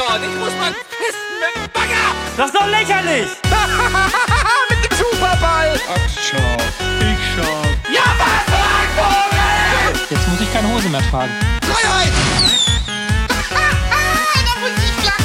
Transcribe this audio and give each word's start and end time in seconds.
dort. 0.00 0.22
Ich 0.22 0.36
muss 0.38 0.54
mal 0.56 0.72
pissen 0.72 1.32
mit 1.42 1.52
dem 1.56 1.72
Bagger. 1.72 2.06
Das 2.36 2.46
ist 2.46 2.54
doch 2.54 2.66
lächerlich! 2.66 3.28
mit 4.70 4.80
dem 4.84 4.96
Superball. 4.96 5.78
Ach, 5.88 6.08
schau. 6.16 6.56
Ich 7.10 7.20
schau. 7.34 7.62
Ja, 7.92 8.06
was, 8.20 8.44
Vogel? 8.96 10.00
Jetzt 10.08 10.28
muss 10.28 10.40
ich 10.40 10.52
keine 10.52 10.68
Hose 10.72 10.88
mehr 10.88 11.02
tragen. 11.10 11.32
Freiheit. 11.62 12.12
da 14.46 14.60
muss 14.60 14.70
ich 14.78 15.04
lachen. 15.04 15.24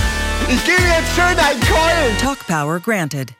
Ich 0.50 0.66
gebe 0.66 0.84
jetzt 0.84 1.16
schön 1.16 1.38
einen 1.40 1.62
Keulen. 1.62 2.18
Talk 2.20 2.46
Power 2.48 2.80
granted. 2.80 3.34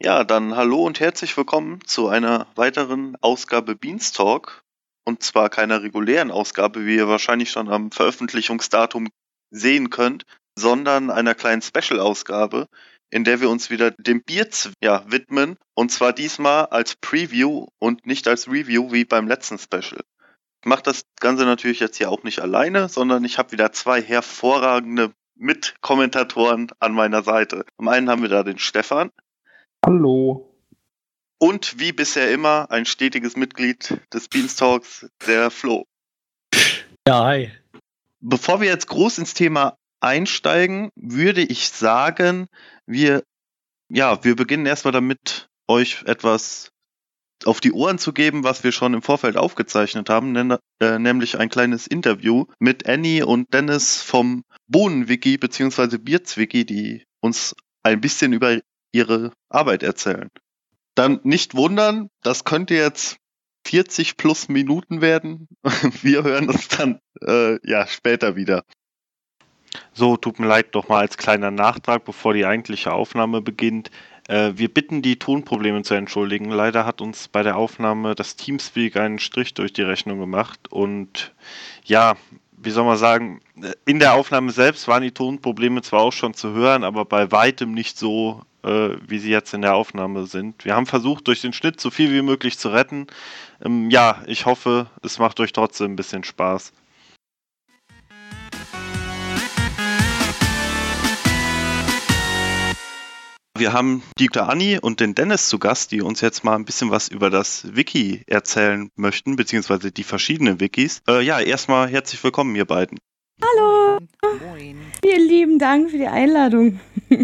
Ja, 0.00 0.24
dann 0.24 0.54
hallo 0.54 0.84
und 0.84 1.00
herzlich 1.00 1.36
willkommen 1.36 1.80
zu 1.86 2.08
einer 2.08 2.46
weiteren 2.56 3.16
Ausgabe 3.20 3.74
Beanstalk. 3.74 4.62
Und 5.06 5.22
zwar 5.22 5.50
keiner 5.50 5.82
regulären 5.82 6.30
Ausgabe, 6.30 6.86
wie 6.86 6.96
ihr 6.96 7.08
wahrscheinlich 7.08 7.50
schon 7.50 7.68
am 7.68 7.90
Veröffentlichungsdatum 7.90 9.08
sehen 9.54 9.90
könnt, 9.90 10.24
sondern 10.58 11.10
einer 11.10 11.34
kleinen 11.34 11.62
Special-Ausgabe, 11.62 12.68
in 13.10 13.24
der 13.24 13.40
wir 13.40 13.48
uns 13.48 13.70
wieder 13.70 13.92
dem 13.92 14.22
Bier 14.22 14.48
ja, 14.82 15.04
widmen. 15.10 15.56
Und 15.74 15.90
zwar 15.92 16.12
diesmal 16.12 16.66
als 16.66 16.96
Preview 16.96 17.66
und 17.78 18.06
nicht 18.06 18.28
als 18.28 18.48
Review 18.48 18.92
wie 18.92 19.04
beim 19.04 19.28
letzten 19.28 19.58
Special. 19.58 20.00
Ich 20.62 20.68
mache 20.68 20.82
das 20.82 21.04
Ganze 21.20 21.44
natürlich 21.44 21.80
jetzt 21.80 21.98
hier 21.98 22.10
auch 22.10 22.22
nicht 22.22 22.40
alleine, 22.40 22.88
sondern 22.88 23.24
ich 23.24 23.38
habe 23.38 23.52
wieder 23.52 23.72
zwei 23.72 24.00
hervorragende 24.00 25.12
Mitkommentatoren 25.36 26.70
an 26.78 26.92
meiner 26.92 27.22
Seite. 27.22 27.66
Zum 27.76 27.88
einen 27.88 28.08
haben 28.08 28.22
wir 28.22 28.28
da 28.28 28.42
den 28.42 28.58
Stefan. 28.58 29.10
Hallo. 29.84 30.50
Und 31.38 31.78
wie 31.78 31.92
bisher 31.92 32.30
immer 32.32 32.70
ein 32.70 32.86
stetiges 32.86 33.36
Mitglied 33.36 34.00
des 34.12 34.28
Beanstalks, 34.28 35.06
der 35.26 35.50
Flo. 35.50 35.84
Ja, 37.06 37.24
hi. 37.24 37.52
Bevor 38.26 38.62
wir 38.62 38.68
jetzt 38.68 38.86
groß 38.86 39.18
ins 39.18 39.34
Thema 39.34 39.76
einsteigen, 40.00 40.88
würde 40.96 41.42
ich 41.42 41.68
sagen, 41.68 42.46
wir, 42.86 43.22
ja, 43.90 44.24
wir 44.24 44.34
beginnen 44.34 44.64
erstmal 44.64 44.92
damit, 44.92 45.48
euch 45.68 46.02
etwas 46.06 46.70
auf 47.44 47.60
die 47.60 47.72
Ohren 47.72 47.98
zu 47.98 48.14
geben, 48.14 48.42
was 48.42 48.64
wir 48.64 48.72
schon 48.72 48.94
im 48.94 49.02
Vorfeld 49.02 49.36
aufgezeichnet 49.36 50.08
haben, 50.08 50.34
äh, 50.80 50.98
nämlich 50.98 51.38
ein 51.38 51.50
kleines 51.50 51.86
Interview 51.86 52.46
mit 52.58 52.88
Annie 52.88 53.26
und 53.26 53.52
Dennis 53.52 54.00
vom 54.00 54.44
Bohnenwiki 54.68 55.36
bzw. 55.36 55.98
Bierzwiki, 55.98 56.64
die 56.64 57.04
uns 57.20 57.54
ein 57.82 58.00
bisschen 58.00 58.32
über 58.32 58.58
ihre 58.92 59.32
Arbeit 59.50 59.82
erzählen. 59.82 60.30
Dann 60.94 61.20
nicht 61.24 61.54
wundern, 61.54 62.08
das 62.22 62.44
könnte 62.44 62.74
jetzt 62.74 63.18
40 63.64 64.16
plus 64.16 64.48
Minuten 64.48 65.00
werden. 65.00 65.48
Wir 66.02 66.22
hören 66.22 66.48
uns 66.48 66.68
dann 66.68 67.00
äh, 67.22 67.58
ja 67.68 67.86
später 67.86 68.36
wieder. 68.36 68.64
So, 69.92 70.16
tut 70.16 70.38
mir 70.38 70.46
leid, 70.46 70.68
doch 70.72 70.88
mal 70.88 71.00
als 71.00 71.16
kleiner 71.16 71.50
Nachtrag, 71.50 72.04
bevor 72.04 72.34
die 72.34 72.46
eigentliche 72.46 72.92
Aufnahme 72.92 73.40
beginnt. 73.40 73.90
Äh, 74.28 74.52
wir 74.54 74.72
bitten 74.72 75.02
die 75.02 75.18
Tonprobleme 75.18 75.82
zu 75.82 75.94
entschuldigen. 75.94 76.50
Leider 76.50 76.86
hat 76.86 77.00
uns 77.00 77.28
bei 77.28 77.42
der 77.42 77.56
Aufnahme 77.56 78.14
das 78.14 78.36
Teamspeak 78.36 78.96
einen 78.96 79.18
Strich 79.18 79.54
durch 79.54 79.72
die 79.72 79.82
Rechnung 79.82 80.18
gemacht 80.18 80.70
und 80.70 81.34
ja, 81.84 82.16
wie 82.56 82.70
soll 82.70 82.84
man 82.84 82.96
sagen, 82.96 83.40
in 83.84 83.98
der 83.98 84.14
Aufnahme 84.14 84.50
selbst 84.50 84.88
waren 84.88 85.02
die 85.02 85.10
Tonprobleme 85.10 85.82
zwar 85.82 86.00
auch 86.00 86.12
schon 86.12 86.34
zu 86.34 86.54
hören, 86.54 86.82
aber 86.82 87.04
bei 87.04 87.30
weitem 87.30 87.72
nicht 87.72 87.98
so, 87.98 88.42
äh, 88.62 88.90
wie 89.06 89.18
sie 89.18 89.30
jetzt 89.30 89.52
in 89.52 89.62
der 89.62 89.74
Aufnahme 89.74 90.26
sind. 90.26 90.64
Wir 90.64 90.74
haben 90.74 90.86
versucht, 90.86 91.28
durch 91.28 91.42
den 91.42 91.52
Schnitt 91.52 91.78
so 91.80 91.90
viel 91.90 92.10
wie 92.12 92.22
möglich 92.22 92.58
zu 92.58 92.70
retten. 92.70 93.06
Ähm, 93.64 93.90
ja, 93.90 94.22
ich 94.26 94.46
hoffe, 94.46 94.88
es 95.02 95.18
macht 95.18 95.40
euch 95.40 95.52
trotzdem 95.52 95.92
ein 95.92 95.96
bisschen 95.96 96.22
Spaß. 96.22 96.72
Wir 103.56 103.72
haben 103.72 104.02
die 104.18 104.28
Anni 104.36 104.78
und 104.80 104.98
den 104.98 105.14
Dennis 105.14 105.48
zu 105.48 105.60
Gast, 105.60 105.92
die 105.92 106.02
uns 106.02 106.20
jetzt 106.20 106.42
mal 106.42 106.56
ein 106.56 106.64
bisschen 106.64 106.90
was 106.90 107.08
über 107.08 107.30
das 107.30 107.76
Wiki 107.76 108.24
erzählen 108.26 108.90
möchten, 108.96 109.36
beziehungsweise 109.36 109.92
die 109.92 110.02
verschiedenen 110.02 110.60
Wikis. 110.60 111.02
Äh, 111.08 111.22
ja, 111.22 111.40
erstmal 111.40 111.88
herzlich 111.88 112.22
willkommen, 112.24 112.56
ihr 112.56 112.64
beiden. 112.64 112.98
Hallo. 113.40 114.00
Moin. 114.44 114.76
Vielen 115.02 115.28
lieben 115.28 115.58
Dank 115.60 115.90
für 115.90 115.98
die 115.98 116.08
Einladung. 116.08 116.80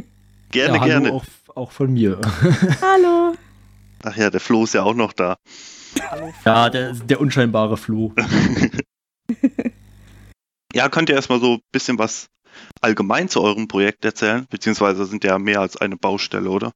Gerne, 0.53 0.75
ja, 0.75 0.81
hallo 0.81 0.84
gerne. 0.84 1.12
Auch, 1.12 1.25
auch 1.55 1.71
von 1.71 1.93
mir. 1.93 2.21
Hallo. 2.83 3.37
Ach 4.03 4.17
ja, 4.17 4.31
der 4.31 4.41
Flo 4.41 4.65
ist 4.65 4.75
ja 4.75 4.83
auch 4.83 4.95
noch 4.95 5.12
da. 5.12 5.37
Ja, 6.45 6.71
der, 6.71 6.93
der 6.93 7.21
unscheinbare 7.21 7.77
Flo. 7.77 8.15
Ja, 10.73 10.89
könnt 10.89 11.09
ihr 11.09 11.17
erstmal 11.17 11.41
so 11.41 11.55
ein 11.55 11.61
bisschen 11.73 11.99
was 11.99 12.28
allgemein 12.81 13.28
zu 13.28 13.43
eurem 13.43 13.67
Projekt 13.67 14.05
erzählen? 14.05 14.47
Beziehungsweise 14.51 15.05
sind 15.05 15.25
ja 15.25 15.39
mehr 15.39 15.61
als 15.61 15.77
eine 15.77 15.97
Baustelle, 15.97 16.51
oder? 16.51 16.73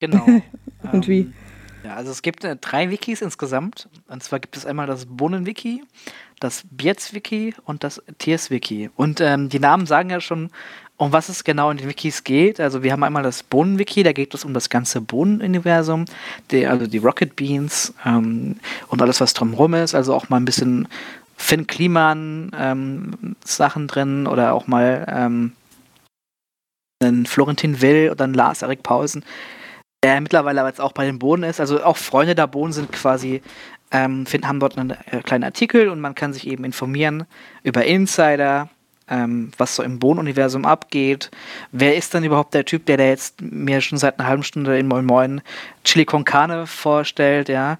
Genau. 0.00 0.26
Und 0.92 1.06
wie? 1.08 1.20
Ähm, 1.20 1.34
Ja, 1.84 1.94
also 1.94 2.10
es 2.10 2.22
gibt 2.22 2.42
äh, 2.44 2.56
drei 2.56 2.90
Wikis 2.90 3.22
insgesamt. 3.22 3.88
Und 4.08 4.22
zwar 4.22 4.40
gibt 4.40 4.56
es 4.56 4.66
einmal 4.66 4.86
das 4.86 5.06
Bohnen-Wiki, 5.06 5.84
das 6.40 6.64
Bierz-Wiki 6.70 7.54
und 7.64 7.84
das 7.84 8.02
Tiers-Wiki. 8.18 8.90
Und 8.96 9.20
ähm, 9.20 9.48
die 9.48 9.60
Namen 9.60 9.86
sagen 9.86 10.10
ja 10.10 10.20
schon, 10.20 10.50
um 10.98 11.12
was 11.12 11.28
es 11.28 11.44
genau 11.44 11.70
in 11.70 11.78
den 11.78 11.88
Wikis 11.88 12.24
geht. 12.24 12.60
Also 12.60 12.82
wir 12.82 12.92
haben 12.92 13.04
einmal 13.04 13.22
das 13.22 13.44
Bohnen-Wiki, 13.44 14.02
da 14.02 14.12
geht 14.12 14.34
es 14.34 14.44
um 14.44 14.52
das 14.52 14.68
ganze 14.68 15.00
Bohnen-Universum, 15.00 16.04
also 16.52 16.86
die 16.86 16.98
Rocket 16.98 17.36
Beans 17.36 17.94
ähm, 18.04 18.56
und 18.88 19.00
alles, 19.00 19.20
was 19.20 19.32
drumherum 19.32 19.74
ist. 19.74 19.94
Also 19.94 20.12
auch 20.12 20.28
mal 20.28 20.38
ein 20.38 20.44
bisschen 20.44 20.88
Finn 21.36 21.68
Kliman 21.68 22.50
ähm, 22.58 23.36
Sachen 23.44 23.86
drin 23.86 24.26
oder 24.26 24.52
auch 24.52 24.66
mal 24.66 25.06
ähm, 25.08 25.52
einen 27.00 27.26
Florentin 27.26 27.80
Will 27.80 28.10
oder 28.10 28.24
einen 28.24 28.34
Lars 28.34 28.62
Erik 28.62 28.82
Pausen, 28.82 29.24
der 30.02 30.20
mittlerweile 30.20 30.60
aber 30.60 30.68
jetzt 30.68 30.80
auch 30.80 30.92
bei 30.92 31.06
den 31.06 31.20
Bohnen 31.20 31.48
ist. 31.48 31.60
Also 31.60 31.82
auch 31.84 31.96
Freunde 31.96 32.34
der 32.34 32.48
Bohnen 32.48 32.72
sind 32.72 32.90
quasi, 32.90 33.40
ähm, 33.92 34.26
finden, 34.26 34.48
haben 34.48 34.58
dort 34.58 34.76
einen 34.76 34.90
äh, 35.12 35.22
kleinen 35.22 35.44
Artikel 35.44 35.88
und 35.90 36.00
man 36.00 36.16
kann 36.16 36.32
sich 36.32 36.48
eben 36.48 36.64
informieren 36.64 37.24
über 37.62 37.84
Insider, 37.84 38.68
ähm, 39.10 39.50
was 39.56 39.76
so 39.76 39.82
im 39.82 39.98
Bohnenuniversum 39.98 40.64
abgeht. 40.64 41.30
Wer 41.72 41.96
ist 41.96 42.14
dann 42.14 42.24
überhaupt 42.24 42.54
der 42.54 42.64
Typ, 42.64 42.86
der 42.86 42.96
da 42.96 43.04
jetzt 43.04 43.40
mir 43.40 43.80
schon 43.80 43.98
seit 43.98 44.18
einer 44.18 44.28
halben 44.28 44.42
Stunde 44.42 44.78
in 44.78 44.88
Moin 44.88 45.04
Moin 45.04 45.40
Chili 45.84 46.04
con 46.04 46.24
Carne 46.24 46.66
vorstellt, 46.66 47.48
ja. 47.48 47.78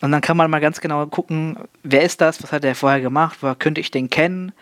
Und 0.00 0.12
dann 0.12 0.20
kann 0.20 0.36
man 0.36 0.50
mal 0.50 0.60
ganz 0.60 0.80
genau 0.80 1.06
gucken, 1.06 1.56
wer 1.82 2.02
ist 2.02 2.20
das, 2.20 2.42
was 2.42 2.52
hat 2.52 2.64
er 2.64 2.74
vorher 2.74 3.00
gemacht, 3.00 3.38
woher 3.40 3.54
könnte 3.54 3.80
ich 3.80 3.90
den 3.90 4.10
kennen 4.10 4.52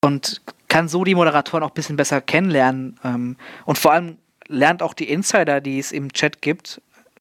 und 0.00 0.42
kann 0.68 0.88
so 0.88 1.04
die 1.04 1.14
Moderatoren 1.14 1.62
auch 1.62 1.70
ein 1.70 1.74
bisschen 1.74 1.96
besser 1.96 2.20
kennenlernen. 2.20 2.98
Ähm, 3.04 3.36
und 3.64 3.78
vor 3.78 3.92
allem 3.92 4.18
lernt 4.48 4.82
auch 4.82 4.94
die 4.94 5.08
Insider, 5.10 5.60
die 5.60 5.78
es 5.78 5.92
im 5.92 6.12
Chat 6.12 6.42
gibt, 6.42 6.80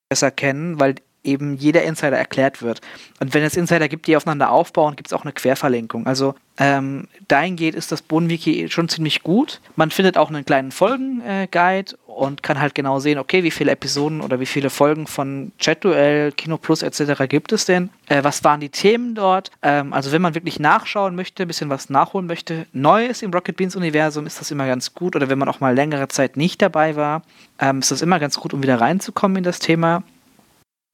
besser 0.09 0.31
kennen, 0.31 0.79
weil 0.79 0.95
eben 1.25 1.55
jeder 1.57 1.83
Insider 1.83 2.17
erklärt 2.17 2.61
wird. 2.61 2.81
Und 3.19 3.33
wenn 3.33 3.43
es 3.43 3.57
Insider 3.57 3.87
gibt, 3.87 4.07
die 4.07 4.15
aufeinander 4.15 4.51
aufbauen, 4.51 4.95
gibt 4.95 5.07
es 5.07 5.13
auch 5.13 5.23
eine 5.23 5.33
Querverlinkung. 5.33 6.05
Also 6.05 6.35
ähm, 6.57 7.07
dahingehend 7.27 7.75
ist 7.75 7.91
das 7.91 8.01
Bohnenwiki 8.01 8.69
schon 8.69 8.87
ziemlich 8.87 9.23
gut. 9.23 9.59
Man 9.75 9.91
findet 9.91 10.17
auch 10.17 10.29
einen 10.29 10.45
kleinen 10.45 10.71
Folgen-Guide 10.71 11.97
und 12.05 12.43
kann 12.43 12.61
halt 12.61 12.73
genau 12.73 12.99
sehen, 12.99 13.19
okay, 13.19 13.43
wie 13.43 13.51
viele 13.51 13.71
Episoden 13.71 14.21
oder 14.21 14.39
wie 14.39 14.45
viele 14.45 14.69
Folgen 14.69 15.05
von 15.05 15.51
Chat-Duell, 15.59 16.31
Kino 16.31 16.57
Plus 16.57 16.81
etc. 16.81 17.27
gibt 17.27 17.51
es 17.51 17.65
denn? 17.65 17.89
Äh, 18.07 18.23
was 18.23 18.43
waren 18.45 18.61
die 18.61 18.69
Themen 18.69 19.15
dort? 19.15 19.51
Ähm, 19.61 19.91
also 19.91 20.13
wenn 20.13 20.21
man 20.21 20.33
wirklich 20.33 20.59
nachschauen 20.59 21.15
möchte, 21.15 21.43
ein 21.43 21.47
bisschen 21.47 21.69
was 21.69 21.89
nachholen 21.89 22.25
möchte, 22.25 22.67
Neues 22.71 23.21
im 23.21 23.31
Rocket 23.31 23.57
Beans 23.57 23.75
Universum, 23.75 24.25
ist 24.25 24.39
das 24.39 24.49
immer 24.49 24.65
ganz 24.65 24.93
gut. 24.93 25.17
Oder 25.17 25.29
wenn 25.29 25.37
man 25.37 25.49
auch 25.49 25.59
mal 25.59 25.75
längere 25.75 26.07
Zeit 26.07 26.37
nicht 26.37 26.61
dabei 26.61 26.95
war, 26.95 27.21
ähm, 27.59 27.79
ist 27.79 27.91
das 27.91 28.01
immer 28.01 28.19
ganz 28.19 28.37
gut, 28.39 28.53
um 28.53 28.63
wieder 28.63 28.79
reinzukommen 28.79 29.37
in 29.37 29.43
das 29.43 29.59
Thema. 29.59 30.03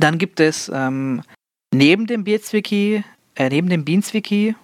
Dann 0.01 0.17
gibt 0.17 0.39
es 0.39 0.69
ähm, 0.73 1.21
neben 1.73 2.07
dem 2.07 2.23
Beats-Wiki, 2.23 3.03
äh, 3.35 3.49
neben 3.49 3.69
dem 3.69 3.85
Beans-Wiki, 3.85 4.55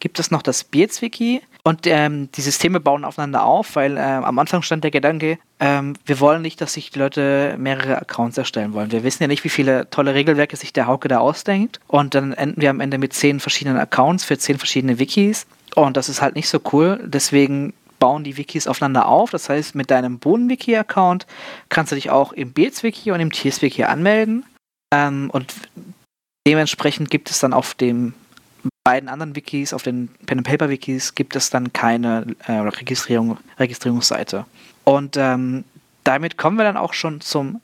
gibt 0.00 0.18
es 0.18 0.30
noch 0.30 0.42
das 0.42 0.64
Beats-Wiki. 0.64 1.42
Und 1.64 1.86
ähm, 1.86 2.30
die 2.32 2.40
Systeme 2.40 2.80
bauen 2.80 3.04
aufeinander 3.04 3.44
auf, 3.44 3.76
weil 3.76 3.96
äh, 3.96 4.00
am 4.00 4.38
Anfang 4.38 4.62
stand 4.62 4.84
der 4.84 4.90
Gedanke, 4.90 5.38
ähm, 5.60 5.94
wir 6.06 6.20
wollen 6.20 6.40
nicht, 6.40 6.60
dass 6.60 6.74
sich 6.74 6.90
die 6.90 6.98
Leute 6.98 7.56
mehrere 7.58 7.98
Accounts 8.00 8.38
erstellen 8.38 8.72
wollen. 8.72 8.92
Wir 8.92 9.02
wissen 9.02 9.22
ja 9.22 9.26
nicht, 9.26 9.44
wie 9.44 9.48
viele 9.50 9.90
tolle 9.90 10.14
Regelwerke 10.14 10.56
sich 10.56 10.72
der 10.72 10.86
Hauke 10.86 11.08
da 11.08 11.18
ausdenkt. 11.18 11.80
Und 11.88 12.14
dann 12.14 12.32
enden 12.32 12.62
wir 12.62 12.70
am 12.70 12.80
Ende 12.80 12.96
mit 12.98 13.12
zehn 13.12 13.40
verschiedenen 13.40 13.78
Accounts 13.78 14.24
für 14.24 14.38
zehn 14.38 14.56
verschiedene 14.56 14.98
Wikis. 14.98 15.46
Und 15.74 15.98
das 15.98 16.08
ist 16.08 16.22
halt 16.22 16.36
nicht 16.36 16.48
so 16.48 16.60
cool. 16.72 17.00
Deswegen 17.04 17.74
bauen 17.98 18.24
die 18.24 18.38
Wikis 18.38 18.66
aufeinander 18.66 19.08
auf. 19.08 19.30
Das 19.30 19.50
heißt, 19.50 19.74
mit 19.74 19.90
deinem 19.90 20.20
Bohnen-Wiki-Account 20.20 21.26
kannst 21.68 21.92
du 21.92 21.96
dich 21.96 22.08
auch 22.08 22.32
im 22.32 22.52
Beats-Wiki 22.52 23.10
und 23.10 23.20
im 23.20 23.30
Tiers-Wiki 23.30 23.84
anmelden. 23.84 24.44
Ähm, 24.92 25.30
und 25.30 25.54
dementsprechend 26.46 27.10
gibt 27.10 27.30
es 27.30 27.40
dann 27.40 27.52
auf 27.52 27.74
den 27.74 28.14
beiden 28.84 29.08
anderen 29.08 29.34
Wikis, 29.34 29.72
auf 29.72 29.82
den 29.82 30.08
Pen 30.26 30.38
and 30.38 30.46
Paper 30.46 30.68
Wikis, 30.68 31.14
gibt 31.14 31.34
es 31.34 31.50
dann 31.50 31.72
keine 31.72 32.36
äh, 32.46 32.52
Registrierung, 32.52 33.38
Registrierungsseite. 33.58 34.46
Und 34.84 35.16
ähm, 35.16 35.64
damit 36.04 36.36
kommen 36.36 36.56
wir 36.56 36.64
dann 36.64 36.76
auch 36.76 36.92
schon 36.92 37.20
zum 37.20 37.60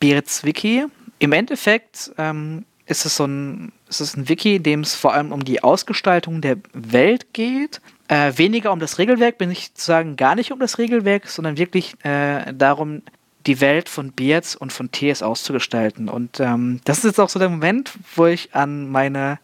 Beretz 0.00 0.42
Wiki. 0.42 0.86
Im 1.20 1.32
Endeffekt 1.32 2.12
ähm, 2.18 2.64
ist 2.86 3.06
es 3.06 3.16
so 3.16 3.24
ein, 3.24 3.72
ist 3.88 4.00
es 4.00 4.16
ein 4.16 4.28
Wiki, 4.28 4.56
in 4.56 4.62
dem 4.64 4.80
es 4.80 4.94
vor 4.94 5.14
allem 5.14 5.30
um 5.30 5.44
die 5.44 5.62
Ausgestaltung 5.62 6.40
der 6.40 6.56
Welt 6.72 7.32
geht. 7.32 7.80
Äh, 8.08 8.32
weniger 8.36 8.72
um 8.72 8.80
das 8.80 8.98
Regelwerk, 8.98 9.38
bin 9.38 9.50
ich 9.50 9.74
zu 9.74 9.86
sagen, 9.86 10.16
gar 10.16 10.34
nicht 10.34 10.52
um 10.52 10.58
das 10.58 10.78
Regelwerk, 10.78 11.28
sondern 11.28 11.56
wirklich 11.56 11.94
äh, 12.04 12.52
darum, 12.52 13.02
die 13.46 13.60
Welt 13.60 13.88
von 13.88 14.12
Beards 14.12 14.56
und 14.56 14.72
von 14.72 14.90
TS 14.90 15.22
auszugestalten. 15.22 16.08
Und 16.08 16.40
ähm, 16.40 16.80
das 16.84 16.98
ist 16.98 17.04
jetzt 17.04 17.20
auch 17.20 17.28
so 17.28 17.38
der 17.38 17.48
Moment, 17.48 17.92
wo 18.14 18.26
ich 18.26 18.54
an 18.54 18.90
meine 18.90 19.38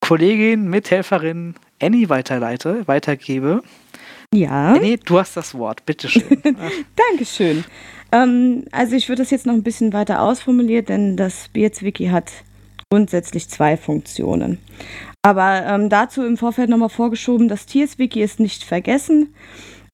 Kollegin, 0.00 0.68
Mithelferin 0.68 1.54
Annie 1.80 2.08
weiterleite, 2.08 2.86
weitergebe. 2.86 3.62
Ja. 4.32 4.74
Annie, 4.74 4.98
du 4.98 5.18
hast 5.18 5.36
das 5.36 5.54
Wort, 5.54 5.84
bitteschön. 5.86 6.42
Dankeschön. 7.10 7.64
Ähm, 8.12 8.64
also 8.72 8.96
ich 8.96 9.08
würde 9.08 9.22
das 9.22 9.30
jetzt 9.30 9.46
noch 9.46 9.54
ein 9.54 9.62
bisschen 9.62 9.92
weiter 9.92 10.22
ausformulieren, 10.22 10.86
denn 10.86 11.16
das 11.16 11.48
Beards-Wiki 11.48 12.06
hat 12.06 12.30
grundsätzlich 12.90 13.48
zwei 13.48 13.76
Funktionen. 13.76 14.58
Aber 15.22 15.66
ähm, 15.66 15.88
dazu 15.88 16.24
im 16.24 16.36
Vorfeld 16.36 16.70
nochmal 16.70 16.88
vorgeschoben, 16.88 17.48
das 17.48 17.66
Tiers-Wiki 17.66 18.22
ist 18.22 18.38
nicht 18.38 18.62
vergessen. 18.62 19.34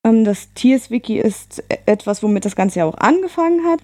Ähm, 0.06 0.24
das 0.24 0.52
Tiers-Wiki 0.54 1.18
ist 1.18 1.62
etwas, 1.86 2.22
womit 2.22 2.44
das 2.44 2.56
Ganze 2.56 2.80
ja 2.80 2.84
auch 2.84 2.98
angefangen 2.98 3.64
hat, 3.64 3.80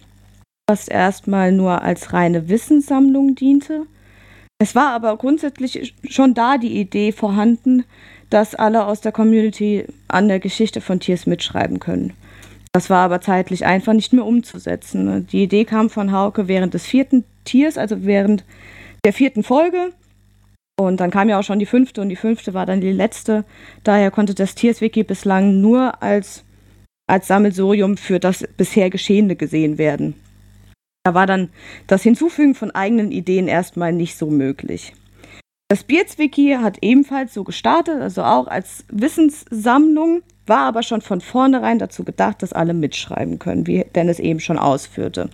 was 0.69 0.89
erstmal 0.89 1.53
nur 1.53 1.83
als 1.83 2.13
reine 2.13 2.49
Wissenssammlung 2.49 3.35
diente. 3.35 3.87
Es 4.61 4.75
war 4.75 4.91
aber 4.91 5.17
grundsätzlich 5.17 5.95
schon 6.09 6.35
da 6.35 6.59
die 6.59 6.81
Idee 6.81 7.13
vorhanden, 7.13 7.85
dass 8.31 8.55
alle 8.55 8.85
aus 8.87 9.01
der 9.01 9.13
Community 9.13 9.87
an 10.09 10.29
der 10.29 10.41
Geschichte 10.41 10.81
von 10.81 11.01
Tiers 11.01 11.27
mitschreiben 11.27 11.79
können. 11.79 12.13
Das 12.73 12.91
war 12.91 13.05
aber 13.05 13.21
zeitlich 13.21 13.65
einfach 13.65 13.95
nicht 13.95 14.13
mehr 14.13 14.27
umzusetzen. 14.27 15.27
Die 15.29 15.45
Idee 15.45 15.65
kam 15.65 15.89
von 15.89 16.13
Hauke 16.13 16.49
während 16.49 16.75
des 16.75 16.87
vierten 16.87 17.25
Tiers, 17.45 17.79
also 17.79 18.05
während 18.05 18.45
der 19.05 19.13
vierten 19.13 19.43
Folge. 19.43 19.93
Und 20.79 21.01
dann 21.01 21.11
kam 21.11 21.29
ja 21.29 21.41
auch 21.41 21.43
schon 21.43 21.59
die 21.59 21.67
fünfte 21.67 22.01
und 22.01 22.09
die 22.09 22.17
fünfte 22.17 22.55
war 22.55 22.65
dann 22.65 22.81
die 22.81 22.93
letzte. 22.93 23.45
Daher 23.83 24.13
konnte 24.13 24.35
das 24.35 24.55
Tiers-Wiki 24.55 25.03
bislang 25.03 25.61
nur 25.61 26.01
als, 26.03 26.45
als 27.09 27.27
Sammelsurium 27.27 27.97
für 27.97 28.21
das 28.21 28.47
bisher 28.57 28.89
Geschehene 28.89 29.35
gesehen 29.35 29.77
werden. 29.77 30.15
Da 31.03 31.15
war 31.15 31.27
dann 31.27 31.49
das 31.89 32.05
Hinzufügen 32.05 32.55
von 32.55 32.71
eigenen 32.71 33.11
Ideen 33.11 33.49
erstmal 33.49 33.93
nicht 33.93 34.17
so 34.17 34.29
möglich. 34.29 34.93
Das 35.67 35.83
Beards-Wiki 35.83 36.59
hat 36.63 36.79
ebenfalls 36.81 37.35
so 37.35 37.43
gestartet, 37.43 38.01
also 38.01 38.23
auch 38.23 38.47
als 38.47 38.85
Wissenssammlung, 38.89 40.23
war 40.47 40.61
aber 40.61 40.85
schon 40.85 41.03
von 41.03 41.21
vornherein 41.21 41.81
dazu 41.81 42.05
gedacht, 42.05 42.43
dass 42.43 42.53
alle 42.53 42.73
mitschreiben 42.73 43.41
können, 43.41 43.67
wie 43.67 43.85
Dennis 43.95 44.21
eben 44.21 44.39
schon 44.39 44.59
ausführte. 44.59 45.29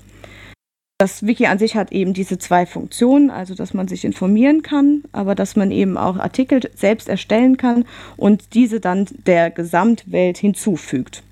Das 1.05 1.27
Wiki 1.27 1.45
an 1.45 1.59
sich 1.59 1.77
hat 1.77 1.93
eben 1.93 2.15
diese 2.15 2.39
zwei 2.39 2.65
Funktionen, 2.65 3.31
also 3.31 3.55
dass 3.55 3.75
man 3.75 3.89
sich 3.89 4.07
informieren 4.07 4.63
kann, 4.63 5.03
aber 5.13 5.35
dass 5.35 5.55
man 5.55 5.71
eben 5.71 5.99
auch 5.99 6.17
Artikel 6.17 6.63
selbst 6.75 7.11
erstellen 7.11 7.59
kann 7.59 7.85
und 8.17 8.55
diese 8.55 8.81
dann 8.81 9.07
der 9.27 9.51
Gesamtwelt 9.51 10.39
hinzufügt. 10.39 11.23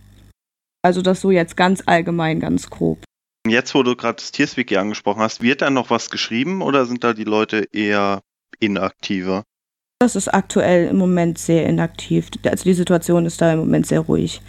Also 0.82 1.00
das 1.00 1.22
so 1.22 1.30
jetzt 1.30 1.56
ganz 1.56 1.82
allgemein, 1.86 2.38
ganz 2.38 2.68
grob. 2.68 2.98
Jetzt, 3.48 3.74
wo 3.74 3.82
du 3.82 3.96
gerade 3.96 4.16
das 4.16 4.30
Tierswiki 4.30 4.76
angesprochen 4.76 5.22
hast, 5.22 5.40
wird 5.40 5.62
da 5.62 5.70
noch 5.70 5.88
was 5.88 6.10
geschrieben 6.10 6.60
oder 6.60 6.84
sind 6.84 7.02
da 7.02 7.14
die 7.14 7.24
Leute 7.24 7.66
eher 7.72 8.20
inaktiver? 8.60 9.42
Das 10.00 10.16
ist 10.16 10.28
aktuell 10.28 10.88
im 10.88 10.98
Moment 10.98 11.38
sehr 11.38 11.66
inaktiv. 11.66 12.28
Also 12.44 12.64
die 12.64 12.74
Situation 12.74 13.24
ist 13.24 13.40
da 13.40 13.54
im 13.54 13.60
Moment 13.60 13.86
sehr 13.86 14.00
ruhig. 14.00 14.42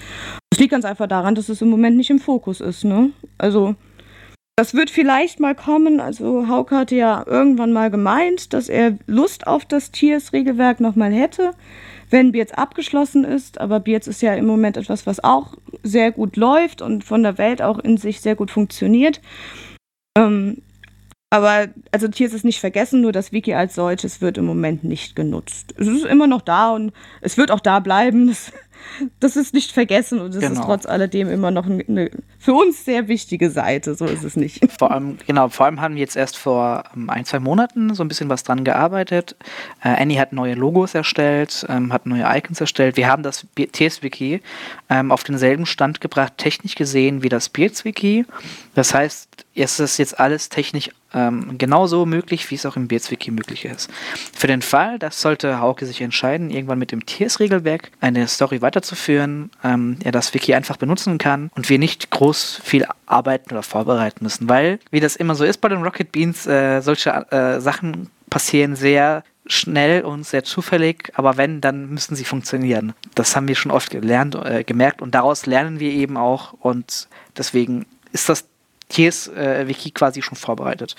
Es 0.51 0.59
liegt 0.59 0.71
ganz 0.71 0.83
einfach 0.83 1.07
daran, 1.07 1.33
dass 1.33 1.47
es 1.47 1.61
im 1.61 1.69
Moment 1.69 1.95
nicht 1.95 2.09
im 2.09 2.19
Fokus 2.19 2.59
ist. 2.59 2.83
Ne? 2.83 3.11
Also 3.37 3.75
das 4.55 4.73
wird 4.73 4.89
vielleicht 4.89 5.39
mal 5.39 5.55
kommen. 5.55 5.99
Also 5.99 6.47
Hauke 6.47 6.75
hatte 6.75 6.95
ja 6.95 7.23
irgendwann 7.25 7.73
mal 7.73 7.89
gemeint, 7.89 8.53
dass 8.53 8.69
er 8.69 8.97
Lust 9.07 9.47
auf 9.47 9.65
das 9.65 9.91
Tiers-Regelwerk 9.91 10.79
nochmal 10.79 11.11
hätte, 11.11 11.51
wenn 12.09 12.31
Beards 12.31 12.53
abgeschlossen 12.53 13.23
ist. 13.23 13.59
Aber 13.59 13.79
Beards 13.79 14.07
ist 14.07 14.21
ja 14.21 14.35
im 14.35 14.45
Moment 14.45 14.77
etwas, 14.77 15.07
was 15.07 15.23
auch 15.23 15.55
sehr 15.81 16.11
gut 16.11 16.35
läuft 16.35 16.81
und 16.81 17.03
von 17.03 17.23
der 17.23 17.37
Welt 17.37 17.61
auch 17.61 17.79
in 17.79 17.97
sich 17.97 18.21
sehr 18.21 18.35
gut 18.35 18.51
funktioniert. 18.51 19.21
Ähm, 20.15 20.61
aber 21.31 21.69
also 21.91 22.07
Tiers 22.09 22.33
ist 22.33 22.45
nicht 22.45 22.59
vergessen, 22.59 23.01
nur 23.01 23.11
das 23.11 23.31
Wiki 23.31 23.55
als 23.55 23.73
solches 23.73 24.21
wird 24.21 24.37
im 24.37 24.45
Moment 24.45 24.83
nicht 24.83 25.15
genutzt. 25.15 25.73
Es 25.79 25.87
ist 25.87 26.05
immer 26.05 26.27
noch 26.27 26.41
da 26.41 26.69
und 26.69 26.93
es 27.21 27.37
wird 27.37 27.49
auch 27.49 27.59
da 27.59 27.79
bleiben. 27.79 28.27
Das, 28.33 28.51
das 29.19 29.35
ist 29.35 29.53
nicht 29.53 29.71
vergessen 29.71 30.19
und 30.19 30.33
es 30.33 30.39
genau. 30.39 30.53
ist 30.53 30.65
trotz 30.65 30.85
alledem 30.85 31.29
immer 31.29 31.51
noch 31.51 31.65
eine 31.65 32.11
für 32.39 32.53
uns 32.53 32.85
sehr 32.85 33.07
wichtige 33.07 33.49
Seite. 33.49 33.95
So 33.95 34.05
ist 34.05 34.23
es 34.23 34.35
nicht. 34.35 34.59
Vor 34.77 34.91
allem, 34.91 35.17
genau, 35.25 35.49
vor 35.49 35.65
allem 35.65 35.81
haben 35.81 35.95
wir 35.95 36.01
jetzt 36.01 36.15
erst 36.15 36.37
vor 36.37 36.83
ähm, 36.95 37.09
ein, 37.09 37.25
zwei 37.25 37.39
Monaten 37.39 37.93
so 37.93 38.03
ein 38.03 38.07
bisschen 38.07 38.29
was 38.29 38.43
dran 38.43 38.63
gearbeitet. 38.63 39.35
Äh, 39.83 39.89
Annie 40.01 40.19
hat 40.19 40.33
neue 40.33 40.55
Logos 40.55 40.93
erstellt, 40.93 41.65
ähm, 41.69 41.93
hat 41.93 42.05
neue 42.05 42.25
Icons 42.25 42.59
erstellt. 42.59 42.97
Wir 42.97 43.07
haben 43.07 43.23
das 43.23 43.45
TS-Wiki 43.55 44.41
ähm, 44.89 45.11
auf 45.11 45.23
denselben 45.23 45.65
Stand 45.65 46.01
gebracht, 46.01 46.33
technisch 46.37 46.75
gesehen, 46.75 47.23
wie 47.23 47.29
das 47.29 47.49
Beards-Wiki. 47.49 48.25
Das 48.75 48.93
heißt, 48.93 49.45
es 49.55 49.79
ist 49.79 49.97
jetzt 49.97 50.19
alles 50.19 50.49
technisch 50.49 50.89
ähm, 51.13 51.57
genauso 51.57 52.05
möglich, 52.05 52.49
wie 52.49 52.55
es 52.55 52.65
auch 52.65 52.75
im 52.75 52.87
Beards-Wiki 52.87 53.31
möglich 53.31 53.65
ist. 53.65 53.89
Für 54.35 54.47
den 54.47 54.61
Fall, 54.61 54.99
das 54.99 55.21
sollte 55.21 55.59
Hauke 55.59 55.85
sich 55.85 56.01
entscheiden, 56.01 56.49
irgendwann 56.49 56.79
mit 56.79 56.91
dem 56.91 57.05
Tiers-Regelwerk 57.05 57.91
eine 58.01 58.27
Story 58.27 58.61
weiterzuführen, 58.61 59.51
ähm, 59.63 59.97
er 60.03 60.11
das 60.11 60.33
Wiki 60.33 60.53
einfach 60.53 60.77
benutzen 60.77 61.17
kann 61.17 61.51
und 61.55 61.69
wir 61.69 61.79
nicht 61.79 62.09
groß 62.09 62.61
viel 62.63 62.85
arbeiten 63.05 63.51
oder 63.51 63.63
vorbereiten 63.63 64.23
müssen, 64.23 64.49
weil, 64.49 64.79
wie 64.91 64.99
das 64.99 65.15
immer 65.15 65.35
so 65.35 65.43
ist 65.43 65.61
bei 65.61 65.69
den 65.69 65.83
Rocket 65.83 66.11
Beans, 66.11 66.47
äh, 66.47 66.81
solche 66.81 67.09
äh, 67.31 67.59
Sachen 67.59 68.09
passieren 68.29 68.75
sehr 68.75 69.23
schnell 69.45 70.03
und 70.03 70.25
sehr 70.25 70.43
zufällig, 70.43 71.11
aber 71.15 71.37
wenn, 71.37 71.61
dann 71.61 71.89
müssen 71.89 72.15
sie 72.15 72.23
funktionieren. 72.23 72.93
Das 73.13 73.35
haben 73.35 73.47
wir 73.47 73.55
schon 73.55 73.71
oft 73.71 73.89
gelernt, 73.89 74.35
äh, 74.35 74.63
gemerkt 74.63 75.01
und 75.01 75.13
daraus 75.13 75.45
lernen 75.45 75.79
wir 75.79 75.91
eben 75.91 76.17
auch 76.17 76.53
und 76.53 77.09
deswegen 77.37 77.85
ist 78.11 78.29
das 78.29 78.45
Tiers 78.93 79.27
äh, 79.27 79.67
Wiki 79.67 79.91
quasi 79.91 80.21
schon 80.21 80.37
vorbereitet 80.37 80.95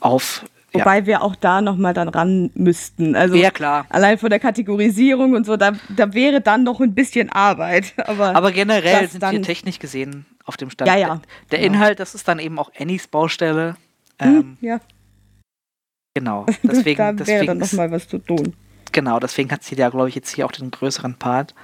auf 0.00 0.44
Wobei 0.74 0.98
ja. 0.98 1.06
wir 1.06 1.22
auch 1.22 1.36
da 1.36 1.60
nochmal 1.60 1.94
dann 1.94 2.08
ran 2.08 2.50
müssten. 2.54 3.14
Also 3.14 3.36
ja, 3.36 3.52
klar. 3.52 3.86
Allein 3.90 4.18
von 4.18 4.28
der 4.28 4.40
Kategorisierung 4.40 5.34
und 5.34 5.46
so, 5.46 5.56
da, 5.56 5.72
da 5.88 6.12
wäre 6.14 6.40
dann 6.40 6.64
noch 6.64 6.80
ein 6.80 6.94
bisschen 6.94 7.30
Arbeit. 7.30 7.94
Aber, 8.06 8.34
aber 8.34 8.50
generell 8.50 9.08
sind 9.08 9.22
wir 9.22 9.42
technisch 9.42 9.78
gesehen 9.78 10.26
auf 10.44 10.56
dem 10.56 10.70
Stand. 10.70 10.88
Ja, 10.88 10.96
ja. 10.96 11.20
Der 11.52 11.60
genau. 11.60 11.74
Inhalt, 11.74 12.00
das 12.00 12.16
ist 12.16 12.26
dann 12.26 12.40
eben 12.40 12.58
auch 12.58 12.72
Annies 12.76 13.06
Baustelle. 13.06 13.76
Hm, 14.20 14.36
ähm, 14.36 14.56
ja. 14.60 14.80
Genau. 16.14 16.44
Deswegen, 16.64 16.98
da 16.98 17.04
wäre 17.04 17.16
deswegen 17.16 17.46
dann 17.46 17.58
nochmal 17.58 17.90
was 17.92 18.08
zu 18.08 18.18
tun. 18.18 18.54
Genau, 18.90 19.18
deswegen 19.18 19.50
hat 19.50 19.64
sie 19.64 19.74
da, 19.74 19.88
glaube 19.88 20.08
ich, 20.08 20.14
jetzt 20.14 20.30
hier 20.30 20.46
auch 20.46 20.52
den 20.52 20.70
größeren 20.70 21.14
Part. 21.14 21.54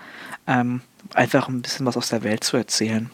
Ähm, 0.48 0.80
einfach 1.14 1.48
ein 1.48 1.62
bisschen 1.62 1.86
was 1.86 1.96
aus 1.96 2.08
der 2.08 2.24
Welt 2.24 2.42
zu 2.42 2.56
erzählen. 2.56 3.08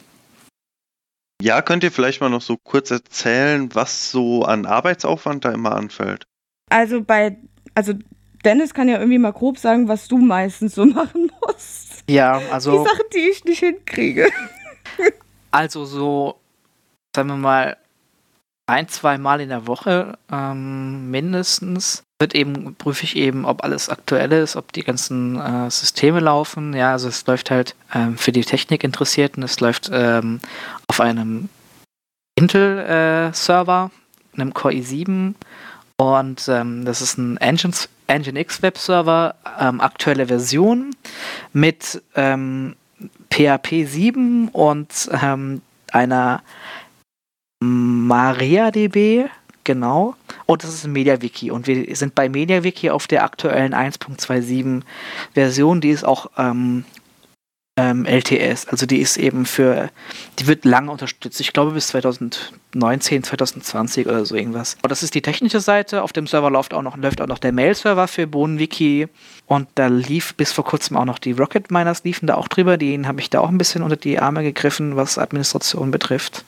Ja, 1.42 1.62
könnt 1.62 1.84
ihr 1.84 1.92
vielleicht 1.92 2.20
mal 2.20 2.30
noch 2.30 2.40
so 2.40 2.56
kurz 2.56 2.90
erzählen, 2.90 3.74
was 3.74 4.10
so 4.10 4.42
an 4.42 4.66
Arbeitsaufwand 4.66 5.44
da 5.44 5.52
immer 5.52 5.74
anfällt? 5.74 6.26
Also 6.70 7.02
bei, 7.02 7.36
also 7.74 7.92
Dennis 8.44 8.74
kann 8.74 8.88
ja 8.88 8.98
irgendwie 8.98 9.18
mal 9.18 9.32
grob 9.32 9.58
sagen, 9.58 9.88
was 9.88 10.08
du 10.08 10.18
meistens 10.18 10.74
so 10.74 10.84
machen 10.86 11.30
musst. 11.40 12.04
Ja, 12.08 12.40
also. 12.50 12.84
Die 12.84 12.88
Sachen, 12.88 13.04
die 13.12 13.28
ich 13.30 13.44
nicht 13.44 13.60
hinkriege. 13.60 14.30
Also 15.52 15.86
so, 15.86 16.38
sagen 17.14 17.30
wir 17.30 17.36
mal, 17.36 17.78
ein, 18.66 18.88
zwei 18.88 19.16
Mal 19.16 19.40
in 19.40 19.48
der 19.48 19.66
Woche 19.66 20.18
ähm, 20.30 21.10
mindestens 21.10 22.02
wird 22.18 22.34
eben, 22.34 22.74
prüfe 22.76 23.04
ich 23.04 23.16
eben, 23.16 23.44
ob 23.44 23.62
alles 23.62 23.88
aktuell 23.88 24.32
ist, 24.32 24.56
ob 24.56 24.72
die 24.72 24.82
ganzen 24.82 25.38
äh, 25.40 25.70
Systeme 25.70 26.20
laufen. 26.20 26.72
Ja, 26.74 26.92
also 26.92 27.08
es 27.08 27.26
läuft 27.26 27.50
halt 27.50 27.74
ähm, 27.94 28.16
für 28.16 28.32
die 28.32 28.44
Technikinteressierten, 28.44 29.42
es 29.42 29.60
läuft 29.60 29.90
ähm, 29.92 30.40
auf 30.88 31.00
einem 31.00 31.48
Intel-Server, 32.38 33.90
äh, 33.92 34.40
einem 34.40 34.54
Core 34.54 34.74
i7 34.74 35.34
und 35.98 36.48
ähm, 36.48 36.84
das 36.84 37.02
ist 37.02 37.18
ein 37.18 37.36
Engines, 37.38 37.88
Nginx 38.08 38.62
Web-Server, 38.62 39.34
ähm, 39.58 39.80
aktuelle 39.80 40.26
Version 40.26 40.94
mit 41.52 42.02
PHP 42.14 43.84
7 43.84 44.48
und 44.48 45.10
ähm, 45.10 45.60
einer 45.90 46.42
MariaDB, 47.60 49.28
genau. 49.64 50.14
Und 50.46 50.62
das 50.62 50.72
ist 50.72 50.84
ein 50.84 50.92
MediaWiki. 50.92 51.50
Und 51.50 51.66
wir 51.66 51.94
sind 51.96 52.14
bei 52.14 52.28
MediaWiki 52.28 52.90
auf 52.90 53.06
der 53.06 53.24
aktuellen 53.24 53.74
1.27 53.74 54.82
Version, 55.34 55.80
die 55.80 55.90
ist 55.90 56.04
auch 56.04 56.30
ähm, 56.38 56.84
ähm, 57.78 58.06
LTS. 58.06 58.68
Also 58.68 58.86
die 58.86 59.00
ist 59.00 59.16
eben 59.16 59.44
für, 59.44 59.90
die 60.38 60.46
wird 60.46 60.64
lange 60.64 60.90
unterstützt. 60.90 61.40
Ich 61.40 61.52
glaube 61.52 61.72
bis 61.72 61.88
2019, 61.88 63.22
2020 63.22 64.06
oder 64.06 64.24
so 64.24 64.34
irgendwas. 64.34 64.76
Und 64.82 64.90
das 64.90 65.02
ist 65.02 65.14
die 65.14 65.22
technische 65.22 65.60
Seite. 65.60 66.02
Auf 66.02 66.12
dem 66.12 66.26
Server 66.26 66.50
läuft 66.50 66.72
auch 66.72 66.82
noch, 66.82 66.96
läuft 66.96 67.20
auch 67.20 67.26
noch 67.26 67.38
der 67.38 67.52
Mail-Server 67.52 68.08
für 68.08 68.26
BohnenWiki. 68.26 69.08
Und 69.46 69.68
da 69.74 69.88
lief 69.88 70.34
bis 70.34 70.52
vor 70.52 70.64
kurzem 70.64 70.96
auch 70.96 71.04
noch 71.04 71.18
die 71.18 71.32
Rocket 71.32 71.70
Miners 71.70 72.02
liefen 72.04 72.26
da 72.26 72.36
auch 72.36 72.48
drüber. 72.48 72.78
Den 72.78 73.06
habe 73.06 73.20
ich 73.20 73.30
da 73.30 73.40
auch 73.40 73.48
ein 73.48 73.58
bisschen 73.58 73.82
unter 73.82 73.96
die 73.96 74.18
Arme 74.18 74.42
gegriffen, 74.42 74.96
was 74.96 75.18
Administration 75.18 75.90
betrifft. 75.90 76.44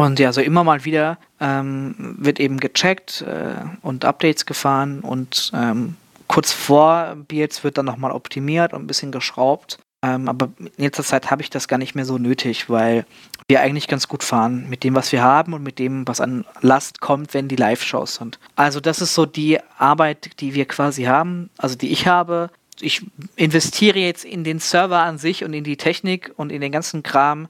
Und 0.00 0.18
ja, 0.18 0.32
so 0.32 0.40
immer 0.40 0.64
mal 0.64 0.86
wieder 0.86 1.18
ähm, 1.40 1.94
wird 2.18 2.40
eben 2.40 2.58
gecheckt 2.58 3.20
äh, 3.20 3.52
und 3.82 4.06
Updates 4.06 4.46
gefahren 4.46 5.00
und 5.00 5.52
ähm, 5.54 5.94
kurz 6.26 6.52
vor 6.52 7.18
Builds 7.28 7.64
wird 7.64 7.76
dann 7.76 7.84
nochmal 7.84 8.10
optimiert 8.10 8.72
und 8.72 8.84
ein 8.84 8.86
bisschen 8.86 9.12
geschraubt. 9.12 9.78
Ähm, 10.02 10.26
aber 10.26 10.48
in 10.58 10.70
letzter 10.78 11.04
Zeit 11.04 11.30
habe 11.30 11.42
ich 11.42 11.50
das 11.50 11.68
gar 11.68 11.76
nicht 11.76 11.94
mehr 11.94 12.06
so 12.06 12.16
nötig, 12.16 12.70
weil 12.70 13.04
wir 13.46 13.60
eigentlich 13.60 13.88
ganz 13.88 14.08
gut 14.08 14.24
fahren 14.24 14.70
mit 14.70 14.84
dem, 14.84 14.94
was 14.94 15.12
wir 15.12 15.22
haben 15.22 15.52
und 15.52 15.62
mit 15.62 15.78
dem, 15.78 16.08
was 16.08 16.22
an 16.22 16.46
Last 16.62 17.02
kommt, 17.02 17.34
wenn 17.34 17.48
die 17.48 17.56
Live-Shows 17.56 18.14
sind. 18.14 18.38
Also 18.56 18.80
das 18.80 19.02
ist 19.02 19.14
so 19.14 19.26
die 19.26 19.58
Arbeit, 19.76 20.40
die 20.40 20.54
wir 20.54 20.64
quasi 20.64 21.04
haben, 21.04 21.50
also 21.58 21.76
die 21.76 21.92
ich 21.92 22.06
habe. 22.06 22.48
Ich 22.80 23.04
investiere 23.36 23.98
jetzt 23.98 24.24
in 24.24 24.44
den 24.44 24.60
Server 24.60 25.00
an 25.00 25.18
sich 25.18 25.44
und 25.44 25.52
in 25.52 25.64
die 25.64 25.76
Technik 25.76 26.32
und 26.36 26.52
in 26.52 26.62
den 26.62 26.72
ganzen 26.72 27.02
Kram, 27.02 27.48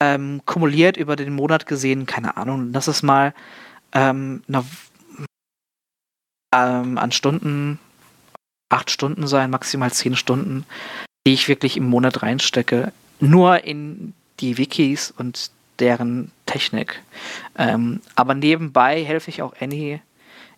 ähm, 0.00 0.42
kumuliert 0.44 0.96
über 0.96 1.16
den 1.16 1.34
Monat 1.34 1.66
gesehen, 1.66 2.06
keine 2.06 2.36
Ahnung, 2.36 2.72
das 2.72 2.88
ist 2.88 3.02
mal 3.02 3.34
ähm, 3.92 4.42
eine, 4.48 4.64
ähm, 6.54 6.98
an 6.98 7.12
Stunden, 7.12 7.78
acht 8.68 8.90
Stunden 8.90 9.26
sein, 9.26 9.50
maximal 9.50 9.92
zehn 9.92 10.16
Stunden, 10.16 10.66
die 11.26 11.32
ich 11.32 11.48
wirklich 11.48 11.76
im 11.76 11.88
Monat 11.88 12.22
reinstecke. 12.22 12.92
Nur 13.20 13.64
in 13.64 14.14
die 14.40 14.58
Wikis 14.58 15.12
und 15.16 15.50
deren 15.78 16.30
Technik. 16.46 17.02
Ähm, 17.56 18.00
aber 18.14 18.34
nebenbei 18.34 19.04
helfe 19.04 19.30
ich 19.30 19.42
auch 19.42 19.54
Annie 19.60 20.00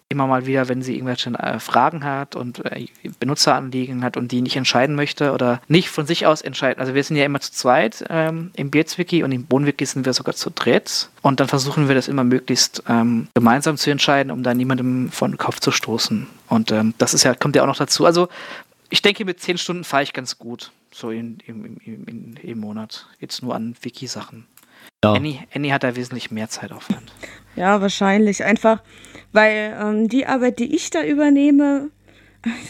immer 0.09 0.27
mal 0.27 0.47
wieder, 0.47 0.69
wenn 0.69 0.83
sie 0.83 0.95
irgendwelche 0.95 1.31
äh, 1.31 1.59
Fragen 1.59 2.05
hat 2.05 2.37
und 2.37 2.65
äh, 2.65 2.87
Benutzeranliegen 3.19 4.05
hat 4.05 4.17
und 4.17 4.31
die 4.31 4.41
nicht 4.41 4.57
entscheiden 4.57 4.95
möchte 4.95 5.33
oder 5.33 5.61
nicht 5.67 5.91
von 5.91 6.07
sich 6.07 6.27
aus 6.27 6.43
entscheiden. 6.43 6.81
Also 6.81 6.95
wir 6.95 7.03
sind 7.03 7.17
ja 7.17 7.25
immer 7.25 7.41
zu 7.41 7.53
zweit 7.53 8.05
ähm, 8.09 8.53
im 8.55 8.71
Beards-Wiki 8.71 9.25
und 9.25 9.33
im 9.33 9.47
Bohnenwiki 9.47 9.85
sind 9.85 10.07
wir 10.07 10.13
sogar 10.13 10.35
zu 10.35 10.51
dritt. 10.51 11.09
Und 11.23 11.41
dann 11.41 11.49
versuchen 11.49 11.89
wir 11.89 11.97
das 11.97 12.07
immer 12.07 12.23
möglichst 12.23 12.85
ähm, 12.89 13.27
gemeinsam 13.35 13.77
zu 13.77 13.91
entscheiden, 13.91 14.31
um 14.31 14.45
da 14.45 14.55
niemandem 14.55 15.11
von 15.11 15.39
Kopf 15.39 15.59
zu 15.59 15.73
stoßen. 15.73 16.29
Und 16.49 16.71
ähm, 16.71 16.95
das 16.99 17.13
ist 17.13 17.25
ja, 17.25 17.35
kommt 17.35 17.57
ja 17.57 17.63
auch 17.63 17.67
noch 17.67 17.77
dazu. 17.77 18.07
Also 18.07 18.29
ich 18.91 19.03
denke, 19.03 19.25
mit 19.25 19.41
zehn 19.41 19.59
Stunden 19.59 19.83
fahre 19.83 20.05
ich 20.05 20.13
ganz 20.13 20.39
gut. 20.39 20.71
So 20.93 21.11
in, 21.11 21.39
im, 21.47 21.77
im, 21.85 22.35
im 22.41 22.59
Monat. 22.61 23.07
Jetzt 23.19 23.43
nur 23.43 23.55
an 23.57 23.75
Wiki-Sachen. 23.83 24.47
Ja. 25.07 25.13
Annie, 25.15 25.39
Annie 25.55 25.73
hat 25.73 25.85
da 25.85 25.97
wesentlich 25.97 26.31
mehr 26.31 26.49
Zeitaufwand. 26.49 27.13
Ja, 27.57 27.81
wahrscheinlich. 27.81 28.45
Einfach, 28.45 28.83
weil 29.33 29.77
ähm, 29.81 30.09
die 30.09 30.27
Arbeit, 30.27 30.59
die 30.59 30.75
ich 30.75 30.91
da 30.91 31.03
übernehme, 31.03 31.91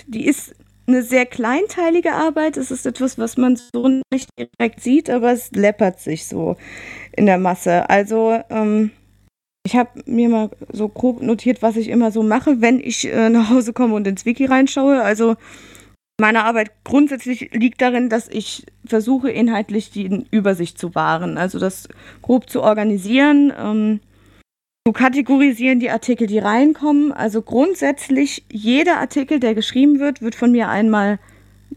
die 0.07 0.26
ist 0.26 0.55
eine 0.87 1.02
sehr 1.02 1.26
kleinteilige 1.26 2.12
Arbeit. 2.12 2.57
Es 2.57 2.71
ist 2.71 2.87
etwas, 2.87 3.19
was 3.19 3.37
man 3.37 3.57
so 3.57 3.88
nicht 4.12 4.28
direkt 4.38 4.81
sieht, 4.81 5.11
aber 5.11 5.33
es 5.33 5.50
läppert 5.52 6.00
sich 6.00 6.26
so 6.26 6.57
in 7.12 7.26
der 7.26 7.38
Masse. 7.38 7.90
Also, 7.90 8.38
ähm, 8.50 8.93
ich 9.64 9.75
habe 9.75 10.02
mir 10.07 10.28
mal 10.28 10.50
so 10.73 10.88
grob 10.88 11.23
notiert, 11.23 11.61
was 11.61 11.76
ich 11.76 11.88
immer 11.88 12.12
so 12.12 12.23
mache, 12.23 12.61
wenn 12.61 12.78
ich 12.78 13.12
äh, 13.12 13.28
nach 13.28 13.50
Hause 13.50 13.73
komme 13.73 13.95
und 13.95 14.07
ins 14.07 14.25
Wiki 14.25 14.45
reinschaue. 14.45 15.02
Also, 15.02 15.37
meine 16.20 16.44
Arbeit 16.44 16.73
grundsätzlich 16.85 17.50
liegt 17.52 17.82
darin, 17.82 18.08
dass 18.08 18.28
ich 18.28 18.66
versuche, 18.85 19.30
inhaltlich 19.30 19.90
die 19.90 20.25
Übersicht 20.30 20.78
zu 20.78 20.94
wahren. 20.94 21.38
Also, 21.38 21.58
das 21.58 21.88
grob 22.23 22.49
zu 22.49 22.62
organisieren. 22.62 23.52
Ähm, 23.56 24.00
zu 24.87 24.92
kategorisieren 24.92 25.80
die 25.80 25.90
Artikel, 25.90 26.28
die 26.28 26.38
reinkommen. 26.38 27.11
Also 27.11 27.42
grundsätzlich 27.42 28.44
jeder 28.52 28.99
Artikel, 28.99 29.40
der 29.40 29.56
geschrieben 29.56 29.99
wird, 29.99 30.23
wird 30.23 30.37
von 30.37 30.52
mir 30.52 30.68
einmal 30.68 31.18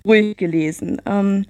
durchgelesen. 0.04 1.02
Ähm, 1.08 1.48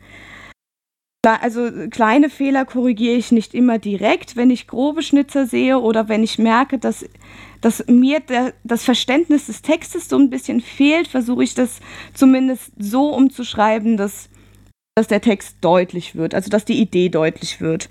also 1.26 1.70
kleine 1.90 2.30
Fehler 2.30 2.64
korrigiere 2.64 3.16
ich 3.16 3.34
nicht 3.34 3.54
immer 3.54 3.78
direkt, 3.78 4.38
wenn 4.38 4.52
ich 4.52 4.68
grobe 4.68 5.04
Schnitzer 5.04 5.46
sehe 5.46 5.80
oder 5.80 6.08
wenn 6.08 6.24
ich 6.24 6.40
merke, 6.40 6.80
dass, 6.80 7.04
dass 7.62 7.86
mir 7.88 8.20
der, 8.20 8.54
das 8.64 8.84
Verständnis 8.84 9.48
des 9.48 9.62
Textes 9.62 10.10
so 10.10 10.18
ein 10.18 10.30
bisschen 10.30 10.62
fehlt, 10.62 11.08
versuche 11.08 11.44
ich 11.44 11.54
das 11.54 11.80
zumindest 12.14 12.72
so 12.78 13.14
umzuschreiben, 13.14 13.98
dass, 13.98 14.30
dass 14.96 15.08
der 15.08 15.22
Text 15.22 15.58
deutlich 15.62 16.16
wird, 16.16 16.34
also 16.34 16.50
dass 16.50 16.66
die 16.66 16.80
Idee 16.80 17.10
deutlich 17.10 17.62
wird 17.62 17.90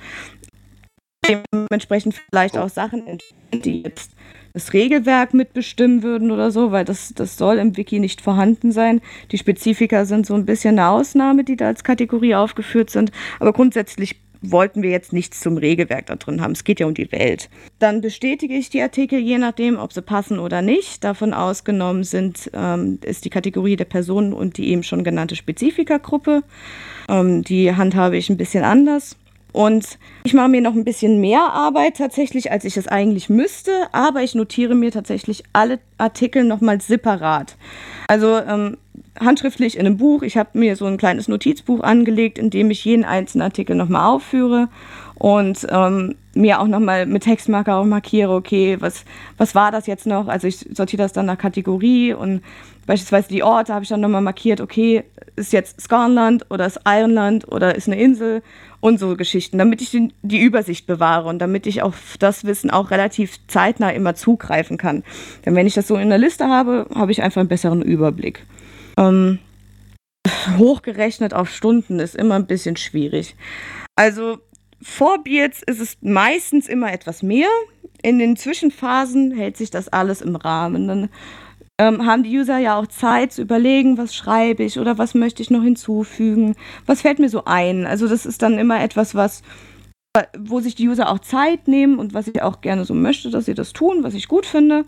dementsprechend 1.53 2.15
vielleicht 2.15 2.57
auch 2.57 2.69
Sachen 2.69 3.19
die 3.53 3.83
jetzt 3.83 4.13
das 4.55 4.73
Regelwerk 4.73 5.35
mitbestimmen 5.35 6.03
würden 6.03 6.31
oder 6.31 6.51
so, 6.51 6.73
weil 6.73 6.85
das, 6.85 7.13
das 7.15 7.37
soll 7.37 7.59
im 7.59 7.77
Wiki 7.77 7.99
nicht 8.01 8.21
vorhanden 8.21 8.73
sein. 8.73 9.01
Die 9.31 9.39
Spezifika 9.39 10.05
sind 10.05 10.27
so 10.27 10.35
ein 10.35 10.47
bisschen 10.47 10.79
eine 10.79 10.89
Ausnahme, 10.89 11.45
die 11.45 11.57
da 11.57 11.67
als 11.67 11.85
Kategorie 11.85 12.35
aufgeführt 12.35 12.91
sind. 12.91 13.13
Aber 13.41 13.53
grundsätzlich 13.53 14.17
wollten 14.40 14.83
wir 14.83 14.90
jetzt 14.90 15.12
nichts 15.12 15.40
zum 15.40 15.57
Regelwerk 15.57 16.07
da 16.07 16.16
drin 16.16 16.40
haben. 16.40 16.52
Es 16.52 16.64
geht 16.64 16.80
ja 16.80 16.87
um 16.87 16.95
die 16.95 17.11
Welt. 17.12 17.49
Dann 17.78 18.00
bestätige 18.00 18.54
ich 18.54 18.71
die 18.71 18.83
Artikel, 18.83 19.18
je 19.18 19.38
nachdem, 19.38 19.78
ob 19.78 19.92
sie 19.92 20.02
passen 20.02 20.38
oder 20.38 20.62
nicht. 20.62 21.04
Davon 21.04 21.35
ausgenommen 21.35 22.04
sind, 22.04 22.50
ähm, 22.54 22.99
ist 23.02 23.25
die 23.25 23.30
Kategorie 23.30 23.76
der 23.76 23.85
Personen 23.85 24.33
und 24.33 24.57
die 24.57 24.68
eben 24.68 24.83
schon 24.83 25.04
genannte 25.04 25.37
Spezifika-Gruppe. 25.37 26.42
Ähm, 27.09 27.42
die 27.42 27.75
handhabe 27.75 28.16
ich 28.16 28.30
ein 28.30 28.37
bisschen 28.37 28.64
anders. 28.64 29.16
Und 29.59 29.99
ich 30.23 30.35
mache 30.35 30.50
mir 30.50 30.61
noch 30.61 30.75
ein 30.75 30.85
bisschen 30.85 31.21
mehr 31.21 31.53
Arbeit 31.53 31.97
tatsächlich, 31.97 32.53
als 32.53 32.65
ich 32.65 32.77
es 32.77 32.87
eigentlich 32.87 33.29
müsste, 33.29 33.73
aber 33.91 34.23
ich 34.23 34.37
notiere 34.37 34.77
mir 34.77 34.93
tatsächlich 34.93 35.43
alle 35.53 35.81
Artikel 35.97 36.45
nochmal 36.45 36.81
separat. 36.81 37.57
Also 38.07 38.38
ähm, 38.38 38.77
handschriftlich 39.19 39.77
in 39.77 39.85
einem 39.85 39.97
Buch. 39.97 40.23
Ich 40.23 40.37
habe 40.37 40.57
mir 40.57 40.77
so 40.77 40.85
ein 40.85 40.97
kleines 40.97 41.27
Notizbuch 41.27 41.81
angelegt, 41.81 42.38
in 42.38 42.50
dem 42.50 42.71
ich 42.71 42.85
jeden 42.85 43.05
einzelnen 43.05 43.43
Artikel 43.43 43.75
nochmal 43.75 44.07
aufführe 44.07 44.69
und 45.17 45.67
ähm, 45.71 46.15
mir 46.35 46.61
auch 46.61 46.69
nochmal 46.69 47.07
mit 47.07 47.25
Textmarker 47.25 47.79
auch 47.79 47.85
markiere, 47.85 48.35
okay, 48.35 48.77
was, 48.79 49.05
was 49.38 49.57
war 49.57 49.73
das 49.73 49.88
jetzt 49.88 50.07
noch? 50.07 50.29
Also 50.29 50.47
ich 50.47 50.69
sortiere 50.73 51.03
das 51.03 51.12
dann 51.12 51.27
nach 51.27 51.38
Kategorie 51.38 52.15
und 52.15 52.43
beispielsweise 52.87 53.29
die 53.29 53.43
Orte 53.43 53.75
habe 53.75 53.83
ich 53.83 53.88
dann 53.88 54.00
nochmal 54.00 54.23
markiert, 54.23 54.61
okay, 54.61 55.03
ist 55.35 55.53
jetzt 55.53 55.81
Scornland 55.81 56.47
oder 56.49 56.67
ist 56.67 56.81
Ironland 56.87 57.50
oder 57.50 57.75
ist 57.75 57.88
eine 57.88 58.00
Insel 58.00 58.43
und 58.81 58.99
so 58.99 59.17
Geschichten, 59.17 59.59
damit 59.59 59.83
ich 59.83 59.91
die, 59.91 60.41
Übersicht 60.41 60.87
bewahre 60.87 61.29
und 61.29 61.41
damit 61.41 61.67
ich 61.67 61.83
auf 61.83 62.17
das 62.19 62.45
Wissen 62.45 62.71
auch 62.71 62.91
relativ 62.91 63.39
zeitnah 63.49 63.91
immer 63.91 64.15
zugreifen 64.15 64.79
kann. 64.79 65.03
Denn 65.45 65.55
wenn 65.55 65.67
ich 65.67 65.75
das 65.75 65.89
so 65.89 65.97
in 65.97 66.09
der 66.09 66.19
Liste 66.19 66.47
habe, 66.47 66.87
habe 66.95 67.13
ich 67.13 67.23
einfach 67.23 67.41
einen 67.41 67.49
besseren 67.49 67.83
Überblick. 67.83 68.45
Ähm, 68.97 69.39
hochgerechnet 70.57 71.35
auf 71.35 71.51
Stunden 71.51 71.99
ist 71.99 72.15
immer 72.15 72.37
ein 72.37 72.47
bisschen 72.47 72.77
schwierig. 72.77 73.35
Also 73.97 74.39
vor 74.81 75.23
Beards 75.25 75.63
ist 75.67 75.81
es 75.81 75.97
meistens 76.01 76.69
immer 76.69 76.93
etwas 76.93 77.23
mehr. 77.23 77.49
In 78.03 78.19
den 78.19 78.37
Zwischenphasen 78.37 79.33
hält 79.33 79.57
sich 79.57 79.71
das 79.71 79.89
alles 79.89 80.21
im 80.23 80.37
Rahmen. 80.37 80.87
Dann 80.87 81.09
ähm, 81.79 82.07
haben 82.07 82.25
die 82.25 82.37
User 82.37 82.59
ja 82.59 82.79
auch 82.79 82.87
Zeit 82.87 83.33
zu 83.33 83.43
überlegen, 83.43 83.99
was 83.99 84.15
schreibe 84.15 84.65
ich 84.65 84.79
oder 84.79 84.99
was 84.99 85.15
möchte 85.15 85.43
ich 85.43 85.51
noch 85.51 85.63
hinzufügen, 85.63 86.57
was 86.87 87.03
fällt 87.03 87.19
mir 87.19 87.29
so 87.29 87.45
ein. 87.45 87.87
Also 87.87 88.09
das 88.09 88.27
ist 88.27 88.43
dann 88.43 88.59
immer 88.59 88.81
etwas, 88.83 89.15
was 89.15 89.43
wo 90.39 90.61
sich 90.61 90.75
die 90.75 90.89
User 90.89 91.11
auch 91.11 91.19
Zeit 91.21 91.69
nehmen 91.69 91.99
und 91.99 92.15
was 92.15 92.29
ich 92.29 92.43
auch 92.43 92.61
gerne 92.61 92.85
so 92.85 92.95
möchte, 92.95 93.31
dass 93.31 93.45
sie 93.45 93.55
das 93.55 93.73
tun, 93.73 94.03
was 94.03 94.15
ich 94.15 94.29
gut 94.29 94.47
finde. 94.47 94.85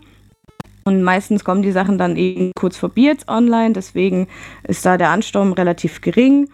Und 0.83 1.03
meistens 1.03 1.43
kommen 1.43 1.61
die 1.61 1.71
Sachen 1.71 1.97
dann 1.97 2.17
eben 2.17 2.51
kurz 2.55 2.75
vor 2.75 2.89
Beards 2.89 3.27
online, 3.27 3.73
deswegen 3.73 4.27
ist 4.67 4.85
da 4.85 4.97
der 4.97 5.09
Ansturm 5.09 5.53
relativ 5.53 6.01
gering. 6.01 6.49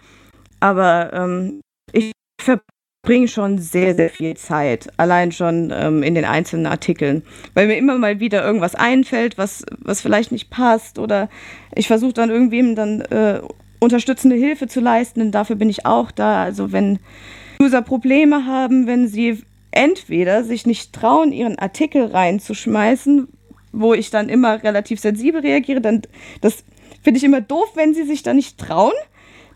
Aber 0.60 1.12
ähm, 1.12 1.60
ich 1.92 2.12
verbringe 3.02 3.28
schon 3.28 3.58
sehr, 3.58 3.94
sehr 3.94 4.10
viel 4.10 4.36
Zeit, 4.36 4.88
allein 4.96 5.32
schon 5.32 5.72
ähm, 5.74 6.02
in 6.02 6.14
den 6.14 6.24
einzelnen 6.24 6.66
Artikeln, 6.66 7.22
weil 7.54 7.66
mir 7.66 7.78
immer 7.78 7.96
mal 7.96 8.20
wieder 8.20 8.44
irgendwas 8.44 8.74
einfällt, 8.74 9.38
was, 9.38 9.64
was 9.78 10.00
vielleicht 10.02 10.32
nicht 10.32 10.50
passt 10.50 10.98
oder 10.98 11.30
ich 11.74 11.86
versuche 11.86 12.12
dann 12.12 12.28
irgendwem 12.28 12.74
dann 12.74 13.00
äh, 13.00 13.40
unterstützende 13.80 14.36
Hilfe 14.36 14.66
zu 14.66 14.80
leisten, 14.80 15.20
denn 15.20 15.32
dafür 15.32 15.56
bin 15.56 15.70
ich 15.70 15.86
auch 15.86 16.10
da. 16.10 16.42
Also 16.42 16.72
wenn 16.72 16.98
User 17.62 17.80
Probleme 17.80 18.44
haben, 18.44 18.86
wenn 18.86 19.08
sie 19.08 19.42
entweder 19.70 20.44
sich 20.44 20.66
nicht 20.66 20.92
trauen, 20.92 21.32
ihren 21.32 21.58
Artikel 21.58 22.06
reinzuschmeißen, 22.06 23.28
wo 23.72 23.94
ich 23.94 24.10
dann 24.10 24.28
immer 24.28 24.62
relativ 24.62 25.00
sensibel 25.00 25.40
reagiere, 25.40 25.80
dann 25.80 26.02
das 26.40 26.64
finde 27.02 27.18
ich 27.18 27.24
immer 27.24 27.40
doof, 27.40 27.70
wenn 27.74 27.94
sie 27.94 28.04
sich 28.04 28.22
da 28.22 28.34
nicht 28.34 28.58
trauen. 28.58 28.92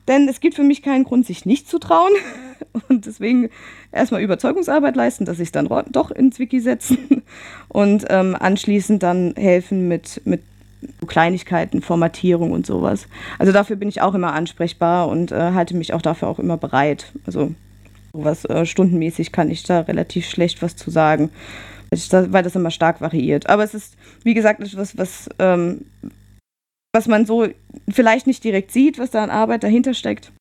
Denn 0.09 0.28
es 0.28 0.40
gibt 0.40 0.56
für 0.56 0.64
mich 0.64 0.82
keinen 0.82 1.04
Grund, 1.04 1.26
sich 1.26 1.47
nicht 1.47 1.68
zu 1.68 1.78
trauen. 1.78 2.12
Und 2.88 3.06
deswegen 3.06 3.50
erstmal 3.92 4.23
Überzeugungsarbeit 4.23 4.97
leisten, 4.97 5.25
dass 5.25 5.38
es 5.38 5.52
dann 5.52 5.68
doch 5.90 6.11
ins 6.11 6.38
Wiki 6.38 6.61
setzen 6.61 7.23
und 7.68 8.06
ähm, 8.09 8.37
anschließend 8.38 9.02
dann 9.02 9.35
helfen 9.37 9.88
mit, 9.88 10.23
mit 10.25 10.42
Kleinigkeiten, 11.06 11.82
Formatierung 11.82 12.52
und 12.52 12.66
sowas. 12.66 13.06
Also 13.38 13.52
dafür 13.52 13.76
bin 13.76 13.88
ich 13.88 14.00
auch 14.00 14.14
immer 14.14 14.32
ansprechbar 14.32 15.09
und 15.09 15.32
äh, 15.32 15.52
halte 15.52 15.76
mich 15.76 15.92
auch 15.92 16.02
dafür 16.02 16.28
auch 16.28 16.38
immer 16.38 16.56
bereit. 16.56 17.12
Also 17.26 17.54
sowas 18.12 18.44
äh, 18.47 18.66
stundenmäßig 18.66 19.32
kann 19.32 19.50
ich 19.50 19.62
da 19.62 19.80
relativ 19.80 20.28
schlecht 20.28 20.62
was 20.62 20.76
zu 20.76 20.90
sagen, 20.90 21.30
weil 21.90 22.42
das 22.42 22.56
immer 22.56 22.71
stark 22.71 23.00
variiert. 23.00 23.49
Aber 23.49 23.64
es 23.64 23.75
ist, 23.75 23.97
wie 24.25 24.35
gesagt, 24.35 24.61
etwas, 24.61 24.97
was 24.97 25.28
ähm, 25.38 25.82
was 26.92 27.08
man 27.08 27.26
so 27.26 27.49
vielleicht 27.88 28.26
nicht 28.26 28.44
direkt 28.44 28.70
sieht, 28.70 28.99
was 28.99 29.11
da 29.11 29.22
an 29.22 29.30
Arbeit 29.30 29.62
dahinter 29.62 29.94
steckt. 29.94 30.32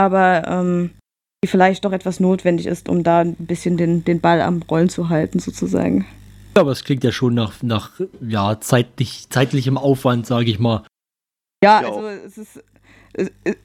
Aber 0.00 0.46
ähm, 0.46 0.90
die 1.42 1.48
vielleicht 1.48 1.84
doch 1.84 1.92
etwas 1.92 2.20
notwendig 2.20 2.66
ist, 2.66 2.88
um 2.88 3.02
da 3.02 3.20
ein 3.20 3.34
bisschen 3.34 3.76
den, 3.76 4.04
den 4.04 4.20
Ball 4.20 4.40
am 4.40 4.62
Rollen 4.62 4.88
zu 4.88 5.08
halten, 5.08 5.38
sozusagen. 5.38 6.06
Ja, 6.56 6.62
aber 6.62 6.72
es 6.72 6.84
klingt 6.84 7.04
ja 7.04 7.12
schon 7.12 7.34
nach, 7.34 7.62
nach 7.62 8.00
ja, 8.20 8.60
zeitlich, 8.60 9.28
zeitlichem 9.30 9.78
Aufwand, 9.78 10.26
sage 10.26 10.50
ich 10.50 10.58
mal. 10.58 10.84
Ja, 11.62 11.82
ja, 11.82 11.88
also 11.88 12.06
es 12.08 12.38
ist, 12.38 12.64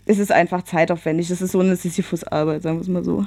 es, 0.06 0.20
ist 0.20 0.32
einfach 0.32 0.64
zeitaufwendig. 0.64 1.30
Es 1.30 1.42
ist 1.42 1.52
so 1.52 1.60
eine 1.60 1.76
Sisyphus-Arbeit, 1.76 2.64
sagen 2.64 2.78
wir 2.78 2.82
es 2.82 2.88
mal 2.88 3.04
so. 3.04 3.26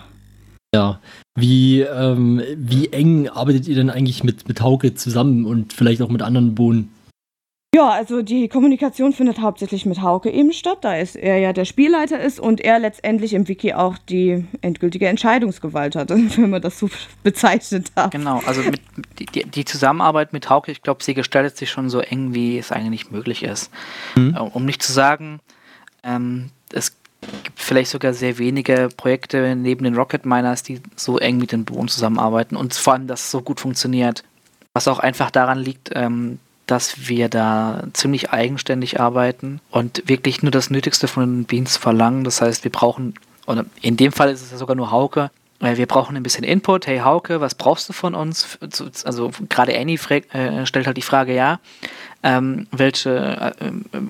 Ja, 0.75 1.01
wie, 1.37 1.81
ähm, 1.81 2.43
wie 2.57 2.93
eng 2.93 3.29
arbeitet 3.29 3.69
ihr 3.69 3.77
denn 3.77 3.91
eigentlich 3.91 4.25
mit, 4.25 4.49
mit 4.49 4.61
Hauke 4.61 4.95
zusammen 4.95 5.45
und 5.45 5.73
vielleicht 5.73 6.03
auch 6.03 6.09
mit 6.09 6.23
anderen 6.23 6.55
Bohnen? 6.55 6.91
Ja, 7.75 7.91
also 7.91 8.23
die 8.23 8.49
Kommunikation 8.49 9.13
findet 9.13 9.39
hauptsächlich 9.39 9.85
mit 9.85 10.01
Hauke 10.01 10.31
eben 10.31 10.55
statt, 10.55 10.79
da 10.81 10.97
ist 10.97 11.15
er 11.15 11.39
ja 11.39 11.53
der 11.53 11.67
Spielleiter 11.67 12.19
ist 12.19 12.41
und 12.41 12.63
er 12.63 12.79
letztendlich 12.79 13.35
im 13.35 13.49
Wiki 13.49 13.75
auch 13.75 13.99
die 13.99 14.47
endgültige 14.63 15.09
Entscheidungsgewalt 15.09 15.95
hat, 15.95 16.09
wenn 16.37 16.49
man 16.49 16.63
das 16.63 16.79
so 16.79 16.89
bezeichnet 17.23 17.93
hat. 17.95 18.13
Genau, 18.13 18.41
also 18.47 18.63
mit, 18.63 18.81
die, 19.19 19.45
die, 19.45 19.65
Zusammenarbeit 19.67 20.33
mit 20.33 20.49
Hauke, 20.49 20.73
ich 20.73 20.83
glaube, 20.83 21.05
sie 21.05 21.13
gestaltet 21.13 21.59
sich 21.59 21.71
schon 21.71 21.91
so 21.91 22.01
eng, 22.01 22.33
wie 22.33 22.57
es 22.57 22.73
eigentlich 22.73 23.11
möglich 23.11 23.43
ist. 23.43 23.71
Mhm. 24.15 24.35
Um 24.55 24.65
nicht 24.65 24.83
zu 24.83 24.93
sagen, 24.93 25.41
ähm, 26.03 26.49
es 26.73 26.97
gibt 27.43 27.61
vielleicht 27.61 27.91
sogar 27.91 28.15
sehr 28.15 28.39
wenige 28.39 28.89
Projekte 28.97 29.55
neben 29.55 29.85
den 29.85 29.97
Rocket 29.97 30.25
Miners, 30.25 30.63
die 30.63 30.81
so 30.95 31.19
eng 31.19 31.37
mit 31.37 31.53
den 31.53 31.67
Bohnen 31.67 31.89
zusammenarbeiten 31.89 32.57
und 32.57 32.73
vor 32.73 32.95
allem, 32.95 33.07
dass 33.07 33.25
es 33.25 33.31
so 33.31 33.43
gut 33.43 33.61
funktioniert. 33.61 34.25
Was 34.73 34.89
auch 34.89 34.99
einfach 34.99 35.31
daran 35.31 35.59
liegt, 35.59 35.91
ähm, 35.95 36.39
dass 36.67 37.09
wir 37.09 37.29
da 37.29 37.85
ziemlich 37.93 38.31
eigenständig 38.31 39.01
arbeiten 39.01 39.61
und 39.71 40.03
wirklich 40.07 40.43
nur 40.43 40.51
das 40.51 40.71
Nötigste 40.71 41.09
von 41.09 41.23
den 41.25 41.45
Beans 41.45 41.77
verlangen. 41.77 42.25
Das 42.25 42.41
heißt, 42.41 42.65
wir 42.65 42.73
brauchen, 42.73 43.15
oder 43.47 43.65
in 43.83 43.97
dem 43.97 44.13
Fall 44.13 44.31
ist 44.31 44.43
es 44.43 44.51
ja 44.51 44.57
sogar 44.57 44.77
nur 44.77 44.91
Hauke, 44.91 45.31
wir 45.59 45.87
brauchen 45.87 46.17
ein 46.17 46.23
bisschen 46.23 46.45
Input. 46.45 46.87
Hey 46.87 46.99
Hauke, 46.99 47.41
was 47.41 47.55
brauchst 47.55 47.89
du 47.89 47.93
von 47.93 48.15
uns? 48.15 48.59
Also 49.05 49.31
gerade 49.49 49.79
Annie 49.79 49.99
äh, 50.11 50.67
stellt 50.67 50.87
halt 50.87 50.97
die 50.97 51.03
Frage, 51.03 51.35
ja, 51.35 51.61
ähm, 52.23 52.67
welche 52.73 53.11
äh, 53.11 53.53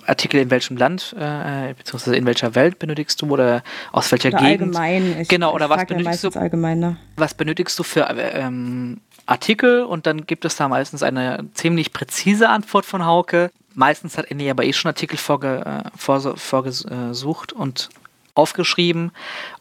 Artikel 0.06 0.40
in 0.40 0.50
welchem 0.50 0.76
Land 0.76 1.14
äh, 1.18 1.75
beziehungsweise 1.75 2.16
in 2.16 2.26
welcher 2.26 2.54
Welt 2.54 2.78
benötigst 2.78 3.22
du 3.22 3.28
oder 3.30 3.62
aus 3.92 4.10
welcher 4.10 4.30
oder 4.30 4.38
Gegend? 4.38 4.76
Allgemein. 4.76 5.20
Ich, 5.20 5.28
genau, 5.28 5.54
oder 5.54 5.70
was 5.70 5.86
benötigst 5.86 6.25
du? 6.25 6.30
Allgemein, 6.30 6.80
ne? 6.80 6.96
Was 7.16 7.34
benötigst 7.34 7.78
du 7.78 7.82
für 7.84 8.08
ähm, 8.10 9.00
Artikel 9.26 9.83
und 9.83 10.06
dann 10.06 10.26
gibt 10.26 10.45
es 10.45 10.56
da 10.56 10.68
meistens 10.68 11.02
eine 11.02 11.49
ziemlich 11.54 11.92
präzise 11.92 12.49
Antwort 12.49 12.87
von 12.87 13.04
Hauke. 13.04 13.50
Meistens 13.75 14.16
hat 14.16 14.30
Annie 14.30 14.50
aber 14.50 14.64
eh 14.64 14.73
schon 14.73 14.88
Artikel 14.88 15.16
vorge, 15.16 15.83
äh, 15.85 16.37
vorgesucht 16.37 17.52
und 17.52 17.90
aufgeschrieben. 18.35 19.11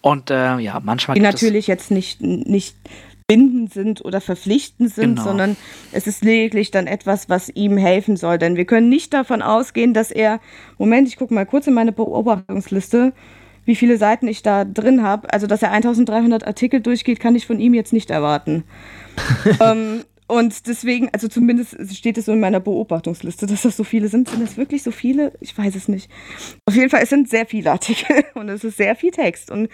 Und 0.01 0.29
äh, 0.29 0.57
ja, 0.59 0.79
manchmal. 0.83 1.15
Die 1.15 1.21
natürlich 1.21 1.67
jetzt 1.67 1.91
nicht, 1.91 2.21
nicht 2.21 2.75
bindend 3.27 3.73
sind 3.73 4.05
oder 4.05 4.21
verpflichtend 4.21 4.93
sind, 4.93 5.15
genau. 5.15 5.23
sondern 5.23 5.57
es 5.91 6.05
ist 6.05 6.23
lediglich 6.23 6.69
dann 6.69 6.85
etwas, 6.85 7.27
was 7.27 7.49
ihm 7.49 7.77
helfen 7.77 8.17
soll. 8.17 8.37
Denn 8.37 8.55
wir 8.55 8.65
können 8.65 8.89
nicht 8.89 9.13
davon 9.13 9.41
ausgehen, 9.41 9.93
dass 9.93 10.11
er, 10.11 10.39
Moment, 10.77 11.07
ich 11.07 11.17
gucke 11.17 11.33
mal 11.33 11.45
kurz 11.45 11.65
in 11.65 11.73
meine 11.73 11.91
Beobachtungsliste, 11.91 13.13
wie 13.65 13.75
viele 13.75 13.97
Seiten 13.97 14.27
ich 14.27 14.43
da 14.43 14.63
drin 14.63 15.03
habe. 15.03 15.31
Also, 15.33 15.47
dass 15.47 15.61
er 15.61 15.71
1300 15.71 16.45
Artikel 16.45 16.79
durchgeht, 16.79 17.19
kann 17.19 17.35
ich 17.35 17.45
von 17.45 17.59
ihm 17.59 17.73
jetzt 17.73 17.93
nicht 17.93 18.11
erwarten. 18.11 18.63
ähm, 19.59 20.03
und 20.27 20.67
deswegen, 20.67 21.09
also 21.13 21.27
zumindest 21.27 21.75
steht 21.95 22.17
es 22.17 22.25
so 22.25 22.31
in 22.31 22.39
meiner 22.39 22.59
Beobachtungsliste, 22.59 23.45
dass 23.45 23.61
das 23.61 23.77
so 23.77 23.83
viele 23.83 24.07
sind. 24.07 24.29
Sind 24.29 24.41
das 24.41 24.57
wirklich 24.57 24.81
so 24.81 24.91
viele? 24.91 25.33
Ich 25.39 25.55
weiß 25.55 25.75
es 25.75 25.87
nicht. 25.87 26.09
Auf 26.65 26.75
jeden 26.75 26.89
Fall, 26.89 27.03
es 27.03 27.09
sind 27.09 27.29
sehr 27.29 27.45
viele 27.45 27.71
Artikel 27.71 28.23
und 28.33 28.49
es 28.49 28.63
ist 28.63 28.77
sehr 28.77 28.95
viel 28.95 29.11
Text. 29.11 29.51
Und 29.51 29.69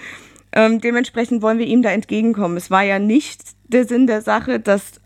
ähm, 0.54 0.82
dementsprechend 0.82 1.42
wollen 1.42 1.58
wir 1.58 1.68
ihm 1.68 1.82
da 1.82 1.92
entgegenkommen. 1.92 2.58
Es 2.58 2.70
war 2.70 2.84
ja 2.84 3.00
nicht 3.00 3.42
der 3.68 3.88
Sinn 3.88 4.08
der 4.08 4.22
Sache, 4.22 4.60
dass 4.60 5.00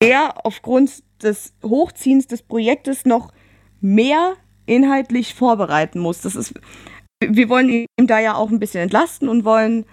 er 0.00 0.44
aufgrund 0.44 1.02
des 1.22 1.54
Hochziehens 1.64 2.26
des 2.26 2.42
Projektes 2.42 3.06
noch 3.06 3.32
mehr 3.80 4.34
inhaltlich 4.66 5.34
vorbereiten 5.34 5.98
muss. 5.98 6.20
Das 6.20 6.36
ist, 6.36 6.54
wir 7.20 7.48
wollen 7.48 7.68
ihm 7.68 8.06
da 8.06 8.18
ja 8.20 8.34
auch 8.34 8.50
ein 8.50 8.60
bisschen 8.60 8.82
entlasten 8.82 9.28
und 9.28 9.44
wollen 9.44 9.84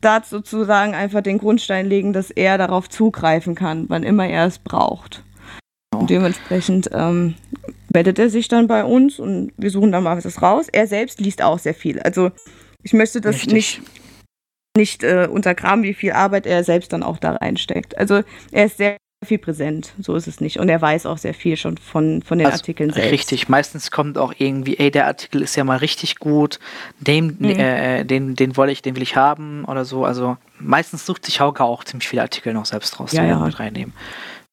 da 0.00 0.22
sozusagen 0.22 0.94
einfach 0.94 1.22
den 1.22 1.38
Grundstein 1.38 1.86
legen, 1.86 2.12
dass 2.12 2.30
er 2.30 2.58
darauf 2.58 2.88
zugreifen 2.88 3.54
kann, 3.54 3.88
wann 3.88 4.02
immer 4.02 4.26
er 4.26 4.46
es 4.46 4.58
braucht. 4.58 5.24
Und 5.94 6.10
dementsprechend 6.10 6.90
ähm, 6.92 7.34
meldet 7.92 8.18
er 8.18 8.28
sich 8.28 8.48
dann 8.48 8.66
bei 8.66 8.84
uns 8.84 9.18
und 9.18 9.52
wir 9.56 9.70
suchen 9.70 9.92
dann 9.92 10.02
mal 10.02 10.22
was 10.22 10.42
raus. 10.42 10.68
Er 10.70 10.86
selbst 10.86 11.20
liest 11.20 11.42
auch 11.42 11.58
sehr 11.58 11.74
viel. 11.74 12.00
Also 12.00 12.30
ich 12.82 12.92
möchte 12.92 13.20
das 13.20 13.36
Richtig. 13.36 13.52
nicht, 13.52 13.82
nicht 14.76 15.02
äh, 15.02 15.28
untergraben, 15.30 15.82
wie 15.82 15.94
viel 15.94 16.12
Arbeit 16.12 16.46
er 16.46 16.62
selbst 16.62 16.92
dann 16.92 17.02
auch 17.02 17.18
da 17.18 17.32
reinsteckt. 17.32 17.96
Also 17.96 18.22
er 18.52 18.66
ist 18.66 18.76
sehr 18.76 18.98
viel 19.24 19.38
präsent, 19.38 19.94
so 19.98 20.14
ist 20.14 20.26
es 20.26 20.40
nicht. 20.40 20.58
Und 20.58 20.68
er 20.68 20.80
weiß 20.80 21.06
auch 21.06 21.16
sehr 21.16 21.32
viel 21.32 21.56
schon 21.56 21.78
von, 21.78 22.22
von 22.22 22.38
den 22.38 22.46
also, 22.46 22.58
Artikeln 22.58 22.92
selbst. 22.92 23.12
Richtig, 23.12 23.48
meistens 23.48 23.90
kommt 23.90 24.18
auch 24.18 24.34
irgendwie, 24.36 24.78
ey, 24.78 24.90
der 24.90 25.06
Artikel 25.06 25.40
ist 25.42 25.56
ja 25.56 25.64
mal 25.64 25.78
richtig 25.78 26.18
gut, 26.18 26.58
den, 27.00 27.36
mhm. 27.38 27.50
äh, 27.50 28.04
den, 28.04 28.36
den 28.36 28.56
wollte 28.56 28.72
ich, 28.72 28.82
den 28.82 28.94
will 28.94 29.02
ich 29.02 29.16
haben 29.16 29.64
oder 29.64 29.84
so. 29.84 30.04
Also 30.04 30.36
meistens 30.58 31.06
sucht 31.06 31.24
sich 31.24 31.40
Hauke 31.40 31.64
auch 31.64 31.82
ziemlich 31.84 32.08
viele 32.08 32.22
Artikel 32.22 32.52
noch 32.52 32.66
selbst 32.66 33.00
raus, 33.00 33.12
ja, 33.12 33.22
die 33.22 33.28
wir 33.28 33.36
ja. 33.36 33.44
mit 33.44 33.58
reinnehmen. 33.58 33.94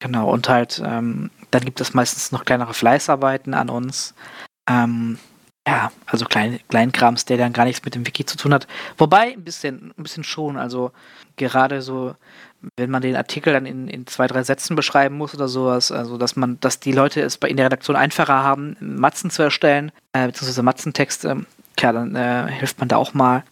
Genau, 0.00 0.30
und 0.30 0.48
halt, 0.48 0.82
ähm, 0.84 1.30
dann 1.50 1.64
gibt 1.64 1.80
es 1.80 1.94
meistens 1.94 2.32
noch 2.32 2.44
kleinere 2.44 2.74
Fleißarbeiten 2.74 3.54
an 3.54 3.68
uns. 3.68 4.14
Ähm, 4.68 5.18
ja, 5.66 5.90
also 6.06 6.26
klein, 6.26 6.60
Kleinkrams, 6.68 7.24
der 7.24 7.38
dann 7.38 7.52
gar 7.52 7.64
nichts 7.64 7.84
mit 7.84 7.94
dem 7.94 8.06
Wiki 8.06 8.26
zu 8.26 8.36
tun 8.36 8.52
hat. 8.52 8.66
Wobei, 8.98 9.32
ein 9.32 9.44
bisschen, 9.44 9.94
ein 9.96 10.02
bisschen 10.02 10.24
schon. 10.24 10.56
Also 10.56 10.92
gerade 11.36 11.80
so 11.80 12.14
wenn 12.76 12.90
man 12.90 13.02
den 13.02 13.16
Artikel 13.16 13.52
dann 13.52 13.66
in, 13.66 13.88
in 13.88 14.06
zwei, 14.06 14.26
drei 14.26 14.42
Sätzen 14.42 14.76
beschreiben 14.76 15.16
muss 15.16 15.34
oder 15.34 15.48
sowas, 15.48 15.92
also 15.92 16.18
dass 16.18 16.36
man, 16.36 16.58
dass 16.60 16.80
die 16.80 16.92
Leute 16.92 17.20
es 17.20 17.38
bei 17.38 17.48
in 17.48 17.56
der 17.56 17.66
Redaktion 17.66 17.96
einfacher 17.96 18.42
haben, 18.42 18.76
Matzen 18.80 19.30
zu 19.30 19.42
erstellen, 19.42 19.92
äh, 20.12 20.26
beziehungsweise 20.26 20.62
Matzentexte, 20.62 21.46
klar, 21.76 21.92
dann 21.92 22.14
äh, 22.14 22.50
hilft 22.50 22.78
man 22.78 22.88
da 22.88 22.96
auch 22.96 23.14
mal. 23.14 23.44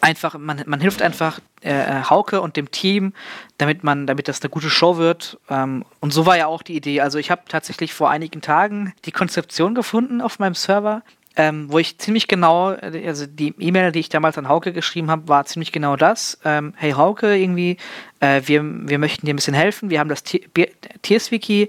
Einfach, 0.00 0.38
man, 0.38 0.62
man 0.66 0.80
hilft 0.80 1.02
einfach 1.02 1.40
äh, 1.62 1.72
äh, 1.72 2.04
Hauke 2.04 2.40
und 2.40 2.56
dem 2.56 2.70
Team, 2.70 3.12
damit 3.58 3.82
man, 3.82 4.06
damit 4.06 4.28
das 4.28 4.40
eine 4.40 4.48
gute 4.48 4.70
Show 4.70 4.98
wird. 4.98 5.38
Ähm, 5.48 5.84
und 6.00 6.12
so 6.12 6.26
war 6.26 6.36
ja 6.36 6.46
auch 6.46 6.62
die 6.62 6.76
Idee. 6.76 7.00
Also 7.00 7.18
ich 7.18 7.30
habe 7.30 7.42
tatsächlich 7.48 7.92
vor 7.92 8.08
einigen 8.08 8.40
Tagen 8.40 8.94
die 9.04 9.12
Konzeption 9.12 9.74
gefunden 9.74 10.20
auf 10.20 10.38
meinem 10.38 10.54
Server 10.54 11.02
ähm, 11.36 11.70
wo 11.70 11.78
ich 11.78 11.98
ziemlich 11.98 12.28
genau, 12.28 12.68
also 12.68 13.26
die 13.26 13.54
E-Mail, 13.58 13.92
die 13.92 14.00
ich 14.00 14.08
damals 14.08 14.36
an 14.36 14.48
Hauke 14.48 14.72
geschrieben 14.72 15.10
habe, 15.10 15.28
war 15.28 15.44
ziemlich 15.46 15.72
genau 15.72 15.96
das. 15.96 16.38
Ähm, 16.44 16.74
hey 16.76 16.92
Hauke, 16.92 17.36
irgendwie, 17.36 17.76
äh, 18.20 18.42
wir, 18.46 18.62
wir 18.64 18.98
möchten 18.98 19.26
dir 19.26 19.32
ein 19.32 19.36
bisschen 19.36 19.54
helfen. 19.54 19.90
Wir 19.90 20.00
haben 20.00 20.08
das 20.08 20.22
Tierswiki. 20.22 21.68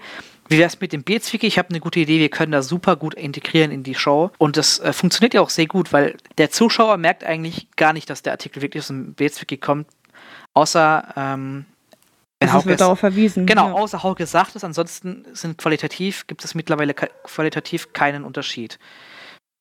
Wie 0.49 0.57
wäre 0.57 0.67
es 0.67 0.81
mit 0.81 0.91
dem 0.91 1.03
Beatswiki? 1.03 1.47
Ich 1.47 1.57
habe 1.57 1.69
eine 1.69 1.79
gute 1.79 2.01
Idee, 2.01 2.19
wir 2.19 2.29
können 2.29 2.51
das 2.51 2.67
super 2.67 2.97
gut 2.97 3.13
integrieren 3.13 3.71
in 3.71 3.83
die 3.83 3.95
Show. 3.95 4.31
Und 4.37 4.57
das 4.57 4.79
äh, 4.79 4.91
funktioniert 4.91 5.33
ja 5.33 5.39
auch 5.39 5.49
sehr 5.49 5.67
gut, 5.67 5.93
weil 5.93 6.17
der 6.37 6.51
Zuschauer 6.51 6.97
merkt 6.97 7.23
eigentlich 7.23 7.69
gar 7.77 7.93
nicht, 7.93 8.09
dass 8.09 8.21
der 8.21 8.33
Artikel 8.33 8.61
wirklich 8.61 8.81
aus 8.81 8.87
dem 8.87 9.13
Beatswiki 9.13 9.55
kommt, 9.55 9.87
außer 10.53 11.13
ähm, 11.15 11.65
wenn 12.41 12.51
Hauke 12.51 12.65
wird 12.65 12.81
darauf 12.81 12.99
verwiesen. 12.99 13.45
Genau, 13.45 13.67
ja. 13.67 13.73
außer 13.75 14.03
Hauke 14.03 14.25
sagt 14.25 14.55
es, 14.55 14.63
ansonsten 14.65 15.25
sind 15.31 15.57
qualitativ, 15.57 16.27
gibt 16.27 16.43
es 16.43 16.53
mittlerweile 16.53 16.95
qualitativ 16.95 17.93
keinen 17.93 18.25
Unterschied. 18.25 18.77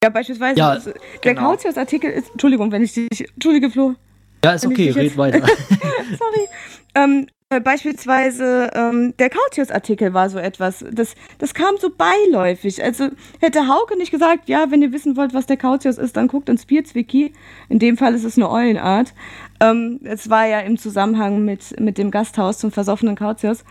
Ja, 0.03 0.09
beispielsweise, 0.09 0.59
ja, 0.59 0.71
also, 0.71 0.93
der 1.25 1.35
genau. 1.35 1.51
Kautius-Artikel 1.51 2.11
ist. 2.11 2.31
Entschuldigung, 2.31 2.73
wenn 2.73 2.83
ich 2.83 2.95
dich. 2.95 3.29
Entschuldige, 3.35 3.71
Flo. 3.71 3.95
Ja, 4.43 4.53
ist 4.53 4.67
okay, 4.67 4.91
red 4.91 5.17
weiter. 5.19 5.41
Sorry. 6.19 6.49
Ähm, 6.95 7.27
äh, 7.51 7.61
beispielsweise, 7.61 8.71
ähm, 8.75 9.13
der 9.19 9.29
Kautius-Artikel 9.29 10.15
war 10.15 10.31
so 10.31 10.39
etwas, 10.39 10.85
das, 10.91 11.15
das 11.39 11.53
kam 11.53 11.77
so 11.79 11.91
beiläufig. 11.91 12.83
Also 12.83 13.09
hätte 13.41 13.69
Hauke 13.69 13.99
nicht 13.99 14.11
gesagt, 14.11 14.49
ja, 14.49 14.71
wenn 14.71 14.81
ihr 14.81 14.93
wissen 14.93 15.17
wollt, 15.17 15.35
was 15.35 15.45
der 15.45 15.59
Kautius 15.59 15.99
ist, 15.99 16.17
dann 16.17 16.29
guckt 16.29 16.49
ins 16.49 16.65
Bierzwiki. 16.65 17.35
In 17.69 17.79
dem 17.79 17.99
Fall 17.99 18.15
ist 18.15 18.25
es 18.25 18.39
eine 18.39 18.49
Eulenart. 18.49 19.13
Ähm, 19.61 20.01
es 20.05 20.31
war 20.31 20.47
ja 20.47 20.61
im 20.61 20.79
Zusammenhang 20.79 21.45
mit, 21.45 21.79
mit 21.79 21.99
dem 21.99 22.11
Gasthaus 22.11 22.59
zum 22.59 22.71
versoffenen 22.71 23.17
Kautius. 23.17 23.65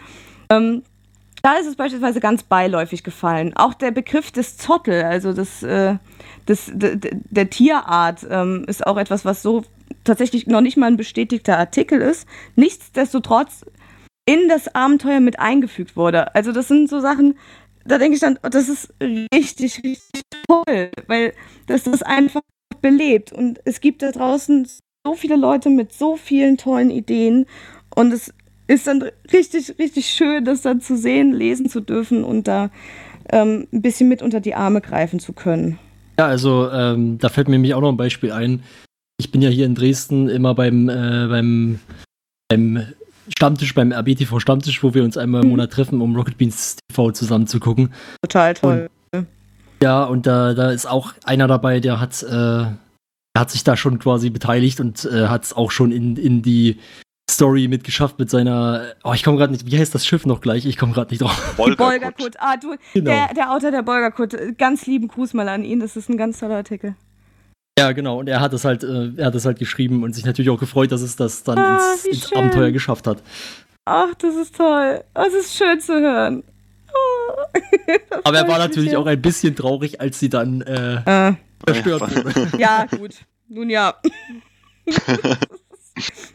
Ähm, 0.52 0.84
da 1.42 1.56
ist 1.58 1.68
es 1.68 1.76
beispielsweise 1.76 2.20
ganz 2.20 2.44
beiläufig 2.44 3.04
gefallen. 3.04 3.56
Auch 3.56 3.74
der 3.74 3.92
Begriff 3.92 4.32
des 4.32 4.58
Zottel, 4.58 5.04
also 5.04 5.34
des, 5.34 5.64
äh, 5.64 5.98
des, 6.48 6.72
de, 6.74 6.96
de, 6.96 7.12
der 7.30 7.50
Tierart, 7.50 8.26
ähm, 8.30 8.66
ist 8.68 8.86
auch 8.86 8.98
etwas, 8.98 9.26
was 9.26 9.42
so 9.42 9.64
tatsächlich 10.04 10.48
noch 10.48 10.62
nicht 10.62 10.78
mal 10.78 10.88
ein 10.88 10.98
bestätigter 10.98 11.58
Artikel 11.58 12.02
ist. 12.02 12.28
Nichtsdestotrotz 12.56 13.66
in 14.26 14.48
das 14.48 14.74
Abenteuer 14.76 15.20
mit 15.20 15.40
eingefügt 15.40 15.96
wurde. 15.96 16.36
Also 16.36 16.52
das 16.52 16.68
sind 16.68 16.90
so 16.90 17.00
Sachen, 17.00 17.38
da 17.86 17.98
denke 17.98 18.16
ich 18.16 18.22
dann, 18.22 18.38
oh, 18.44 18.50
das 18.50 18.70
ist 18.70 18.94
richtig, 19.02 19.84
richtig 19.84 20.22
toll, 20.48 20.92
weil 21.08 21.34
das 21.66 21.84
das 21.84 22.04
einfach 22.04 22.42
belebt. 22.82 23.32
Und 23.34 23.60
es 23.66 23.82
gibt 23.82 24.02
da 24.02 24.12
draußen 24.12 24.68
so 25.06 25.16
viele 25.16 25.36
Leute 25.36 25.70
mit 25.70 25.94
so 25.94 26.16
vielen 26.16 26.58
tollen 26.58 26.92
Ideen 26.92 27.46
und 27.96 28.12
es 28.12 28.34
ist 28.70 28.88
dann 28.88 29.04
richtig, 29.34 29.76
richtig 29.80 30.08
schön, 30.10 30.46
das 30.46 30.62
dann 30.62 30.80
zu 30.80 30.96
sehen, 30.96 31.34
lesen 31.34 31.70
zu 31.70 31.82
dürfen 31.82 32.24
und 32.24 32.48
da 32.48 32.70
ähm, 33.32 33.68
ein 33.74 33.82
bisschen 33.82 34.08
mit 34.08 34.22
unter 34.22 34.40
die 34.40 34.54
Arme 34.56 34.80
greifen 34.82 35.20
zu 35.20 35.34
können. 35.34 35.80
Ja, 36.20 36.28
also 36.28 36.70
ähm, 36.72 37.18
da 37.18 37.30
fällt 37.30 37.48
mir 37.48 37.56
nämlich 37.56 37.74
auch 37.74 37.82
noch 37.82 37.90
ein 37.90 37.98
Beispiel 37.98 38.32
ein. 38.32 38.64
ich 39.20 39.32
bin 39.32 39.42
ja 39.42 39.50
hier 39.50 39.66
in 39.66 39.76
Dresden 39.76 40.30
immer 40.30 40.54
beim, 40.56 40.88
äh, 40.88 41.28
beim, 41.28 41.80
beim 42.48 42.86
Stammtisch, 43.38 43.74
beim 43.76 43.92
RBTV 43.92 44.40
Stammtisch, 44.40 44.82
wo 44.84 44.94
wir 44.94 45.04
uns 45.04 45.18
einmal 45.18 45.42
im 45.42 45.48
Mhm. 45.48 45.52
Monat 45.52 45.72
treffen, 45.72 46.02
um 46.02 46.16
Rocket 46.16 46.38
Beans 46.38 46.78
TV 46.90 47.12
zusammen 47.12 47.48
zu 47.48 47.60
gucken. 47.60 47.92
Total 48.22 48.54
toll. 48.54 48.90
Ja, 49.82 50.04
und 50.04 50.26
da, 50.28 50.54
da 50.54 50.72
ist 50.72 50.86
auch 50.88 51.14
einer 51.24 51.48
dabei, 51.48 51.80
der 51.80 52.00
hat, 52.00 52.22
äh, 52.24 52.28
der 52.28 52.78
hat 53.38 53.50
sich 53.52 53.64
da 53.64 53.78
schon 53.78 53.98
quasi 54.00 54.30
beteiligt 54.30 54.80
und 54.80 55.06
äh, 55.06 55.28
hat 55.28 55.44
es 55.46 55.54
auch 55.54 55.72
schon 55.72 55.92
in, 55.92 56.18
in 56.18 56.42
die 56.42 56.78
Story 57.30 57.68
mitgeschafft 57.68 58.20
mit 58.20 58.30
seiner, 58.30 58.84
oh, 59.04 59.14
ich 59.14 59.24
komme 59.24 59.38
gerade 59.38 59.54
nicht, 59.54 59.66
wie 59.66 59.78
heißt 59.80 59.94
das 59.96 60.06
Schiff 60.06 60.26
noch 60.26 60.42
gleich? 60.42 60.66
Ich 60.66 60.78
komme 60.78 60.94
gerade 60.94 61.12
nicht 61.12 61.22
drauf. 61.22 61.54
Bolgerkut. 61.58 62.34
Ah, 62.40 62.58
du, 62.58 62.76
Genau. 62.94 63.12
der, 63.12 63.34
der 63.34 63.52
Autor 63.52 63.72
der 63.72 63.84
Bolgerkut. 63.84 64.36
Ganz 64.58 64.86
lieben 64.86 65.08
Gruß 65.08 65.34
mal 65.34 65.48
an 65.50 65.64
ihn. 65.64 65.80
Das 65.80 65.96
ist 65.96 66.10
ein 66.10 66.18
ganz 66.18 66.40
toller 66.40 66.56
Artikel. 66.58 66.96
Ja, 67.78 67.94
genau, 67.94 68.20
und 68.20 68.28
er 68.28 68.42
hat 68.42 68.52
es 68.52 68.66
halt, 68.66 68.84
äh, 68.84 69.12
er 69.16 69.28
hat 69.28 69.36
es 69.36 69.46
halt 69.46 69.58
geschrieben 69.58 70.04
und 70.04 70.14
sich 70.14 70.26
natürlich 70.26 70.50
auch 70.50 70.60
gefreut, 70.60 70.92
dass 70.92 71.02
es 71.02 71.16
das 71.16 71.44
dann 71.44 71.58
Ah, 71.58 71.94
ins, 71.94 72.06
ins. 72.06 72.34
Abenteuer 72.34 72.72
geschafft 72.72 73.08
hat. 73.08 73.24
Ach, 73.86 74.14
das 74.16 74.36
ist 74.36 74.56
toll. 74.58 75.02
Es 75.14 75.34
ist 75.34 75.56
schön 75.56 75.80
zu 75.80 75.94
hören. 75.94 76.44
Oh. 76.90 77.60
Das 78.10 78.20
Aber 78.26 78.38
er 78.38 78.48
war 78.48 78.58
natürlich 78.58 78.98
auch 78.98 79.06
ein 79.06 79.22
bisschen 79.22 79.56
traurig, 79.56 80.02
als 80.02 80.20
sie 80.20 80.28
dann 80.30 80.62
äh, 80.62 81.30
Äh, 81.30 81.34
zerstört 81.66 82.02
wurde. 82.02 82.50
ja, 82.58 82.86
gut. 82.86 83.16
Nun 83.48 83.70
ja. 83.70 83.94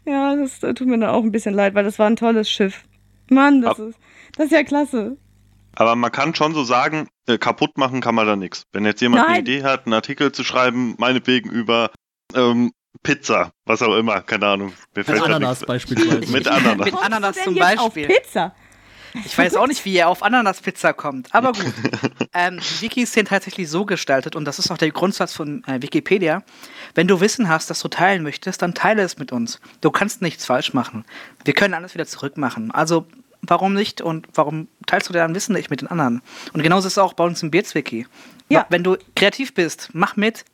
ja, 0.04 0.36
das 0.36 0.60
tut 0.60 0.86
mir 0.86 0.98
dann 0.98 1.10
auch 1.10 1.22
ein 1.22 1.32
bisschen 1.32 1.54
leid, 1.54 1.74
weil 1.74 1.84
das 1.84 1.98
war 1.98 2.06
ein 2.06 2.16
tolles 2.16 2.50
Schiff. 2.50 2.82
Mann, 3.30 3.62
das 3.62 3.80
Ab- 3.80 3.88
ist, 3.88 3.98
das 4.36 4.46
ist 4.46 4.52
ja 4.52 4.62
klasse. 4.64 5.16
Aber 5.76 5.96
man 5.96 6.12
kann 6.12 6.34
schon 6.34 6.54
so 6.54 6.62
sagen, 6.62 7.08
äh, 7.26 7.36
kaputt 7.38 7.76
machen 7.78 8.00
kann 8.00 8.14
man 8.14 8.26
da 8.26 8.36
nichts. 8.36 8.64
Wenn 8.72 8.84
jetzt 8.84 9.00
jemand 9.00 9.22
eine 9.24 9.32
Nein. 9.32 9.40
Idee 9.42 9.64
hat, 9.64 9.86
einen 9.86 9.94
Artikel 9.94 10.30
zu 10.30 10.44
schreiben, 10.44 10.94
meinetwegen 10.98 11.50
über 11.50 11.90
ähm, 12.34 12.70
Pizza, 13.02 13.50
was 13.66 13.82
auch 13.82 13.96
immer, 13.96 14.20
keine 14.20 14.46
Ahnung. 14.46 14.68
Mir 14.68 15.00
Mit 15.00 15.06
fällt 15.06 15.18
grad 15.18 15.28
Ananas 15.30 15.58
nichts- 15.60 15.66
beispielsweise. 15.66 16.32
Mit 16.32 16.46
Ananas. 16.46 16.84
Mit 16.86 16.94
Ananas 16.94 17.36
zum 17.42 17.56
jetzt 17.56 17.78
auf 17.80 17.94
Beispiel. 17.94 18.06
Pizza. 18.06 18.54
Ich 19.24 19.38
weiß 19.38 19.54
auch 19.56 19.66
nicht, 19.66 19.84
wie 19.84 19.96
er 19.96 20.08
auf 20.08 20.22
Ananaspizza 20.22 20.92
kommt, 20.92 21.32
aber 21.34 21.52
gut. 21.52 21.72
ähm, 22.34 22.58
die 22.58 22.82
Wikis 22.82 23.12
sind 23.12 23.28
tatsächlich 23.28 23.68
so 23.68 23.84
gestaltet 23.84 24.34
und 24.34 24.44
das 24.44 24.58
ist 24.58 24.70
auch 24.70 24.78
der 24.78 24.90
Grundsatz 24.90 25.32
von 25.32 25.62
äh, 25.64 25.80
Wikipedia. 25.80 26.42
Wenn 26.94 27.06
du 27.06 27.20
Wissen 27.20 27.48
hast, 27.48 27.70
das 27.70 27.80
du 27.80 27.88
teilen 27.88 28.22
möchtest, 28.22 28.62
dann 28.62 28.74
teile 28.74 29.02
es 29.02 29.18
mit 29.18 29.30
uns. 29.30 29.60
Du 29.80 29.90
kannst 29.90 30.20
nichts 30.20 30.46
falsch 30.46 30.74
machen. 30.74 31.04
Wir 31.44 31.54
können 31.54 31.74
alles 31.74 31.94
wieder 31.94 32.06
zurückmachen. 32.06 32.72
Also 32.72 33.06
warum 33.42 33.74
nicht 33.74 34.00
und 34.00 34.26
warum 34.34 34.68
teilst 34.86 35.08
du 35.08 35.12
dein 35.12 35.34
Wissen 35.34 35.54
nicht 35.54 35.70
mit 35.70 35.80
den 35.80 35.88
anderen? 35.88 36.22
Und 36.52 36.62
genauso 36.62 36.88
ist 36.88 36.94
es 36.94 36.98
auch 36.98 37.12
bei 37.12 37.24
uns 37.24 37.42
im 37.42 37.50
Beards-Wiki. 37.50 38.06
Ja. 38.48 38.66
Wenn 38.68 38.82
du 38.82 38.96
kreativ 39.14 39.54
bist, 39.54 39.90
mach 39.92 40.16
mit. 40.16 40.44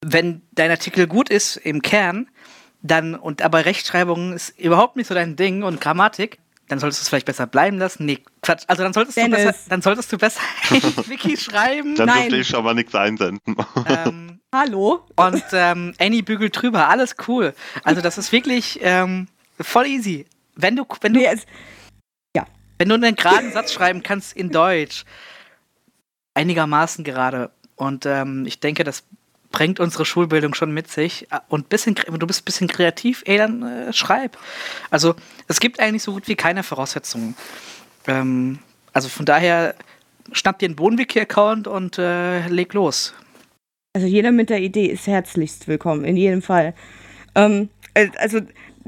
Wenn 0.00 0.42
dein 0.52 0.70
Artikel 0.70 1.06
gut 1.06 1.30
ist 1.30 1.56
im 1.56 1.80
Kern, 1.80 2.28
dann 2.82 3.14
und 3.14 3.40
aber 3.40 3.64
Rechtschreibung 3.64 4.34
ist 4.34 4.58
überhaupt 4.58 4.96
nicht 4.96 5.06
so 5.06 5.14
dein 5.14 5.36
Ding 5.36 5.62
und 5.62 5.80
Grammatik, 5.80 6.38
dann 6.68 6.78
solltest 6.78 7.00
du 7.00 7.04
es 7.04 7.08
vielleicht 7.08 7.26
besser 7.26 7.46
bleiben 7.46 7.78
lassen. 7.78 8.06
Nee, 8.06 8.20
Quatsch. 8.42 8.64
Also 8.66 8.82
dann 8.82 8.92
solltest 8.92 9.16
du 9.16 9.22
Dennis. 9.22 9.44
besser, 9.44 9.58
dann 9.68 9.82
solltest 9.82 10.12
du 10.12 10.18
besser 10.18 10.40
Wiki 11.06 11.36
schreiben. 11.36 11.94
Dann 11.96 12.06
Nein. 12.06 12.22
dürfte 12.22 12.36
ich 12.38 12.48
schon 12.48 12.64
mal 12.64 12.74
nichts 12.74 12.94
einsenden. 12.94 13.56
ähm, 13.86 14.40
Hallo? 14.54 15.04
und 15.16 15.44
ähm, 15.52 15.94
Annie 15.98 16.22
bügelt 16.22 16.60
drüber, 16.60 16.88
alles 16.88 17.16
cool. 17.28 17.54
Also 17.82 18.00
das 18.00 18.18
ist 18.18 18.32
wirklich 18.32 18.78
ähm, 18.82 19.28
voll 19.60 19.86
easy. 19.86 20.26
Wenn 20.56 20.76
du, 20.76 20.86
wenn 21.00 21.12
du, 21.12 21.20
Nee, 21.20 21.26
es, 21.26 21.44
wenn 22.78 22.88
du 22.88 22.94
einen 22.96 23.14
geraden 23.14 23.52
Satz 23.52 23.72
schreiben 23.72 24.02
kannst 24.02 24.36
in 24.36 24.50
Deutsch, 24.50 25.04
einigermaßen 26.34 27.04
gerade. 27.04 27.50
Und 27.76 28.06
ähm, 28.06 28.44
ich 28.46 28.60
denke, 28.60 28.84
das 28.84 29.04
bringt 29.54 29.78
unsere 29.78 30.04
Schulbildung 30.04 30.52
schon 30.52 30.74
mit 30.74 30.90
sich. 30.90 31.28
Und 31.48 31.68
bisschen, 31.68 31.94
du 31.94 32.26
bist 32.26 32.42
ein 32.42 32.44
bisschen 32.44 32.66
kreativ, 32.66 33.22
ey, 33.24 33.38
dann 33.38 33.62
äh, 33.62 33.92
schreib. 33.92 34.36
Also 34.90 35.14
es 35.46 35.60
gibt 35.60 35.78
eigentlich 35.78 36.02
so 36.02 36.12
gut 36.12 36.26
wie 36.26 36.34
keine 36.34 36.64
Voraussetzungen. 36.64 37.36
Ähm, 38.08 38.58
also 38.92 39.08
von 39.08 39.24
daher 39.24 39.76
schnapp 40.32 40.58
dir 40.58 40.66
einen 40.66 40.74
Bodenwiki-Account 40.74 41.68
und 41.68 41.98
äh, 41.98 42.48
leg 42.48 42.74
los. 42.74 43.14
also 43.94 44.08
jeder 44.08 44.32
mit 44.32 44.50
der 44.50 44.60
Idee 44.60 44.86
ist 44.86 45.06
herzlichst 45.06 45.68
willkommen, 45.68 46.04
in 46.04 46.16
jedem 46.16 46.42
Fall. 46.42 46.74
Ähm, 47.36 47.68
äh, 47.94 48.08
also 48.18 48.40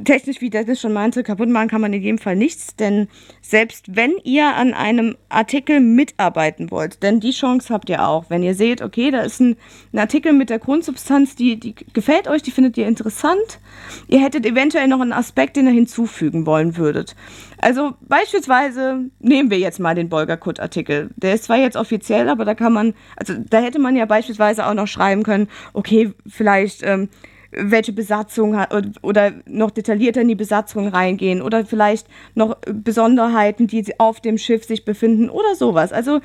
technisch, 0.05 0.41
wie 0.41 0.51
Dennis 0.51 0.81
schon 0.81 0.93
meinte, 0.93 1.23
kaputt 1.23 1.49
machen 1.49 1.69
kann 1.69 1.81
man 1.81 1.93
in 1.93 2.03
jedem 2.03 2.19
Fall 2.19 2.37
nichts, 2.37 2.77
denn 2.77 3.09
selbst 3.41 3.97
wenn 3.97 4.13
ihr 4.25 4.55
an 4.55 4.75
einem 4.75 5.17
Artikel 5.29 5.81
mitarbeiten 5.81 6.71
wollt, 6.71 7.03
denn 7.03 7.21
die 7.21 7.31
Chance 7.31 7.73
habt 7.73 7.89
ihr 7.89 8.07
auch, 8.07 8.27
wenn 8.29 8.43
ihr 8.43 8.55
seht, 8.55 8.83
okay, 8.83 9.11
da 9.11 9.23
ist 9.23 9.41
ein, 9.41 9.57
ein 9.93 9.99
Artikel 9.99 10.33
mit 10.33 10.51
der 10.51 10.59
Grundsubstanz, 10.59 11.37
die, 11.37 11.59
die 11.59 11.75
gefällt 11.93 12.29
euch, 12.29 12.43
die 12.43 12.51
findet 12.51 12.77
ihr 12.77 12.87
interessant, 12.87 13.61
ihr 14.09 14.21
hättet 14.21 14.45
eventuell 14.45 14.89
noch 14.89 15.01
einen 15.01 15.13
Aspekt, 15.13 15.57
den 15.57 15.67
ihr 15.67 15.73
hinzufügen 15.73 16.47
wollen 16.47 16.77
würdet. 16.77 17.17
Also 17.59 17.95
beispielsweise 18.03 19.07
nehmen 19.19 19.51
wir 19.51 19.59
jetzt 19.59 19.81
mal 19.81 19.95
den 19.95 20.11
Bolgerkut-Artikel. 20.11 21.11
Der 21.17 21.35
ist 21.35 21.45
zwar 21.45 21.57
jetzt 21.57 21.77
offiziell, 21.77 22.29
aber 22.29 22.45
da 22.45 22.55
kann 22.55 22.73
man, 22.73 22.95
also 23.17 23.35
da 23.49 23.61
hätte 23.61 23.79
man 23.79 23.97
ja 23.97 24.05
beispielsweise 24.05 24.67
auch 24.67 24.75
noch 24.75 24.87
schreiben 24.87 25.23
können, 25.23 25.49
okay, 25.73 26.13
vielleicht 26.27 26.83
ähm, 26.83 27.09
welche 27.57 27.93
Besatzung 27.93 28.57
oder 29.03 29.33
noch 29.47 29.71
detaillierter 29.71 30.21
in 30.21 30.29
die 30.29 30.35
Besatzung 30.35 30.89
reingehen 30.89 31.43
oder 31.43 31.65
vielleicht 31.65 32.07
noch 32.35 32.57
Besonderheiten, 32.67 33.67
die 33.67 33.99
auf 33.99 34.21
dem 34.21 34.39
Schiff 34.39 34.65
sich 34.65 34.85
befinden 34.85 35.31
oder 35.31 35.55
sowas. 35.55 35.93
Also 35.93 36.21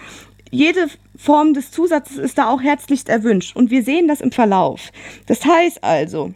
jede 0.52 0.88
Form 1.16 1.54
des 1.54 1.72
Zusatzes 1.72 2.18
ist 2.18 2.38
da 2.38 2.50
auch 2.50 2.62
herzlichst 2.62 3.08
erwünscht 3.08 3.56
und 3.56 3.72
wir 3.72 3.84
sehen 3.84 4.08
das 4.08 4.22
im 4.22 4.32
Verlauf. 4.32 4.92
Das 5.26 5.46
heißt 5.46 5.84
also, 5.84 6.34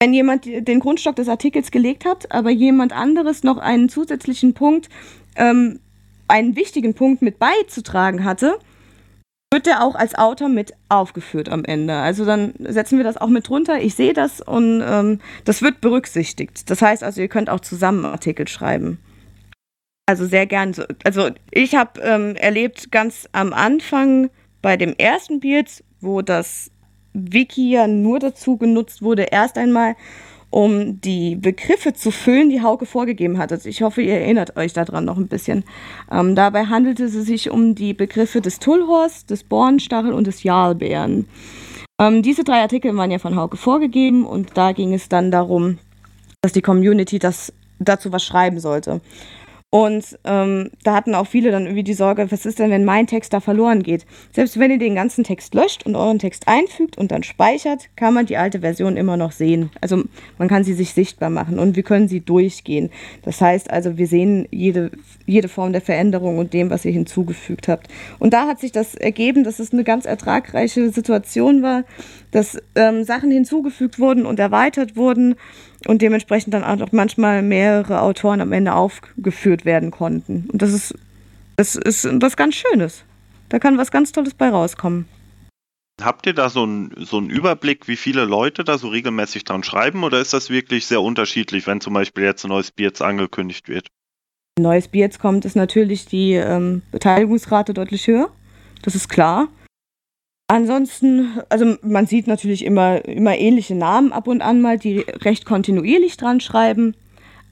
wenn 0.00 0.14
jemand 0.14 0.46
den 0.46 0.80
Grundstock 0.80 1.16
des 1.16 1.28
Artikels 1.28 1.70
gelegt 1.70 2.04
hat, 2.04 2.30
aber 2.30 2.50
jemand 2.50 2.92
anderes 2.92 3.42
noch 3.42 3.58
einen 3.58 3.88
zusätzlichen 3.88 4.54
Punkt, 4.54 4.88
ähm, 5.34 5.80
einen 6.28 6.54
wichtigen 6.54 6.94
Punkt 6.94 7.22
mit 7.22 7.38
beizutragen 7.38 8.24
hatte, 8.24 8.58
wird 9.52 9.66
der 9.66 9.82
auch 9.84 9.94
als 9.94 10.14
Autor 10.16 10.48
mit 10.48 10.72
aufgeführt 10.88 11.48
am 11.48 11.64
Ende. 11.64 11.94
Also 11.94 12.24
dann 12.24 12.54
setzen 12.58 12.98
wir 12.98 13.04
das 13.04 13.16
auch 13.16 13.28
mit 13.28 13.48
drunter. 13.48 13.80
Ich 13.80 13.94
sehe 13.94 14.12
das 14.12 14.40
und 14.40 14.82
ähm, 14.86 15.20
das 15.44 15.62
wird 15.62 15.80
berücksichtigt. 15.80 16.68
Das 16.68 16.82
heißt 16.82 17.04
also, 17.04 17.20
ihr 17.20 17.28
könnt 17.28 17.48
auch 17.48 17.60
zusammen 17.60 18.04
Artikel 18.04 18.48
schreiben. 18.48 18.98
Also 20.06 20.26
sehr 20.26 20.46
gern. 20.46 20.72
so- 20.72 20.84
Also 21.04 21.30
ich 21.52 21.74
habe 21.74 22.00
ähm, 22.00 22.36
erlebt 22.36 22.90
ganz 22.90 23.28
am 23.32 23.52
Anfang 23.52 24.30
bei 24.62 24.76
dem 24.76 24.94
ersten 24.98 25.40
Beards, 25.40 25.82
wo 26.00 26.22
das 26.22 26.70
Wiki 27.12 27.70
ja 27.70 27.86
nur 27.86 28.18
dazu 28.18 28.56
genutzt 28.56 29.00
wurde, 29.02 29.22
erst 29.30 29.58
einmal 29.58 29.94
um 30.56 31.02
die 31.02 31.36
Begriffe 31.36 31.92
zu 31.92 32.10
füllen, 32.10 32.48
die 32.48 32.62
Hauke 32.62 32.86
vorgegeben 32.86 33.36
hat. 33.36 33.52
Also 33.52 33.68
ich 33.68 33.82
hoffe, 33.82 34.00
ihr 34.00 34.14
erinnert 34.14 34.56
euch 34.56 34.72
daran 34.72 35.04
noch 35.04 35.18
ein 35.18 35.28
bisschen. 35.28 35.64
Ähm, 36.10 36.34
dabei 36.34 36.64
handelte 36.64 37.04
es 37.04 37.12
sich 37.12 37.50
um 37.50 37.74
die 37.74 37.92
Begriffe 37.92 38.40
des 38.40 38.58
Tullhorst, 38.58 39.28
des 39.28 39.44
Bornstachel 39.44 40.14
und 40.14 40.26
des 40.26 40.44
Jarlbären. 40.44 41.28
Ähm, 42.00 42.22
diese 42.22 42.42
drei 42.42 42.62
Artikel 42.62 42.96
waren 42.96 43.10
ja 43.10 43.18
von 43.18 43.36
Hauke 43.36 43.58
vorgegeben 43.58 44.24
und 44.24 44.52
da 44.54 44.72
ging 44.72 44.94
es 44.94 45.10
dann 45.10 45.30
darum, 45.30 45.76
dass 46.40 46.54
die 46.54 46.62
Community 46.62 47.18
das 47.18 47.52
dazu 47.78 48.10
was 48.10 48.24
schreiben 48.24 48.58
sollte. 48.58 49.02
Und 49.76 50.18
ähm, 50.24 50.70
da 50.84 50.94
hatten 50.94 51.14
auch 51.14 51.26
viele 51.26 51.50
dann 51.50 51.64
irgendwie 51.64 51.82
die 51.82 51.92
Sorge, 51.92 52.32
was 52.32 52.46
ist 52.46 52.58
denn, 52.58 52.70
wenn 52.70 52.86
mein 52.86 53.06
Text 53.06 53.34
da 53.34 53.40
verloren 53.40 53.82
geht? 53.82 54.06
Selbst 54.32 54.58
wenn 54.58 54.70
ihr 54.70 54.78
den 54.78 54.94
ganzen 54.94 55.22
Text 55.22 55.52
löscht 55.52 55.84
und 55.84 55.96
euren 55.96 56.18
Text 56.18 56.48
einfügt 56.48 56.96
und 56.96 57.12
dann 57.12 57.22
speichert, 57.22 57.90
kann 57.94 58.14
man 58.14 58.24
die 58.24 58.38
alte 58.38 58.60
Version 58.60 58.96
immer 58.96 59.18
noch 59.18 59.32
sehen. 59.32 59.68
Also 59.82 60.04
man 60.38 60.48
kann 60.48 60.64
sie 60.64 60.72
sich 60.72 60.94
sichtbar 60.94 61.28
machen 61.28 61.58
und 61.58 61.76
wir 61.76 61.82
können 61.82 62.08
sie 62.08 62.20
durchgehen. 62.20 62.88
Das 63.22 63.42
heißt 63.42 63.70
also, 63.70 63.98
wir 63.98 64.06
sehen 64.06 64.48
jede, 64.50 64.92
jede 65.26 65.48
Form 65.48 65.72
der 65.72 65.82
Veränderung 65.82 66.38
und 66.38 66.54
dem, 66.54 66.70
was 66.70 66.86
ihr 66.86 66.92
hinzugefügt 66.92 67.68
habt. 67.68 67.88
Und 68.18 68.32
da 68.32 68.46
hat 68.46 68.60
sich 68.60 68.72
das 68.72 68.94
ergeben, 68.94 69.44
dass 69.44 69.58
es 69.58 69.74
eine 69.74 69.84
ganz 69.84 70.06
ertragreiche 70.06 70.88
Situation 70.88 71.60
war, 71.60 71.84
dass 72.36 72.58
ähm, 72.74 73.02
Sachen 73.04 73.30
hinzugefügt 73.30 73.98
wurden 73.98 74.26
und 74.26 74.38
erweitert 74.38 74.94
wurden 74.94 75.36
und 75.86 76.02
dementsprechend 76.02 76.52
dann 76.52 76.64
auch 76.64 76.92
manchmal 76.92 77.40
mehrere 77.40 78.02
Autoren 78.02 78.42
am 78.42 78.52
Ende 78.52 78.74
aufgeführt 78.74 79.64
werden 79.64 79.90
konnten. 79.90 80.46
Und 80.52 80.60
das 80.60 80.74
ist, 80.74 80.94
das 81.56 81.76
ist 81.76 82.06
was 82.20 82.36
ganz 82.36 82.56
Schönes. 82.56 83.04
Da 83.48 83.58
kann 83.58 83.78
was 83.78 83.90
ganz 83.90 84.12
Tolles 84.12 84.34
bei 84.34 84.50
rauskommen. 84.50 85.06
Habt 85.98 86.26
ihr 86.26 86.34
da 86.34 86.50
so 86.50 86.64
einen 86.64 86.92
so 87.06 87.16
einen 87.16 87.30
Überblick, 87.30 87.88
wie 87.88 87.96
viele 87.96 88.26
Leute 88.26 88.64
da 88.64 88.76
so 88.76 88.88
regelmäßig 88.88 89.44
dran 89.44 89.62
schreiben 89.62 90.04
oder 90.04 90.20
ist 90.20 90.34
das 90.34 90.50
wirklich 90.50 90.84
sehr 90.84 91.00
unterschiedlich, 91.00 91.66
wenn 91.66 91.80
zum 91.80 91.94
Beispiel 91.94 92.24
jetzt 92.24 92.44
ein 92.44 92.50
neues 92.50 92.70
Bier 92.70 92.88
jetzt 92.88 93.00
angekündigt 93.00 93.66
wird? 93.70 93.86
Ein 94.58 94.64
neues 94.64 94.88
Bier 94.88 95.04
jetzt 95.04 95.20
kommt, 95.20 95.46
ist 95.46 95.56
natürlich 95.56 96.04
die 96.04 96.34
ähm, 96.34 96.82
Beteiligungsrate 96.92 97.72
deutlich 97.72 98.06
höher. 98.06 98.28
Das 98.82 98.94
ist 98.94 99.08
klar. 99.08 99.48
Ansonsten, 100.48 101.40
also 101.48 101.76
man 101.82 102.06
sieht 102.06 102.28
natürlich 102.28 102.64
immer, 102.64 103.04
immer 103.04 103.36
ähnliche 103.36 103.74
Namen 103.74 104.12
ab 104.12 104.28
und 104.28 104.42
an 104.42 104.60
mal, 104.60 104.78
die 104.78 105.00
recht 105.00 105.44
kontinuierlich 105.44 106.16
dran 106.16 106.40
schreiben. 106.40 106.94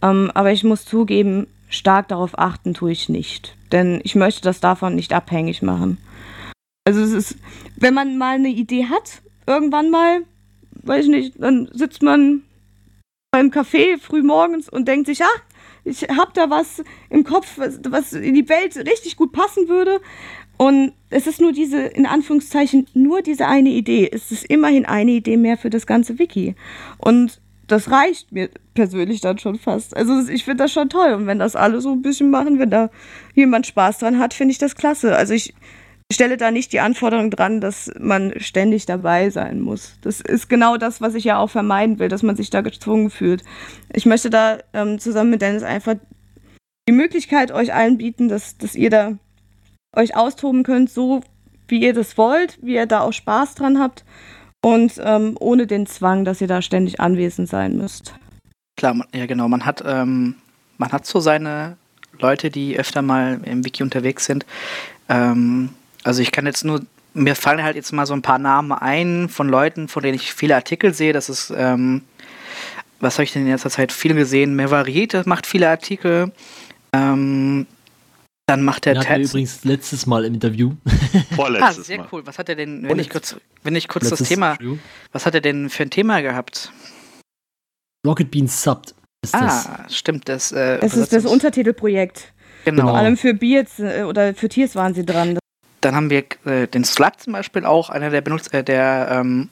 Ähm, 0.01 0.31
aber 0.35 0.53
ich 0.53 0.63
muss 0.63 0.85
zugeben, 0.85 1.49
stark 1.69 2.09
darauf 2.09 2.39
achten 2.39 2.73
tue 2.73 2.93
ich 2.93 3.09
nicht. 3.09 3.57
Denn 3.73 4.01
ich 4.05 4.15
möchte 4.15 4.43
das 4.43 4.61
davon 4.61 4.95
nicht 4.95 5.13
abhängig 5.13 5.61
machen. 5.61 5.99
Also 6.85 7.01
es 7.01 7.13
ist, 7.13 7.39
wenn 7.77 7.95
man 7.95 8.17
mal 8.17 8.37
eine 8.37 8.51
Idee 8.51 8.87
hat, 8.87 9.23
irgendwann 9.47 9.91
mal, 9.91 10.21
weiß 10.83 11.07
ich 11.07 11.11
nicht, 11.11 11.33
dann 11.39 11.69
sitzt 11.73 12.03
man 12.03 12.43
beim 13.33 13.49
Café 13.49 13.99
früh 13.99 14.23
morgens 14.23 14.69
und 14.69 14.87
denkt 14.87 15.07
sich, 15.07 15.23
ach, 15.23 15.43
ich 15.85 16.03
hab 16.03 16.33
da 16.35 16.49
was 16.49 16.83
im 17.11 17.25
Kopf, 17.25 17.59
was, 17.59 17.81
was 17.89 18.13
in 18.13 18.35
die 18.35 18.49
Welt 18.49 18.77
richtig 18.77 19.17
gut 19.17 19.33
passen 19.33 19.69
würde. 19.69 20.01
Und 20.57 20.93
es 21.11 21.27
ist 21.27 21.41
nur 21.41 21.53
diese, 21.53 21.81
in 21.81 22.07
Anführungszeichen, 22.07 22.87
nur 22.95 23.23
diese 23.23 23.47
eine 23.47 23.71
Idee. 23.71 24.09
Es 24.13 24.31
ist 24.31 24.45
immerhin 24.47 24.87
eine 24.87 25.13
Idee 25.13 25.37
mehr 25.37 25.57
für 25.57 25.71
das 25.71 25.87
ganze 25.87 26.19
Wiki. 26.19 26.55
Und 26.99 27.41
das 27.67 27.91
reicht 27.91 28.33
mir 28.33 28.51
persönlich 28.75 29.21
dann 29.21 29.39
schon 29.39 29.59
fast. 29.59 29.97
Also 29.97 30.29
ich 30.29 30.45
finde 30.45 30.65
das 30.65 30.73
schon 30.73 30.89
toll. 30.89 31.13
Und 31.13 31.27
wenn 31.27 31.39
das 31.39 31.57
alle 31.57 31.81
so 31.81 31.93
ein 31.93 32.03
bisschen 32.03 32.31
machen, 32.31 32.59
wenn 32.59 32.71
da 32.71 32.91
jemand 33.35 33.67
Spaß 33.67 33.99
dran 33.99 34.19
hat, 34.19 34.35
finde 34.35 34.53
ich 34.53 34.59
das 34.59 34.75
klasse. 34.77 35.17
Also 35.17 35.35
ich 35.35 35.55
stelle 36.13 36.37
da 36.37 36.51
nicht 36.51 36.73
die 36.73 36.81
Anforderung 36.81 37.31
dran, 37.31 37.61
dass 37.61 37.91
man 37.99 38.35
ständig 38.37 38.87
dabei 38.87 39.31
sein 39.31 39.61
muss. 39.61 39.99
Das 40.03 40.21
ist 40.21 40.49
genau 40.49 40.77
das, 40.77 41.01
was 41.01 41.15
ich 41.15 41.25
ja 41.25 41.39
auch 41.39 41.51
vermeiden 41.51 41.99
will, 41.99 42.09
dass 42.09 42.23
man 42.23 42.37
sich 42.37 42.51
da 42.51 42.61
gezwungen 42.61 43.11
fühlt. 43.11 43.43
Ich 43.93 44.07
möchte 44.07 44.31
da 44.31 44.59
ähm, 44.73 44.99
zusammen 44.99 45.31
mit 45.31 45.43
Dennis 45.43 45.63
einfach 45.63 45.97
die 46.87 46.93
Möglichkeit 46.93 47.51
euch 47.51 47.73
allen 47.73 47.97
bieten, 47.97 48.29
dass, 48.29 48.59
dass 48.59 48.75
ihr 48.75 48.91
da 48.91 49.19
euch 49.97 50.17
austoben 50.17 50.63
könnt, 50.63 50.91
so 50.91 51.23
wie 51.69 51.81
ihr 51.81 51.95
das 51.95 52.19
wollt, 52.19 52.59
wie 52.63 52.75
ihr 52.75 52.87
da 52.87 53.01
auch 53.01 53.13
Spaß 53.13 53.55
dran 53.55 53.79
habt 53.79 54.05
und 54.63 55.01
ähm, 55.03 55.37
ohne 55.41 55.67
den 55.67 55.87
Zwang, 55.87 56.25
dass 56.25 56.41
ihr 56.41 56.47
da 56.47 56.63
ständig 56.63 57.01
anwesend 57.01 57.49
sein 57.49 57.77
müsst. 57.77 58.15
Klar, 58.77 58.95
man, 58.95 59.07
ja 59.15 59.27
genau, 59.27 59.49
man 59.49 59.65
hat, 59.65 59.83
ähm, 59.87 60.37
man 60.79 60.93
hat 60.93 61.07
so 61.07 61.21
seine 61.21 61.77
Leute, 62.19 62.51
die 62.51 62.79
öfter 62.79 63.03
mal 63.03 63.41
im 63.45 63.65
Wiki 63.65 63.83
unterwegs 63.83 64.25
sind. 64.25 64.47
Ähm, 65.09 65.71
also 66.03 66.23
ich 66.23 66.33
kann 66.33 66.47
jetzt 66.47 66.65
nur, 66.65 66.83
mir 67.13 67.35
fallen 67.35 67.63
halt 67.63 67.77
jetzt 67.77 67.93
mal 67.93 68.07
so 68.07 68.15
ein 68.15 68.23
paar 68.23 68.39
Namen 68.39 68.73
ein 68.73 69.29
von 69.29 69.49
Leuten, 69.49 69.89
von 69.89 70.03
denen 70.03 70.15
ich 70.15 70.33
viele 70.33 70.57
Artikel 70.57 70.95
sehe. 70.95 71.13
Das 71.13 71.29
ist, 71.29 71.53
ähm, 71.57 72.03
was 73.01 73.15
habe 73.15 73.25
ich 73.25 73.33
denn 73.33 73.43
in 73.43 73.53
letzter 73.53 73.71
Zeit 73.71 73.93
viel 73.93 74.15
gesehen? 74.15 74.57
Mevariete 74.57 75.23
macht 75.27 75.47
viele 75.47 75.69
Artikel. 75.69 76.33
Ähm, 76.93 77.67
dann 78.47 78.63
macht 78.63 78.85
der 78.85 79.01
Ted. 79.01 79.23
übrigens 79.23 79.65
letztes 79.65 80.07
Mal 80.07 80.25
im 80.25 80.35
Interview. 80.35 80.73
Vorletztes 81.35 81.79
ah, 81.79 81.83
sehr 81.83 81.99
Mal. 81.99 82.09
cool. 82.13 82.27
Was 82.27 82.39
hat 82.39 82.49
er 82.49 82.57
denn, 82.57 82.87
wenn 82.87 82.99
ich 82.99 83.09
kurz, 83.09 83.37
wenn 83.63 83.75
ich 83.75 83.89
kurz 83.89 84.11
das 84.11 84.23
Thema, 84.23 84.53
Interview. 84.53 84.79
was 85.13 85.25
hat 85.25 85.35
er 85.35 85.41
denn 85.41 85.71
für 85.71 85.85
ein 85.85 85.91
Thema 85.91 86.21
gehabt? 86.21 86.71
Rocket 88.07 88.31
Beans 88.31 88.63
Subbed. 88.63 88.95
Ist 89.23 89.35
ah, 89.35 89.85
das. 89.85 89.97
stimmt. 89.97 90.29
Das, 90.29 90.53
äh, 90.53 90.79
es 90.83 90.95
ist 90.95 91.13
das 91.13 91.25
Untertitelprojekt. 91.25 92.33
Genau. 92.67 92.89
Vor 92.89 92.97
allem 92.97 93.17
für 93.17 93.33
Beards 93.33 93.79
äh, 93.79 94.05
oder 94.07 94.35
für 94.35 94.49
Tiers 94.49 94.75
waren 94.75 94.93
sie 94.95 95.07
dran. 95.07 95.39
Dann 95.81 95.95
haben 95.95 96.11
wir 96.11 96.25
äh, 96.45 96.67
den 96.67 96.85
Slack 96.85 97.21
zum 97.21 97.33
Beispiel 97.33 97.65
auch, 97.65 97.89
einer 97.89 98.11
der 98.11 98.21
Benutzer, 98.21 98.55
äh, 98.55 98.65
der 98.65 99.09
ähm, 99.11 99.49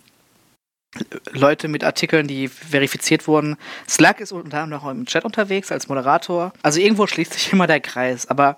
Leute 1.33 1.69
mit 1.69 1.85
Artikeln, 1.85 2.27
die 2.27 2.49
verifiziert 2.49 3.27
wurden. 3.27 3.57
Slack 3.89 4.21
ist 4.21 4.33
unter 4.33 4.63
anderem 4.63 4.83
auch 4.83 4.91
im 4.91 5.07
Chat 5.07 5.25
unterwegs 5.25 5.73
als 5.73 5.89
Moderator. 5.89 6.53
Also 6.63 6.81
irgendwo 6.81 7.07
schließt 7.07 7.33
sich 7.33 7.53
immer 7.53 7.67
der 7.67 7.81
Kreis. 7.81 8.27
Aber 8.27 8.57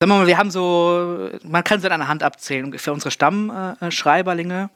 sagen 0.00 0.12
wir 0.12 0.18
mal, 0.18 0.26
wir 0.26 0.38
haben 0.38 0.50
so, 0.50 1.30
man 1.42 1.64
kann 1.64 1.80
es 1.80 1.84
an 1.84 1.92
einer 1.92 2.08
Hand 2.08 2.22
abzählen, 2.22 2.76
für 2.78 2.92
unsere 2.92 3.10
Stammschreiberlinge. 3.10 4.70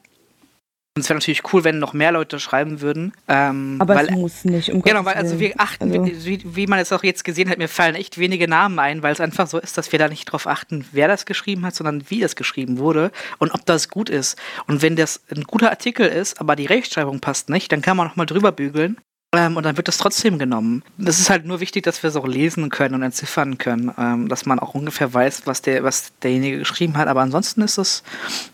Und 0.95 1.01
es 1.01 1.09
wäre 1.09 1.17
natürlich 1.17 1.41
cool, 1.51 1.63
wenn 1.63 1.79
noch 1.79 1.93
mehr 1.93 2.11
Leute 2.11 2.39
schreiben 2.39 2.81
würden. 2.81 3.13
Ähm, 3.27 3.77
aber 3.79 3.95
weil, 3.95 4.09
es 4.09 4.11
muss 4.11 4.45
nicht. 4.45 4.69
Um 4.69 4.83
genau, 4.83 5.03
weil 5.05 5.15
also 5.15 5.39
wir 5.39 5.53
achten, 5.57 5.91
also. 5.91 6.05
Wie, 6.05 6.55
wie, 6.55 6.67
man 6.67 6.77
es 6.77 6.91
auch 6.91 7.03
jetzt 7.03 7.23
gesehen 7.23 7.49
hat, 7.49 7.57
mir 7.57 7.67
fallen 7.67 7.95
echt 7.95 8.19
wenige 8.19 8.47
Namen 8.47 8.77
ein, 8.77 9.01
weil 9.01 9.11
es 9.11 9.19
einfach 9.19 9.47
so 9.47 9.57
ist, 9.57 9.75
dass 9.75 9.91
wir 9.91 9.97
da 9.97 10.07
nicht 10.07 10.25
drauf 10.25 10.45
achten, 10.45 10.85
wer 10.91 11.07
das 11.07 11.25
geschrieben 11.25 11.65
hat, 11.65 11.73
sondern 11.73 12.03
wie 12.09 12.19
das 12.19 12.35
geschrieben 12.35 12.77
wurde 12.77 13.11
und 13.39 13.55
ob 13.55 13.65
das 13.65 13.89
gut 13.89 14.07
ist. 14.07 14.37
Und 14.67 14.83
wenn 14.83 14.95
das 14.95 15.23
ein 15.35 15.45
guter 15.45 15.71
Artikel 15.71 16.05
ist, 16.05 16.39
aber 16.39 16.55
die 16.55 16.67
Rechtschreibung 16.67 17.21
passt 17.21 17.49
nicht, 17.49 17.71
dann 17.71 17.81
kann 17.81 17.97
man 17.97 18.07
nochmal 18.07 18.27
drüber 18.27 18.51
bügeln 18.51 18.97
ähm, 19.33 19.57
und 19.57 19.63
dann 19.63 19.77
wird 19.77 19.87
das 19.87 19.97
trotzdem 19.97 20.37
genommen. 20.37 20.83
Das 20.97 21.19
ist 21.19 21.29
halt 21.29 21.45
nur 21.45 21.59
wichtig, 21.59 21.83
dass 21.83 22.03
wir 22.03 22.09
es 22.09 22.15
auch 22.15 22.27
lesen 22.27 22.69
können 22.69 22.93
und 22.93 23.01
entziffern 23.01 23.57
können, 23.57 23.91
ähm, 23.97 24.29
dass 24.29 24.45
man 24.45 24.59
auch 24.59 24.75
ungefähr 24.75 25.11
weiß, 25.11 25.47
was 25.47 25.63
der, 25.63 25.83
was 25.83 26.13
derjenige 26.19 26.59
geschrieben 26.59 26.97
hat. 26.97 27.07
Aber 27.07 27.21
ansonsten 27.21 27.61
ist 27.63 27.79
es 27.79 28.03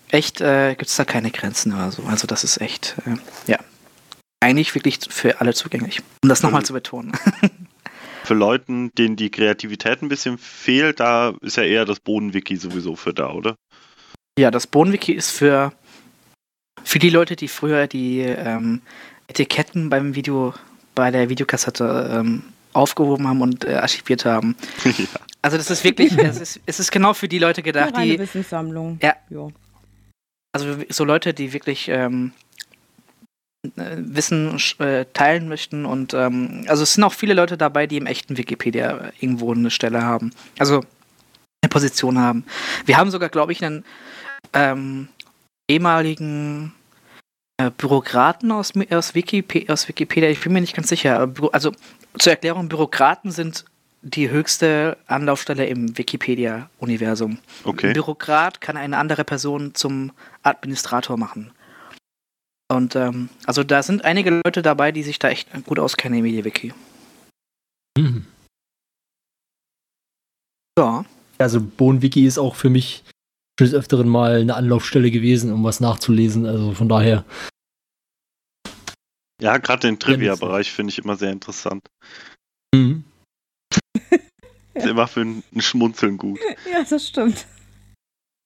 echt, 0.08 0.40
äh, 0.40 0.76
gibt 0.76 0.90
es 0.90 0.96
da 0.96 1.04
keine 1.04 1.32
Grenzen 1.32 1.74
oder 1.74 1.92
so. 1.92 2.04
Also 2.04 2.28
das 2.28 2.46
ist 2.46 2.62
echt, 2.62 2.96
äh, 3.06 3.52
ja, 3.52 3.60
eigentlich 4.40 4.74
wirklich 4.74 5.00
für 5.10 5.42
alle 5.42 5.54
zugänglich. 5.54 6.02
Um 6.24 6.30
das 6.30 6.44
nochmal 6.44 6.64
zu 6.64 6.72
betonen. 6.72 7.12
für 8.24 8.34
Leuten, 8.34 8.92
denen 8.98 9.18
die 9.18 9.32
Kreativität 9.32 10.02
ein 10.02 10.08
bisschen 10.08 10.38
fehlt, 10.38 11.02
da 11.02 11.34
ist 11.42 11.58
ja 11.58 11.64
eher 11.64 11.84
das 11.84 12.00
Bodenwiki 12.00 12.56
sowieso 12.56 12.96
für 12.96 13.14
da, 13.14 13.32
oder? 13.32 13.56
Ja, 14.40 14.50
das 14.50 14.66
Bodenwiki 14.66 15.12
ist 15.12 15.32
für, 15.32 15.74
für 16.86 17.00
die 17.00 17.10
Leute, 17.10 17.36
die 17.36 17.50
früher 17.50 17.88
die 17.88 18.22
ähm, 18.22 18.82
Etiketten 19.28 19.90
beim 19.90 20.16
Video 20.16 20.54
bei 21.00 21.12
der 21.12 21.30
Videokassette 21.30 22.10
ähm, 22.14 22.44
aufgehoben 22.74 23.28
haben 23.28 23.42
und 23.42 23.66
äh, 23.66 23.76
archiviert 23.76 24.26
haben. 24.26 24.56
Ja. 24.86 25.20
Also 25.42 25.56
das 25.56 25.70
ist 25.72 25.86
wirklich, 25.86 26.12
es 26.18 26.40
ist, 26.40 26.60
es 26.66 26.80
ist 26.82 26.92
genau 26.92 27.14
für 27.14 27.30
die 27.30 27.40
Leute 27.40 27.64
gedacht, 27.64 27.96
Eine 27.96 28.12
die 28.12 28.20
Wissenssammlung. 28.20 29.00
Ja. 29.02 29.16
ja. 29.30 29.48
Also 30.52 30.76
so 30.90 31.06
Leute, 31.06 31.34
die 31.34 31.54
wirklich 31.54 31.88
ähm, 31.88 32.34
äh, 33.64 33.96
Wissen 33.98 34.60
äh, 34.80 35.06
teilen 35.14 35.48
möchten 35.48 35.86
und 35.86 36.14
ähm, 36.14 36.66
also 36.68 36.84
es 36.84 36.96
sind 36.96 37.04
auch 37.06 37.14
viele 37.14 37.34
Leute 37.34 37.58
dabei, 37.58 37.88
die 37.88 37.98
im 37.98 38.06
echten 38.06 38.38
Wikipedia 38.38 39.12
irgendwo 39.20 39.54
eine 39.54 39.72
Stelle 39.72 40.04
haben. 40.04 40.32
Also 40.58 40.84
eine 41.62 41.70
Position 41.70 42.18
haben. 42.18 42.46
Wir 42.86 42.98
haben 42.98 43.12
sogar, 43.12 43.30
glaube 43.30 43.52
ich, 43.54 43.64
einen 43.64 43.86
ähm, 44.54 45.08
ehemaligen 45.70 46.74
Bürokraten 47.78 48.52
aus, 48.52 48.72
aus, 48.90 49.16
Wikip 49.16 49.70
aus 49.70 49.88
Wikipedia, 49.88 50.30
ich 50.30 50.40
bin 50.40 50.54
mir 50.54 50.62
nicht 50.62 50.76
ganz 50.76 50.88
sicher. 50.88 51.30
Also 51.52 51.74
zur 52.18 52.32
Erklärung, 52.32 52.70
Bürokraten 52.70 53.32
sind 53.32 53.66
die 54.02 54.30
höchste 54.30 54.98
Anlaufstelle 55.08 55.66
im 55.66 55.98
Wikipedia-Universum. 55.98 57.40
Okay. 57.66 57.88
Ein 57.88 57.94
Bürokrat 57.94 58.62
kann 58.62 58.78
eine 58.78 58.98
andere 58.98 59.26
Person 59.26 59.76
zum 59.76 60.12
Administrator 60.42 61.18
machen. 61.18 61.52
Und 62.72 62.96
ähm, 62.96 63.30
also 63.46 63.64
da 63.64 63.84
sind 63.84 64.06
einige 64.06 64.42
Leute 64.46 64.62
dabei, 64.62 64.92
die 64.92 65.04
sich 65.04 65.20
da 65.20 65.30
echt 65.30 65.50
gut 65.66 65.80
auskennen 65.80 66.20
im 66.20 66.24
MediaWiki. 66.24 66.74
Mhm. 67.98 68.26
Ja. 70.78 71.04
Also 71.38 71.60
BohnWiki 71.62 72.26
ist 72.26 72.38
auch 72.38 72.56
für 72.56 72.70
mich 72.70 73.04
des 73.66 73.74
Öfteren 73.74 74.08
mal 74.08 74.42
eine 74.42 74.56
Anlaufstelle 74.56 75.12
gewesen, 75.12 75.52
um 75.52 75.64
was 75.64 75.80
nachzulesen. 75.80 76.46
Also 76.46 76.74
von 76.74 76.90
daher. 76.90 77.26
Ja, 79.42 79.58
gerade 79.58 79.88
den 79.88 80.00
Trivia-Bereich 80.00 80.72
finde 80.72 80.92
ich 80.92 81.00
immer 81.00 81.16
sehr 81.16 81.32
interessant. 81.32 81.84
Mhm. 82.76 83.04
ist 84.74 84.86
immer 84.86 85.08
für 85.08 85.22
ein, 85.22 85.44
ein 85.54 85.62
Schmunzeln 85.62 86.18
gut. 86.18 86.40
Ja, 86.72 86.84
das 86.88 87.08
stimmt. 87.08 87.46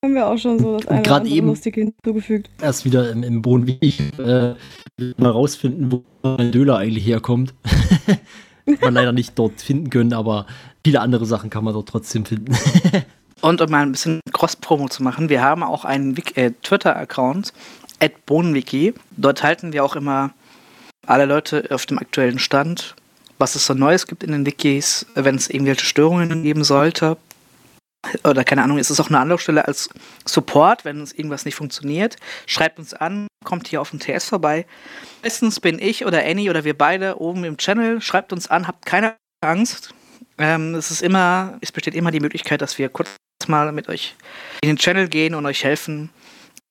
Haben 0.04 0.15
wir 0.15 0.28
auch 0.28 0.38
schon 0.38 0.60
so 0.60 0.78
das 0.78 0.88
eine 0.88 1.02
oder 1.02 1.26
eben 1.26 1.47
lustig 1.47 1.76
hinzugefügt. 1.76 2.49
Erst 2.62 2.84
wieder 2.84 3.10
im, 3.10 3.23
im 3.23 3.41
Boden, 3.41 3.67
wie 3.67 3.78
ich 3.80 4.02
äh, 4.19 4.54
mal 5.17 5.32
rausfinden, 5.32 5.91
wo 5.91 6.04
mein 6.21 6.52
Döler 6.52 6.78
eigentlich 6.78 7.06
herkommt. 7.06 7.54
man 8.82 8.93
leider 8.93 9.13
nicht 9.13 9.39
dort 9.39 9.62
finden 9.62 9.89
können, 9.89 10.13
aber 10.13 10.45
viele 10.86 11.02
andere 11.02 11.26
Sachen 11.26 11.49
kann 11.49 11.63
man 11.63 11.73
dort 11.73 11.89
trotzdem 11.89 12.26
finden. 12.26 12.54
Und 13.43 13.60
um 13.60 13.69
mal 13.69 13.82
ein 13.82 13.91
bisschen 13.91 14.21
Cross-Promo 14.32 14.88
zu 14.88 15.03
machen, 15.03 15.27
wir 15.27 15.41
haben 15.41 15.63
auch 15.63 15.84
einen 15.84 16.15
äh, 16.36 16.51
Twitter-Account, 16.63 17.51
@bohnwiki. 18.25 18.93
Dort 19.17 19.43
halten 19.43 19.73
wir 19.73 19.84
auch 19.84 19.97
immer 19.97 20.34
alle 21.06 21.25
Leute 21.25 21.67
auf 21.69 21.86
dem 21.86 21.99
aktuellen 21.99 22.39
Stand, 22.39 22.95
was 23.39 23.56
es 23.56 23.65
so 23.65 23.73
Neues 23.73 24.08
gibt 24.08 24.23
in 24.23 24.32
den 24.32 24.45
Wikis, 24.45 25.06
wenn 25.15 25.36
es 25.36 25.49
irgendwelche 25.49 25.84
Störungen 25.84 26.43
geben 26.43 26.63
sollte. 26.63 27.17
Oder 28.23 28.45
keine 28.45 28.63
Ahnung, 28.63 28.77
ist 28.77 28.89
es 28.89 29.01
auch 29.01 29.10
eine 29.10 29.19
Anlaufstelle 29.19 29.67
als 29.67 29.89
Support, 30.23 30.86
wenn 30.86 31.01
uns 31.01 31.12
irgendwas 31.12 31.43
nicht 31.43 31.56
funktioniert. 31.56 32.15
Schreibt 32.45 32.79
uns 32.79 32.93
an, 32.93 33.27
kommt 33.43 33.67
hier 33.67 33.82
auf 33.82 33.89
dem 33.89 33.99
TS 33.99 34.23
vorbei. 34.23 34.65
Meistens 35.21 35.60
bin 35.60 35.79
ich 35.79 36.06
oder 36.06 36.23
Annie 36.23 36.49
oder 36.49 36.63
wir 36.63 36.77
beide 36.77 37.19
oben 37.19 37.43
im 37.43 37.58
Channel. 37.58 37.99
Schreibt 37.99 38.32
uns 38.32 38.47
an, 38.47 38.69
habt 38.69 38.86
keine 38.86 39.17
Angst. 39.41 39.93
Ähm, 40.38 40.75
es 40.75 40.91
ist 40.91 41.01
immer, 41.01 41.57
es 41.62 41.71
besteht 41.71 41.95
immer 41.95 42.12
die 42.12 42.19
Möglichkeit, 42.19 42.62
dass 42.62 42.77
wir 42.77 42.89
kurz 42.89 43.09
mal 43.47 43.71
mit 43.71 43.89
euch 43.89 44.15
in 44.62 44.69
den 44.69 44.77
Channel 44.77 45.07
gehen 45.07 45.36
und 45.36 45.45
euch 45.45 45.63
helfen. 45.63 46.09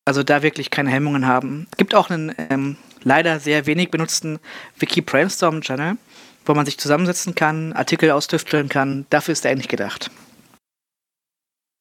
Also 0.05 0.23
da 0.23 0.43
wirklich 0.43 0.71
keine 0.71 0.91
Hemmungen 0.91 1.27
haben. 1.27 1.67
Es 1.71 1.77
gibt 1.77 1.95
auch 1.95 2.11
einen 2.11 2.35
ähm, 2.51 2.77
leider 3.05 3.39
sehr 3.41 3.67
wenig 3.67 3.91
benutzten 3.91 4.41
Wiki 4.79 5.01
Brainstorm 5.01 5.61
Channel, 5.61 5.97
wo 6.45 6.55
man 6.55 6.67
sich 6.67 6.79
zusammensetzen 6.79 7.35
kann, 7.35 7.73
Artikel 7.73 8.11
austüfteln 8.11 8.69
kann. 8.69 9.07
Dafür 9.11 9.33
ist 9.33 9.45
er 9.45 9.53
eigentlich 9.53 9.69
gedacht. 9.69 10.11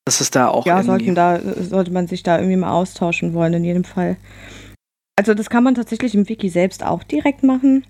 Das 0.06 0.22
ist 0.22 0.36
da 0.36 0.50
auch. 0.50 0.66
Ja, 0.66 0.84
sollten 0.84 1.16
da, 1.16 1.40
sollte 1.40 1.92
man 1.92 2.08
sich 2.08 2.24
da 2.24 2.38
irgendwie 2.38 2.58
mal 2.58 2.72
austauschen 2.72 3.34
wollen, 3.34 3.54
in 3.54 3.64
jedem 3.64 3.84
Fall. 3.84 4.18
Also 5.16 5.34
das 5.34 5.50
kann 5.50 5.64
man 5.64 5.76
tatsächlich 5.76 6.16
im 6.16 6.28
Wiki 6.28 6.50
selbst 6.50 6.84
auch 6.84 7.04
direkt 7.04 7.44
machen. 7.44 7.86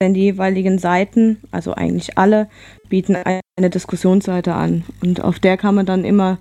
Denn 0.00 0.14
die 0.14 0.20
jeweiligen 0.20 0.78
Seiten, 0.78 1.38
also 1.50 1.74
eigentlich 1.74 2.18
alle, 2.18 2.48
bieten 2.88 3.16
eine 3.16 3.70
Diskussionsseite 3.70 4.54
an. 4.54 4.84
Und 5.02 5.22
auf 5.22 5.38
der 5.38 5.56
kann 5.56 5.74
man 5.74 5.86
dann 5.86 6.04
immer 6.04 6.38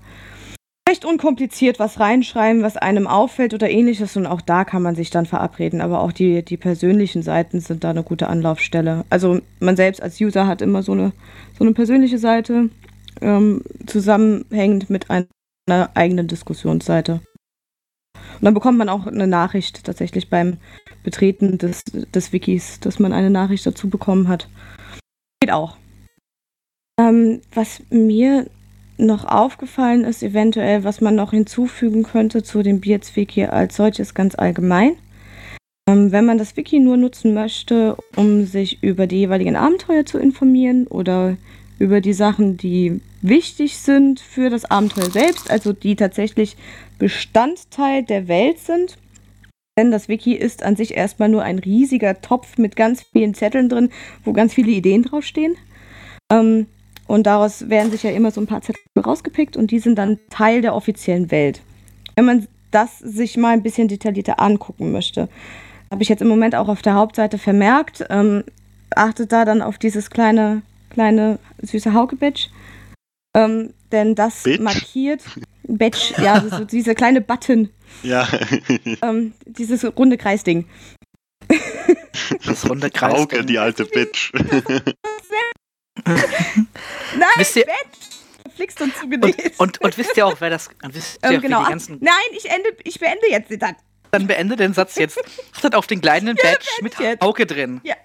recht 0.87 1.05
unkompliziert 1.05 1.79
was 1.79 1.99
reinschreiben, 1.99 2.61
was 2.61 2.77
einem 2.77 3.07
auffällt 3.07 3.53
oder 3.53 3.69
ähnliches. 3.69 4.17
Und 4.17 4.27
auch 4.27 4.41
da 4.41 4.65
kann 4.65 4.81
man 4.81 4.95
sich 4.95 5.09
dann 5.09 5.25
verabreden. 5.25 5.81
Aber 5.81 6.01
auch 6.01 6.11
die, 6.11 6.43
die 6.43 6.57
persönlichen 6.57 7.23
Seiten 7.23 7.59
sind 7.59 7.83
da 7.83 7.89
eine 7.89 8.03
gute 8.03 8.27
Anlaufstelle. 8.27 9.05
Also 9.09 9.39
man 9.59 9.75
selbst 9.75 10.01
als 10.01 10.19
User 10.19 10.47
hat 10.47 10.61
immer 10.61 10.83
so 10.83 10.91
eine, 10.91 11.11
so 11.57 11.63
eine 11.63 11.73
persönliche 11.73 12.17
Seite, 12.17 12.69
ähm, 13.21 13.61
zusammenhängend 13.85 14.89
mit 14.89 15.09
einer 15.09 15.89
eigenen 15.95 16.27
Diskussionsseite. 16.27 17.21
Und 18.35 18.45
dann 18.45 18.53
bekommt 18.53 18.77
man 18.77 18.89
auch 18.89 19.07
eine 19.07 19.27
Nachricht 19.27 19.83
tatsächlich 19.83 20.29
beim 20.29 20.57
Betreten 21.03 21.57
des, 21.57 21.83
des 21.83 22.33
Wikis, 22.33 22.79
dass 22.79 22.99
man 22.99 23.13
eine 23.13 23.29
Nachricht 23.29 23.65
dazu 23.65 23.89
bekommen 23.89 24.27
hat. 24.27 24.47
Geht 25.39 25.51
auch. 25.51 25.77
Ähm, 26.99 27.41
was 27.53 27.81
mir 27.89 28.47
noch 28.97 29.25
aufgefallen 29.25 30.03
ist, 30.05 30.23
eventuell, 30.23 30.83
was 30.83 31.01
man 31.01 31.15
noch 31.15 31.31
hinzufügen 31.31 32.03
könnte 32.03 32.43
zu 32.43 32.63
dem 32.63 32.79
Beards-Wiki 32.79 33.45
als 33.45 33.75
solches 33.75 34.13
ganz 34.13 34.35
allgemein. 34.35 34.95
Ähm, 35.87 36.11
wenn 36.11 36.25
man 36.25 36.37
das 36.37 36.57
Wiki 36.57 36.79
nur 36.79 36.97
nutzen 36.97 37.33
möchte, 37.33 37.97
um 38.15 38.45
sich 38.45 38.81
über 38.81 39.07
die 39.07 39.17
jeweiligen 39.17 39.55
Abenteuer 39.55 40.05
zu 40.05 40.17
informieren 40.17 40.87
oder 40.87 41.37
über 41.77 42.01
die 42.01 42.13
Sachen, 42.13 42.57
die 42.57 43.01
wichtig 43.21 43.77
sind 43.77 44.19
für 44.19 44.49
das 44.49 44.65
Abenteuer 44.65 45.11
selbst, 45.11 45.51
also 45.51 45.73
die 45.73 45.95
tatsächlich 45.95 46.55
Bestandteil 46.97 48.03
der 48.03 48.27
Welt 48.27 48.59
sind. 48.59 48.97
Denn 49.77 49.91
das 49.91 50.07
Wiki 50.07 50.33
ist 50.33 50.63
an 50.63 50.75
sich 50.75 50.95
erstmal 50.95 51.29
nur 51.29 51.43
ein 51.43 51.59
riesiger 51.59 52.21
Topf 52.21 52.57
mit 52.57 52.75
ganz 52.75 53.03
vielen 53.03 53.33
Zetteln 53.33 53.67
drin, 53.67 53.89
wo 54.23 54.31
ganz 54.31 54.53
viele 54.53 54.71
Ideen 54.71 55.03
draufstehen. 55.03 55.55
Ähm, 56.31 56.67
und 57.07 57.27
daraus 57.27 57.69
werden 57.69 57.91
sich 57.91 58.03
ja 58.03 58.11
immer 58.11 58.31
so 58.31 58.41
ein 58.41 58.47
paar 58.47 58.61
Zettel 58.61 58.81
rausgepickt 58.97 59.57
und 59.57 59.71
die 59.71 59.79
sind 59.79 59.97
dann 59.97 60.19
Teil 60.29 60.61
der 60.61 60.75
offiziellen 60.75 61.29
Welt. 61.29 61.61
Wenn 62.15 62.25
man 62.25 62.47
das 62.71 62.99
sich 62.99 63.37
mal 63.37 63.53
ein 63.53 63.63
bisschen 63.63 63.87
detaillierter 63.87 64.39
angucken 64.39 64.91
möchte, 64.91 65.29
habe 65.91 66.03
ich 66.03 66.09
jetzt 66.09 66.21
im 66.21 66.27
Moment 66.27 66.55
auch 66.55 66.67
auf 66.67 66.81
der 66.81 66.95
Hauptseite 66.95 67.37
vermerkt, 67.37 68.05
ähm, 68.09 68.43
achtet 68.95 69.31
da 69.31 69.45
dann 69.45 69.61
auf 69.61 69.77
dieses 69.77 70.09
kleine, 70.09 70.61
kleine 70.89 71.37
süße 71.61 71.93
Hauke-Badge. 71.93 72.47
Ähm, 73.35 73.73
denn 73.91 74.15
das 74.15 74.43
Bitch? 74.43 74.59
markiert 74.61 75.21
Badge, 75.67 76.13
ja, 76.21 76.41
so, 76.49 76.63
diese 76.63 76.95
kleine 76.95 77.21
Button, 77.21 77.69
Ja. 78.03 78.27
ähm, 79.01 79.33
dieses 79.45 79.83
runde 79.97 80.17
Kreisding. 80.17 80.67
Das 82.45 82.67
runde 82.69 82.89
Kreis. 82.89 83.13
Auge, 83.19 83.43
die 83.45 83.59
alte 83.59 83.85
Bitch. 83.85 84.31
Nein, 86.05 86.17
Wisst 87.37 87.55
ihr- 87.55 87.65
Badge! 87.65 87.97
Flickst 88.55 88.79
uns 88.81 88.95
zugenäht. 88.97 89.35
Und, 89.57 89.59
und, 89.59 89.81
und 89.81 89.97
wisst 89.97 90.15
ihr 90.15 90.25
auch, 90.25 90.39
wer 90.39 90.49
das. 90.49 90.69
und 90.81 90.95
Wisst 90.95 91.19
ihr 91.21 91.29
ähm, 91.31 91.37
auch, 91.37 91.41
genau. 91.41 91.63
die 91.65 91.69
ganzen. 91.71 91.97
nein, 91.99 92.13
ich, 92.31 92.49
ende, 92.49 92.69
ich 92.85 92.97
beende 92.99 93.29
jetzt 93.29 93.49
den 93.51 93.59
Satz. 93.59 93.79
Dann 94.11 94.27
beende 94.27 94.55
den 94.55 94.73
Satz 94.73 94.95
jetzt. 94.95 95.19
Achtet 95.53 95.75
auf 95.75 95.87
den 95.87 95.99
kleinen 95.99 96.37
Badge 96.37 96.65
mit 96.81 96.97
jetzt. 96.97 97.21
Hauke 97.21 97.45
drin. 97.45 97.81
Ja, 97.83 97.95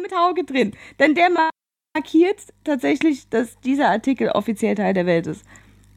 mit 0.00 0.10
Hauke 0.14 0.44
drin. 0.44 0.74
Denn 0.98 1.14
der 1.14 1.28
markiert 2.02 2.40
tatsächlich, 2.64 3.28
dass 3.28 3.58
dieser 3.60 3.88
Artikel 3.90 4.30
offiziell 4.30 4.74
Teil 4.74 4.94
der 4.94 5.06
Welt 5.06 5.26
ist. 5.26 5.44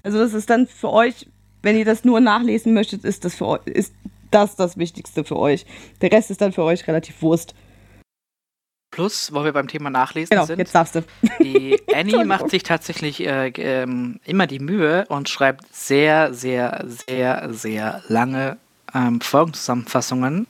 Also 0.03 0.17
das 0.19 0.33
ist 0.33 0.49
dann 0.49 0.67
für 0.67 0.91
euch, 0.91 1.27
wenn 1.61 1.77
ihr 1.77 1.85
das 1.85 2.03
nur 2.03 2.19
nachlesen 2.19 2.73
möchtet, 2.73 3.03
ist 3.03 3.25
das 3.25 3.35
für 3.35 3.47
euch, 3.47 3.65
ist 3.65 3.93
das 4.31 4.55
das 4.55 4.77
Wichtigste 4.77 5.23
für 5.23 5.37
euch. 5.37 5.65
Der 6.01 6.11
Rest 6.11 6.31
ist 6.31 6.41
dann 6.41 6.51
für 6.51 6.63
euch 6.63 6.87
relativ 6.87 7.21
Wurst. 7.21 7.55
Plus, 8.91 9.33
wo 9.33 9.43
wir 9.43 9.51
beim 9.51 9.67
Thema 9.67 9.89
Nachlesen 9.89 10.29
Genau, 10.29 10.45
sind. 10.45 10.59
jetzt 10.59 10.73
darfst 10.75 10.95
du. 10.95 11.03
Die 11.41 11.77
Annie 11.93 12.23
macht 12.23 12.49
sich 12.49 12.63
tatsächlich 12.63 13.25
äh, 13.25 13.47
ähm, 13.57 14.19
immer 14.25 14.47
die 14.47 14.59
Mühe 14.59 15.05
und 15.09 15.27
schreibt 15.27 15.73
sehr, 15.73 16.33
sehr, 16.33 16.85
sehr, 16.87 17.49
sehr 17.53 18.03
lange 18.07 18.57
ähm, 18.93 19.19
Folgenzusammenfassungen. 19.19 20.47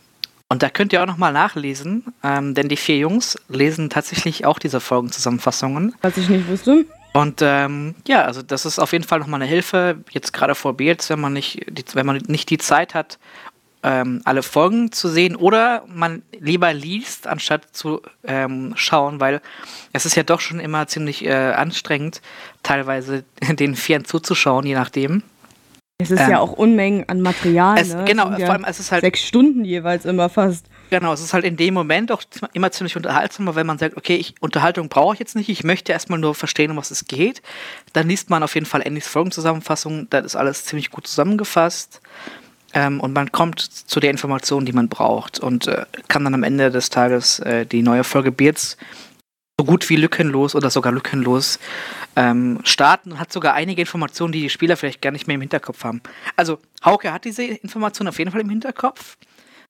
Und 0.47 0.61
da 0.61 0.69
könnt 0.69 0.93
ihr 0.93 1.01
auch 1.01 1.07
nochmal 1.07 1.33
nachlesen, 1.33 2.05
ähm, 2.23 2.53
denn 2.53 2.69
die 2.69 2.77
vier 2.77 2.97
Jungs 2.97 3.35
lesen 3.49 3.89
tatsächlich 3.89 4.45
auch 4.45 4.59
diese 4.59 4.79
Folgenzusammenfassungen. 4.79 5.95
Was 6.01 6.17
ich 6.17 6.29
nicht 6.29 6.47
wusste. 6.47 6.85
Und 7.13 7.41
ähm, 7.41 7.95
ja, 8.07 8.25
also 8.25 8.41
das 8.41 8.65
ist 8.65 8.77
auf 8.77 8.91
jeden 8.91 9.05
Fall 9.05 9.19
nochmal 9.19 9.41
eine 9.41 9.49
Hilfe, 9.49 10.03
jetzt 10.11 10.33
gerade 10.33 10.53
vor 10.53 10.75
Beards, 10.75 11.09
wenn 11.09 11.19
man 11.19 11.33
nicht, 11.33 11.65
die, 11.69 11.83
wenn 11.93 12.05
man 12.05 12.17
nicht 12.27 12.49
die 12.49 12.57
Zeit 12.57 12.93
hat, 12.93 13.17
ähm, 13.83 14.21
alle 14.25 14.43
Folgen 14.43 14.91
zu 14.91 15.07
sehen 15.07 15.35
oder 15.35 15.83
man 15.87 16.23
lieber 16.39 16.73
liest, 16.73 17.27
anstatt 17.27 17.67
zu 17.71 18.01
ähm, 18.23 18.73
schauen, 18.75 19.19
weil 19.19 19.41
es 19.93 20.05
ist 20.05 20.15
ja 20.15 20.23
doch 20.23 20.41
schon 20.41 20.59
immer 20.59 20.87
ziemlich 20.87 21.23
äh, 21.23 21.53
anstrengend, 21.53 22.21
teilweise 22.63 23.23
den 23.49 23.75
Vieren 23.75 24.03
zuzuschauen, 24.03 24.65
je 24.65 24.73
nachdem. 24.75 25.23
Es 25.97 26.11
ist 26.11 26.19
Ähm, 26.19 26.31
ja 26.31 26.39
auch 26.39 26.51
Unmengen 26.51 27.07
an 27.07 27.21
Material. 27.21 27.77
Es, 27.79 27.93
ne? 27.93 28.03
Genau, 28.03 28.27
sind 28.27 28.39
ja 28.39 28.47
vor 28.47 28.55
allem 28.55 28.65
es 28.65 28.81
ist 28.81 28.91
halt 28.91 29.01
sechs 29.01 29.21
Stunden 29.21 29.63
jeweils 29.63 30.03
immer 30.03 30.27
fast. 30.27 30.65
Genau, 30.89 31.13
es 31.13 31.21
ist 31.21 31.33
halt 31.33 31.45
in 31.45 31.55
dem 31.55 31.73
Moment 31.73 32.11
auch 32.11 32.21
immer 32.51 32.69
ziemlich 32.71 32.97
unterhaltsamer, 32.97 33.55
wenn 33.55 33.65
man 33.65 33.77
sagt, 33.77 33.95
okay, 33.95 34.17
ich, 34.17 34.35
Unterhaltung 34.41 34.89
brauche 34.89 35.13
ich 35.13 35.19
jetzt 35.19 35.35
nicht, 35.37 35.47
ich 35.47 35.63
möchte 35.63 35.93
erstmal 35.93 36.19
nur 36.19 36.35
verstehen, 36.35 36.71
um 36.71 36.77
was 36.77 36.91
es 36.91 37.05
geht. 37.05 37.41
Dann 37.93 38.09
liest 38.09 38.29
man 38.29 38.43
auf 38.43 38.55
jeden 38.55 38.65
Fall 38.65 38.83
Andys 38.85 39.07
Folgenzusammenfassung, 39.07 40.07
da 40.09 40.19
ist 40.19 40.35
alles 40.35 40.65
ziemlich 40.65 40.91
gut 40.91 41.07
zusammengefasst. 41.07 42.01
Ähm, 42.73 42.99
und 42.99 43.13
man 43.13 43.31
kommt 43.31 43.61
zu 43.61 44.01
der 44.01 44.11
Information, 44.11 44.65
die 44.65 44.73
man 44.73 44.89
braucht 44.89 45.39
und 45.39 45.67
äh, 45.67 45.85
kann 46.09 46.25
dann 46.25 46.33
am 46.33 46.43
Ende 46.43 46.71
des 46.71 46.89
Tages 46.89 47.39
äh, 47.39 47.65
die 47.65 47.81
neue 47.81 48.03
Folge 48.03 48.33
Beards 48.33 48.75
so 49.59 49.65
gut 49.65 49.89
wie 49.89 49.95
lückenlos 49.95 50.53
oder 50.55 50.69
sogar 50.69 50.91
lückenlos 50.91 51.59
ähm, 52.15 52.59
starten 52.63 53.13
und 53.13 53.19
hat 53.19 53.31
sogar 53.31 53.53
einige 53.53 53.81
Informationen, 53.81 54.33
die 54.33 54.41
die 54.41 54.49
Spieler 54.49 54.75
vielleicht 54.75 55.01
gar 55.01 55.11
nicht 55.11 55.27
mehr 55.27 55.35
im 55.35 55.41
Hinterkopf 55.41 55.83
haben. 55.83 56.01
Also 56.35 56.59
Hauke 56.83 57.13
hat 57.13 57.23
diese 57.25 57.43
Information 57.43 58.07
auf 58.07 58.19
jeden 58.19 58.31
Fall 58.31 58.41
im 58.41 58.49
Hinterkopf. 58.49 59.17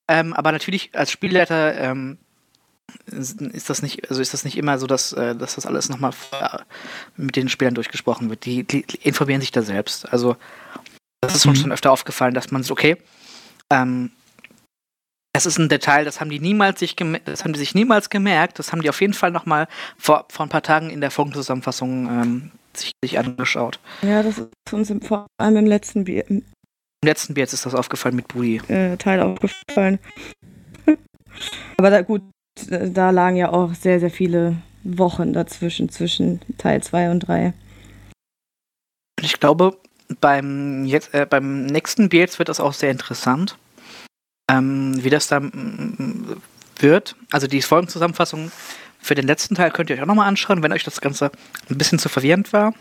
Ähm, 0.08 0.34
aber 0.34 0.52
natürlich 0.52 0.90
als 0.94 1.12
Spielleiter 1.12 1.76
ähm, 1.80 2.18
ist 3.08 3.70
das 3.70 3.82
nicht, 3.82 4.10
also 4.10 4.22
ist 4.22 4.34
das 4.34 4.44
nicht 4.44 4.58
immer 4.58 4.78
so, 4.80 4.88
dass, 4.88 5.14
äh, 5.14 5.36
dass 5.36 5.56
das 5.56 5.66
alles 5.66 5.90
nochmal 5.90 6.14
mit 7.16 7.36
den 7.36 7.50
Spielern 7.50 7.76
durchgesprochen 7.76 8.30
wird. 8.30 8.46
Die, 8.46 8.64
die, 8.64 8.84
die 8.84 8.98
informieren 9.08 9.42
sich 9.42 9.52
da 9.52 9.62
selbst. 9.62 10.12
Also 10.12 10.36
das 11.22 11.36
ist 11.36 11.46
uns 11.46 11.60
Mhm. 11.60 11.64
schon 11.64 11.72
öfter 11.72 11.92
aufgefallen, 11.92 12.34
dass 12.34 12.52
man 12.52 12.64
so, 12.64 12.74
okay, 12.74 12.98
ähm, 13.70 14.12
das 15.36 15.46
ist 15.46 15.58
ein 15.58 15.68
Detail, 15.68 16.06
das 16.06 16.22
haben 16.22 16.30
die 16.30 16.40
niemals 16.40 16.80
sich 16.80 16.96
das 17.26 17.44
haben 17.44 17.52
die 17.52 17.60
sich 17.60 17.76
niemals 17.76 18.10
gemerkt. 18.10 18.58
Das 18.58 18.72
haben 18.72 18.82
die 18.82 18.90
auf 18.90 19.02
jeden 19.02 19.14
Fall 19.14 19.32
nochmal 19.32 19.68
vor, 19.98 20.26
vor 20.30 20.46
ein 20.46 20.50
paar 20.50 20.64
Tagen 20.64 20.90
in 20.90 21.02
der 21.02 21.12
Folgenzusammenfassung 21.12 22.08
ähm, 22.08 22.52
sich, 22.74 22.92
sich 23.04 23.20
angeschaut. 23.20 23.80
Ja, 24.02 24.24
das 24.24 24.38
ist 24.38 24.50
uns 24.72 24.90
im, 24.90 25.02
vor 25.02 25.28
allem 25.38 25.58
im 25.58 25.66
letzten 25.66 26.06
Bier, 26.06 26.24
im, 26.30 26.46
letzten 27.04 27.34
Bier 27.34 27.44
ist 27.44 27.66
das 27.66 27.76
aufgefallen 27.76 28.16
mit 28.16 28.30
Budi. 28.30 28.62
äh, 28.70 28.96
Teil 28.96 29.20
aufgefallen. 29.20 30.00
Aber 31.78 31.90
da, 31.90 32.02
gut, 32.02 32.22
da 32.70 33.10
lagen 33.10 33.36
ja 33.36 33.52
auch 33.52 33.74
sehr, 33.74 34.00
sehr 34.00 34.12
viele 34.12 34.56
Wochen 34.86 35.34
dazwischen, 35.34 35.90
zwischen 35.90 36.40
Teil 36.58 36.82
2 36.82 37.12
und 37.12 37.20
3. 37.20 37.48
Und 39.20 39.26
ich 39.26 39.38
glaube, 39.42 39.78
beim, 40.22 40.86
jetzt, 40.86 41.14
äh, 41.14 41.26
beim 41.30 41.66
nächsten 41.66 42.08
Beards 42.08 42.40
wird 42.40 42.48
das 42.48 42.62
auch 42.62 42.74
sehr 42.74 42.92
interessant, 42.92 43.58
ähm, 44.50 45.04
wie 45.04 45.10
das 45.10 45.28
dann 45.28 45.46
mm, 45.46 46.42
wird. 46.80 47.16
Also 47.32 47.48
die 47.48 47.62
Folgenzusammenfassung 47.62 48.52
für 49.00 49.16
den 49.16 49.28
letzten 49.28 49.56
Teil 49.56 49.72
könnt 49.72 49.90
ihr 49.90 49.96
euch 49.96 50.02
auch 50.02 50.08
nochmal 50.08 50.28
anschauen, 50.28 50.64
wenn 50.64 50.74
euch 50.74 50.84
das 50.84 51.02
Ganze 51.02 51.32
ein 51.70 51.78
bisschen 51.78 52.00
zu 52.00 52.10
verwirrend 52.10 52.54
war. 52.54 52.74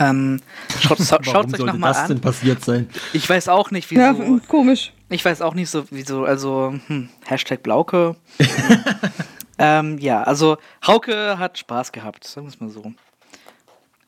Ähm, 0.00 0.40
schaut 0.80 1.00
es 1.00 1.12
euch 1.12 1.26
nochmal 1.58 1.94
an. 1.94 2.08
denn 2.08 2.20
passiert 2.20 2.64
sein? 2.64 2.88
Ich 3.12 3.28
weiß 3.28 3.48
auch 3.48 3.70
nicht, 3.70 3.90
wieso. 3.90 4.00
Ja, 4.00 4.14
komisch. 4.48 4.92
Ich 5.08 5.24
weiß 5.24 5.42
auch 5.42 5.54
nicht 5.54 5.70
so, 5.70 5.84
wieso, 5.90 6.24
also, 6.24 6.74
hm, 6.86 7.08
Hashtag 7.26 7.62
Blauke. 7.62 8.16
ähm, 9.58 9.98
ja, 9.98 10.22
also, 10.22 10.56
Hauke 10.84 11.38
hat 11.38 11.58
Spaß 11.58 11.92
gehabt, 11.92 12.24
sagen 12.24 12.46
wir 12.46 12.52
es 12.52 12.60
mal 12.60 12.70
so. 12.70 12.92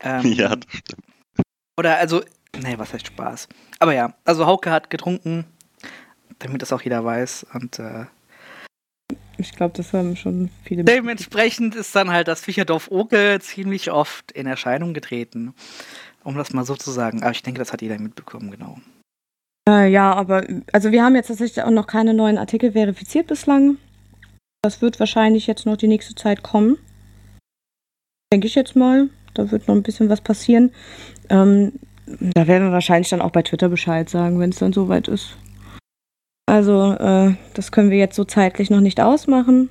Ähm, 0.00 0.26
ja, 0.32 0.56
das 0.56 0.66
stimmt. 0.70 1.04
Oder, 1.78 1.98
also, 1.98 2.22
nee, 2.60 2.76
was 2.78 2.92
heißt 2.92 3.06
Spaß? 3.06 3.48
Aber 3.78 3.94
ja, 3.94 4.14
also 4.24 4.46
Hauke 4.46 4.70
hat 4.70 4.90
getrunken, 4.90 5.44
damit 6.38 6.62
das 6.62 6.72
auch 6.72 6.83
jeder 6.83 7.05
weiß. 7.05 7.46
Und 7.55 7.79
äh, 7.79 8.07
Ich 9.38 9.53
glaube, 9.53 9.75
das 9.77 9.92
haben 9.92 10.16
schon 10.16 10.51
viele. 10.64 10.85
dementsprechend 10.85 11.75
ist 11.75 11.94
dann 11.94 12.11
halt 12.11 12.29
das 12.29 12.40
Fischerdorf 12.40 12.88
Oke 12.90 13.38
ziemlich 13.40 13.90
oft 13.90 14.33
in 14.33 14.46
Erscheinung 14.46 14.94
getreten. 14.94 15.55
Um 16.25 16.37
das 16.37 16.53
mal 16.53 16.64
so 16.64 16.75
zu 16.75 16.90
sagen. 16.90 17.22
Aber 17.22 17.30
ich 17.30 17.43
denke, 17.43 17.61
das 17.61 17.72
hat 17.72 17.82
jeder 17.82 17.99
mitbekommen, 18.01 18.51
genau. 18.51 18.78
Äh, 19.68 19.89
ja, 19.91 20.12
aber 20.12 20.45
also 20.72 20.91
wir 20.91 21.05
haben 21.05 21.14
jetzt 21.14 21.28
tatsächlich 21.28 21.64
auch 21.64 21.70
noch 21.70 21.87
keine 21.87 22.14
neuen 22.14 22.39
Artikel 22.39 22.72
verifiziert 22.72 23.26
bislang. 23.28 23.78
Das 24.62 24.82
wird 24.82 24.99
wahrscheinlich 24.99 25.47
jetzt 25.47 25.66
noch 25.66 25.76
die 25.76 25.89
nächste 25.89 26.14
Zeit 26.16 26.43
kommen. 26.43 26.78
Denke 28.32 28.49
ich 28.49 28.57
jetzt 28.57 28.74
mal. 28.74 29.09
Da 29.34 29.51
wird 29.51 29.68
noch 29.68 29.74
ein 29.74 29.82
bisschen 29.82 30.09
was 30.09 30.20
passieren. 30.20 30.72
Ähm, 31.28 31.74
da 32.07 32.47
werden 32.47 32.64
wir 32.68 32.72
wahrscheinlich 32.72 33.11
dann 33.11 33.20
auch 33.20 33.30
bei 33.30 33.43
Twitter 33.43 33.68
Bescheid 33.68 34.09
sagen, 34.09 34.41
wenn 34.41 34.51
es 34.51 34.59
dann 34.59 34.72
soweit 34.72 35.09
ist. 35.09 35.37
Also, 36.47 36.92
äh, 36.92 37.34
das 37.55 37.72
können 37.72 37.90
wir 37.90 37.99
jetzt 37.99 38.14
so 38.16 38.24
zeitlich 38.24 38.70
noch 38.70 38.80
nicht 38.80 39.01
ausmachen. 39.01 39.68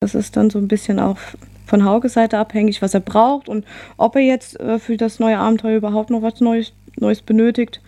Das 0.00 0.14
ist 0.14 0.36
dann 0.36 0.50
so 0.50 0.58
ein 0.58 0.68
bisschen 0.68 1.00
auch 1.00 1.18
von 1.66 1.84
Hauges 1.84 2.12
Seite 2.12 2.38
abhängig, 2.38 2.80
was 2.80 2.94
er 2.94 3.00
braucht 3.00 3.48
und 3.48 3.64
ob 3.96 4.14
er 4.14 4.22
jetzt 4.22 4.58
äh, 4.60 4.78
für 4.78 4.96
das 4.96 5.18
neue 5.18 5.38
Abenteuer 5.38 5.76
überhaupt 5.78 6.10
noch 6.10 6.22
was 6.22 6.40
Neues 6.40 6.72
Neues 6.98 7.22
benötigt. 7.22 7.82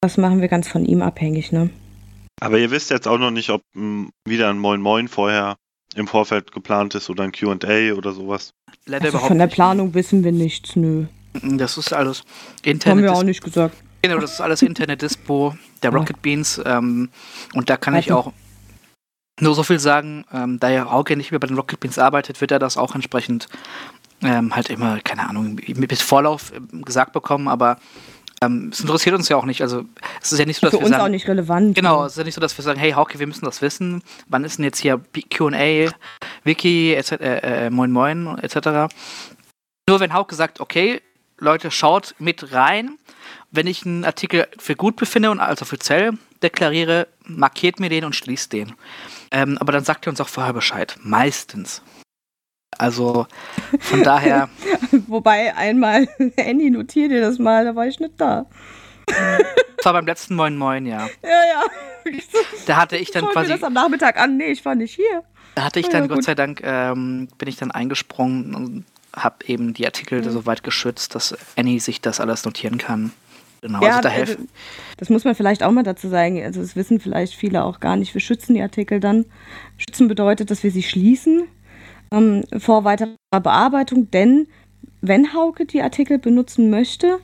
Das 0.00 0.16
machen 0.16 0.40
wir 0.40 0.48
ganz 0.48 0.66
von 0.68 0.84
ihm 0.84 1.02
abhängig, 1.02 1.52
ne? 1.52 1.70
Aber 2.40 2.58
ihr 2.58 2.70
wisst 2.72 2.90
jetzt 2.90 3.06
auch 3.06 3.18
noch 3.18 3.30
nicht, 3.30 3.50
ob 3.50 3.60
m, 3.76 4.10
wieder 4.26 4.48
ein 4.50 4.58
Moin 4.58 4.80
Moin 4.80 5.06
vorher 5.06 5.56
im 5.94 6.08
Vorfeld 6.08 6.50
geplant 6.50 6.94
ist 6.96 7.10
oder 7.10 7.22
ein 7.24 7.30
QA 7.32 7.92
oder 7.96 8.12
sowas. 8.12 8.50
Leider 8.86 9.04
Also 9.04 9.08
überhaupt 9.10 9.28
von 9.28 9.38
der 9.38 9.46
nicht. 9.46 9.54
Planung 9.54 9.94
wissen 9.94 10.24
wir 10.24 10.32
nichts, 10.32 10.74
nö. 10.74 11.04
Das 11.42 11.76
ist 11.78 11.92
alles 11.92 12.20
Haben 12.20 12.26
Internet. 12.64 13.04
wir 13.04 13.12
auch 13.12 13.22
nicht 13.22 13.44
gesagt. 13.44 13.76
Genau, 14.02 14.18
das 14.18 14.32
ist 14.32 14.40
alles 14.40 14.62
Internet-Dispo 14.62 15.54
der 15.82 15.92
Ja. 15.92 15.96
Rocket 15.96 16.20
Beans. 16.22 16.60
Ähm, 16.64 17.08
und 17.54 17.70
da 17.70 17.76
kann 17.76 17.94
ich 17.94 18.12
auch 18.12 18.32
nur 19.40 19.54
so 19.54 19.62
viel 19.62 19.78
sagen, 19.78 20.24
ähm, 20.32 20.58
da 20.60 20.68
ja 20.70 20.90
Hauke 20.90 21.16
nicht 21.16 21.30
mehr 21.30 21.40
bei 21.40 21.46
den 21.46 21.56
Rocket 21.56 21.80
Beans 21.80 21.98
arbeitet, 21.98 22.40
wird 22.40 22.50
er 22.50 22.58
das 22.58 22.76
auch 22.76 22.94
entsprechend 22.94 23.48
ähm, 24.22 24.54
halt 24.54 24.70
immer, 24.70 25.00
keine 25.00 25.28
Ahnung, 25.28 25.58
mit 25.66 25.98
Vorlauf 25.98 26.52
ähm, 26.54 26.84
gesagt 26.84 27.12
bekommen, 27.12 27.48
aber 27.48 27.78
ähm, 28.42 28.70
es 28.72 28.80
interessiert 28.80 29.14
uns 29.14 29.28
ja 29.28 29.36
auch 29.36 29.44
nicht. 29.44 29.62
Also 29.62 29.84
es 30.20 30.32
ist 30.32 30.38
ja 30.38 30.44
nicht 30.44 30.60
so, 30.60 30.66
dass 30.66 30.72
Für 30.72 30.80
wir 30.80 30.86
uns 30.86 30.90
sagen, 30.90 31.04
auch 31.04 31.08
nicht 31.08 31.28
relevant. 31.28 31.74
Genau, 31.74 32.04
es 32.04 32.12
ist 32.12 32.18
ja 32.18 32.24
nicht 32.24 32.34
so, 32.34 32.40
dass 32.40 32.56
wir 32.56 32.62
sagen, 32.62 32.78
hey 32.78 32.92
Hauke, 32.92 33.18
wir 33.18 33.26
müssen 33.26 33.44
das 33.44 33.62
wissen. 33.62 34.02
Wann 34.28 34.44
ist 34.44 34.58
denn 34.58 34.64
jetzt 34.64 34.78
hier 34.78 35.00
Q&A, 35.36 35.90
Wiki, 36.44 36.94
etc., 36.94 37.12
äh, 37.12 37.66
äh, 37.66 37.70
Moin 37.70 37.92
Moin, 37.92 38.38
etc. 38.38 38.92
Nur 39.88 40.00
wenn 40.00 40.12
Hauke 40.12 40.34
sagt, 40.34 40.60
okay, 40.60 41.00
Leute, 41.42 41.70
schaut 41.70 42.14
mit 42.18 42.52
rein. 42.52 42.98
Wenn 43.50 43.66
ich 43.66 43.84
einen 43.84 44.04
Artikel 44.04 44.46
für 44.58 44.76
gut 44.76 44.96
befinde 44.96 45.30
und 45.30 45.40
als 45.40 45.60
offiziell 45.60 46.12
deklariere, 46.42 47.08
markiert 47.24 47.80
mir 47.80 47.88
den 47.88 48.04
und 48.04 48.16
schließt 48.16 48.52
den. 48.52 48.74
Ähm, 49.30 49.58
aber 49.58 49.72
dann 49.72 49.84
sagt 49.84 50.06
er 50.06 50.10
uns 50.10 50.20
auch 50.20 50.28
vorher 50.28 50.52
Bescheid. 50.52 50.96
Meistens. 51.02 51.82
Also 52.78 53.26
von 53.80 54.02
daher, 54.04 54.48
Wobei 55.06 55.54
einmal, 55.54 56.08
Annie, 56.38 56.70
notiert 56.70 57.10
dir 57.10 57.20
das 57.20 57.38
mal, 57.38 57.64
da 57.64 57.74
war 57.74 57.86
ich 57.86 58.00
nicht 58.00 58.14
da. 58.18 58.46
das 59.06 59.84
war 59.84 59.92
beim 59.92 60.06
letzten 60.06 60.36
Moin 60.36 60.56
Moin, 60.56 60.86
ja. 60.86 61.08
Ja, 61.22 61.28
ja. 61.28 62.12
Da 62.66 62.76
hatte 62.76 62.96
ich 62.96 63.10
dann 63.10 63.22
schau 63.22 63.28
mir 63.28 63.32
quasi 63.34 63.48
das 63.50 63.62
am 63.62 63.72
Nachmittag 63.72 64.18
an. 64.18 64.36
Nee, 64.36 64.52
ich 64.52 64.64
war 64.64 64.74
nicht 64.74 64.94
hier. 64.94 65.22
Da 65.54 65.64
hatte 65.64 65.80
ich 65.80 65.88
dann, 65.88 66.04
ja, 66.04 66.14
Gott 66.14 66.24
sei 66.24 66.34
Dank, 66.34 66.62
ähm, 66.64 67.28
bin 67.36 67.48
ich 67.48 67.56
dann 67.56 67.70
eingesprungen 67.70 68.54
und 68.54 68.84
habe 69.14 69.36
eben 69.46 69.74
die 69.74 69.86
Artikel 69.86 70.28
so 70.28 70.46
weit 70.46 70.62
geschützt, 70.62 71.14
dass 71.14 71.34
Annie 71.56 71.80
sich 71.80 72.00
das 72.00 72.20
alles 72.20 72.44
notieren 72.44 72.78
kann. 72.78 73.12
Genau, 73.60 73.78
also 73.78 74.00
da 74.00 74.08
also, 74.08 74.10
helfen. 74.10 74.48
das 74.96 75.08
muss 75.08 75.24
man 75.24 75.36
vielleicht 75.36 75.62
auch 75.62 75.70
mal 75.70 75.84
dazu 75.84 76.08
sagen. 76.08 76.42
Also, 76.42 76.60
das 76.60 76.74
wissen 76.74 76.98
vielleicht 76.98 77.34
viele 77.34 77.62
auch 77.64 77.78
gar 77.78 77.96
nicht. 77.96 78.12
Wir 78.12 78.20
schützen 78.20 78.54
die 78.54 78.62
Artikel 78.62 78.98
dann. 78.98 79.24
Schützen 79.76 80.08
bedeutet, 80.08 80.50
dass 80.50 80.64
wir 80.64 80.72
sie 80.72 80.82
schließen 80.82 81.44
ähm, 82.10 82.42
vor 82.58 82.84
weiterer 82.84 83.14
Bearbeitung, 83.30 84.10
denn 84.10 84.48
wenn 85.00 85.32
Hauke 85.32 85.64
die 85.64 85.82
Artikel 85.82 86.18
benutzen 86.18 86.70
möchte, 86.70 87.18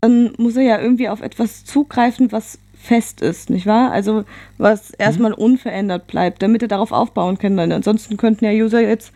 dann 0.00 0.32
muss 0.38 0.56
er 0.56 0.62
ja 0.62 0.80
irgendwie 0.80 1.08
auf 1.08 1.20
etwas 1.20 1.64
zugreifen, 1.64 2.32
was 2.32 2.58
fest 2.74 3.20
ist, 3.20 3.50
nicht 3.50 3.66
wahr? 3.66 3.90
Also 3.92 4.24
was 4.56 4.90
erstmal 4.90 5.34
unverändert 5.34 6.06
bleibt, 6.06 6.42
damit 6.42 6.62
er 6.62 6.68
darauf 6.68 6.92
aufbauen 6.92 7.38
kann. 7.38 7.56
Denn 7.56 7.72
ansonsten 7.72 8.16
könnten 8.16 8.44
ja 8.44 8.52
User 8.52 8.80
jetzt 8.80 9.12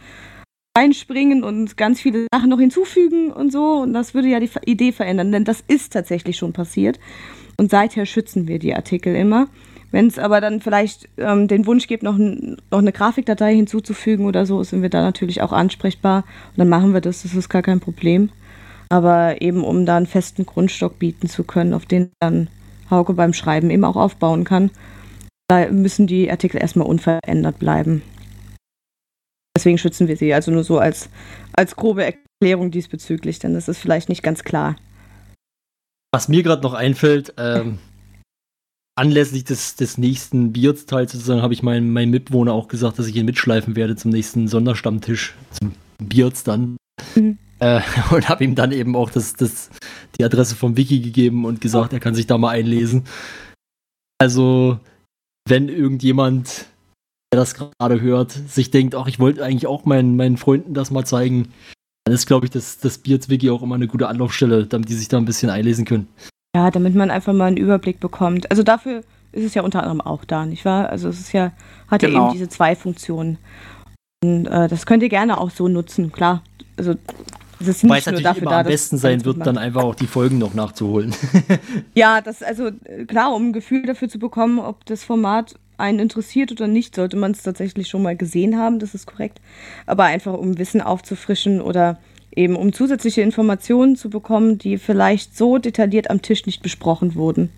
reinspringen 0.76 1.44
und 1.44 1.76
ganz 1.76 2.00
viele 2.00 2.26
Sachen 2.32 2.50
noch 2.50 2.58
hinzufügen 2.58 3.30
und 3.30 3.52
so. 3.52 3.78
Und 3.82 3.92
das 3.92 4.14
würde 4.14 4.28
ja 4.28 4.40
die 4.40 4.50
Idee 4.66 4.92
verändern, 4.92 5.32
denn 5.32 5.44
das 5.44 5.62
ist 5.66 5.92
tatsächlich 5.92 6.36
schon 6.36 6.52
passiert. 6.52 6.98
Und 7.56 7.70
seither 7.70 8.06
schützen 8.06 8.48
wir 8.48 8.58
die 8.58 8.74
Artikel 8.74 9.14
immer. 9.14 9.46
Wenn 9.92 10.08
es 10.08 10.18
aber 10.18 10.40
dann 10.40 10.60
vielleicht 10.60 11.08
ähm, 11.18 11.46
den 11.46 11.66
Wunsch 11.66 11.86
gibt, 11.86 12.02
noch, 12.02 12.18
noch 12.18 12.78
eine 12.78 12.90
Grafikdatei 12.90 13.54
hinzuzufügen 13.54 14.26
oder 14.26 14.44
so, 14.44 14.60
sind 14.64 14.82
wir 14.82 14.88
da 14.88 15.02
natürlich 15.02 15.40
auch 15.40 15.52
ansprechbar. 15.52 16.24
Und 16.50 16.58
dann 16.58 16.68
machen 16.68 16.92
wir 16.92 17.00
das, 17.00 17.22
das 17.22 17.34
ist 17.34 17.48
gar 17.48 17.62
kein 17.62 17.78
Problem. 17.78 18.30
Aber 18.88 19.40
eben, 19.40 19.62
um 19.62 19.86
da 19.86 19.96
einen 19.96 20.06
festen 20.06 20.46
Grundstock 20.46 20.98
bieten 20.98 21.28
zu 21.28 21.44
können, 21.44 21.74
auf 21.74 21.86
den 21.86 22.10
dann 22.18 22.48
Hauke 22.90 23.12
beim 23.12 23.32
Schreiben 23.32 23.70
eben 23.70 23.84
auch 23.84 23.96
aufbauen 23.96 24.42
kann, 24.42 24.72
da 25.46 25.70
müssen 25.70 26.08
die 26.08 26.28
Artikel 26.28 26.60
erstmal 26.60 26.88
unverändert 26.88 27.60
bleiben. 27.60 28.02
Deswegen 29.56 29.78
schützen 29.78 30.08
wir 30.08 30.16
sie. 30.16 30.34
Also 30.34 30.50
nur 30.50 30.64
so 30.64 30.78
als, 30.78 31.08
als 31.52 31.76
grobe 31.76 32.04
Erklärung 32.04 32.70
diesbezüglich, 32.70 33.38
denn 33.38 33.54
das 33.54 33.68
ist 33.68 33.78
vielleicht 33.78 34.08
nicht 34.08 34.22
ganz 34.22 34.42
klar. 34.42 34.76
Was 36.12 36.28
mir 36.28 36.42
gerade 36.42 36.62
noch 36.62 36.74
einfällt, 36.74 37.34
ähm, 37.38 37.78
anlässlich 38.96 39.44
des, 39.44 39.76
des 39.76 39.98
nächsten 39.98 40.52
Beards-Teils 40.52 41.12
sozusagen, 41.12 41.42
habe 41.42 41.54
ich 41.54 41.62
meinem, 41.62 41.92
meinem 41.92 42.10
Mitbewohner 42.10 42.52
auch 42.52 42.68
gesagt, 42.68 42.98
dass 42.98 43.06
ich 43.06 43.16
ihn 43.16 43.26
mitschleifen 43.26 43.76
werde 43.76 43.96
zum 43.96 44.10
nächsten 44.10 44.48
Sonderstammtisch, 44.48 45.34
zum 45.50 45.72
Beards 45.98 46.44
dann. 46.44 46.76
Mhm. 47.14 47.38
Äh, 47.58 47.80
und 48.10 48.28
habe 48.28 48.44
ihm 48.44 48.54
dann 48.54 48.72
eben 48.72 48.96
auch 48.96 49.10
das, 49.10 49.34
das, 49.34 49.70
die 50.18 50.24
Adresse 50.24 50.54
vom 50.54 50.76
Wiki 50.76 51.00
gegeben 51.00 51.44
und 51.44 51.60
gesagt, 51.60 51.92
er 51.92 52.00
kann 52.00 52.14
sich 52.14 52.26
da 52.26 52.38
mal 52.38 52.50
einlesen. 52.50 53.04
Also, 54.18 54.78
wenn 55.48 55.68
irgendjemand, 55.68 56.66
der 57.34 57.40
das 57.40 57.54
gerade 57.54 58.00
hört, 58.00 58.30
sich 58.30 58.70
denkt, 58.70 58.94
ach, 58.94 59.08
ich 59.08 59.18
wollte 59.18 59.44
eigentlich 59.44 59.66
auch 59.66 59.84
meinen, 59.84 60.16
meinen 60.16 60.36
Freunden 60.36 60.72
das 60.72 60.92
mal 60.92 61.04
zeigen, 61.04 61.48
dann 62.04 62.14
ist, 62.14 62.26
glaube 62.26 62.46
ich, 62.46 62.52
das, 62.52 62.78
das 62.78 62.98
Beards-Wiki 62.98 63.50
auch 63.50 63.62
immer 63.62 63.74
eine 63.74 63.88
gute 63.88 64.06
Anlaufstelle, 64.06 64.66
damit 64.66 64.88
die 64.88 64.94
sich 64.94 65.08
da 65.08 65.16
ein 65.16 65.24
bisschen 65.24 65.50
einlesen 65.50 65.84
können. 65.84 66.06
Ja, 66.54 66.70
damit 66.70 66.94
man 66.94 67.10
einfach 67.10 67.32
mal 67.32 67.46
einen 67.46 67.56
Überblick 67.56 67.98
bekommt. 67.98 68.48
Also 68.50 68.62
dafür 68.62 69.02
ist 69.32 69.44
es 69.44 69.54
ja 69.54 69.62
unter 69.62 69.80
anderem 69.80 70.00
auch 70.00 70.24
da, 70.24 70.46
nicht 70.46 70.64
wahr? 70.64 70.88
Also 70.90 71.08
es 71.08 71.18
ist 71.18 71.32
ja, 71.32 71.50
hat 71.88 72.02
ja 72.02 72.08
Genau. 72.08 72.26
eben 72.26 72.34
diese 72.34 72.48
zwei 72.48 72.76
Funktionen. 72.76 73.38
Und 74.22 74.46
äh, 74.46 74.68
das 74.68 74.86
könnt 74.86 75.02
ihr 75.02 75.08
gerne 75.08 75.38
auch 75.38 75.50
so 75.50 75.66
nutzen, 75.66 76.12
klar. 76.12 76.42
Also 76.76 76.94
es 77.58 77.68
ist 77.68 77.68
Weil 77.68 77.68
es 77.68 77.82
nicht 77.82 77.84
nur 77.84 77.96
natürlich 77.96 78.22
dafür 78.22 78.42
immer 78.42 78.50
da, 78.52 78.60
am 78.60 78.66
besten 78.66 78.98
sein 78.98 79.24
wird, 79.24 79.44
dann 79.44 79.58
einfach 79.58 79.82
auch 79.82 79.96
die 79.96 80.06
Folgen 80.06 80.38
noch 80.38 80.54
nachzuholen. 80.54 81.14
Ja, 81.94 82.20
das 82.20 82.44
also 82.44 82.68
äh, 82.84 83.06
klar, 83.06 83.34
um 83.34 83.48
ein 83.48 83.52
Gefühl 83.52 83.86
dafür 83.86 84.08
zu 84.08 84.20
bekommen, 84.20 84.60
ob 84.60 84.84
das 84.86 85.02
Format 85.02 85.56
einen 85.78 85.98
interessiert 85.98 86.52
oder 86.52 86.66
nicht, 86.66 86.94
sollte 86.94 87.16
man 87.16 87.32
es 87.32 87.42
tatsächlich 87.42 87.88
schon 87.88 88.02
mal 88.02 88.16
gesehen 88.16 88.56
haben, 88.58 88.78
das 88.78 88.94
ist 88.94 89.06
korrekt. 89.06 89.40
Aber 89.86 90.04
einfach 90.04 90.34
um 90.34 90.58
Wissen 90.58 90.80
aufzufrischen 90.80 91.60
oder 91.60 91.98
eben 92.36 92.56
um 92.56 92.72
zusätzliche 92.72 93.20
Informationen 93.22 93.96
zu 93.96 94.10
bekommen, 94.10 94.58
die 94.58 94.78
vielleicht 94.78 95.36
so 95.36 95.58
detailliert 95.58 96.10
am 96.10 96.20
Tisch 96.22 96.46
nicht 96.46 96.62
besprochen 96.62 97.14
wurden. 97.14 97.50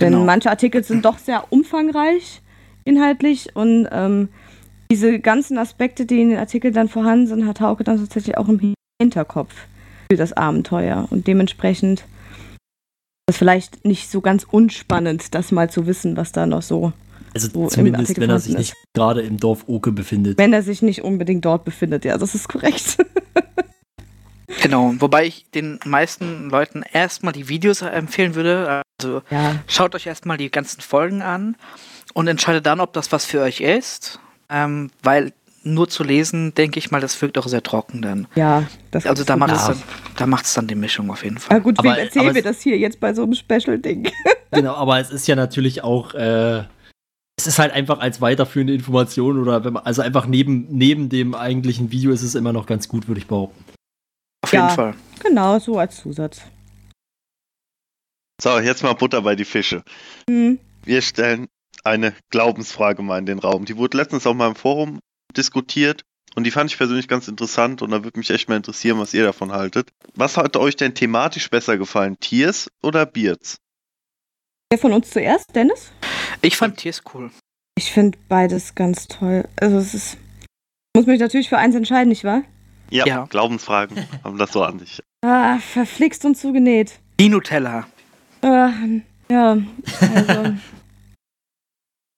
Denn 0.00 0.12
Genau. 0.12 0.24
manche 0.24 0.50
Artikel 0.50 0.82
sind 0.82 1.04
doch 1.04 1.18
sehr 1.18 1.44
umfangreich 1.52 2.40
inhaltlich 2.84 3.54
und 3.54 3.88
ähm, 3.92 4.28
diese 4.90 5.20
ganzen 5.20 5.56
Aspekte, 5.58 6.04
die 6.06 6.20
in 6.20 6.30
den 6.30 6.38
Artikeln 6.38 6.74
dann 6.74 6.88
vorhanden 6.88 7.26
sind, 7.26 7.46
hat 7.46 7.60
Hauke 7.60 7.84
dann 7.84 7.98
tatsächlich 7.98 8.36
auch 8.36 8.48
im 8.48 8.74
Hinterkopf 9.00 9.54
für 10.10 10.16
das 10.16 10.32
Abenteuer. 10.34 11.06
Und 11.10 11.26
dementsprechend 11.26 12.00
ist 12.00 12.06
es 13.28 13.36
vielleicht 13.36 13.84
nicht 13.84 14.10
so 14.10 14.20
ganz 14.20 14.44
unspannend, 14.44 15.34
das 15.34 15.52
mal 15.52 15.70
zu 15.70 15.86
wissen, 15.86 16.16
was 16.16 16.32
da 16.32 16.44
noch 16.46 16.62
so, 16.62 16.92
Also 17.34 17.48
Wo 17.54 17.64
im 17.64 17.70
zumindest, 17.70 18.20
wenn 18.20 18.28
er 18.30 18.38
sich 18.38 18.52
vorhanden 18.52 18.58
nicht 18.58 18.74
gerade 18.94 19.22
im 19.22 19.38
Dorf 19.38 19.64
Oke 19.66 19.90
befindet. 19.92 20.36
wenn 20.38 20.52
er 20.52 20.62
sich 20.62 20.82
nicht 20.82 21.02
unbedingt 21.02 21.44
dort 21.44 21.64
befindet. 21.64 22.04
Ja, 22.04 22.18
das 22.18 22.34
ist 22.34 22.48
korrekt. 22.48 22.98
Genau, 24.60 24.92
wobei 24.98 25.24
ich 25.26 25.46
den 25.54 25.80
meisten 25.84 26.50
Leuten 26.50 26.82
erstmal 26.92 27.32
die 27.32 27.48
Videos 27.48 27.80
empfehlen 27.82 28.34
würde. 28.34 28.82
Also 29.00 29.22
ja, 29.30 29.56
schaut 29.66 29.94
euch 29.94 30.06
erstmal 30.06 30.36
die 30.36 30.50
ganzen 30.50 30.80
Folgen 30.82 31.22
an 31.22 31.56
und 32.12 32.28
entscheidet 32.28 32.66
dann, 32.66 32.78
ob 32.80 32.92
das 32.92 33.10
was 33.12 33.24
für 33.24 33.40
euch 33.40 33.60
ist. 33.60 34.20
Ähm, 34.50 34.90
weil 35.02 35.32
nur 35.64 35.88
zu 35.88 36.04
lesen, 36.04 36.52
denke 36.54 36.78
ich 36.78 36.90
mal, 36.90 37.00
das 37.00 37.20
wirkt 37.22 37.38
auch 37.38 37.48
sehr 37.48 37.62
trocken 37.62 38.02
dann. 38.02 38.26
ja. 38.34 38.64
Das 38.90 39.06
Also 39.06 39.22
ist 39.22 39.30
da 39.30 39.36
macht 39.36 39.52
es 39.54 39.64
dann, 39.66 39.82
da 40.18 40.26
macht's 40.26 40.52
dann 40.54 40.66
die 40.66 40.74
Mischung 40.74 41.10
auf 41.10 41.24
jeden 41.24 41.36
Ja 41.36 41.40
Fall. 41.40 41.60
gut, 41.62 41.78
Aber- 41.78 41.88
wem 41.96 41.98
erzählen 42.04 42.26
aber 42.26 42.34
wir 42.34 42.44
es- 42.44 42.56
das 42.56 42.60
hier 42.62 42.76
jetzt 42.76 43.00
bei 43.00 43.14
so 43.14 43.22
einem 43.22 43.34
Special-Ding? 43.34 44.10
Genau, 44.54 44.74
aber 44.74 45.00
es 45.00 45.10
ist 45.10 45.26
ja 45.28 45.34
natürlich 45.34 45.82
auch, 45.82 46.12
äh, 46.12 46.64
es 47.42 47.46
ist 47.54 47.58
halt 47.58 47.72
einfach 47.72 47.98
als 47.98 48.20
weiterführende 48.20 48.72
Information 48.72 49.38
oder 49.40 49.64
wenn 49.64 49.72
man, 49.72 49.84
also 49.84 50.00
einfach 50.02 50.26
neben, 50.26 50.66
neben 50.70 51.08
dem 51.08 51.34
eigentlichen 51.34 51.90
Video 51.90 52.12
ist 52.12 52.22
es 52.22 52.34
immer 52.36 52.52
noch 52.52 52.66
ganz 52.66 52.88
gut, 52.88 53.08
würde 53.08 53.20
ich 53.20 53.26
behaupten. 53.26 53.64
Auf 54.44 54.52
Ja. 54.52 54.62
jeden 54.66 54.74
Fall. 54.76 54.94
Genau, 55.22 55.58
so 55.58 55.78
als 55.78 55.96
Zusatz. 55.96 56.42
So, 58.40 58.58
jetzt 58.58 58.82
mal 58.82 58.92
Butter 58.94 59.22
bei 59.22 59.34
die 59.36 59.44
Fische. 59.44 59.82
Hm. 60.28 60.58
Wir 60.84 61.02
stellen 61.02 61.48
eine 61.84 62.14
Glaubensfrage 62.30 63.02
mal 63.02 63.18
in 63.18 63.26
den 63.26 63.38
Raum. 63.40 63.64
Die 63.64 63.76
wurde 63.76 63.96
letztens 63.96 64.26
auch 64.26 64.34
mal 64.34 64.48
im 64.48 64.54
Forum 64.56 65.00
diskutiert 65.36 66.02
und 66.34 66.44
die 66.44 66.50
fand 66.52 66.70
ich 66.70 66.76
persönlich 66.78 67.08
ganz 67.08 67.26
interessant 67.28 67.82
und 67.82 67.90
da 67.90 68.04
würde 68.04 68.18
mich 68.18 68.30
echt 68.30 68.48
mal 68.48 68.56
interessieren, 68.56 68.98
was 68.98 69.14
ihr 69.14 69.24
davon 69.24 69.50
haltet. 69.52 69.90
Was 70.14 70.36
hat 70.36 70.56
euch 70.56 70.76
denn 70.76 70.94
thematisch 70.94 71.50
besser 71.50 71.76
gefallen? 71.76 72.16
Tiers 72.20 72.68
oder 72.82 73.04
Beards? 73.06 73.58
Wer 74.70 74.78
von 74.78 74.92
uns 74.92 75.10
zuerst? 75.10 75.54
Dennis? 75.54 75.92
Ich 76.42 76.56
fand 76.56 76.76
Tiers 76.76 77.02
cool. 77.14 77.30
Ich 77.76 77.92
finde 77.92 78.18
beides 78.28 78.74
ganz 78.74 79.08
toll. 79.08 79.48
Also 79.56 79.78
es 79.78 79.94
ist. 79.94 80.16
Muss 80.94 81.06
mich 81.06 81.20
natürlich 81.20 81.48
für 81.48 81.56
eins 81.58 81.74
entscheiden, 81.74 82.08
nicht 82.10 82.24
wahr? 82.24 82.42
Ja, 82.90 83.06
Ja. 83.06 83.24
Glaubensfragen 83.24 84.06
haben 84.24 84.36
das 84.38 84.52
so 84.52 84.62
an 84.62 84.78
sich. 84.78 85.00
Ah, 85.24 85.58
verflixt 85.58 86.24
und 86.24 86.36
zugenäht. 86.36 86.98
Die 87.18 87.28
Nutella. 87.28 87.86
Ah, 88.42 88.72
ja, 89.30 89.56
also. 90.14 90.54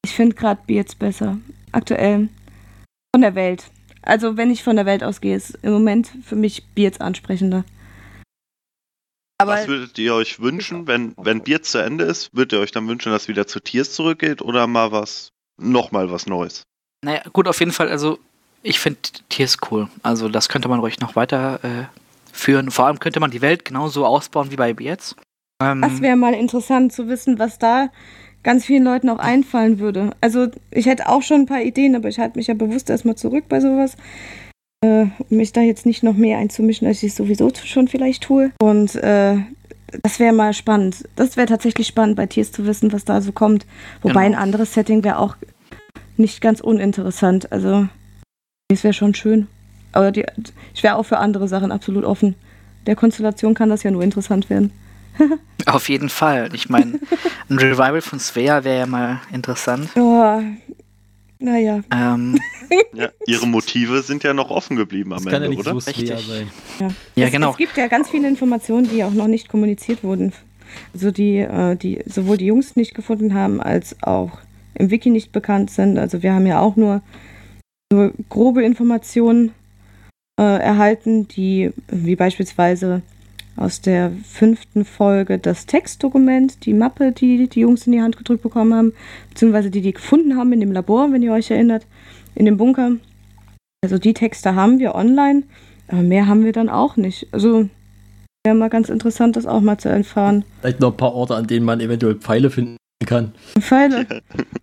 ich 0.04 0.12
finde 0.12 0.34
gerade 0.34 0.60
Beards 0.66 0.94
besser. 0.94 1.38
Aktuell. 1.70 2.28
Von 3.14 3.20
der 3.20 3.34
Welt. 3.34 3.70
Also, 4.02 4.36
wenn 4.36 4.50
ich 4.50 4.62
von 4.64 4.76
der 4.76 4.86
Welt 4.86 5.04
ausgehe, 5.04 5.36
ist 5.36 5.58
im 5.62 5.72
Moment 5.72 6.10
für 6.24 6.36
mich 6.36 6.64
Beards 6.74 7.00
ansprechender. 7.00 7.64
Aber 9.38 9.54
Was 9.54 9.68
würdet 9.68 9.98
ihr 9.98 10.14
euch 10.14 10.40
wünschen, 10.40 10.86
wenn, 10.86 11.14
wenn 11.16 11.42
Bier 11.42 11.62
zu 11.62 11.78
Ende 11.78 12.04
ist? 12.04 12.34
Würdet 12.34 12.52
ihr 12.52 12.60
euch 12.60 12.70
dann 12.70 12.86
wünschen, 12.86 13.10
dass 13.10 13.28
wieder 13.28 13.46
zu 13.46 13.60
Tiers 13.60 13.92
zurückgeht 13.92 14.42
oder 14.42 14.66
mal 14.66 14.92
was, 14.92 15.32
nochmal 15.60 16.10
was 16.10 16.26
Neues? 16.26 16.62
Naja, 17.04 17.22
gut, 17.32 17.48
auf 17.48 17.58
jeden 17.58 17.72
Fall, 17.72 17.88
also 17.88 18.18
ich 18.62 18.78
finde 18.78 19.00
Tiers 19.28 19.58
cool. 19.70 19.88
Also 20.02 20.28
das 20.28 20.48
könnte 20.48 20.68
man 20.68 20.80
ruhig 20.80 21.00
noch 21.00 21.16
weiter 21.16 21.60
äh, 21.62 21.84
führen. 22.32 22.70
Vor 22.70 22.86
allem 22.86 22.98
könnte 22.98 23.20
man 23.20 23.30
die 23.30 23.42
Welt 23.42 23.64
genauso 23.64 24.06
ausbauen 24.06 24.50
wie 24.50 24.56
bei 24.56 24.74
jetzt. 24.78 25.16
Ähm, 25.62 25.82
das 25.82 26.00
wäre 26.00 26.16
mal 26.16 26.34
interessant 26.34 26.92
zu 26.92 27.08
wissen, 27.08 27.38
was 27.38 27.58
da 27.58 27.90
ganz 28.42 28.64
vielen 28.64 28.84
Leuten 28.84 29.08
auch 29.08 29.18
einfallen 29.18 29.80
würde. 29.80 30.10
Also 30.20 30.48
ich 30.70 30.86
hätte 30.86 31.08
auch 31.08 31.22
schon 31.22 31.42
ein 31.42 31.46
paar 31.46 31.62
Ideen, 31.62 31.96
aber 31.96 32.08
ich 32.08 32.18
halte 32.18 32.38
mich 32.38 32.46
ja 32.46 32.54
bewusst 32.54 32.88
erstmal 32.88 33.16
zurück 33.16 33.44
bei 33.48 33.60
sowas. 33.60 33.96
Äh, 34.84 35.06
um 35.30 35.36
mich 35.38 35.52
da 35.52 35.62
jetzt 35.62 35.86
nicht 35.86 36.02
noch 36.02 36.14
mehr 36.14 36.36
einzumischen, 36.36 36.86
als 36.86 37.02
ich 37.02 37.10
es 37.12 37.16
sowieso 37.16 37.50
schon 37.64 37.88
vielleicht 37.88 38.24
tue. 38.24 38.50
Und 38.60 38.94
äh, 38.96 39.36
das 40.02 40.18
wäre 40.18 40.34
mal 40.34 40.52
spannend. 40.52 41.08
Das 41.16 41.38
wäre 41.38 41.46
tatsächlich 41.46 41.86
spannend, 41.86 42.16
bei 42.16 42.26
Tiers 42.26 42.52
zu 42.52 42.66
wissen, 42.66 42.92
was 42.92 43.06
da 43.06 43.22
so 43.22 43.32
kommt. 43.32 43.64
Wobei 44.02 44.24
Genau. 44.24 44.36
ein 44.36 44.42
anderes 44.42 44.74
Setting 44.74 45.02
wäre 45.02 45.18
auch 45.18 45.36
nicht 46.18 46.42
ganz 46.42 46.60
uninteressant. 46.60 47.50
Also, 47.50 47.88
das 48.68 48.84
wäre 48.84 48.92
schon 48.92 49.14
schön. 49.14 49.46
Aber 49.92 50.12
die, 50.12 50.26
ich 50.74 50.82
wäre 50.82 50.96
auch 50.96 51.04
für 51.04 51.16
andere 51.18 51.48
Sachen 51.48 51.72
absolut 51.72 52.04
offen. 52.04 52.34
Der 52.86 52.96
Konstellation 52.96 53.54
kann 53.54 53.70
das 53.70 53.84
ja 53.84 53.90
nur 53.90 54.02
interessant 54.02 54.50
werden. 54.50 54.70
auf 55.64 55.88
jeden 55.88 56.10
Fall. 56.10 56.50
Ich 56.52 56.68
meine, 56.68 56.98
ein 57.48 57.58
Revival 57.58 58.02
von 58.02 58.18
Svea 58.18 58.64
wäre 58.64 58.80
ja 58.80 58.86
mal 58.86 59.20
interessant. 59.32 59.88
Ja, 59.96 60.42
naja. 61.44 61.82
Ähm, 61.92 62.38
Ja, 62.92 63.08
ihre 63.26 63.46
Motive 63.46 64.02
sind 64.02 64.24
ja 64.24 64.34
noch 64.34 64.50
offen 64.50 64.76
geblieben 64.76 65.12
am 65.12 65.18
Das 65.22 65.24
kann 65.24 65.42
ja 65.42 65.46
Ende, 65.46 65.50
nicht 65.50 65.60
oder? 65.60 65.80
so 65.80 65.90
Richtig. 65.90 66.08
sein. 66.08 66.48
ja, 67.14 67.26
es, 67.26 67.32
genau. 67.32 67.50
Es 67.50 67.56
gibt 67.56 67.76
ja 67.76 67.88
ganz 67.88 68.08
viele 68.08 68.28
Informationen, 68.28 68.88
die 68.88 69.04
auch 69.04 69.12
noch 69.12 69.26
nicht 69.26 69.48
kommuniziert 69.48 70.02
wurden. 70.02 70.32
Also 70.92 71.10
die, 71.10 71.38
äh, 71.38 71.76
die 71.76 72.00
sowohl 72.06 72.36
die 72.36 72.46
Jungs 72.46 72.76
nicht 72.76 72.94
gefunden 72.94 73.34
haben, 73.34 73.60
als 73.60 74.02
auch 74.02 74.38
im 74.74 74.90
Wiki 74.90 75.10
nicht 75.10 75.32
bekannt 75.32 75.70
sind. 75.70 75.98
Also 75.98 76.22
wir 76.22 76.32
haben 76.34 76.46
ja 76.46 76.60
auch 76.60 76.76
nur, 76.76 77.02
nur 77.92 78.12
grobe 78.28 78.64
Informationen 78.64 79.52
äh, 80.40 80.42
erhalten, 80.42 81.28
die 81.28 81.70
wie 81.88 82.16
beispielsweise 82.16 83.02
aus 83.56 83.80
der 83.80 84.12
fünften 84.24 84.84
Folge 84.84 85.38
das 85.38 85.66
Textdokument, 85.66 86.64
die 86.66 86.74
Mappe, 86.74 87.12
die 87.12 87.48
die 87.48 87.60
Jungs 87.60 87.86
in 87.86 87.92
die 87.92 88.00
Hand 88.00 88.16
gedrückt 88.16 88.42
bekommen 88.42 88.74
haben, 88.74 88.92
beziehungsweise 89.30 89.70
die 89.70 89.80
die 89.80 89.92
gefunden 89.92 90.36
haben 90.36 90.52
in 90.52 90.60
dem 90.60 90.72
Labor, 90.72 91.12
wenn 91.12 91.22
ihr 91.22 91.32
euch 91.32 91.50
erinnert, 91.50 91.86
in 92.34 92.46
dem 92.46 92.56
Bunker. 92.56 92.92
Also 93.84 93.98
die 93.98 94.14
Texte 94.14 94.54
haben 94.54 94.78
wir 94.78 94.94
online, 94.94 95.44
aber 95.88 96.02
mehr 96.02 96.26
haben 96.26 96.44
wir 96.44 96.52
dann 96.52 96.68
auch 96.68 96.96
nicht. 96.96 97.28
Also 97.32 97.68
wäre 98.44 98.56
mal 98.56 98.70
ganz 98.70 98.88
interessant, 98.88 99.36
das 99.36 99.46
auch 99.46 99.60
mal 99.60 99.78
zu 99.78 99.88
erfahren. 99.88 100.44
Vielleicht 100.60 100.80
noch 100.80 100.92
ein 100.92 100.96
paar 100.96 101.14
Orte, 101.14 101.34
an 101.34 101.46
denen 101.46 101.64
man 101.64 101.80
eventuell 101.80 102.16
Pfeile 102.16 102.50
finden 102.50 102.76
kann. 103.06 103.32
Pfeile. 103.60 104.06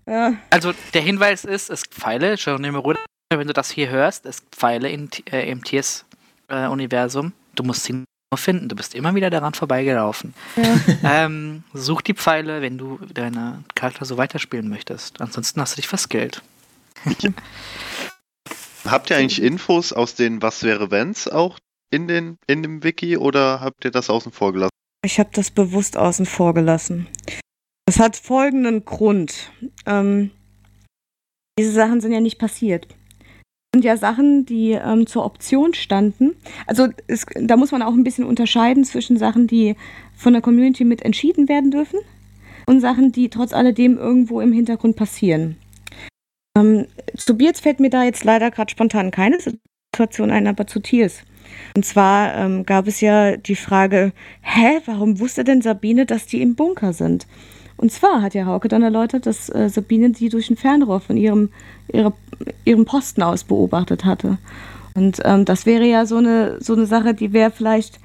Ja. 0.07 0.33
Also 0.49 0.73
der 0.93 1.01
Hinweis 1.01 1.45
ist, 1.45 1.69
es 1.69 1.83
gibt 1.83 1.95
Pfeile, 1.95 2.35
wenn 2.35 3.47
du 3.47 3.53
das 3.53 3.71
hier 3.71 3.89
hörst, 3.89 4.25
es 4.25 4.41
gibt 4.41 4.55
Pfeile 4.55 4.89
in, 4.89 5.09
äh, 5.31 5.49
im 5.49 5.63
Tiers-Universum. 5.63 7.33
du 7.55 7.63
musst 7.63 7.83
sie 7.83 8.03
finden, 8.38 8.69
du 8.69 8.75
bist 8.75 8.95
immer 8.95 9.13
wieder 9.15 9.29
daran 9.29 9.53
vorbeigelaufen. 9.53 10.34
Ja. 10.55 10.63
Ähm, 11.03 11.63
such 11.73 12.01
die 12.01 12.13
Pfeile, 12.13 12.61
wenn 12.61 12.77
du 12.77 12.99
deine 13.13 13.63
Charakter 13.75 14.05
so 14.05 14.17
weiterspielen 14.17 14.69
möchtest. 14.69 15.19
Ansonsten 15.19 15.59
hast 15.59 15.73
du 15.73 15.75
dich 15.77 15.88
verskillt. 15.88 16.41
Habt 18.86 19.09
ihr 19.09 19.17
eigentlich 19.17 19.41
Infos 19.41 19.93
aus 19.93 20.15
den 20.15 20.41
Was 20.41 20.63
wäre 20.63 20.91
wenns 20.91 21.27
auch 21.27 21.57
in, 21.91 22.07
den, 22.07 22.38
in 22.47 22.63
dem 22.63 22.84
Wiki 22.84 23.17
oder 23.17 23.59
habt 23.59 23.84
ihr 23.86 23.91
das 23.91 24.09
außen 24.09 24.32
vor 24.32 24.53
gelassen? 24.53 24.71
Ich 25.03 25.19
habe 25.19 25.29
das 25.34 25.51
bewusst 25.51 25.97
außen 25.97 26.25
vor 26.25 26.53
gelassen. 26.53 27.07
Das 27.86 27.99
hat 27.99 28.15
folgenden 28.15 28.86
Grund. 28.86 29.51
Ähm, 29.86 30.32
diese 31.59 31.71
Sachen 31.71 32.01
sind 32.01 32.11
ja 32.11 32.21
nicht 32.21 32.39
passiert. 32.39 32.88
Sind 33.74 33.86
ja 33.86 33.95
Sachen, 33.95 34.45
die 34.45 34.72
ähm, 34.72 35.07
zur 35.07 35.24
Option 35.24 35.74
standen. 35.74 36.36
Also 36.67 36.89
es, 37.07 37.26
da 37.36 37.55
muss 37.55 37.72
man 37.72 37.82
auch 37.82 37.93
ein 37.93 38.03
bisschen 38.03 38.26
unterscheiden 38.26 38.84
zwischen 38.84 39.15
Sachen, 39.15 39.47
die 39.47 39.78
von 40.13 40.34
der 40.34 40.41
Community 40.41 40.84
mit 40.84 41.03
entschieden 41.03 41.47
werden 41.47 41.72
dürfen 41.72 41.99
und 42.65 42.82
Sachen, 42.82 43.13
die 43.13 43.30
trotz 43.30 43.53
alledem 43.53 43.97
irgendwo 43.97 44.41
im 44.41 44.51
Hintergrund 44.51 44.97
passieren. 44.97 45.55
Ähm, 46.57 46.86
zu 47.15 47.38
Beards 47.38 47.61
fällt 47.61 47.80
mir 47.80 47.89
da 47.89 48.03
jetzt 48.03 48.26
leider 48.26 48.51
gerade 48.51 48.69
spontan 48.69 49.09
keine 49.09 49.38
Situation 49.39 50.32
ein, 50.32 50.47
aber 50.47 50.67
zu 50.67 50.82
Tiers. 50.82 51.24
Und 51.74 51.86
zwar 51.86 52.36
ähm, 52.36 52.65
gab 52.65 52.88
es 52.88 52.99
ja 52.99 53.38
die 53.38 53.55
Frage, 53.55 54.11
hä, 54.41 54.82
warum 54.86 55.19
wusste 55.22 55.45
denn 55.45 55.61
Sabine, 55.61 56.05
dass 56.05 56.26
die 56.26 56.41
im 56.41 56.55
Bunker 56.55 56.91
sind? 56.91 57.26
Und 57.82 57.91
zwar 57.91 58.21
hat 58.21 58.36
ja 58.36 58.45
Hauke 58.45 58.67
dann 58.67 58.84
erläutert, 58.84 59.25
dass 59.25 59.49
äh, 59.49 59.67
Sabine 59.67 60.11
die 60.11 60.29
durch 60.29 60.51
ein 60.51 60.55
Fernrohr 60.55 60.99
von 60.99 61.17
ihrem, 61.17 61.49
ihre, 61.91 62.13
ihrem 62.63 62.86
Posten 62.86 63.23
aus 63.23 63.43
beobachtet 63.43 64.05
hatte. 64.05 64.38
Und 64.93 65.19
ähm, 65.25 65.45
das 65.45 65.65
wäre 65.65 65.86
ja 65.86 66.05
so 66.05 66.17
eine, 66.17 66.61
so 66.61 66.73
eine 66.73 66.86
Sache, 66.86 67.15
die 67.15 67.34
wäre 67.34 67.49
vielleicht 67.49 67.99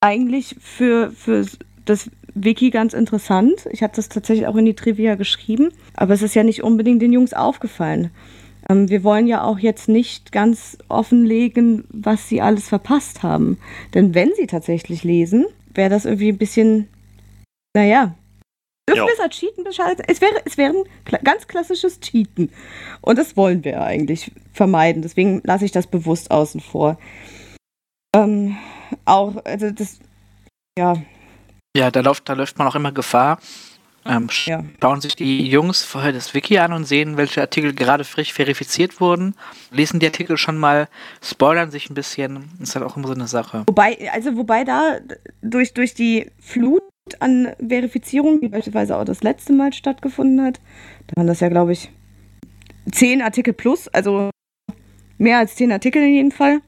eigentlich 0.00 0.56
für, 0.58 1.12
für 1.12 1.46
das 1.84 2.10
Wiki 2.34 2.70
ganz 2.70 2.94
interessant. 2.94 3.68
Ich 3.70 3.84
habe 3.84 3.92
das 3.94 4.08
tatsächlich 4.08 4.48
auch 4.48 4.56
in 4.56 4.64
die 4.64 4.74
Trivia 4.74 5.14
geschrieben, 5.14 5.68
aber 5.94 6.14
es 6.14 6.22
ist 6.22 6.34
ja 6.34 6.42
nicht 6.42 6.64
unbedingt 6.64 7.00
den 7.00 7.12
Jungs 7.12 7.32
aufgefallen. 7.32 8.10
Ähm, 8.68 8.90
wir 8.90 9.04
wollen 9.04 9.28
ja 9.28 9.44
auch 9.44 9.60
jetzt 9.60 9.88
nicht 9.88 10.32
ganz 10.32 10.78
offenlegen, 10.88 11.84
was 11.90 12.28
sie 12.28 12.40
alles 12.40 12.68
verpasst 12.68 13.22
haben. 13.22 13.58
Denn 13.94 14.16
wenn 14.16 14.32
sie 14.34 14.48
tatsächlich 14.48 15.04
lesen, 15.04 15.46
wäre 15.72 15.90
das 15.90 16.06
irgendwie 16.06 16.30
ein 16.30 16.38
bisschen, 16.38 16.88
naja, 17.72 18.16
dürfen 18.88 18.98
Ja. 19.00 19.06
wir 19.06 19.12
es 19.14 19.20
als 19.20 19.36
Cheaten 19.36 19.64
beschreiben? 19.64 20.02
Es 20.06 20.20
wäre, 20.20 20.40
es 20.44 20.56
wäre 20.56 20.72
ein 20.74 20.84
ganz 21.24 21.46
klassisches 21.46 22.00
Cheaten. 22.00 22.50
Und 23.00 23.18
das 23.18 23.36
wollen 23.36 23.64
wir 23.64 23.82
eigentlich 23.82 24.30
vermeiden. 24.52 25.02
Deswegen 25.02 25.40
lasse 25.44 25.64
ich 25.64 25.72
das 25.72 25.86
bewusst 25.86 26.30
außen 26.30 26.60
vor. 26.60 26.98
Ähm, 28.14 28.56
auch, 29.04 29.44
also 29.44 29.70
das, 29.70 29.98
ja, 30.78 30.94
Ja, 31.76 31.90
da 31.90 32.00
läuft, 32.00 32.28
da 32.28 32.32
läuft 32.32 32.58
man 32.58 32.66
auch 32.68 32.74
immer 32.74 32.92
Gefahr. 32.92 33.38
Ähm, 34.08 34.28
ja. 34.44 34.62
schauen 34.80 35.00
sich 35.00 35.16
die 35.16 35.48
Jungs 35.48 35.82
vorher 35.82 36.12
das 36.12 36.32
Wiki 36.32 36.56
an 36.58 36.72
und 36.72 36.84
sehen, 36.84 37.16
welche 37.16 37.40
Artikel 37.40 37.74
gerade 37.74 38.04
frisch 38.04 38.32
verifiziert 38.32 39.00
wurden, 39.00 39.34
lesen 39.72 39.98
die 39.98 40.06
Artikel 40.06 40.36
schon 40.38 40.58
mal, 40.58 40.88
spoilern 41.20 41.72
sich 41.72 41.90
ein 41.90 41.94
bisschen. 41.94 42.48
Ist 42.62 42.76
halt 42.76 42.84
auch 42.86 42.96
immer 42.96 43.08
so 43.08 43.14
eine 43.14 43.26
Sache. 43.26 43.64
Wobei, 43.66 44.08
also 44.12 44.36
wobei 44.36 44.62
da 44.62 44.98
durch, 45.42 45.74
durch 45.74 45.92
die 45.94 46.30
Flut 46.38 46.82
an 47.20 47.48
Verifizierung, 47.66 48.40
die 48.40 48.48
beispielsweise 48.48 48.96
auch 48.96 49.04
das 49.04 49.22
letzte 49.22 49.52
Mal 49.52 49.72
stattgefunden 49.72 50.42
hat, 50.42 50.60
da 51.06 51.16
waren 51.16 51.26
das 51.26 51.40
ja, 51.40 51.48
glaube 51.48 51.72
ich, 51.72 51.90
zehn 52.90 53.22
Artikel 53.22 53.52
plus, 53.52 53.88
also 53.88 54.30
mehr 55.18 55.38
als 55.38 55.56
zehn 55.56 55.72
Artikel 55.72 56.02
in 56.02 56.14
jedem 56.14 56.30
Fall. 56.30 56.60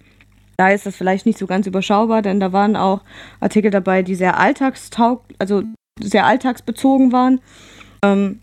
Da 0.57 0.71
ist 0.71 0.87
das 0.87 0.97
vielleicht 0.97 1.27
nicht 1.27 1.39
so 1.39 1.47
ganz 1.47 1.67
überschaubar, 1.67 2.23
denn 2.23 2.41
da 2.41 2.53
waren 2.53 2.77
auch 2.77 3.03
Artikel 3.41 3.71
dabei, 3.71 4.03
die 4.03 4.17
sehr 4.17 4.39
alltagstaug, 4.39 5.23
also 5.39 5.63
sehr 6.01 6.27
alltagsbezogen 6.27 7.13
waren. 7.13 7.41
Ähm, 8.03 8.41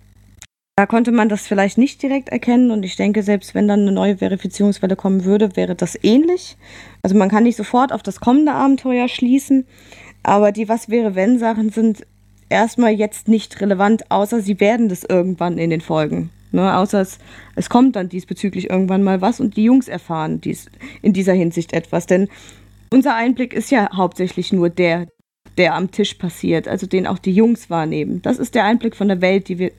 da 0.78 0.86
konnte 0.86 1.14
man 1.14 1.30
das 1.30 1.48
vielleicht 1.48 1.78
nicht 1.78 2.02
direkt 2.04 2.30
erkennen 2.30 2.70
und 2.70 2.84
ich 2.84 2.98
denke, 2.98 3.24
selbst 3.24 3.56
wenn 3.56 3.68
dann 3.68 3.82
eine 3.82 3.94
neue 3.94 4.18
Verifizierungswelle 4.18 4.98
kommen 4.98 5.24
würde, 5.24 5.56
wäre 5.56 5.74
das 5.74 5.98
ähnlich. 6.04 6.58
Also 7.02 7.16
man 7.16 7.30
kann 7.30 7.44
nicht 7.44 7.56
sofort 7.56 7.94
auf 7.94 8.04
das 8.04 8.20
kommende 8.20 8.52
Abenteuer 8.52 9.08
schließen, 9.08 9.66
aber 10.26 10.52
die 10.52 10.68
Was 10.68 10.90
wäre 10.90 11.16
wenn 11.16 11.40
Sachen 11.40 11.70
sind 11.70 12.06
erstmal 12.50 12.92
jetzt 12.92 13.28
nicht 13.28 13.62
relevant, 13.62 14.10
außer 14.12 14.42
sie 14.42 14.60
werden 14.60 14.90
das 14.90 15.04
irgendwann 15.04 15.58
in 15.58 15.70
den 15.70 15.82
Folgen. 15.82 16.30
Ne, 16.52 16.78
außer 16.78 17.02
es, 17.02 17.20
es 17.56 17.70
kommt 17.70 17.96
dann 17.96 18.08
diesbezüglich 18.08 18.70
irgendwann 18.70 19.04
mal 19.04 19.20
was 19.20 19.40
und 19.40 19.58
die 19.58 19.66
Jungs 19.66 19.88
erfahren 19.88 20.40
dies, 20.40 20.68
in 21.02 21.12
dieser 21.12 21.34
Hinsicht 21.34 21.74
etwas. 21.74 22.06
Denn 22.06 22.30
unser 22.92 23.14
Einblick 23.16 23.54
ist 23.54 23.72
ja 23.72 23.90
hauptsächlich 23.94 24.54
nur 24.54 24.70
der, 24.70 25.08
der 25.58 25.76
am 25.76 25.92
Tisch 25.92 26.14
passiert, 26.14 26.68
also 26.68 26.88
den 26.88 27.08
auch 27.08 27.20
die 27.20 27.34
Jungs 27.34 27.70
wahrnehmen. 27.70 28.22
Das 28.22 28.40
ist 28.40 28.56
der 28.56 28.64
Einblick 28.64 28.96
von 28.96 29.10
der 29.10 29.22
Welt, 29.22 29.50
die 29.50 29.60
wir, 29.60 29.72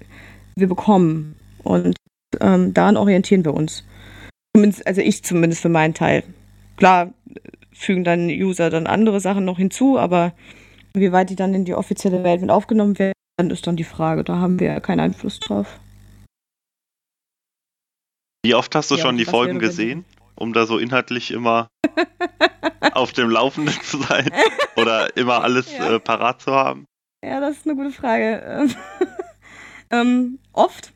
wir 0.55 0.69
bekommen. 0.69 1.37
Und 1.63 1.97
ähm, 2.41 2.75
daran 2.75 2.99
orientieren 2.99 3.45
wir 3.45 3.55
uns. 3.55 3.85
Zumindest, 4.55 4.87
also 4.87 5.01
ich 5.01 5.25
zumindest 5.25 5.63
für 5.63 5.71
meinen 5.71 5.95
Teil. 5.95 6.25
Klar 6.77 7.15
fügen 7.77 8.05
dann 8.05 8.29
User 8.29 8.71
dann 8.71 8.87
andere 8.87 9.21
Sachen 9.21 9.45
noch 9.45 9.59
hinzu, 9.59 9.99
aber 9.99 10.33
wie 10.95 11.13
weit 11.13 11.31
die 11.31 11.37
dann 11.37 11.55
in 11.55 11.65
die 11.65 11.75
offizielle 11.75 12.25
Welt 12.25 12.41
mit 12.41 12.51
aufgenommen 12.51 12.99
werden, 12.99 13.13
ist 13.51 13.67
dann 13.67 13.77
die 13.77 13.85
Frage. 13.85 14.25
Da 14.25 14.37
haben 14.37 14.59
wir 14.59 14.69
ja 14.69 14.81
keinen 14.81 15.01
Einfluss 15.01 15.39
drauf. 15.41 15.79
Wie 18.45 18.55
oft 18.55 18.75
hast 18.75 18.91
du 18.91 18.95
Ja, 18.95 19.03
schon 19.03 19.19
die 19.19 19.25
Folgen 19.25 19.59
gesehen, 19.59 20.05
um 20.37 20.53
da 20.53 20.67
so 20.67 20.79
inhaltlich 20.79 21.31
immer 21.33 21.69
auf 22.93 23.13
dem 23.13 23.29
Laufenden 23.29 23.75
zu 23.83 23.99
sein 23.99 24.31
oder 24.77 25.15
immer 25.17 25.43
alles 25.43 25.73
Ja. 25.77 25.95
äh, 25.97 26.01
parat 26.01 26.41
zu 26.41 26.53
haben? 26.53 26.87
Ja, 27.25 27.41
das 27.41 27.59
ist 27.59 27.67
eine 27.67 27.77
gute 27.77 27.91
Frage. 27.91 28.43
Ähm, 28.47 28.75
ähm, 29.91 30.39
oft. 30.53 30.93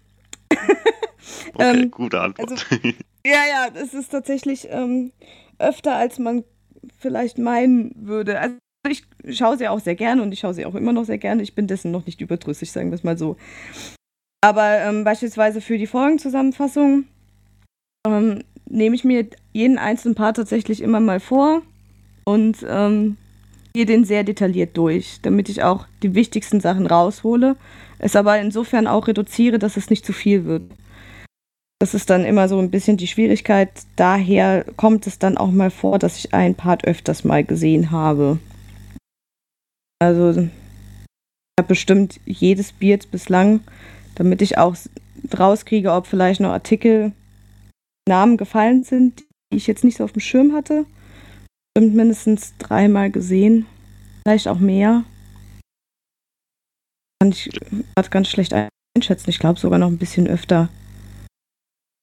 Okay, 0.51 0.57
Ähm, 1.59 1.91
gute 1.91 2.21
Antwort. 2.21 2.67
Ja, 3.27 3.43
ja, 3.49 3.71
das 3.71 3.93
ist 3.95 4.11
tatsächlich 4.11 4.69
ähm, 4.71 5.13
öfter, 5.59 5.97
als 5.97 6.19
man 6.19 6.45
vielleicht 7.01 7.39
meinen 7.39 7.93
würde. 7.97 8.39
Also 8.39 8.57
ich 8.89 9.05
schaue 9.31 9.59
sie 9.59 9.69
auch 9.69 9.81
sehr 9.81 9.95
gerne 9.95 10.23
und 10.23 10.33
ich 10.33 10.41
schaue 10.41 10.55
sie 10.55 10.65
auch 10.65 10.75
immer 10.75 10.93
noch 10.93 11.05
sehr 11.05 11.19
gerne. 11.19 11.43
Ich 11.43 11.55
bin 11.55 11.67
dessen 11.67 11.91
noch 11.91 12.07
nicht 12.07 12.21
überdrüssig, 12.21 12.71
sagen 12.71 12.91
wir 12.91 12.95
es 12.95 13.05
mal 13.05 13.19
so. 13.19 13.37
Aber 14.43 14.79
ähm, 14.79 15.05
beispielsweise 15.05 15.61
für 15.61 15.77
die 15.77 15.87
Folgenzusammenfassung 15.87 17.05
ähm, 18.07 18.45
nehme 18.67 18.95
ich 18.95 19.05
mir 19.05 19.27
jeden 19.53 19.79
einzelnen 19.79 20.15
Part 20.15 20.37
tatsächlich 20.37 20.81
immer 20.81 21.01
mal 21.01 21.21
vor 21.21 21.63
und 22.25 22.65
ähm, 22.67 23.17
gehe 23.75 23.87
den 23.87 24.05
sehr 24.05 24.25
detailliert 24.25 24.77
durch, 24.77 25.21
damit 25.23 25.49
ich 25.49 25.63
auch 25.63 25.87
die 26.03 26.15
wichtigsten 26.15 26.61
Sachen 26.61 26.87
raushole, 26.87 27.57
es 27.99 28.17
aber 28.17 28.39
insofern 28.41 28.87
auch 28.87 29.09
reduziere, 29.09 29.59
dass 29.59 29.77
es 29.77 29.91
nicht 29.91 30.07
zu 30.07 30.13
viel 30.13 30.45
wird. 30.45 30.63
Das 31.81 31.95
ist 31.95 32.11
dann 32.11 32.27
immer 32.27 32.47
so 32.47 32.59
ein 32.59 32.71
bisschen 32.71 32.99
die 32.99 33.07
Schwierigkeit. 33.07 33.71
Daher 33.97 34.65
kommt 34.77 35.07
es 35.07 35.19
dann 35.19 35.39
auch 35.39 35.51
mal 35.51 35.71
vor, 35.71 35.99
dass 35.99 36.19
ich 36.19 36.35
einen 36.35 36.55
Part 36.55 36.85
öfters 36.85 37.25
mal 37.25 37.43
gesehen 37.43 37.91
habe. 37.91 38.39
Also 39.99 40.31
ich 40.33 40.51
habe 41.59 41.69
bestimmt 41.69 42.21
jedes 42.27 42.73
Beard 42.73 43.11
bislang, 43.11 43.61
damit 44.15 44.43
ich 44.43 44.59
auch 44.59 44.77
rauskriege, 45.39 45.93
ob 45.93 46.07
vielleicht 46.07 46.41
noch 46.41 46.51
Artikel, 46.51 47.13
Namen 48.07 48.37
gefallen 48.37 48.85
sind, 48.85 49.25
die 49.51 49.57
ich 49.57 49.67
jetzt 49.67 49.85
nicht 49.85 49.97
so 49.97 50.05
auf 50.05 50.13
dem 50.13 50.21
Schirm 50.21 50.53
hatte. 50.53 50.85
Bestimmt 51.75 51.97
mindestens 51.97 52.55
dreimal 52.59 53.11
gesehen. 53.11 53.65
Vielleicht 54.27 54.49
auch 54.49 54.59
mehr. 54.59 55.05
Kann 57.21 57.31
ich 57.31 57.49
gerade 57.95 58.11
ganz 58.11 58.29
schlecht 58.29 58.55
einschätzen. 58.97 59.31
Ich 59.31 59.39
glaube 59.39 59.59
sogar 59.59 59.79
noch 59.79 59.89
ein 59.89 59.99
bisschen 59.99 60.27
öfter. 60.27 60.69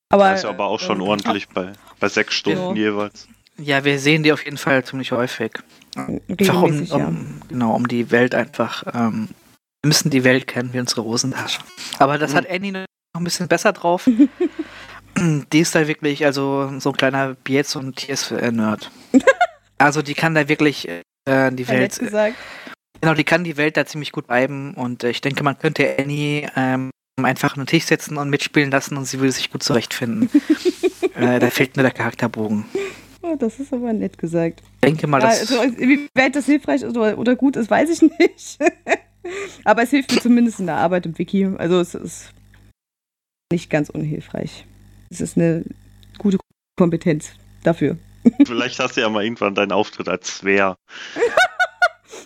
Aber, 0.09 0.29
das 0.31 0.41
ist 0.41 0.45
aber 0.45 0.65
auch 0.65 0.79
schon 0.79 1.01
äh, 1.01 1.03
ordentlich 1.03 1.49
bei, 1.49 1.73
bei 1.99 2.07
sechs 2.07 2.33
Stunden 2.33 2.75
Ja. 2.75 2.91
jeweils. 2.91 3.27
Ja, 3.57 3.83
wir 3.83 3.99
sehen 3.99 4.23
die 4.23 4.31
auf 4.31 4.45
jeden 4.45 4.57
Fall 4.57 4.83
ziemlich 4.83 5.11
häufig. 5.11 5.51
Einfach 5.95 6.07
um, 6.07 6.21
regelmäßig, 6.29 6.89
ja. 6.89 7.07
um, 7.07 7.41
genau, 7.47 7.75
um 7.75 7.87
die 7.87 8.11
Welt 8.11 8.35
einfach. 8.35 8.83
Ähm, 8.93 9.29
wir 9.81 9.87
müssen 9.89 10.11
die 10.11 10.23
Welt 10.23 10.47
kennen 10.47 10.73
wie 10.73 10.79
unsere 10.79 11.03
Hosentasche. 11.03 11.61
Aber 11.97 12.17
das 12.17 12.35
hat 12.35 12.49
Annie 12.49 12.71
noch 12.71 12.85
ein 13.15 13.23
bisschen 13.23 13.47
besser 13.47 13.73
drauf. 13.73 14.07
die 15.17 15.59
ist 15.59 15.73
da 15.73 15.87
wirklich, 15.87 16.25
also 16.25 16.71
so 16.79 16.91
ein 16.91 16.97
kleiner 16.97 17.33
Bietz 17.33 17.75
und 17.75 17.95
TS-Nerd. 17.95 18.91
also 19.79 20.01
die 20.01 20.13
kann 20.13 20.35
da 20.35 20.47
wirklich 20.47 20.87
äh, 20.87 21.51
die 21.51 21.67
Welt. 21.67 21.97
gesagt. 21.97 22.35
Genau, 23.01 23.13
die 23.13 23.23
kann 23.23 23.43
die 23.43 23.57
Welt 23.57 23.77
da 23.77 23.85
ziemlich 23.85 24.11
gut 24.11 24.27
bleiben 24.27 24.73
und 24.73 25.03
äh, 25.03 25.09
ich 25.09 25.21
denke, 25.21 25.43
man 25.43 25.57
könnte 25.57 25.95
Annie 25.99 26.49
ähm, 26.55 26.89
einfach 27.25 27.53
an 27.53 27.61
den 27.61 27.67
Tisch 27.67 27.85
setzen 27.85 28.17
und 28.17 28.29
mitspielen 28.29 28.71
lassen 28.71 28.97
und 28.97 29.05
sie 29.05 29.19
würde 29.19 29.31
sich 29.31 29.51
gut 29.51 29.63
zurechtfinden. 29.63 30.29
äh, 31.15 31.39
da 31.39 31.49
fehlt 31.49 31.75
nur 31.75 31.83
der 31.83 31.91
Charakterbogen. 31.91 32.65
Oh, 33.23 33.35
das 33.37 33.59
ist 33.59 33.73
aber 33.73 33.91
nett 33.91 34.17
gesagt. 34.17 34.61
Ich 34.75 34.81
denke 34.81 35.07
mal, 35.07 35.21
Ja, 35.21 35.29
das. 35.29 35.51
also, 35.51 35.77
wie 35.79 36.07
weit 36.13 36.35
das 36.35 36.45
hilfreich 36.45 36.83
ist 36.83 36.95
oder, 36.95 37.17
oder 37.17 37.35
gut 37.35 37.55
ist, 37.55 37.69
weiß 37.69 37.89
ich 37.89 38.01
nicht. 38.19 38.59
Aber 39.65 39.83
es 39.83 39.89
hilft 39.89 40.13
mir 40.13 40.21
zumindest 40.21 40.61
in 40.61 40.67
der 40.67 40.77
Arbeit 40.77 41.05
im 41.05 41.17
Wiki. 41.17 41.45
Also 41.57 41.81
es 41.81 41.95
ist 41.95 42.29
nicht 43.51 43.69
ganz 43.69 43.89
unhilfreich. 43.89 44.65
Es 45.09 45.19
ist 45.19 45.35
eine 45.35 45.65
gute 46.17 46.37
Kompetenz 46.79 47.31
dafür. 47.63 47.97
Vielleicht 48.45 48.79
hast 48.79 48.95
du 48.95 49.01
ja 49.01 49.09
mal 49.09 49.25
irgendwann 49.25 49.53
deinen 49.55 49.73
Auftritt 49.73 50.07
als 50.07 50.37
Swear. 50.37 50.77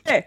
Hey. 0.06 0.26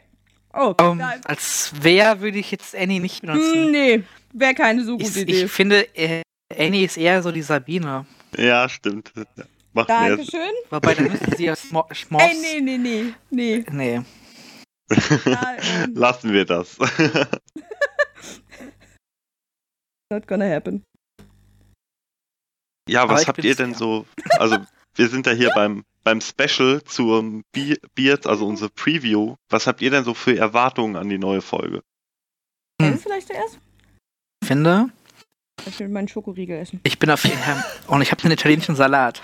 Oh, 0.56 0.74
Ähm, 0.80 0.98
da- 0.98 1.14
als 1.24 1.72
wer 1.80 2.20
würde 2.20 2.38
ich 2.38 2.50
jetzt 2.50 2.74
Annie 2.76 3.00
nicht 3.00 3.22
Hm, 3.22 3.26
benutzen? 3.28 3.70
nee, 3.72 4.04
wäre 4.32 4.54
keine 4.54 4.84
so 4.84 4.96
gute 4.96 5.08
Ich, 5.10 5.16
Idee. 5.16 5.44
ich 5.44 5.50
finde, 5.50 5.96
äh, 5.96 6.22
Annie 6.56 6.84
ist 6.84 6.96
eher 6.96 7.22
so 7.22 7.32
die 7.32 7.42
Sabine. 7.42 8.06
Ja, 8.36 8.68
stimmt. 8.68 9.12
Macht 9.72 9.88
mehr. 9.88 10.16
Dankeschön. 10.16 10.50
Wobei, 10.70 10.94
dann 10.94 11.10
müsste 11.10 11.36
sie 11.36 11.50
als 11.50 11.62
Schmo 11.62 11.84
Schmoss. 11.90 12.22
Ey, 12.22 12.60
nee, 12.60 12.60
nee, 12.60 12.78
nee, 12.78 13.14
nee. 13.30 13.64
Nee. 13.70 14.02
Ja, 15.24 15.56
ähm, 15.82 15.94
Lassen 15.94 16.32
wir 16.32 16.44
das. 16.44 16.76
not 20.12 20.26
gonna 20.26 20.48
happen. 20.48 20.84
ja, 22.88 23.08
was 23.08 23.26
habt 23.26 23.42
ihr 23.42 23.54
denn 23.56 23.72
ja. 23.72 23.78
so? 23.78 24.06
Also, 24.38 24.58
wir 24.94 25.08
sind 25.08 25.26
ja 25.26 25.32
hier 25.32 25.50
beim, 25.54 25.84
beim 26.04 26.20
Special 26.20 26.82
zum 26.84 27.44
Be 27.52 27.76
Beard, 27.94 28.26
also 28.26 28.46
unsere 28.46 28.70
Preview. 28.70 29.34
Was 29.48 29.66
habt 29.66 29.82
ihr 29.82 29.90
denn 29.90 30.04
so 30.04 30.14
für 30.14 30.36
Erwartungen 30.36 30.96
an 30.96 31.08
die 31.08 31.18
neue 31.18 31.40
Folge? 31.40 31.82
Hm. 32.80 32.92
Hm. 32.92 32.98
vielleicht 32.98 33.28
zuerst? 33.28 33.58
Ich 34.42 34.48
finde, 34.48 34.88
Ich 35.66 35.80
will 35.80 35.88
meinen 35.88 36.08
Schokoriegel 36.08 36.58
essen. 36.58 36.80
ich 36.82 36.98
bin 36.98 37.10
auf 37.10 37.24
jeden 37.24 37.38
Fall. 37.38 37.64
Und 37.86 38.02
ich 38.02 38.10
habe 38.10 38.22
einen 38.24 38.32
italienischen 38.32 38.76
Salat. 38.76 39.22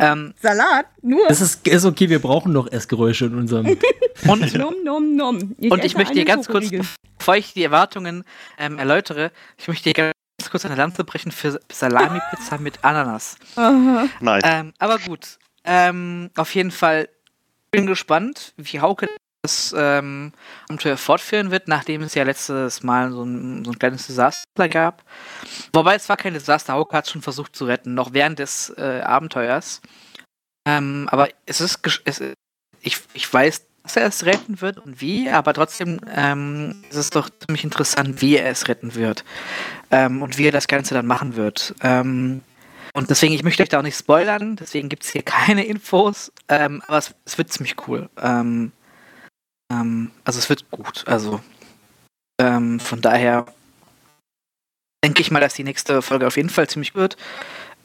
Ähm, 0.00 0.32
Salat? 0.40 0.86
Nur? 1.02 1.28
Das 1.28 1.40
ist, 1.42 1.66
ist 1.68 1.84
okay, 1.84 2.08
wir 2.08 2.20
brauchen 2.20 2.52
noch 2.52 2.70
Essgeräusche 2.72 3.26
in 3.26 3.34
unserem. 3.34 3.66
und, 4.26 4.54
Nom, 4.54 4.74
nom, 4.82 5.16
nom. 5.16 5.54
und 5.58 5.84
ich 5.84 5.96
möchte 5.96 6.14
dir 6.14 6.24
ganz 6.24 6.48
kurz, 6.48 6.70
bevor 7.18 7.36
ich 7.36 7.52
die 7.52 7.62
Erwartungen 7.64 8.24
ähm, 8.58 8.78
erläutere, 8.78 9.30
ich 9.58 9.68
möchte 9.68 9.92
dir 9.92 9.94
ganz 9.94 10.14
kurz 10.50 10.64
eine 10.64 10.76
Lanze 10.76 11.04
brechen 11.04 11.32
für 11.32 11.60
Salami-Pizza 11.70 12.58
mit 12.58 12.82
Ananas. 12.82 13.36
Aha. 13.56 14.06
Nein. 14.20 14.40
Ähm, 14.44 14.72
aber 14.78 14.98
gut. 14.98 15.38
Ähm, 15.64 16.30
auf 16.36 16.54
jeden 16.54 16.70
Fall 16.70 17.08
bin 17.70 17.86
gespannt, 17.86 18.52
wie 18.56 18.80
Hauke 18.80 19.08
das 19.42 19.74
ähm, 19.76 20.32
Abenteuer 20.68 20.96
fortführen 20.96 21.50
wird, 21.50 21.68
nachdem 21.68 22.02
es 22.02 22.14
ja 22.14 22.22
letztes 22.22 22.82
Mal 22.82 23.12
so 23.12 23.24
ein, 23.24 23.64
so 23.64 23.72
ein 23.72 23.78
kleines 23.78 24.06
Desaster 24.06 24.68
gab. 24.68 25.04
Wobei 25.72 25.96
es 25.96 26.08
war 26.08 26.16
kein 26.16 26.32
Desaster, 26.32 26.72
Hauke 26.72 26.96
hat 26.96 27.08
schon 27.08 27.20
versucht 27.20 27.54
zu 27.54 27.66
retten, 27.66 27.94
noch 27.94 28.14
während 28.14 28.38
des 28.38 28.72
äh, 28.78 29.02
Abenteuers. 29.02 29.82
Ähm, 30.66 31.08
aber 31.10 31.28
es 31.44 31.60
ist, 31.60 31.80
es, 32.04 32.22
ich, 32.80 33.00
ich 33.12 33.32
weiß, 33.32 33.66
dass 33.82 33.96
er 33.96 34.06
es 34.06 34.24
retten 34.24 34.62
wird 34.62 34.78
und 34.78 35.02
wie, 35.02 35.28
aber 35.28 35.52
trotzdem 35.52 36.00
ähm, 36.10 36.82
ist 36.88 36.96
es 36.96 37.10
doch 37.10 37.28
ziemlich 37.28 37.64
interessant, 37.64 38.22
wie 38.22 38.36
er 38.36 38.48
es 38.48 38.66
retten 38.66 38.94
wird 38.94 39.24
ähm, 39.90 40.22
und 40.22 40.38
wie 40.38 40.46
er 40.46 40.52
das 40.52 40.68
Ganze 40.68 40.94
dann 40.94 41.06
machen 41.06 41.36
wird. 41.36 41.74
Ähm, 41.82 42.40
und 42.94 43.10
deswegen, 43.10 43.34
ich 43.34 43.42
möchte 43.42 43.62
euch 43.62 43.68
da 43.68 43.80
auch 43.80 43.82
nicht 43.82 43.98
spoilern, 43.98 44.56
deswegen 44.56 44.88
gibt 44.88 45.02
es 45.02 45.10
hier 45.10 45.22
keine 45.22 45.64
Infos, 45.64 46.32
ähm, 46.48 46.82
aber 46.86 46.98
es, 46.98 47.14
es 47.24 47.36
wird 47.36 47.52
ziemlich 47.52 47.76
cool. 47.88 48.08
Ähm, 48.20 48.72
ähm, 49.70 50.12
also 50.24 50.38
es 50.38 50.48
wird 50.48 50.70
gut. 50.70 51.04
Also 51.06 51.40
ähm, 52.40 52.78
von 52.78 53.00
daher 53.00 53.46
denke 55.04 55.20
ich 55.20 55.30
mal, 55.30 55.40
dass 55.40 55.54
die 55.54 55.64
nächste 55.64 56.02
Folge 56.02 56.26
auf 56.26 56.36
jeden 56.36 56.50
Fall 56.50 56.68
ziemlich 56.68 56.92
gut 56.92 57.00
wird. 57.00 57.16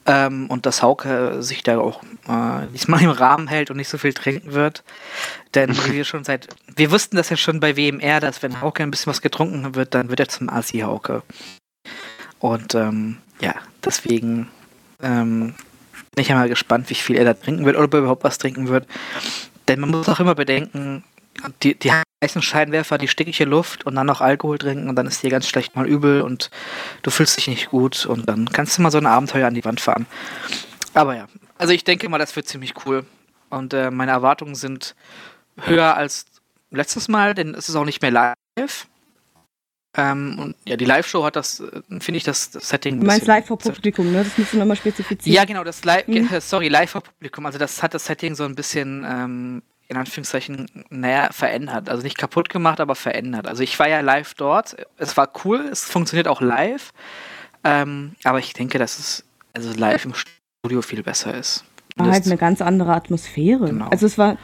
Ähm, 0.05 0.47
und 0.49 0.65
dass 0.65 0.81
Hauke 0.81 1.43
sich 1.43 1.61
da 1.61 1.79
auch 1.79 2.01
äh, 2.27 2.67
diesmal 2.73 3.01
im 3.01 3.09
Rahmen 3.09 3.47
hält 3.47 3.69
und 3.69 3.77
nicht 3.77 3.89
so 3.89 3.97
viel 3.97 4.13
trinken 4.13 4.53
wird. 4.53 4.83
Denn 5.55 5.75
wir 5.91 6.05
schon 6.05 6.23
seit. 6.23 6.47
Wir 6.75 6.91
wussten 6.91 7.17
das 7.17 7.29
ja 7.29 7.35
schon 7.35 7.59
bei 7.59 7.75
WMR, 7.75 8.19
dass 8.19 8.41
wenn 8.41 8.61
Hauke 8.61 8.83
ein 8.83 8.91
bisschen 8.91 9.09
was 9.09 9.21
getrunken 9.21 9.75
wird, 9.75 9.93
dann 9.93 10.09
wird 10.09 10.19
er 10.19 10.29
zum 10.29 10.49
Asi-Hauke. 10.49 11.23
Und 12.39 12.75
ähm, 12.75 13.17
ja, 13.41 13.55
deswegen 13.83 14.47
ähm, 15.01 15.55
bin 16.15 16.21
ich 16.21 16.29
ja 16.29 16.35
mal 16.35 16.49
gespannt, 16.49 16.89
wie 16.89 16.95
viel 16.95 17.15
er 17.15 17.25
da 17.25 17.33
trinken 17.33 17.65
wird 17.65 17.75
oder 17.75 17.85
ob 17.85 17.93
er 17.93 17.99
überhaupt 18.01 18.23
was 18.23 18.37
trinken 18.37 18.67
wird. 18.67 18.87
Denn 19.67 19.79
man 19.79 19.91
muss 19.91 20.09
auch 20.09 20.19
immer 20.19 20.35
bedenken, 20.35 21.03
die, 21.63 21.75
die 21.75 21.91
heißen 22.23 22.41
Scheinwerfer, 22.41 22.97
die 22.97 23.07
stickige 23.07 23.45
Luft 23.45 23.85
und 23.85 23.95
dann 23.95 24.07
noch 24.07 24.21
Alkohol 24.21 24.57
trinken 24.57 24.89
und 24.89 24.95
dann 24.95 25.07
ist 25.07 25.23
dir 25.23 25.29
ganz 25.29 25.47
schlecht 25.47 25.75
mal 25.75 25.87
übel 25.87 26.21
und 26.21 26.49
du 27.03 27.11
fühlst 27.11 27.37
dich 27.37 27.47
nicht 27.47 27.69
gut 27.69 28.05
und 28.05 28.27
dann 28.27 28.49
kannst 28.51 28.77
du 28.77 28.81
mal 28.81 28.91
so 28.91 28.97
ein 28.97 29.05
Abenteuer 29.05 29.47
an 29.47 29.53
die 29.53 29.63
Wand 29.63 29.79
fahren. 29.79 30.05
Aber 30.93 31.15
ja, 31.15 31.27
also 31.57 31.73
ich 31.73 31.83
denke 31.83 32.09
mal, 32.09 32.17
das 32.17 32.35
wird 32.35 32.47
ziemlich 32.47 32.73
cool. 32.85 33.05
Und 33.49 33.73
äh, 33.73 33.89
meine 33.91 34.11
Erwartungen 34.11 34.55
sind 34.55 34.95
höher 35.61 35.95
als 35.95 36.25
letztes 36.71 37.07
Mal, 37.07 37.33
denn 37.33 37.55
es 37.55 37.69
ist 37.69 37.75
auch 37.75 37.85
nicht 37.85 38.01
mehr 38.01 38.11
live. 38.11 38.87
Ähm, 39.97 40.37
und 40.39 40.55
ja, 40.65 40.77
die 40.77 40.85
Live-Show 40.85 41.23
hat 41.23 41.35
das, 41.35 41.59
äh, 41.61 41.81
finde 41.99 42.17
ich, 42.17 42.23
das, 42.23 42.51
das 42.51 42.69
Setting. 42.69 42.99
Du 42.99 43.05
meinst 43.07 43.25
live 43.25 43.47
vor 43.47 43.57
Publikum, 43.57 44.11
ne? 44.11 44.23
Das 44.23 44.37
musst 44.37 44.53
du 44.53 44.57
nochmal 44.57 44.75
spezifizieren. 44.77 45.35
ja, 45.35 45.45
genau, 45.45 45.63
das 45.63 45.83
Live, 45.83 46.07
Mhm. 46.07 46.29
äh, 46.31 46.39
sorry, 46.41 46.67
live 46.67 46.91
vor 46.91 47.01
Publikum. 47.01 47.45
Also 47.47 47.57
das 47.57 47.81
hat 47.81 47.93
das 47.95 48.05
Setting 48.05 48.35
so 48.35 48.43
ein 48.45 48.53
bisschen, 48.55 49.03
ähm, 49.07 49.63
in 49.87 49.97
Anführungszeichen, 49.97 50.67
naja, 50.91 51.29
verändert. 51.31 51.89
Also 51.89 52.03
nicht 52.03 52.19
kaputt 52.19 52.49
gemacht, 52.49 52.79
aber 52.79 52.93
verändert. 52.93 53.47
Also 53.47 53.63
ich 53.63 53.79
war 53.79 53.89
ja 53.89 54.01
live 54.01 54.35
dort. 54.35 54.75
Es 54.97 55.17
war 55.17 55.31
cool, 55.43 55.67
es 55.71 55.83
funktioniert 55.85 56.27
auch 56.27 56.41
live. 56.41 56.91
Ähm, 57.63 58.13
aber 58.23 58.37
ich 58.39 58.53
denke, 58.53 58.77
dass 58.77 58.99
es 58.99 59.23
also 59.53 59.73
live 59.73 60.05
im 60.05 60.13
Studio 60.13 60.83
viel 60.83 61.01
besser 61.01 61.33
ist. 61.33 61.63
war 61.95 62.11
halt 62.11 62.25
eine 62.27 62.37
ganz 62.37 62.61
andere 62.61 62.93
Atmosphäre. 62.93 63.65
Genau. 63.65 63.87
Also 63.89 64.05
es 64.05 64.19
war, 64.19 64.37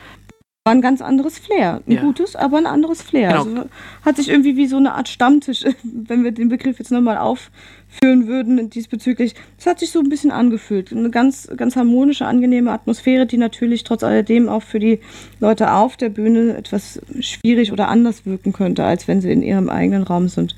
war 0.65 0.73
ein 0.73 0.81
ganz 0.81 0.99
anderes 1.03 1.37
Flair. 1.37 1.81
Ein 1.87 1.91
Ja. 1.93 2.01
gutes, 2.01 2.35
aber 2.35 2.57
ein 2.57 2.65
anderes 2.65 3.03
Flair. 3.03 3.27
Genau. 3.29 3.43
Also 3.43 3.69
hat 4.03 4.15
sich 4.15 4.29
irgendwie 4.29 4.57
wie 4.57 4.65
so 4.65 4.77
eine 4.77 4.95
Art 4.95 5.07
Stammtisch, 5.07 5.63
wenn 5.83 6.23
wir 6.23 6.31
den 6.31 6.49
Begriff 6.49 6.79
jetzt 6.79 6.91
nochmal 6.91 7.17
aufführen 7.19 8.25
würden 8.25 8.71
diesbezüglich, 8.71 9.35
es 9.59 9.67
hat 9.67 9.79
sich 9.79 9.91
so 9.91 9.99
ein 9.99 10.09
bisschen 10.09 10.31
angefühlt. 10.31 10.91
Eine 10.91 11.11
ganz, 11.11 11.47
ganz 11.55 11.75
harmonische, 11.75 12.25
angenehme 12.25 12.71
Atmosphäre, 12.71 13.27
die 13.27 13.37
natürlich 13.37 13.83
trotz 13.83 14.03
alledem 14.03 14.49
auch 14.49 14.63
für 14.63 14.79
die 14.79 15.01
Leute 15.39 15.71
auf 15.71 15.97
der 15.97 16.09
Bühne 16.09 16.57
etwas 16.57 16.99
schwierig 17.19 17.71
oder 17.71 17.87
anders 17.87 18.25
wirken 18.25 18.51
könnte, 18.51 18.83
als 18.83 19.07
wenn 19.07 19.21
sie 19.21 19.31
in 19.31 19.43
ihrem 19.43 19.69
eigenen 19.69 20.01
Raum 20.01 20.29
sind. 20.29 20.55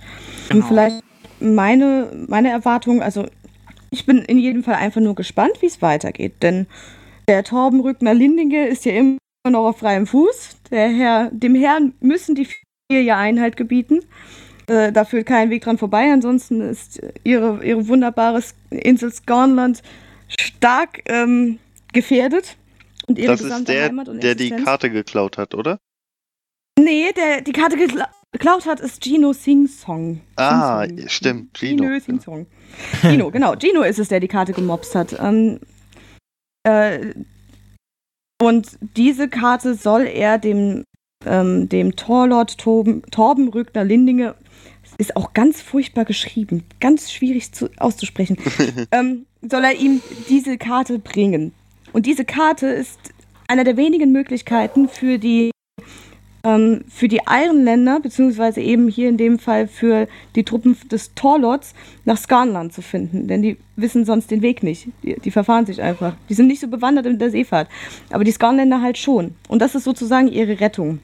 Und 0.50 0.52
Genau. 0.62 0.68
vielleicht 0.68 1.04
meine, 1.42 2.08
meine 2.30 2.50
Erwartung, 2.50 3.02
also 3.02 3.26
ich 3.92 4.06
bin 4.06 4.20
in 4.20 4.40
jedem 4.40 4.64
Fall 4.64 4.76
einfach 4.76 5.02
nur 5.02 5.16
gespannt, 5.16 5.58
wie 5.60 5.66
es 5.66 5.82
weitergeht. 5.82 6.36
Denn 6.42 6.66
der 7.28 7.44
Torben 7.44 7.82
Rückner 7.82 8.14
Lindinge 8.14 8.68
ist 8.70 8.86
ja 8.86 8.94
immer 8.94 9.18
noch 9.50 9.68
auf 9.68 9.80
freiem 9.80 10.08
Fuß. 10.08 10.58
Der 10.72 10.90
Herr, 10.90 11.30
dem 11.32 11.56
Herrn 11.56 11.94
müssen 12.00 12.36
die 12.36 12.46
vier 12.46 13.02
ja 13.02 13.18
Einhalt 13.18 13.58
gebieten. 13.58 14.02
Äh, 14.68 14.92
da 14.92 15.06
führt 15.06 15.28
kein 15.28 15.50
Weg 15.50 15.64
dran 15.64 15.78
vorbei. 15.78 16.12
Ansonsten 16.12 16.62
ist 16.62 17.02
ihre, 17.24 17.64
ihre 17.64 17.88
wunderbare 17.88 18.44
Insel 18.70 19.12
Scornland 19.12 19.82
stark 20.28 21.02
ähm, 21.06 21.60
gefährdet. 21.94 22.58
Und 23.08 23.18
ihre 23.18 23.36
Das 23.36 23.42
ist 23.42 23.68
der, 23.68 23.86
Heimat 23.86 24.10
und 24.10 24.22
der 24.22 24.36
die. 24.36 24.50
Karte 24.50 24.90
geklaut 24.90 25.38
hat, 25.38 25.56
oder? 25.56 25.80
Nee, 26.80 27.12
der 27.14 27.42
die 27.42 27.54
Karte 27.54 27.78
gekla 27.78 28.10
geklaut 28.34 28.66
hat, 28.66 28.82
ist 28.82 29.02
Gino 29.02 29.32
Sing 29.32 29.68
Song. 29.68 30.22
Ah, 30.36 30.86
Sing 30.86 30.98
Song. 30.98 31.10
stimmt, 31.10 31.58
Gino, 31.58 31.84
Gino. 31.84 32.00
Sing 32.00 32.20
Song. 32.20 32.46
Gino, 33.02 33.32
genau. 33.32 33.56
Gino 33.56 33.82
ist 33.82 34.00
es, 34.00 34.10
der 34.10 34.20
die 34.20 34.28
Karte 34.28 34.52
gemobst 34.52 34.94
hat. 34.94 35.18
Ähm, 35.20 35.60
äh, 36.64 37.14
und 38.42 38.78
diese 38.96 39.28
Karte 39.28 39.76
soll 39.76 40.06
er 40.06 40.38
dem, 40.38 40.84
ähm, 41.26 41.70
dem 41.70 41.96
Torlord 41.96 42.58
Torben, 42.58 43.02
Torben 43.12 43.50
Rügner 43.50 43.84
Lindinge, 43.84 44.36
ist 44.98 45.16
auch 45.16 45.34
ganz 45.34 45.62
furchtbar 45.62 46.06
geschrieben, 46.06 46.64
ganz 46.80 47.12
schwierig 47.12 47.52
zu, 47.52 47.70
auszusprechen, 47.78 48.38
ähm, 48.92 49.26
soll 49.42 49.64
er 49.64 49.76
ihm 49.76 50.02
diese 50.30 50.58
Karte 50.58 51.00
bringen. 51.00 51.54
Und 51.94 52.06
diese 52.06 52.26
Karte 52.26 52.68
ist 52.68 53.00
einer 53.48 53.64
der 53.64 53.78
wenigen 53.78 54.12
Möglichkeiten 54.12 54.90
für 54.90 55.18
die 55.18 55.52
ähm, 56.44 56.84
für 56.90 57.08
die 57.08 57.22
Ironländer, 57.28 58.00
beziehungsweise 58.00 58.62
eben 58.62 58.88
hier 58.88 59.10
in 59.10 59.18
dem 59.18 59.40
Fall 59.40 59.68
für 59.68 60.08
die 60.36 60.44
Truppen 60.44 60.78
des 60.90 61.14
Torlords, 61.16 61.74
nach 62.06 62.18
Skarnland 62.18 62.74
zu 62.74 62.82
finden. 62.82 63.28
Denn 63.28 63.42
die 63.42 63.58
wissen 63.76 64.06
sonst 64.06 64.32
den 64.32 64.42
Weg 64.42 64.64
nicht. 64.64 64.88
Die, 65.04 65.16
die 65.20 65.32
verfahren 65.32 65.66
sich 65.66 65.82
einfach. 65.82 66.16
Die 66.30 66.34
sind 66.34 66.48
nicht 66.48 66.62
so 66.62 66.68
bewandert 66.68 67.06
in 67.06 67.20
der 67.20 67.32
Seefahrt. 67.32 67.68
Aber 68.12 68.24
die 68.24 68.32
Skarnländer 68.32 68.82
halt 68.82 68.98
schon. 68.98 69.36
Und 69.48 69.62
das 69.62 69.76
ist 69.76 69.84
sozusagen 69.84 70.28
ihre 70.28 70.60
Rettung. 70.60 71.00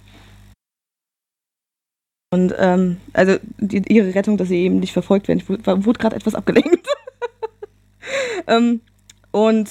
Und 2.32 2.54
ähm, 2.58 2.98
also 3.14 3.38
die, 3.58 3.84
ihre 3.94 4.16
Rettung, 4.16 4.38
dass 4.38 4.48
sie 4.48 4.58
eben 4.58 4.80
nicht 4.80 4.94
verfolgt 4.94 5.28
werden. 5.28 5.40
Ich 5.40 5.50
wurde, 5.50 5.86
wurde 5.86 6.00
gerade 6.00 6.16
etwas 6.16 6.34
abgelenkt. 6.34 6.88
ähm, 8.48 8.82
und 9.32 9.70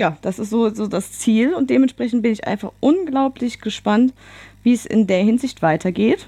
ja, 0.00 0.16
das 0.22 0.40
ist 0.40 0.50
so, 0.50 0.70
so 0.70 0.88
das 0.88 1.12
Ziel. 1.12 1.54
Und 1.54 1.70
dementsprechend 1.70 2.22
bin 2.22 2.32
ich 2.32 2.44
einfach 2.44 2.72
unglaublich 2.80 3.60
gespannt, 3.60 4.12
wie 4.62 4.72
es 4.72 4.86
in 4.86 5.06
der 5.06 5.22
Hinsicht 5.22 5.62
weitergeht. 5.62 6.26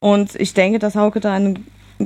Und 0.00 0.34
ich 0.36 0.54
denke, 0.54 0.78
dass 0.78 0.94
Hauke 0.94 1.20
da 1.20 1.34
eine 1.34 1.54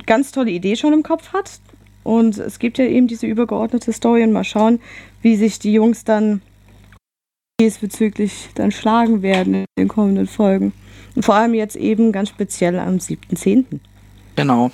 ganz 0.07 0.33
tolle 0.33 0.51
Idee 0.51 0.77
schon 0.77 0.93
im 0.93 1.03
Kopf 1.03 1.33
hat. 1.33 1.61
Und 2.03 2.39
es 2.39 2.59
gibt 2.59 2.79
ja 2.79 2.85
eben 2.85 3.09
diese 3.09 3.27
übergeordnete 3.27 3.93
Story 3.93 4.23
und 4.23 4.33
mal 4.33 4.45
schauen, 4.45 4.81
wie 5.23 5.37
sich 5.37 5.59
die 5.59 5.73
Jungs 5.73 6.05
dann 6.05 6.41
diesbezüglich 7.61 8.49
dann 8.55 8.73
schlagen 8.73 9.23
werden 9.23 9.55
in 9.55 9.65
den 9.79 9.89
kommenden 9.89 10.27
Folgen. 10.27 10.73
Und 11.15 11.25
vor 11.25 11.35
allem 11.35 11.55
jetzt 11.55 11.77
eben 11.77 12.13
ganz 12.13 12.31
speziell 12.31 12.79
am 12.79 12.97
7.10. 12.97 13.81
Genau. 14.37 14.71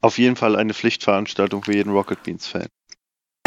Auf 0.00 0.18
jeden 0.18 0.36
Fall 0.36 0.56
eine 0.56 0.74
Pflichtveranstaltung 0.74 1.62
für 1.64 1.74
jeden 1.74 1.92
Rocket 1.92 2.22
Beans 2.22 2.46
Fan. 2.46 2.68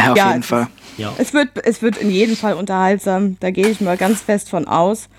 Ja, 0.07 0.11
auf 0.13 0.17
Ja, 0.17 0.27
jeden 0.29 0.39
es 0.41 0.47
Fall. 0.47 0.67
Ja. 0.97 1.13
Es 1.17 1.33
wird, 1.33 1.49
es 1.63 1.81
wird 1.81 1.97
in 1.97 2.09
jedem 2.09 2.35
Fall 2.35 2.53
unterhaltsam. 2.55 3.37
Da 3.39 3.51
gehe 3.51 3.67
ich 3.67 3.81
mal 3.81 3.97
ganz 3.97 4.21
fest 4.21 4.49
von 4.49 4.67
aus. 4.67 5.09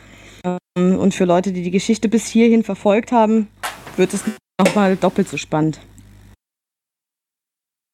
Ähm, 0.45 0.99
Und 0.99 1.15
für 1.15 1.25
Leute, 1.25 1.53
die 1.53 1.63
die 1.63 1.71
Geschichte 1.71 2.09
bis 2.09 2.27
hierhin 2.27 2.65
verfolgt 2.65 3.13
haben, 3.13 3.49
wird 3.97 4.13
es 4.15 4.25
nochmal 4.61 4.97
doppelt 4.97 5.29
so 5.29 5.37
spannend. 5.37 5.81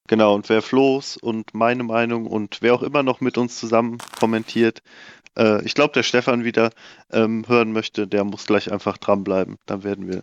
Genau, 0.08 0.34
und 0.34 0.48
wer 0.50 0.60
Flo's 0.60 1.16
und 1.16 1.54
meine 1.54 1.82
Meinung 1.82 2.26
und 2.26 2.58
wer 2.60 2.74
auch 2.74 2.82
immer 2.82 3.02
noch 3.02 3.20
mit 3.22 3.38
uns 3.38 3.58
zusammen 3.58 3.98
kommentiert, 4.18 4.82
äh, 5.38 5.64
ich 5.64 5.74
glaube, 5.74 5.94
der 5.94 6.02
Stefan 6.02 6.44
wieder 6.44 6.70
ähm, 7.10 7.44
hören 7.48 7.72
möchte, 7.72 8.06
der 8.06 8.24
muss 8.24 8.46
gleich 8.46 8.70
einfach 8.70 8.98
dranbleiben. 8.98 9.56
Dann 9.66 9.82
werden 9.82 10.06
wir 10.06 10.22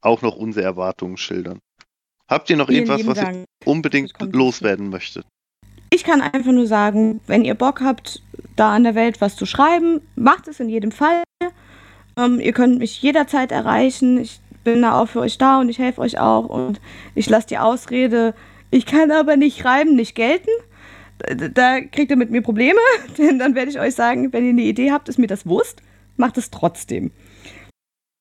auch 0.00 0.22
noch 0.22 0.36
unsere 0.36 0.64
Erwartungen 0.64 1.16
schildern. 1.16 1.58
Habt 2.28 2.50
ihr 2.50 2.56
noch 2.56 2.68
Vielen 2.68 2.86
irgendwas, 2.86 3.06
was 3.06 3.18
ihr 3.18 3.24
Dank. 3.24 3.44
unbedingt 3.64 4.10
Ich 4.10 4.14
komm 4.14 4.30
loswerden 4.30 4.90
möchtet? 4.90 5.26
Ich 5.96 6.04
kann 6.04 6.20
einfach 6.20 6.52
nur 6.52 6.66
sagen, 6.66 7.22
wenn 7.26 7.46
ihr 7.46 7.54
Bock 7.54 7.80
habt, 7.80 8.20
da 8.54 8.74
an 8.74 8.84
der 8.84 8.94
Welt 8.94 9.22
was 9.22 9.34
zu 9.34 9.46
schreiben, 9.46 10.02
macht 10.14 10.46
es 10.46 10.60
in 10.60 10.68
jedem 10.68 10.92
Fall. 10.92 11.22
Ähm, 12.18 12.38
ihr 12.38 12.52
könnt 12.52 12.78
mich 12.78 13.00
jederzeit 13.00 13.50
erreichen. 13.50 14.20
Ich 14.20 14.40
bin 14.62 14.82
da 14.82 15.00
auch 15.00 15.06
für 15.06 15.20
euch 15.20 15.38
da 15.38 15.58
und 15.58 15.70
ich 15.70 15.78
helfe 15.78 16.02
euch 16.02 16.18
auch. 16.18 16.50
Und 16.50 16.82
ich 17.14 17.30
lasse 17.30 17.46
die 17.46 17.56
Ausrede, 17.56 18.34
ich 18.70 18.84
kann 18.84 19.10
aber 19.10 19.38
nicht 19.38 19.58
schreiben, 19.58 19.96
nicht 19.96 20.14
gelten. 20.14 20.50
Da, 21.16 21.48
da 21.48 21.80
kriegt 21.80 22.10
ihr 22.10 22.18
mit 22.18 22.30
mir 22.30 22.42
Probleme, 22.42 22.78
denn 23.16 23.38
dann 23.38 23.54
werde 23.54 23.70
ich 23.70 23.80
euch 23.80 23.94
sagen, 23.94 24.34
wenn 24.34 24.44
ihr 24.44 24.50
eine 24.50 24.64
Idee 24.64 24.92
habt, 24.92 25.08
ist 25.08 25.18
mir 25.18 25.28
das 25.28 25.44
bewusst, 25.44 25.80
macht 26.18 26.36
es 26.36 26.50
trotzdem. 26.50 27.10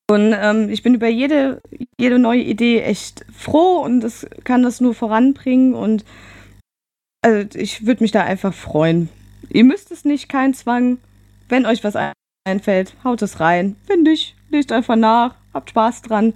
Und 0.10 0.34
ähm, 0.34 0.70
ich 0.70 0.82
bin 0.82 0.94
über 0.94 1.10
jede, 1.10 1.62
jede 2.00 2.20
neue 2.20 2.44
Idee 2.44 2.84
echt 2.84 3.26
froh 3.38 3.82
und 3.84 4.00
das 4.00 4.26
kann 4.46 4.64
das 4.64 4.80
nur 4.80 4.94
voranbringen 4.94 5.74
und 5.74 6.06
also 7.26 7.58
ich 7.58 7.88
würde 7.88 8.04
mich 8.04 8.12
da 8.12 8.22
einfach 8.22 8.54
freuen. 8.54 9.10
Ihr 9.50 9.64
müsst 9.64 9.92
es 9.92 10.06
nicht, 10.06 10.30
kein 10.30 10.54
Zwang. 10.54 11.00
Wenn 11.50 11.66
euch 11.66 11.84
was 11.84 11.96
einfällt, 12.48 12.94
haut 13.04 13.22
es 13.24 13.40
rein. 13.40 13.76
Wenn 13.88 14.04
nicht, 14.04 14.36
lest 14.52 14.72
einfach 14.72 14.96
nach, 14.96 15.34
habt 15.54 15.72
Spaß 15.72 16.04
dran. 16.04 16.34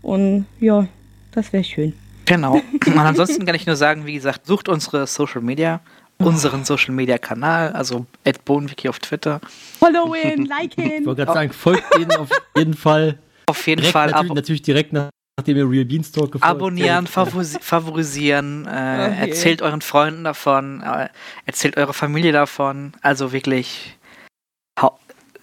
Und 0.00 0.46
ja, 0.58 0.86
das 1.32 1.52
wäre 1.52 1.62
schön. 1.62 1.92
Genau. 2.24 2.54
Und 2.54 2.98
ansonsten 2.98 3.44
kann 3.44 3.54
ich 3.54 3.66
nur 3.66 3.76
sagen, 3.76 4.06
wie 4.06 4.14
gesagt, 4.14 4.46
sucht 4.46 4.70
unsere 4.70 5.06
Social 5.06 5.42
Media, 5.42 5.80
unseren 6.18 6.64
Social 6.64 6.94
Media 6.94 7.18
Kanal, 7.18 7.72
also 7.72 8.06
@bonewiki 8.44 8.88
auf 8.88 8.98
Twitter. 8.98 9.40
Follow 9.78 10.14
ihn, 10.14 10.46
like 10.46 10.78
Ich 10.78 10.84
ihn. 10.84 11.04
wollte 11.04 11.24
gerade 11.24 11.34
sagen, 11.34 11.52
folgt 11.52 11.84
denen 11.94 12.12
auf 12.12 12.30
jeden 12.56 12.74
Fall. 12.74 13.18
Auf 13.46 13.66
jeden 13.66 13.80
Direkt, 13.80 13.92
Fall 13.92 14.10
natürlich, 14.10 14.34
natürlich 14.34 14.62
direkt 14.62 14.92
nach, 14.92 15.10
nachdem 15.40 15.56
ihr 15.56 15.68
Real 15.70 15.84
Beanstalk 15.84 16.32
gefolgt 16.32 16.44
abonnieren, 16.44 17.06
seid. 17.06 17.14
favori 17.14 17.44
favorisieren, 17.60 18.66
äh, 18.66 18.68
Okay. 18.70 19.28
erzählt 19.30 19.62
euren 19.62 19.80
Freunden 19.80 20.24
davon, 20.24 20.82
äh, 20.82 21.08
erzählt 21.46 21.76
eurer 21.76 21.92
Familie 21.94 22.32
davon. 22.32 22.92
Also 23.02 23.32
wirklich 23.32 23.96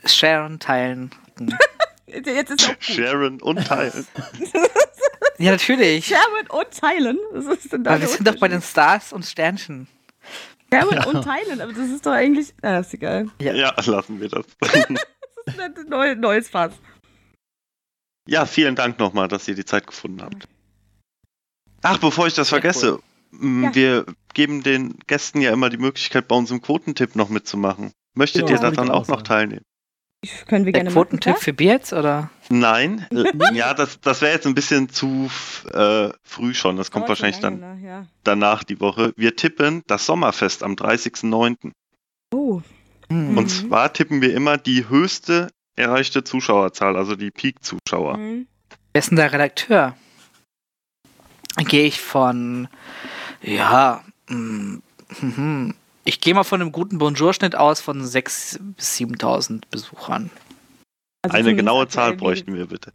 sharen, 0.05 0.59
teilen. 0.59 1.11
Jetzt 2.07 2.51
ist 2.51 2.63
auch 2.65 2.73
gut. 2.73 2.83
Sharon 2.83 3.41
und 3.41 3.65
teilen. 3.67 4.07
Ja, 5.39 5.51
natürlich. 5.51 6.07
Sharon 6.07 6.47
und 6.49 6.71
teilen. 6.71 7.17
Das 7.31 7.45
ist 7.45 7.71
denn 7.71 7.83
da 7.83 7.91
Aber 7.91 8.01
wir 8.01 8.07
sind 8.07 8.27
doch 8.27 8.39
bei 8.39 8.47
den? 8.47 8.59
Stars 8.59 9.13
und 9.13 9.23
Sternchen. 9.23 9.87
Sharon 10.73 11.15
und 11.15 11.23
teilen, 11.23 11.61
aber 11.61 11.73
das 11.73 11.89
ist 11.89 12.03
doch 12.07 12.13
eigentlich. 12.13 12.55
Ah, 12.63 12.79
ist 12.79 12.95
egal. 12.95 13.27
Ja. 13.39 13.53
ja, 13.53 13.71
lassen 13.85 14.19
wir 14.19 14.29
das. 14.29 14.45
Das 15.45 15.55
ist 15.55 15.59
ein 15.77 15.89
neu, 15.89 16.15
neues 16.15 16.49
Fass. 16.49 16.73
Ja, 18.27 18.45
vielen 18.45 18.75
Dank 18.75 18.99
nochmal, 18.99 19.27
dass 19.27 19.47
ihr 19.47 19.55
die 19.55 19.65
Zeit 19.65 19.87
gefunden 19.87 20.21
habt. 20.21 20.47
Ach, 21.81 21.97
bevor 21.99 22.27
ich 22.27 22.33
das 22.33 22.49
Sehr 22.49 22.59
vergesse, 22.61 22.99
m, 23.31 23.63
Ja. 23.65 23.75
wir 23.75 24.05
geben 24.33 24.63
den 24.63 24.97
Gästen 25.07 25.41
ja 25.41 25.51
immer 25.51 25.69
die 25.69 25.77
Möglichkeit, 25.77 26.27
bei 26.27 26.35
unserem 26.35 26.61
Quotentipp 26.61 27.15
noch 27.15 27.29
mitzumachen. 27.29 27.91
Möchtet 28.15 28.49
Ja, 28.49 28.55
ihr 28.55 28.59
daran 28.61 28.89
auch 28.89 29.07
noch 29.07 29.21
teilnehmen? 29.21 29.61
Können 30.47 30.65
wir 30.65 30.73
Der 30.73 30.81
gerne 30.83 30.93
Quotentipp 30.93 31.33
machen. 31.33 31.43
für 31.43 31.53
Bier 31.53 31.73
jetzt, 31.73 31.93
oder? 31.93 32.31
Nein, 32.49 33.05
äh, 33.11 33.23
ja, 33.53 33.73
das, 33.75 33.99
das 34.01 34.21
wäre 34.21 34.33
jetzt 34.33 34.47
ein 34.47 34.55
bisschen 34.55 34.89
zu 34.89 35.29
äh, 35.71 36.09
früh 36.23 36.55
schon. 36.55 36.75
Das 36.75 36.89
kommt 36.89 37.07
wahrscheinlich 37.07 37.39
dann 37.39 37.59
ne? 37.59 37.79
Ja. 37.83 38.07
danach 38.23 38.63
die 38.63 38.79
Woche. 38.79 39.13
Wir 39.15 39.35
tippen 39.35 39.83
das 39.85 40.07
Sommerfest 40.07 40.63
am 40.63 40.73
30.09. 40.73 41.71
Oh. 42.33 42.61
Hm. 43.09 43.37
Und 43.37 43.43
Mhm. 43.45 43.47
zwar 43.47 43.93
tippen 43.93 44.21
wir 44.21 44.33
immer 44.33 44.57
die 44.57 44.89
höchste 44.89 45.49
erreichte 45.77 46.23
Zuschauerzahl, 46.23 46.97
also 46.97 47.15
die 47.15 47.31
Peak-Zuschauer. 47.31 48.17
Mhm. 48.17 48.47
Wer 48.93 48.99
ist 48.99 49.09
denn 49.11 49.17
der 49.17 49.31
Redakteur? 49.31 49.95
Gehe 51.57 51.85
ich 51.85 52.01
von, 52.01 52.67
ja, 53.41 54.03
mm, 54.27 54.77
ich 56.03 56.19
gehe 56.21 56.33
mal 56.33 56.43
von 56.43 56.61
einem 56.61 56.71
guten 56.71 56.97
Bonjour-Schnitt 56.97 57.55
aus 57.55 57.79
von 57.81 58.03
6.000 58.03 58.73
bis 58.75 58.97
7.000 58.97 59.63
Besuchern. 59.71 60.29
Also 61.23 61.37
Eine 61.37 61.55
genaue 61.55 61.87
Zahl 61.87 62.15
bräuchten 62.15 62.53
wir 62.55 62.67
bitte. 62.67 62.93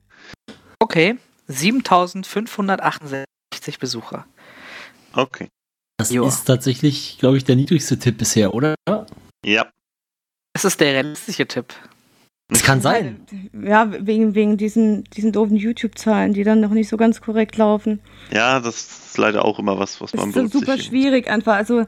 Okay, 0.79 1.17
7.568 1.49 3.25
Besucher. 3.79 4.27
Okay. 5.13 5.49
Das 5.99 6.11
Joa. 6.11 6.29
ist 6.29 6.45
tatsächlich, 6.45 7.19
glaube 7.19 7.37
ich, 7.37 7.45
der 7.45 7.57
niedrigste 7.57 7.99
Tipp 7.99 8.19
bisher, 8.19 8.55
oder? 8.55 8.75
Ja. 9.45 9.71
Das 10.55 10.65
ist 10.65 10.81
der 10.81 10.95
realistische 10.95 11.47
Tipp. 11.47 11.75
Das 12.53 12.63
kann 12.63 12.81
sein. 12.81 13.21
Ja, 13.65 13.91
wegen, 14.07 14.35
wegen 14.35 14.57
diesen, 14.57 15.05
diesen 15.05 15.33
doofen 15.33 15.57
YouTube-Zahlen, 15.57 16.35
die 16.35 16.45
dann 16.45 16.61
noch 16.61 16.71
nicht 16.71 16.89
so 16.89 16.97
ganz 16.97 17.21
korrekt 17.21 17.57
laufen. 17.57 18.01
Ja, 18.31 18.61
das 18.61 18.77
ist 18.77 19.19
leider 19.19 19.45
auch 19.45 19.59
immer 19.59 19.79
was, 19.79 20.01
was 20.01 20.13
Das 20.13 20.21
man 20.21 20.29
ist 20.29 20.35
so 20.35 20.41
super 20.43 20.67
berücksichtigen 20.67 21.03
schwierig 21.03 21.31
einfach. 21.31 21.55
Also 21.55 21.85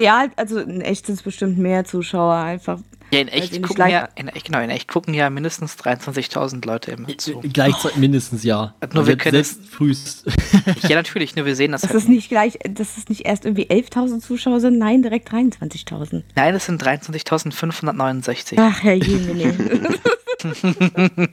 Ja, 0.00 0.26
also 0.36 0.58
in 0.58 0.80
echt 0.80 1.06
sind 1.06 1.16
es 1.16 1.22
bestimmt 1.22 1.58
mehr 1.58 1.84
Zuschauer 1.84 2.34
einfach. 2.34 2.80
Ja, 3.12 3.20
in 3.20 3.28
echt 3.28 3.60
gucken 3.60 3.88
ja, 3.88 4.08
in, 4.14 4.28
echt- 4.28 4.46
genau, 4.46 4.60
in 4.60 4.70
echt 4.70 4.86
gucken 4.86 5.12
ja 5.14 5.28
mindestens 5.30 5.76
23.000 5.76 6.64
Leute 6.64 6.92
immer 6.92 7.18
zu. 7.18 7.40
Gleichzeitig 7.40 7.98
mindestens, 7.98 8.44
ja. 8.44 8.74
Nur 8.94 9.06
wir 9.06 9.16
Selbst- 9.16 9.22
können 9.24 9.44
selbst 9.44 9.66
frühst. 9.66 10.26
Ja, 10.88 10.94
natürlich, 10.96 11.34
nur 11.34 11.44
wir 11.44 11.56
sehen 11.56 11.72
das 11.72 11.80
Dass 11.82 11.90
halt 11.90 12.02
es 12.02 12.08
nicht 12.08 12.28
gleich, 12.28 12.58
dass 12.70 12.96
es 12.96 13.08
nicht 13.08 13.26
erst 13.26 13.44
irgendwie 13.44 13.66
11.000 13.66 14.20
Zuschauer 14.20 14.60
sind, 14.60 14.78
nein, 14.78 15.02
direkt 15.02 15.30
23.000. 15.32 16.22
Nein, 16.36 16.54
es 16.54 16.66
sind 16.66 16.82
23.569. 16.82 18.54
Ach, 18.58 18.82
Herr 18.82 18.94
Jemine. 18.94 19.98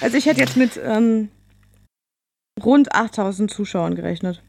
also 0.00 0.16
ich 0.16 0.26
hätte 0.26 0.40
jetzt 0.40 0.56
mit 0.56 0.80
ähm, 0.82 1.28
rund 2.64 2.92
8.000 2.94 3.48
Zuschauern 3.48 3.94
gerechnet. 3.94 4.42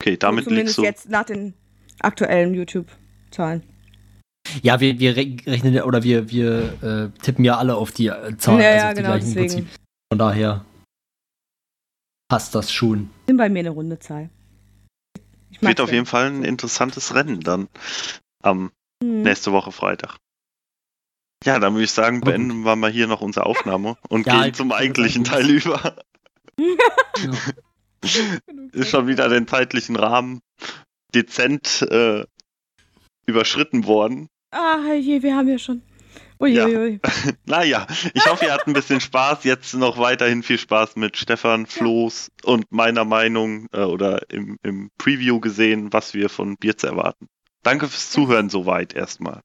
Okay, 0.00 0.16
damit 0.16 0.46
liegst 0.46 0.48
Zumindest 0.74 0.78
du. 0.78 0.82
jetzt 0.82 1.08
nach 1.10 1.24
den 1.24 1.52
aktuellen 2.00 2.54
YouTube-Zahlen. 2.54 3.62
Ja, 4.62 4.80
wir, 4.80 4.98
wir 4.98 5.14
re- 5.16 5.36
rechnen 5.46 5.74
ja- 5.74 5.84
oder 5.84 6.02
wir, 6.02 6.30
wir 6.30 6.82
äh, 6.82 7.18
tippen 7.22 7.44
ja 7.44 7.58
alle 7.58 7.76
auf 7.76 7.92
die 7.92 8.06
äh, 8.06 8.36
Zahlen. 8.38 8.60
Ja, 8.60 8.70
also 8.70 8.78
ja, 8.80 8.88
auf 8.88 8.94
die 8.94 9.02
genau, 9.02 9.14
deswegen. 9.14 9.36
Prinzip. 9.66 9.68
Von 10.10 10.18
daher 10.18 10.64
passt 12.28 12.54
das 12.54 12.72
schon. 12.72 13.10
Sind 13.26 13.36
bei 13.36 13.48
mir 13.50 13.60
eine 13.60 13.70
runde 13.70 13.98
Zahl. 13.98 14.30
Ich 15.50 15.60
Wird 15.60 15.80
auf 15.80 15.92
jeden 15.92 16.06
Fall 16.06 16.26
ein 16.26 16.44
interessantes 16.44 17.14
Rennen 17.14 17.40
dann 17.40 17.68
am 18.42 18.72
Hm. 19.02 19.22
nächste 19.22 19.52
Woche 19.52 19.72
Freitag. 19.72 20.16
Ja, 21.44 21.58
dann 21.58 21.72
würde 21.74 21.84
ich 21.84 21.90
sagen, 21.90 22.18
Aber 22.22 22.32
gut. 22.32 22.34
beenden 22.34 22.64
wir 22.64 22.76
mal 22.76 22.90
hier 22.90 23.06
noch 23.06 23.20
unsere 23.22 23.46
Aufnahme 23.46 23.96
und 24.08 24.26
Ja, 24.26 24.42
gehen 24.44 24.54
zum 24.54 24.72
eigentlichen 24.72 25.24
Teil 25.24 25.48
über. 25.50 25.96
Ja. 26.58 27.30
Ist 28.72 28.90
schon 28.90 29.06
wieder 29.06 29.28
den 29.28 29.46
zeitlichen 29.46 29.96
Rahmen 29.96 30.40
dezent 31.14 31.82
äh, 31.82 32.24
überschritten 33.26 33.84
worden. 33.84 34.28
Ah, 34.50 34.92
je, 34.94 35.22
wir 35.22 35.36
haben 35.36 35.48
ja 35.48 35.58
schon. 35.58 35.82
Ja. 36.40 36.66
Uiuiui. 36.66 37.00
Naja, 37.44 37.86
ich 38.14 38.26
hoffe, 38.26 38.46
ihr 38.46 38.52
hattet 38.52 38.68
ein 38.68 38.72
bisschen 38.72 39.00
Spaß. 39.00 39.44
Jetzt 39.44 39.74
noch 39.74 39.98
weiterhin 39.98 40.42
viel 40.42 40.58
Spaß 40.58 40.96
mit 40.96 41.16
Stefan, 41.16 41.66
Floß 41.66 42.30
und 42.44 42.72
meiner 42.72 43.04
Meinung 43.04 43.66
äh, 43.72 43.82
oder 43.82 44.22
im, 44.30 44.56
im 44.62 44.90
Preview 44.96 45.40
gesehen, 45.40 45.92
was 45.92 46.14
wir 46.14 46.30
von 46.30 46.56
Bierz 46.56 46.82
erwarten. 46.82 47.28
Danke 47.62 47.88
fürs 47.88 48.10
Zuhören 48.10 48.48
soweit 48.48 48.94
erstmal. 48.94 49.42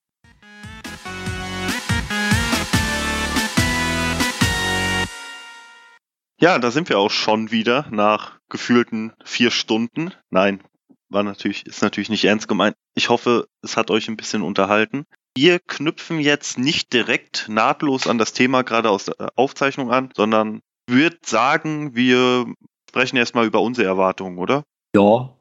Ja, 6.39 6.59
da 6.59 6.71
sind 6.71 6.89
wir 6.89 6.99
auch 6.99 7.11
schon 7.11 7.51
wieder 7.51 7.87
nach 7.91 8.39
gefühlten 8.49 9.13
vier 9.23 9.51
Stunden. 9.51 10.13
Nein, 10.29 10.61
war 11.09 11.23
natürlich, 11.23 11.65
ist 11.65 11.81
natürlich 11.81 12.09
nicht 12.09 12.25
ernst 12.25 12.47
gemeint. 12.47 12.75
Ich 12.93 13.09
hoffe, 13.09 13.47
es 13.61 13.77
hat 13.77 13.89
euch 13.89 14.07
ein 14.09 14.17
bisschen 14.17 14.41
unterhalten. 14.41 15.05
Wir 15.37 15.59
knüpfen 15.59 16.19
jetzt 16.19 16.57
nicht 16.57 16.93
direkt 16.93 17.47
nahtlos 17.49 18.07
an 18.07 18.17
das 18.17 18.33
Thema 18.33 18.63
gerade 18.63 18.89
aus 18.89 19.05
der 19.05 19.29
Aufzeichnung 19.35 19.91
an, 19.91 20.09
sondern 20.15 20.61
würde 20.89 21.17
sagen, 21.25 21.95
wir 21.95 22.45
sprechen 22.89 23.17
erstmal 23.17 23.45
über 23.45 23.61
unsere 23.61 23.87
Erwartungen, 23.87 24.37
oder? 24.37 24.63
Ja. 24.95 25.35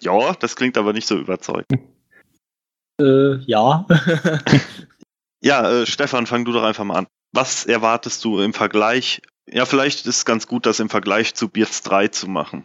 Ja, 0.00 0.34
das 0.34 0.56
klingt 0.56 0.76
aber 0.76 0.92
nicht 0.92 1.06
so 1.06 1.18
überzeugend. 1.18 1.68
Äh, 3.00 3.38
ja. 3.46 3.84
Ja, 5.44 5.68
äh, 5.70 5.84
Stefan, 5.84 6.26
fang 6.26 6.46
du 6.46 6.52
doch 6.52 6.62
einfach 6.62 6.84
mal 6.84 6.96
an. 6.96 7.06
Was 7.32 7.66
erwartest 7.66 8.24
du 8.24 8.40
im 8.40 8.54
Vergleich? 8.54 9.20
Ja, 9.50 9.66
vielleicht 9.66 10.00
ist 10.00 10.16
es 10.16 10.24
ganz 10.24 10.46
gut, 10.46 10.66
das 10.66 10.80
im 10.80 10.88
Vergleich 10.88 11.34
zu 11.34 11.48
Beards 11.48 11.82
3 11.82 12.08
zu 12.08 12.28
machen. 12.28 12.64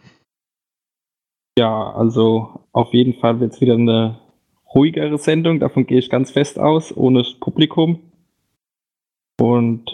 Ja, 1.58 1.92
also 1.92 2.64
auf 2.72 2.92
jeden 2.94 3.20
Fall 3.20 3.40
wird 3.40 3.52
es 3.52 3.60
wieder 3.60 3.74
eine 3.74 4.18
ruhigere 4.74 5.18
Sendung, 5.18 5.60
davon 5.60 5.86
gehe 5.86 5.98
ich 5.98 6.08
ganz 6.08 6.30
fest 6.30 6.58
aus, 6.58 6.96
ohne 6.96 7.24
Publikum. 7.40 8.00
Und 9.38 9.90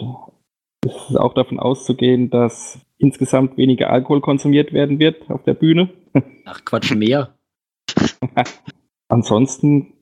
es 0.85 1.09
ist 1.09 1.17
auch 1.17 1.33
davon 1.33 1.59
auszugehen, 1.59 2.29
dass 2.29 2.79
insgesamt 2.97 3.57
weniger 3.57 3.89
Alkohol 3.89 4.21
konsumiert 4.21 4.73
werden 4.73 4.99
wird 4.99 5.29
auf 5.29 5.43
der 5.43 5.53
Bühne. 5.53 5.89
Ach 6.45 6.63
Quatsch, 6.63 6.93
mehr. 6.93 7.35
Ansonsten 9.09 9.93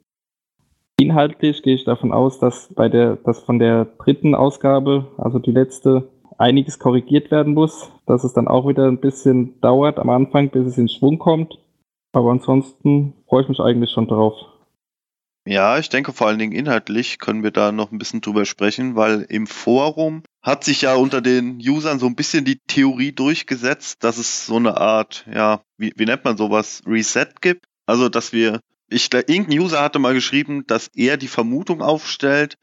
inhaltlich 1.00 1.64
gehe 1.64 1.76
ich 1.76 1.84
davon 1.84 2.12
aus, 2.12 2.40
dass 2.40 2.74
bei 2.74 2.90
der, 2.90 3.16
dass 3.18 3.40
von 3.40 3.60
der 3.60 3.86
dritten 3.86 4.36
Ausgabe, 4.36 5.12
also 5.18 5.40
die 5.40 5.52
letzte, 5.52 6.10
einiges 6.38 6.80
korrigiert 6.80 7.32
werden 7.32 7.54
muss, 7.54 7.92
dass 8.06 8.24
es 8.24 8.34
dann 8.34 8.48
auch 8.48 8.68
wieder 8.68 8.88
ein 8.88 9.00
bisschen 9.00 9.60
dauert 9.62 10.00
am 10.00 10.10
Anfang, 10.10 10.50
bis 10.50 10.68
es 10.68 10.78
in 10.78 10.90
Schwung 10.90 11.20
kommt. 11.20 11.58
Aber 12.12 12.32
ansonsten 12.32 13.14
freue 13.28 13.44
ich 13.44 13.50
mich 13.50 13.60
eigentlich 13.60 13.92
schon 13.92 14.08
drauf. 14.08 14.36
Ja, 15.48 15.78
ich 15.78 15.90
denke 15.90 16.12
vor 16.12 16.28
allen 16.28 16.40
Dingen 16.40 16.54
inhaltlich 16.54 17.20
können 17.20 17.44
wir 17.44 17.52
da 17.52 17.72
noch 17.72 17.92
ein 17.92 18.00
bisschen 18.00 18.22
drüber 18.22 18.46
sprechen, 18.46 18.96
weil 18.96 19.28
im 19.30 19.46
Forum 19.46 20.24
hat 20.42 20.64
sich 20.64 20.82
ja 20.82 20.96
unter 20.96 21.22
den 21.22 21.58
Usern 21.58 22.00
so 22.00 22.08
ein 22.08 22.16
bisschen 22.16 22.46
die 22.46 22.60
Theorie 22.68 23.12
durchgesetzt, 23.12 24.04
dass 24.04 24.18
es 24.18 24.48
so 24.48 24.56
eine 24.56 24.78
Art, 24.78 25.24
ja, 25.32 25.62
wie, 25.78 25.94
wie 25.98 26.06
nennt 26.06 26.24
man 26.24 26.36
sowas, 26.36 26.82
Reset 26.88 27.28
gibt. 27.42 27.66
Also, 27.86 28.10
dass 28.10 28.34
wir, 28.34 28.60
ich, 28.90 29.14
irgendein 29.14 29.60
User 29.60 29.84
hatte 29.84 30.00
mal 30.00 30.16
geschrieben, 30.16 30.66
dass 30.66 30.90
er 30.96 31.18
die 31.18 31.28
Vermutung 31.28 31.84
aufstellt, 31.84 32.58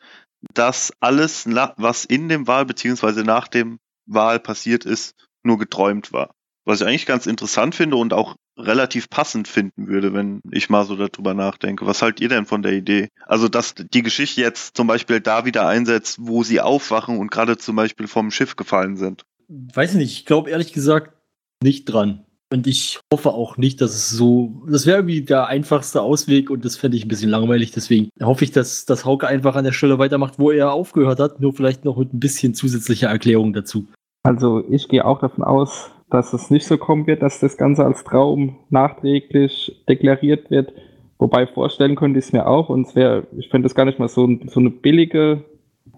dass 0.54 0.92
alles, 1.00 1.46
was 1.76 2.04
in 2.04 2.28
dem 2.28 2.46
Wahl 2.46 2.66
beziehungsweise 2.66 3.22
nach 3.22 3.48
dem 3.48 3.78
Wahl 4.06 4.40
passiert 4.40 4.84
ist, 4.84 5.14
nur 5.42 5.58
geträumt 5.58 6.12
war. 6.12 6.34
Was 6.64 6.80
ich 6.80 6.86
eigentlich 6.86 7.06
ganz 7.06 7.26
interessant 7.26 7.74
finde 7.74 7.96
und 7.96 8.12
auch 8.12 8.36
relativ 8.56 9.08
passend 9.10 9.48
finden 9.48 9.88
würde, 9.88 10.12
wenn 10.12 10.40
ich 10.50 10.70
mal 10.70 10.84
so 10.84 10.94
darüber 10.94 11.34
nachdenke. 11.34 11.86
Was 11.86 12.02
haltet 12.02 12.20
ihr 12.20 12.28
denn 12.28 12.46
von 12.46 12.62
der 12.62 12.72
Idee? 12.72 13.08
Also, 13.26 13.48
dass 13.48 13.74
die 13.74 14.02
Geschichte 14.02 14.40
jetzt 14.40 14.76
zum 14.76 14.86
Beispiel 14.86 15.20
da 15.20 15.44
wieder 15.44 15.66
einsetzt, 15.66 16.18
wo 16.20 16.42
sie 16.44 16.60
aufwachen 16.60 17.18
und 17.18 17.30
gerade 17.30 17.56
zum 17.56 17.76
Beispiel 17.76 18.06
vom 18.06 18.30
Schiff 18.30 18.56
gefallen 18.56 18.96
sind. 18.96 19.24
Weiß 19.48 19.92
ich 19.92 19.96
nicht. 19.96 20.12
Ich 20.12 20.26
glaube 20.26 20.50
ehrlich 20.50 20.72
gesagt 20.72 21.16
nicht 21.62 21.86
dran. 21.86 22.24
Und 22.52 22.66
ich 22.66 23.00
hoffe 23.12 23.30
auch 23.30 23.56
nicht, 23.56 23.80
dass 23.80 23.94
es 23.94 24.10
so. 24.10 24.62
Das 24.68 24.86
wäre 24.86 24.98
irgendwie 24.98 25.22
der 25.22 25.46
einfachste 25.46 26.02
Ausweg 26.02 26.50
und 26.50 26.64
das 26.66 26.76
fände 26.76 26.98
ich 26.98 27.06
ein 27.06 27.08
bisschen 27.08 27.30
langweilig. 27.30 27.70
Deswegen 27.72 28.10
hoffe 28.22 28.44
ich, 28.44 28.52
dass, 28.52 28.84
dass 28.84 29.06
Hauke 29.06 29.26
einfach 29.26 29.56
an 29.56 29.64
der 29.64 29.72
Stelle 29.72 29.98
weitermacht, 29.98 30.38
wo 30.38 30.50
er 30.50 30.72
aufgehört 30.72 31.18
hat. 31.18 31.40
Nur 31.40 31.54
vielleicht 31.54 31.86
noch 31.86 31.96
mit 31.96 32.12
ein 32.12 32.20
bisschen 32.20 32.54
zusätzlicher 32.54 33.08
Erklärung 33.08 33.54
dazu. 33.54 33.86
Also 34.22 34.62
ich 34.68 34.88
gehe 34.88 35.04
auch 35.04 35.20
davon 35.20 35.44
aus, 35.44 35.90
dass 36.10 36.34
es 36.34 36.50
nicht 36.50 36.66
so 36.66 36.76
kommen 36.76 37.06
wird, 37.06 37.22
dass 37.22 37.40
das 37.40 37.56
Ganze 37.56 37.84
als 37.84 38.04
Traum 38.04 38.56
nachträglich 38.68 39.82
deklariert 39.88 40.50
wird. 40.50 40.74
Wobei 41.18 41.46
vorstellen 41.46 41.96
könnte 41.96 42.18
ich 42.18 42.26
es 42.26 42.32
mir 42.32 42.46
auch 42.46 42.68
und 42.68 42.86
es 42.86 42.94
wäre, 42.94 43.26
ich 43.38 43.48
fände 43.48 43.66
es 43.66 43.74
gar 43.74 43.86
nicht 43.86 43.98
mal 43.98 44.08
so, 44.08 44.28
so 44.46 44.60
eine 44.60 44.70
billige, 44.70 45.44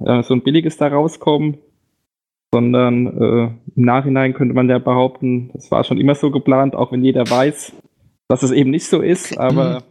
äh, 0.05 0.23
so 0.23 0.35
ein 0.35 0.43
billiges 0.43 0.77
da 0.77 0.87
rauskommen, 0.87 1.59
sondern 2.55 3.07
äh, 3.21 3.51
im 3.75 3.85
Nachhinein 3.85 4.33
könnte 4.33 4.55
man 4.55 4.69
ja 4.69 4.79
behaupten, 4.79 5.51
es 5.55 5.73
war 5.73 5.83
schon 5.83 5.99
immer 5.99 6.15
so 6.15 6.31
geplant, 6.31 6.77
auch 6.77 6.93
wenn 6.93 7.03
jeder 7.03 7.29
weiß, 7.29 7.73
dass 8.29 8.45
es 8.45 8.53
eben 8.53 8.71
nicht 8.71 8.87
so 8.87 9.01
ist, 9.01 9.37
aber 9.37 9.83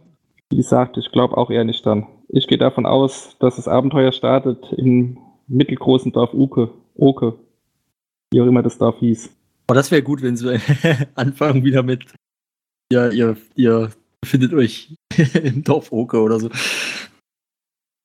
wie 0.48 0.56
gesagt, 0.56 0.96
ich 0.96 1.12
glaube 1.12 1.36
auch 1.36 1.50
eher 1.50 1.64
nicht 1.64 1.84
dann. 1.84 2.06
Ich 2.28 2.46
gehe 2.46 2.56
davon 2.56 2.86
aus, 2.86 3.36
dass 3.38 3.56
das 3.56 3.68
Abenteuer 3.68 4.12
startet 4.12 4.72
im 4.78 5.18
mittelgroßen 5.46 6.10
Dorf 6.12 6.32
Uke, 6.32 6.70
Oke, 6.94 7.38
wie 8.32 8.40
auch 8.40 8.46
immer 8.46 8.62
das 8.62 8.78
Dorf 8.78 8.98
hieß. 8.98 9.28
Aber 9.66 9.74
das 9.74 9.90
wäre 9.90 10.02
gut, 10.02 10.22
wenn 10.22 10.38
sie 10.38 10.58
anfangen 11.16 11.64
wieder 11.64 11.82
mit. 11.82 12.06
Ja, 12.90 13.10
ihr, 13.10 13.36
ihr 13.56 13.90
befindet 14.22 14.54
euch 14.54 14.94
im 15.34 15.64
Dorf 15.64 15.92
Oke 15.92 16.18
oder 16.22 16.40
so. 16.40 16.48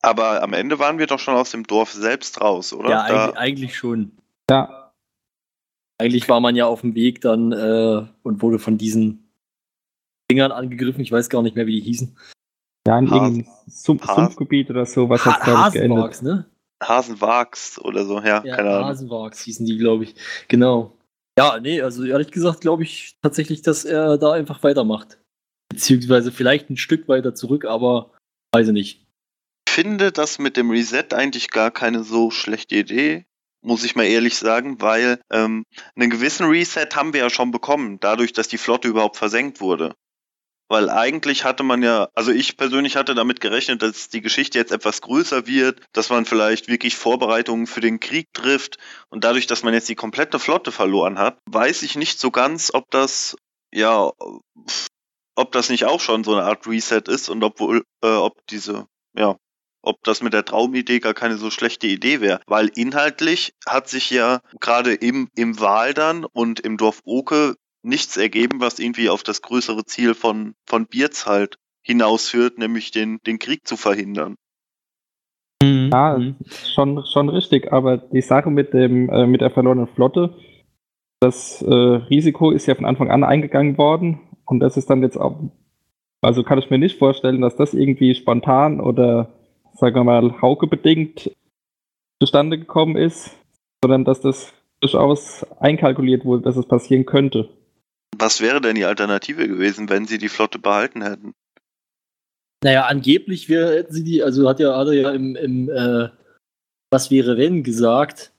Aber 0.02 0.44
am 0.44 0.52
Ende 0.52 0.80
waren 0.80 1.00
wir 1.00 1.08
doch 1.08 1.20
schon 1.20 1.36
aus 1.36 1.52
dem 1.52 1.64
Dorf 1.64 1.94
selbst 1.94 2.42
raus, 2.42 2.74
oder? 2.74 2.90
Ja, 2.90 3.08
da, 3.08 3.26
eigentlich, 3.26 3.38
eigentlich 3.38 3.78
schon. 3.78 4.19
Ja, 4.50 4.80
Eigentlich 6.02 6.30
war 6.30 6.40
man 6.40 6.56
ja 6.56 6.66
auf 6.66 6.82
dem 6.82 6.96
Weg 6.96 7.20
dann 7.22 7.52
äh, 7.52 8.06
und 8.24 8.42
wurde 8.42 8.58
von 8.58 8.78
diesen 8.78 9.30
Dingern 10.32 10.52
angegriffen. 10.52 11.02
Ich 11.02 11.12
weiß 11.12 11.30
gar 11.30 11.42
nicht 11.42 11.58
mehr, 11.58 11.68
wie 11.68 11.76
die 11.80 11.86
hießen. 11.86 12.18
ja 12.88 12.98
in 13.00 13.08
irgendeinem 13.08 13.48
Sumpf. 13.68 14.06
Sumpfgebiet 14.06 14.70
oder 14.70 14.86
so, 14.86 15.10
was 15.10 15.26
hat 15.26 15.46
Ha. 15.46 15.66
Hasenwachs, 15.66 16.22
ne? 16.22 16.46
Hasenwachs 16.82 17.80
oder 17.80 18.06
so, 18.06 18.20
ja, 18.20 18.44
Ja, 18.46 18.56
keine 18.56 18.70
Ahnung. 18.70 18.86
Hasenwachs 18.86 19.42
hießen 19.44 19.66
die, 19.66 19.78
glaube 19.78 20.06
ich. 20.06 20.16
Genau. 20.48 20.98
Ja, 21.38 21.60
nee, 21.60 21.82
also 21.82 22.06
ehrlich 22.06 22.32
gesagt 22.32 22.62
glaube 22.62 22.84
ich 22.84 23.18
tatsächlich, 23.22 23.62
dass 23.62 23.84
er 23.84 24.18
da 24.18 24.32
einfach 24.32 24.64
weitermacht. 24.64 25.20
Beziehungsweise 25.70 26.32
vielleicht 26.32 26.70
ein 26.70 26.78
Stück 26.78 27.10
weiter 27.10 27.36
zurück, 27.36 27.66
aber 27.66 28.12
weiß 28.54 28.68
ich 28.68 28.74
nicht. 28.74 29.06
Ich 29.68 29.74
finde 29.74 30.12
das 30.14 30.40
mit 30.40 30.56
dem 30.56 30.72
Reset 30.72 31.14
eigentlich 31.14 31.52
gar 31.52 31.72
keine 31.72 32.04
so 32.04 32.32
schlechte 32.32 32.78
Idee, 32.78 33.26
muss 33.62 33.84
ich 33.84 33.96
mal 33.96 34.06
ehrlich 34.06 34.38
sagen, 34.38 34.82
weil 34.82 35.22
ähm, 35.32 35.66
einen 35.96 36.10
gewissen 36.10 36.48
Reset 36.48 36.88
haben 36.96 37.14
wir 37.14 37.22
ja 37.22 37.30
schon 37.30 37.52
bekommen, 37.52 38.00
dadurch, 38.00 38.34
dass 38.34 38.48
die 38.48 38.58
Flotte 38.58 38.88
überhaupt 38.88 39.18
versenkt 39.18 39.60
wurde. 39.60 39.96
Weil 40.72 40.92
eigentlich 40.92 41.46
hatte 41.46 41.64
man 41.64 41.82
ja, 41.82 42.10
also 42.14 42.32
ich 42.32 42.56
persönlich 42.56 42.96
hatte 42.96 43.16
damit 43.16 43.42
gerechnet, 43.42 43.82
dass 43.82 44.10
die 44.10 44.22
Geschichte 44.22 44.60
jetzt 44.60 44.72
etwas 44.72 45.02
größer 45.02 45.48
wird, 45.48 45.82
dass 45.94 46.12
man 46.12 46.26
vielleicht 46.26 46.68
wirklich 46.68 46.96
Vorbereitungen 46.96 47.66
für 47.66 47.82
den 47.82 48.00
Krieg 48.00 48.28
trifft 48.34 48.78
und 49.10 49.24
dadurch, 49.24 49.48
dass 49.48 49.64
man 49.64 49.74
jetzt 49.74 49.90
die 49.90 49.96
komplette 49.96 50.38
Flotte 50.38 50.72
verloren 50.72 51.18
hat, 51.18 51.40
weiß 51.48 51.82
ich 51.82 51.96
nicht 51.96 52.20
so 52.20 52.30
ganz, 52.30 52.72
ob 52.72 52.92
das, 52.92 53.36
ja, 53.74 54.12
ob 55.36 55.52
das 55.52 55.70
nicht 55.70 55.86
auch 55.86 56.02
schon 56.02 56.24
so 56.24 56.36
eine 56.36 56.44
Art 56.44 56.68
Reset 56.68 57.02
ist 57.08 57.30
und 57.30 57.44
obwohl, 57.44 57.84
äh, 58.04 58.08
ob 58.08 58.46
diese, 58.48 58.86
ja, 59.16 59.38
ob 59.82 60.04
das 60.04 60.22
mit 60.22 60.34
der 60.34 60.46
Traumidee 60.46 61.00
gar 61.00 61.14
keine 61.14 61.38
so 61.38 61.50
schlechte 61.50 61.88
Idee 61.88 62.22
wäre. 62.22 62.42
Weil 62.48 62.70
inhaltlich 62.76 63.54
hat 63.68 63.88
sich 63.88 64.10
ja 64.10 64.42
gerade 64.60 64.94
im, 64.94 65.30
im 65.36 65.60
Waldern 65.60 66.26
und 66.26 66.60
im 66.60 66.78
Dorf 66.78 67.02
Oke 67.06 67.56
nichts 67.82 68.18
ergeben, 68.18 68.60
was 68.60 68.80
irgendwie 68.80 69.10
auf 69.10 69.24
das 69.24 69.42
größere 69.42 69.86
Ziel 69.86 70.14
von, 70.14 70.54
von 70.66 70.86
Bierz 70.86 71.26
halt 71.26 71.58
hinausführt, 71.82 72.58
nämlich 72.58 72.92
den, 72.92 73.20
den 73.26 73.40
Krieg 73.40 73.68
zu 73.68 73.78
verhindern. 73.78 74.36
Mhm. 75.64 75.90
Ja, 75.92 76.18
mhm. 76.18 76.36
schon, 76.74 77.04
schon 77.06 77.30
richtig, 77.30 77.72
aber 77.72 77.98
die 77.98 78.22
Sache 78.22 78.50
mit 78.50 78.74
dem, 78.74 79.10
äh, 79.10 79.28
mit 79.28 79.42
der 79.42 79.52
verlorenen 79.52 79.88
Flotte, 79.88 80.36
das 81.20 81.62
äh, 81.62 81.74
Risiko 81.74 82.52
ist 82.52 82.66
ja 82.66 82.76
von 82.76 82.86
Anfang 82.86 83.12
an 83.12 83.24
eingegangen 83.24 83.78
worden 83.78 84.22
und 84.46 84.60
das 84.62 84.78
ist 84.78 84.90
dann 84.90 85.02
jetzt 85.02 85.18
auch, 85.18 85.38
also 86.22 86.44
kann 86.44 86.60
ich 86.60 86.70
mir 86.70 86.78
nicht 86.78 86.98
vorstellen, 86.98 87.42
dass 87.42 87.56
das 87.56 87.74
irgendwie 87.74 88.16
spontan 88.16 88.80
oder 88.80 89.39
sagen 89.80 89.96
wir 89.96 90.04
mal 90.04 90.42
Hauke 90.42 90.68
bedingt 90.68 91.32
zustande 92.22 92.60
gekommen 92.60 92.98
ist, 92.98 93.32
sondern 93.82 94.06
dass 94.06 94.22
das 94.22 94.54
durchaus 94.82 95.46
einkalkuliert 95.60 96.26
wurde, 96.26 96.44
dass 96.44 96.58
es 96.58 96.68
passieren 96.68 97.06
könnte. 97.06 97.50
Was 98.18 98.42
wäre 98.42 98.60
denn 98.60 98.76
die 98.76 98.86
Alternative 98.86 99.48
gewesen, 99.48 99.90
wenn 99.90 100.06
sie 100.06 100.18
die 100.18 100.30
Flotte 100.30 100.60
behalten 100.60 101.02
hätten? 101.02 101.34
Naja, 102.64 102.86
angeblich 102.88 103.48
wäre, 103.48 103.78
hätten 103.78 103.94
sie 103.94 104.04
die, 104.04 104.22
also 104.22 104.50
hat 104.50 104.60
ja, 104.60 104.72
er 104.72 104.94
ja 104.94 105.12
im, 105.12 105.36
im 105.36 105.70
äh, 105.70 106.10
Was 106.92 107.10
wäre 107.10 107.38
wenn 107.38 107.64
gesagt, 107.64 108.34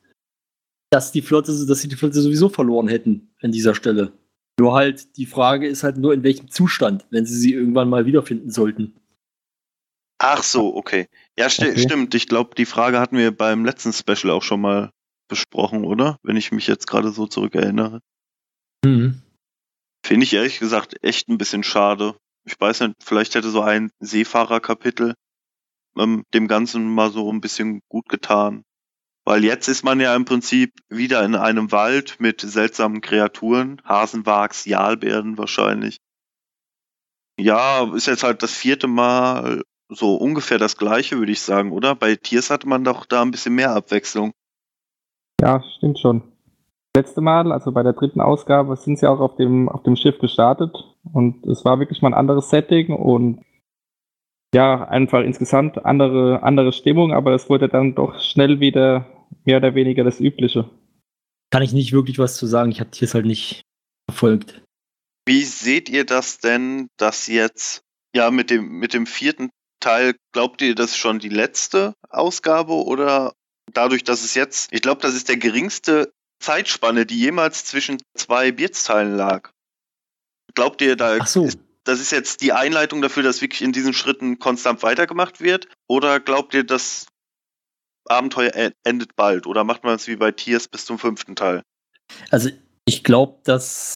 dass 0.90 1.12
die 1.12 1.22
Flotte, 1.22 1.52
dass 1.66 1.80
sie 1.80 1.88
die 1.88 1.96
Flotte 1.96 2.20
sowieso 2.20 2.48
verloren 2.48 2.88
hätten 2.88 3.30
an 3.40 3.52
dieser 3.52 3.74
Stelle. 3.74 4.12
Nur 4.58 4.74
halt, 4.74 5.16
die 5.16 5.24
Frage 5.24 5.66
ist 5.66 5.84
halt 5.84 5.96
nur, 5.96 6.12
in 6.12 6.22
welchem 6.22 6.50
Zustand, 6.50 7.06
wenn 7.10 7.24
sie 7.24 7.38
sie 7.38 7.54
irgendwann 7.54 7.88
mal 7.88 8.04
wiederfinden 8.04 8.50
sollten. 8.50 8.99
Ach 10.22 10.42
so, 10.42 10.76
okay. 10.76 11.08
Ja, 11.38 11.48
sti 11.48 11.70
okay. 11.70 11.78
stimmt. 11.78 12.14
Ich 12.14 12.28
glaube, 12.28 12.54
die 12.54 12.66
Frage 12.66 13.00
hatten 13.00 13.16
wir 13.16 13.34
beim 13.34 13.64
letzten 13.64 13.94
Special 13.94 14.30
auch 14.30 14.42
schon 14.42 14.60
mal 14.60 14.90
besprochen, 15.28 15.86
oder? 15.86 16.18
Wenn 16.22 16.36
ich 16.36 16.52
mich 16.52 16.66
jetzt 16.66 16.86
gerade 16.86 17.10
so 17.10 17.26
zurückerinnere. 17.26 18.02
Mhm. 18.84 19.22
Finde 20.04 20.24
ich 20.24 20.34
ehrlich 20.34 20.58
gesagt 20.58 21.02
echt 21.02 21.28
ein 21.28 21.38
bisschen 21.38 21.64
schade. 21.64 22.16
Ich 22.44 22.60
weiß 22.60 22.80
nicht, 22.80 22.96
vielleicht 23.02 23.34
hätte 23.34 23.48
so 23.48 23.62
ein 23.62 23.92
Seefahrerkapitel 24.00 25.14
ähm, 25.96 26.24
dem 26.34 26.48
Ganzen 26.48 26.92
mal 26.92 27.10
so 27.10 27.32
ein 27.32 27.40
bisschen 27.40 27.80
gut 27.88 28.10
getan. 28.10 28.64
Weil 29.24 29.42
jetzt 29.42 29.68
ist 29.68 29.84
man 29.84 30.00
ja 30.00 30.14
im 30.14 30.26
Prinzip 30.26 30.74
wieder 30.90 31.24
in 31.24 31.34
einem 31.34 31.72
Wald 31.72 32.20
mit 32.20 32.42
seltsamen 32.42 33.00
Kreaturen, 33.00 33.80
Hasenwachs, 33.84 34.66
Jalbeeren 34.66 35.38
wahrscheinlich. 35.38 35.96
Ja, 37.38 37.90
ist 37.94 38.06
jetzt 38.06 38.22
halt 38.22 38.42
das 38.42 38.52
vierte 38.52 38.86
Mal 38.86 39.62
so 39.90 40.14
ungefähr 40.16 40.58
das 40.58 40.76
gleiche, 40.76 41.18
würde 41.18 41.32
ich 41.32 41.40
sagen, 41.40 41.72
oder? 41.72 41.94
Bei 41.94 42.14
Tiers 42.14 42.50
hatte 42.50 42.68
man 42.68 42.84
doch 42.84 43.04
da 43.04 43.22
ein 43.22 43.30
bisschen 43.30 43.54
mehr 43.54 43.74
Abwechslung. 43.74 44.32
Ja, 45.40 45.62
stimmt 45.76 45.98
schon. 45.98 46.22
Letzte 46.96 47.20
Mal, 47.20 47.52
also 47.52 47.72
bei 47.72 47.82
der 47.82 47.92
dritten 47.92 48.20
Ausgabe, 48.20 48.76
sind 48.76 48.98
sie 48.98 49.08
auch 49.08 49.20
auf 49.20 49.36
dem, 49.36 49.68
auf 49.68 49.82
dem 49.82 49.96
Schiff 49.96 50.18
gestartet 50.18 50.74
und 51.12 51.46
es 51.46 51.64
war 51.64 51.78
wirklich 51.78 52.02
mal 52.02 52.08
ein 52.08 52.18
anderes 52.18 52.50
Setting 52.50 52.92
und 52.92 53.44
ja, 54.52 54.88
einfach 54.88 55.22
insgesamt 55.22 55.84
andere, 55.84 56.42
andere 56.42 56.72
Stimmung, 56.72 57.12
aber 57.12 57.34
es 57.34 57.48
wurde 57.48 57.68
dann 57.68 57.94
doch 57.94 58.20
schnell 58.20 58.58
wieder 58.58 59.06
mehr 59.44 59.58
oder 59.58 59.76
weniger 59.76 60.02
das 60.02 60.18
Übliche. 60.18 60.68
Kann 61.50 61.62
ich 61.62 61.72
nicht 61.72 61.92
wirklich 61.92 62.18
was 62.18 62.36
zu 62.36 62.46
sagen, 62.46 62.70
ich 62.72 62.80
habe 62.80 62.90
Tiers 62.90 63.14
halt 63.14 63.26
nicht 63.26 63.62
verfolgt. 64.08 64.62
Wie 65.26 65.42
seht 65.42 65.88
ihr 65.88 66.04
das 66.04 66.38
denn, 66.38 66.88
dass 66.96 67.28
jetzt 67.28 67.82
ja 68.14 68.32
mit 68.32 68.50
dem, 68.50 68.78
mit 68.78 68.94
dem 68.94 69.06
vierten 69.06 69.50
Teil, 69.80 70.14
glaubt 70.32 70.62
ihr, 70.62 70.74
das 70.74 70.92
ist 70.92 70.96
schon 70.98 71.18
die 71.18 71.28
letzte 71.28 71.94
Ausgabe 72.08 72.72
oder 72.72 73.32
dadurch, 73.72 74.04
dass 74.04 74.24
es 74.24 74.34
jetzt, 74.34 74.72
ich 74.72 74.82
glaube, 74.82 75.00
das 75.00 75.14
ist 75.14 75.28
der 75.28 75.36
geringste 75.36 76.12
Zeitspanne, 76.40 77.06
die 77.06 77.18
jemals 77.18 77.64
zwischen 77.64 77.98
zwei 78.14 78.52
Bierzteilen 78.52 79.16
lag. 79.16 79.50
Glaubt 80.54 80.80
ihr, 80.80 80.96
da 80.96 81.24
so. 81.26 81.44
ist, 81.44 81.58
das 81.84 82.00
ist 82.00 82.12
jetzt 82.12 82.40
die 82.40 82.52
Einleitung 82.52 83.02
dafür, 83.02 83.22
dass 83.22 83.40
wirklich 83.40 83.62
in 83.62 83.72
diesen 83.72 83.92
Schritten 83.92 84.38
konstant 84.38 84.82
weitergemacht 84.82 85.40
wird? 85.40 85.68
Oder 85.88 86.20
glaubt 86.20 86.54
ihr, 86.54 86.64
das 86.64 87.06
Abenteuer 88.06 88.72
endet 88.84 89.16
bald? 89.16 89.46
Oder 89.46 89.64
macht 89.64 89.84
man 89.84 89.94
es 89.94 90.06
wie 90.08 90.16
bei 90.16 90.32
Tiers 90.32 90.68
bis 90.68 90.84
zum 90.84 90.98
fünften 90.98 91.36
Teil? 91.36 91.62
Also 92.30 92.50
ich 92.84 93.04
glaube, 93.04 93.40
dass 93.44 93.94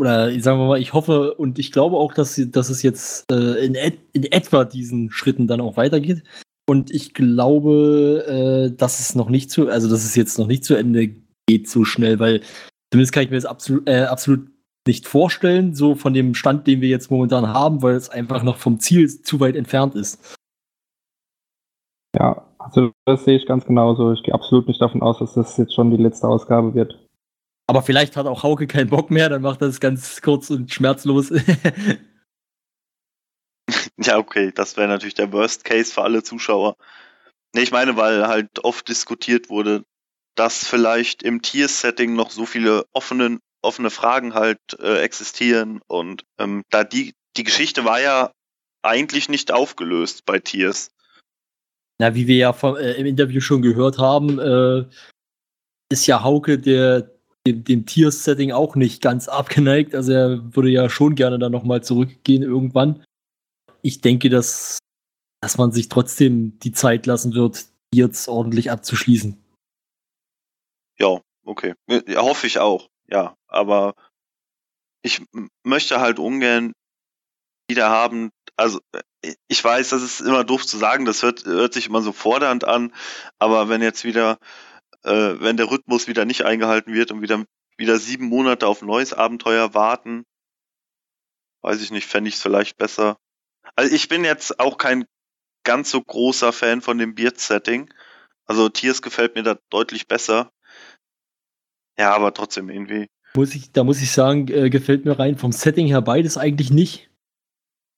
oder 0.00 0.30
sagen 0.40 0.58
wir 0.58 0.66
mal, 0.66 0.80
ich 0.80 0.92
hoffe 0.92 1.34
und 1.34 1.58
ich 1.58 1.72
glaube 1.72 1.96
auch, 1.96 2.14
dass, 2.14 2.40
dass 2.50 2.70
es 2.70 2.82
jetzt 2.82 3.30
äh, 3.30 3.64
in, 3.64 3.74
et 3.74 3.98
in 4.12 4.24
etwa 4.24 4.64
diesen 4.64 5.10
Schritten 5.10 5.46
dann 5.46 5.60
auch 5.60 5.76
weitergeht. 5.76 6.22
Und 6.68 6.90
ich 6.90 7.14
glaube, 7.14 8.24
äh, 8.72 8.76
dass 8.76 9.00
es 9.00 9.14
noch 9.14 9.28
nicht 9.28 9.50
zu, 9.50 9.68
also 9.68 9.88
dass 9.88 10.04
es 10.04 10.16
jetzt 10.16 10.38
noch 10.38 10.46
nicht 10.46 10.64
zu 10.64 10.74
Ende 10.74 11.10
geht 11.46 11.68
so 11.68 11.84
schnell, 11.84 12.18
weil 12.18 12.42
zumindest 12.90 13.12
kann 13.12 13.24
ich 13.24 13.30
mir 13.30 13.36
das 13.36 13.44
absolut, 13.44 13.88
äh, 13.88 14.04
absolut 14.04 14.48
nicht 14.86 15.06
vorstellen, 15.06 15.74
so 15.74 15.94
von 15.94 16.14
dem 16.14 16.34
Stand, 16.34 16.66
den 16.66 16.80
wir 16.80 16.88
jetzt 16.88 17.10
momentan 17.10 17.48
haben, 17.48 17.82
weil 17.82 17.94
es 17.94 18.08
einfach 18.08 18.42
noch 18.42 18.56
vom 18.56 18.80
Ziel 18.80 19.08
zu 19.08 19.40
weit 19.40 19.56
entfernt 19.56 19.94
ist. 19.94 20.36
Ja, 22.16 22.46
also 22.58 22.90
das 23.04 23.24
sehe 23.24 23.36
ich 23.36 23.46
ganz 23.46 23.66
genauso. 23.66 24.12
Ich 24.12 24.22
gehe 24.22 24.34
absolut 24.34 24.68
nicht 24.68 24.80
davon 24.80 25.02
aus, 25.02 25.18
dass 25.18 25.34
das 25.34 25.56
jetzt 25.56 25.74
schon 25.74 25.90
die 25.90 26.02
letzte 26.02 26.28
Ausgabe 26.28 26.74
wird. 26.74 26.98
Aber 27.70 27.82
vielleicht 27.82 28.16
hat 28.16 28.26
auch 28.26 28.42
Hauke 28.42 28.66
keinen 28.66 28.90
Bock 28.90 29.12
mehr, 29.12 29.28
dann 29.28 29.42
macht 29.42 29.62
er 29.62 29.68
es 29.68 29.78
ganz 29.78 30.20
kurz 30.22 30.50
und 30.50 30.74
schmerzlos. 30.74 31.30
ja, 33.96 34.18
okay, 34.18 34.50
das 34.52 34.76
wäre 34.76 34.88
natürlich 34.88 35.14
der 35.14 35.32
Worst 35.32 35.62
Case 35.62 35.94
für 35.94 36.02
alle 36.02 36.24
Zuschauer. 36.24 36.74
Nee, 37.54 37.62
ich 37.62 37.70
meine, 37.70 37.96
weil 37.96 38.26
halt 38.26 38.64
oft 38.64 38.88
diskutiert 38.88 39.50
wurde, 39.50 39.84
dass 40.34 40.66
vielleicht 40.66 41.22
im 41.22 41.42
Tier-Setting 41.42 42.12
noch 42.12 42.32
so 42.32 42.44
viele 42.44 42.86
offene, 42.92 43.38
offene 43.62 43.90
Fragen 43.90 44.34
halt 44.34 44.58
äh, 44.80 45.02
existieren 45.02 45.80
und 45.86 46.24
ähm, 46.40 46.64
da 46.70 46.82
die, 46.82 47.14
die 47.36 47.44
Geschichte 47.44 47.84
war 47.84 48.00
ja 48.00 48.32
eigentlich 48.82 49.28
nicht 49.28 49.52
aufgelöst 49.52 50.24
bei 50.26 50.40
Tiers. 50.40 50.90
Na, 52.00 52.16
wie 52.16 52.26
wir 52.26 52.36
ja 52.36 52.52
vom, 52.52 52.76
äh, 52.76 52.94
im 52.94 53.06
Interview 53.06 53.40
schon 53.40 53.62
gehört 53.62 53.98
haben, 53.98 54.40
äh, 54.40 54.86
ist 55.88 56.08
ja 56.08 56.24
Hauke 56.24 56.58
der 56.58 57.19
dem, 57.46 57.64
dem 57.64 57.86
Tier-Setting 57.86 58.52
auch 58.52 58.76
nicht 58.76 59.02
ganz 59.02 59.28
abgeneigt. 59.28 59.94
Also 59.94 60.12
er 60.12 60.54
würde 60.54 60.70
ja 60.70 60.88
schon 60.88 61.14
gerne 61.14 61.38
dann 61.38 61.52
nochmal 61.52 61.82
zurückgehen 61.82 62.42
irgendwann. 62.42 63.04
Ich 63.82 64.00
denke, 64.00 64.28
dass, 64.28 64.78
dass 65.40 65.58
man 65.58 65.72
sich 65.72 65.88
trotzdem 65.88 66.58
die 66.60 66.72
Zeit 66.72 67.06
lassen 67.06 67.34
wird, 67.34 67.66
jetzt 67.94 68.28
ordentlich 68.28 68.70
abzuschließen. 68.70 69.42
Ja, 70.98 71.20
okay. 71.44 71.74
Ja, 72.06 72.22
hoffe 72.22 72.46
ich 72.46 72.58
auch. 72.58 72.88
Ja, 73.08 73.34
aber 73.48 73.94
ich 75.02 75.22
möchte 75.64 76.00
halt 76.00 76.18
ungern 76.18 76.72
wieder 77.68 77.88
haben, 77.88 78.30
also 78.56 78.80
ich 79.48 79.64
weiß, 79.64 79.90
das 79.90 80.02
ist 80.02 80.20
immer 80.20 80.44
doof 80.44 80.66
zu 80.66 80.76
sagen, 80.76 81.04
das 81.04 81.22
hört, 81.22 81.44
hört 81.44 81.72
sich 81.72 81.86
immer 81.86 82.02
so 82.02 82.12
fordernd 82.12 82.64
an, 82.64 82.92
aber 83.38 83.68
wenn 83.68 83.82
jetzt 83.82 84.04
wieder 84.04 84.38
äh, 85.04 85.40
wenn 85.40 85.56
der 85.56 85.70
Rhythmus 85.70 86.08
wieder 86.08 86.24
nicht 86.24 86.44
eingehalten 86.44 86.92
wird 86.92 87.10
und 87.10 87.22
wieder, 87.22 87.44
wieder 87.76 87.98
sieben 87.98 88.26
Monate 88.26 88.66
auf 88.66 88.82
ein 88.82 88.86
neues 88.86 89.12
Abenteuer 89.12 89.74
warten, 89.74 90.24
weiß 91.62 91.82
ich 91.82 91.90
nicht, 91.90 92.06
fände 92.06 92.28
ich 92.28 92.36
es 92.36 92.42
vielleicht 92.42 92.76
besser. 92.76 93.16
Also 93.76 93.94
ich 93.94 94.08
bin 94.08 94.24
jetzt 94.24 94.60
auch 94.60 94.78
kein 94.78 95.04
ganz 95.64 95.90
so 95.90 96.00
großer 96.00 96.52
Fan 96.52 96.80
von 96.80 96.98
dem 96.98 97.14
Beard-Setting. 97.14 97.92
Also 98.46 98.68
Tiers 98.68 99.02
gefällt 99.02 99.34
mir 99.34 99.42
da 99.42 99.58
deutlich 99.70 100.08
besser. 100.08 100.50
Ja, 101.98 102.14
aber 102.14 102.32
trotzdem 102.32 102.70
irgendwie. 102.70 103.08
Muss 103.34 103.54
ich, 103.54 103.72
da 103.72 103.84
muss 103.84 104.00
ich 104.00 104.10
sagen, 104.10 104.48
äh, 104.48 104.70
gefällt 104.70 105.04
mir 105.04 105.18
rein 105.18 105.36
vom 105.36 105.52
Setting 105.52 105.86
her 105.86 106.02
beides 106.02 106.36
eigentlich 106.36 106.70
nicht. 106.70 107.10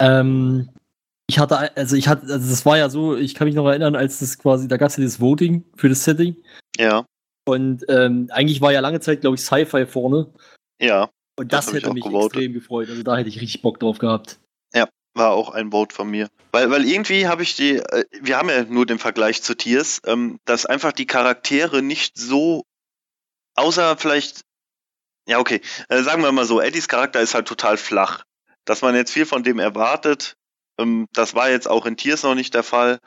Ähm, 0.00 0.68
ich 1.28 1.38
hatte, 1.38 1.76
also 1.76 1.96
ich 1.96 2.08
hatte, 2.08 2.26
also 2.26 2.50
das 2.50 2.66
war 2.66 2.76
ja 2.76 2.90
so, 2.90 3.16
ich 3.16 3.34
kann 3.34 3.46
mich 3.46 3.54
noch 3.54 3.66
erinnern, 3.66 3.96
als 3.96 4.18
das 4.18 4.38
quasi, 4.38 4.68
da 4.68 4.76
gab 4.76 4.90
es 4.90 4.96
ja 4.96 5.04
das 5.04 5.20
Voting 5.20 5.64
für 5.76 5.88
das 5.88 6.04
Setting. 6.04 6.36
Ja. 6.78 7.06
Und 7.44 7.84
ähm, 7.88 8.28
eigentlich 8.30 8.60
war 8.60 8.72
ja 8.72 8.80
lange 8.80 9.00
Zeit, 9.00 9.20
glaube 9.20 9.36
ich, 9.36 9.42
Sci-Fi 9.42 9.86
vorne. 9.86 10.32
Ja. 10.80 11.10
Und 11.36 11.52
das, 11.52 11.66
das 11.66 11.74
hätte 11.74 11.92
mich 11.92 12.04
gewotet. 12.04 12.36
extrem 12.36 12.52
gefreut. 12.52 12.88
Also 12.88 13.02
da 13.02 13.16
hätte 13.16 13.28
ich 13.28 13.40
richtig 13.40 13.62
Bock 13.62 13.80
drauf 13.80 13.98
gehabt. 13.98 14.38
Ja, 14.74 14.88
war 15.14 15.32
auch 15.32 15.50
ein 15.50 15.70
Vote 15.72 15.94
von 15.94 16.10
mir. 16.10 16.28
Weil, 16.52 16.70
weil 16.70 16.86
irgendwie 16.86 17.26
habe 17.26 17.42
ich 17.42 17.56
die, 17.56 17.76
äh, 17.76 18.04
wir 18.20 18.36
haben 18.36 18.48
ja 18.48 18.64
nur 18.64 18.86
den 18.86 18.98
Vergleich 18.98 19.42
zu 19.42 19.54
Tiers, 19.54 20.00
ähm, 20.06 20.38
dass 20.44 20.66
einfach 20.66 20.92
die 20.92 21.06
Charaktere 21.06 21.82
nicht 21.82 22.18
so, 22.18 22.64
außer 23.54 23.96
vielleicht, 23.96 24.42
ja 25.26 25.38
okay, 25.38 25.60
äh, 25.88 26.02
sagen 26.02 26.22
wir 26.22 26.32
mal 26.32 26.44
so, 26.44 26.60
Eddies 26.60 26.88
Charakter 26.88 27.20
ist 27.20 27.34
halt 27.34 27.48
total 27.48 27.76
flach. 27.76 28.24
Dass 28.64 28.82
man 28.82 28.94
jetzt 28.94 29.12
viel 29.12 29.26
von 29.26 29.42
dem 29.42 29.58
erwartet, 29.58 30.36
ähm, 30.78 31.08
das 31.12 31.34
war 31.34 31.50
jetzt 31.50 31.68
auch 31.68 31.86
in 31.86 31.96
Tiers 31.96 32.22
noch 32.22 32.34
nicht 32.34 32.54
der 32.54 32.62
Fall. 32.62 32.98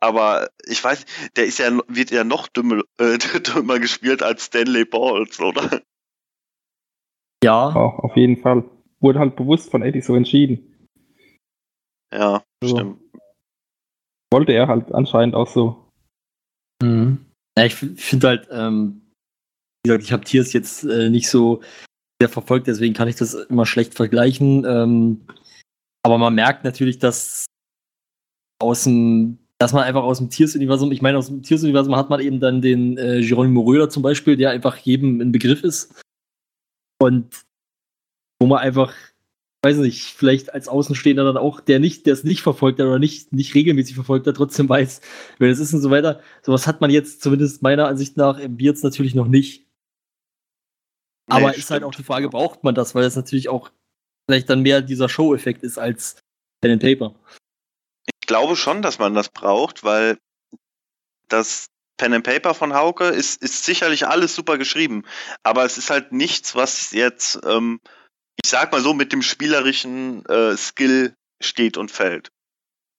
Aber 0.00 0.50
ich 0.66 0.82
weiß, 0.82 1.04
der 1.36 1.46
ist 1.46 1.58
ja, 1.58 1.70
wird 1.88 2.10
ja 2.10 2.24
noch 2.24 2.48
dümmer, 2.48 2.82
äh, 2.98 3.18
dümmer 3.18 3.78
gespielt 3.78 4.22
als 4.22 4.46
Stanley 4.46 4.84
Balls, 4.84 5.40
oder? 5.40 5.82
Ja. 7.42 7.68
Oh, 7.74 7.98
auf 8.04 8.16
jeden 8.16 8.36
Fall. 8.38 8.64
wurde 9.00 9.18
halt 9.18 9.36
bewusst 9.36 9.70
von 9.70 9.82
Eddie 9.82 10.00
so 10.00 10.14
entschieden. 10.14 10.88
Ja, 12.12 12.42
So. 12.62 12.76
stimmt. 12.76 13.00
Wollte 14.32 14.52
er 14.52 14.68
halt 14.68 14.92
anscheinend 14.92 15.34
auch 15.34 15.46
so. 15.46 15.90
Mhm. 16.82 17.26
Ja, 17.56 17.64
ich 17.64 17.74
finde 17.74 18.28
halt, 18.28 18.48
ähm, 18.50 19.02
wie 19.84 19.88
gesagt, 19.88 20.04
ich 20.04 20.12
habe 20.12 20.24
Tiers 20.24 20.52
jetzt 20.52 20.84
äh, 20.84 21.08
nicht 21.10 21.28
so 21.28 21.62
sehr 22.20 22.28
verfolgt, 22.28 22.66
deswegen 22.66 22.94
kann 22.94 23.08
ich 23.08 23.16
das 23.16 23.34
immer 23.34 23.66
schlecht 23.66 23.94
vergleichen. 23.94 24.64
Ähm, 24.64 25.26
aber 26.04 26.18
man 26.18 26.34
merkt 26.34 26.64
natürlich, 26.64 26.98
dass 26.98 27.46
aus 28.60 28.84
dem, 28.84 29.38
dass 29.58 29.72
man 29.72 29.84
einfach 29.84 30.02
aus 30.02 30.18
dem 30.18 30.30
Tiers-Universum, 30.30 30.92
ich 30.92 31.02
meine, 31.02 31.18
aus 31.18 31.28
dem 31.28 31.42
Tiers-Universum 31.42 31.96
hat 31.96 32.10
man 32.10 32.20
eben 32.20 32.40
dann 32.40 32.60
den 32.60 32.98
äh, 32.98 33.20
Geronimo 33.22 33.62
Röder 33.62 33.88
zum 33.88 34.02
Beispiel, 34.02 34.36
der 34.36 34.50
einfach 34.50 34.76
jedem 34.76 35.20
ein 35.20 35.32
Begriff 35.32 35.62
ist. 35.62 35.94
Und 36.98 37.44
wo 38.38 38.46
man 38.46 38.58
einfach, 38.58 38.94
weiß 39.64 39.78
nicht, 39.78 40.02
vielleicht 40.14 40.52
als 40.52 40.68
Außenstehender 40.68 41.24
dann 41.24 41.38
auch, 41.38 41.60
der 41.60 41.80
nicht, 41.80 42.04
der 42.04 42.12
es 42.12 42.24
nicht 42.24 42.42
verfolgt 42.42 42.78
hat 42.80 42.86
oder 42.86 42.98
nicht, 42.98 43.32
nicht 43.32 43.54
regelmäßig 43.54 43.94
verfolgt 43.94 44.26
hat, 44.26 44.36
trotzdem 44.36 44.68
weiß, 44.68 45.00
wer 45.38 45.48
das 45.48 45.58
ist 45.58 45.72
und 45.72 45.80
so 45.80 45.90
weiter. 45.90 46.20
Sowas 46.42 46.66
hat 46.66 46.80
man 46.82 46.90
jetzt 46.90 47.22
zumindest 47.22 47.62
meiner 47.62 47.88
Ansicht 47.88 48.16
nach 48.18 48.38
im 48.38 48.56
Beards 48.58 48.82
natürlich 48.82 49.14
noch 49.14 49.28
nicht. 49.28 49.66
Aber 51.28 51.50
Nee, 51.50 51.56
ist 51.56 51.70
halt 51.70 51.82
auch 51.82 51.92
stimmt. 51.92 52.04
die 52.04 52.06
Frage, 52.06 52.28
braucht 52.28 52.62
man 52.62 52.74
das, 52.74 52.94
weil 52.94 53.02
das 53.02 53.16
natürlich 53.16 53.48
auch 53.48 53.70
vielleicht 54.28 54.50
dann 54.50 54.62
mehr 54.62 54.82
dieser 54.82 55.08
Show-Effekt 55.08 55.62
ist 55.62 55.78
als 55.78 56.16
Pen 56.60 56.72
and 56.72 56.82
Paper. 56.82 57.14
Glaube 58.26 58.56
schon, 58.56 58.82
dass 58.82 58.98
man 58.98 59.14
das 59.14 59.28
braucht, 59.28 59.84
weil 59.84 60.18
das 61.28 61.68
Pen 61.96 62.12
and 62.12 62.24
Paper 62.24 62.54
von 62.54 62.74
Hauke 62.74 63.06
ist, 63.06 63.42
ist 63.42 63.64
sicherlich 63.64 64.06
alles 64.06 64.34
super 64.34 64.58
geschrieben, 64.58 65.04
aber 65.42 65.64
es 65.64 65.78
ist 65.78 65.90
halt 65.90 66.12
nichts, 66.12 66.54
was 66.54 66.90
jetzt, 66.90 67.40
ähm, 67.44 67.80
ich 68.42 68.50
sag 68.50 68.70
mal 68.72 68.82
so, 68.82 68.92
mit 68.92 69.12
dem 69.12 69.22
spielerischen 69.22 70.24
äh, 70.26 70.56
Skill 70.56 71.16
steht 71.40 71.76
und 71.76 71.90
fällt. 71.90 72.30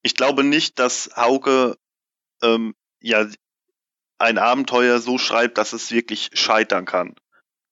Ich 0.01 0.15
glaube 0.15 0.43
nicht, 0.43 0.80
dass 0.80 1.11
Hauke 1.15 1.78
ähm, 2.41 2.75
ja 3.01 3.28
ein 4.19 4.38
Abenteuer 4.38 4.99
so 4.99 5.17
schreibt, 5.17 5.57
dass 5.57 5.73
es 5.73 5.91
wirklich 5.91 6.32
scheitern 6.34 6.86
kann. 6.86 7.13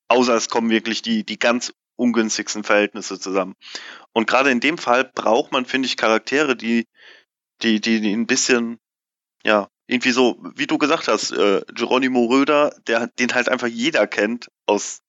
Außer 0.08 0.34
es 0.34 0.48
kommen 0.48 0.70
wirklich 0.70 1.02
die, 1.02 1.24
die 1.24 1.38
ganz 1.38 1.72
ungünstigsten 1.96 2.62
Verhältnisse 2.62 3.18
zusammen. 3.18 3.56
Und 4.12 4.28
gerade 4.28 4.50
in 4.50 4.60
dem 4.60 4.78
Fall 4.78 5.04
braucht 5.04 5.50
man, 5.50 5.66
finde 5.66 5.86
ich, 5.86 5.96
Charaktere, 5.96 6.56
die, 6.56 6.86
die, 7.62 7.80
die, 7.80 8.00
die 8.00 8.12
ein 8.12 8.26
bisschen, 8.26 8.78
ja, 9.44 9.68
irgendwie 9.86 10.10
so, 10.10 10.38
wie 10.56 10.66
du 10.66 10.78
gesagt 10.78 11.08
hast, 11.08 11.30
äh, 11.30 11.62
Geronimo 11.72 12.24
Röder, 12.24 12.74
der, 12.86 13.06
den 13.06 13.34
halt 13.34 13.48
einfach 13.48 13.68
jeder 13.68 14.06
kennt 14.06 14.50
aus, 14.66 15.00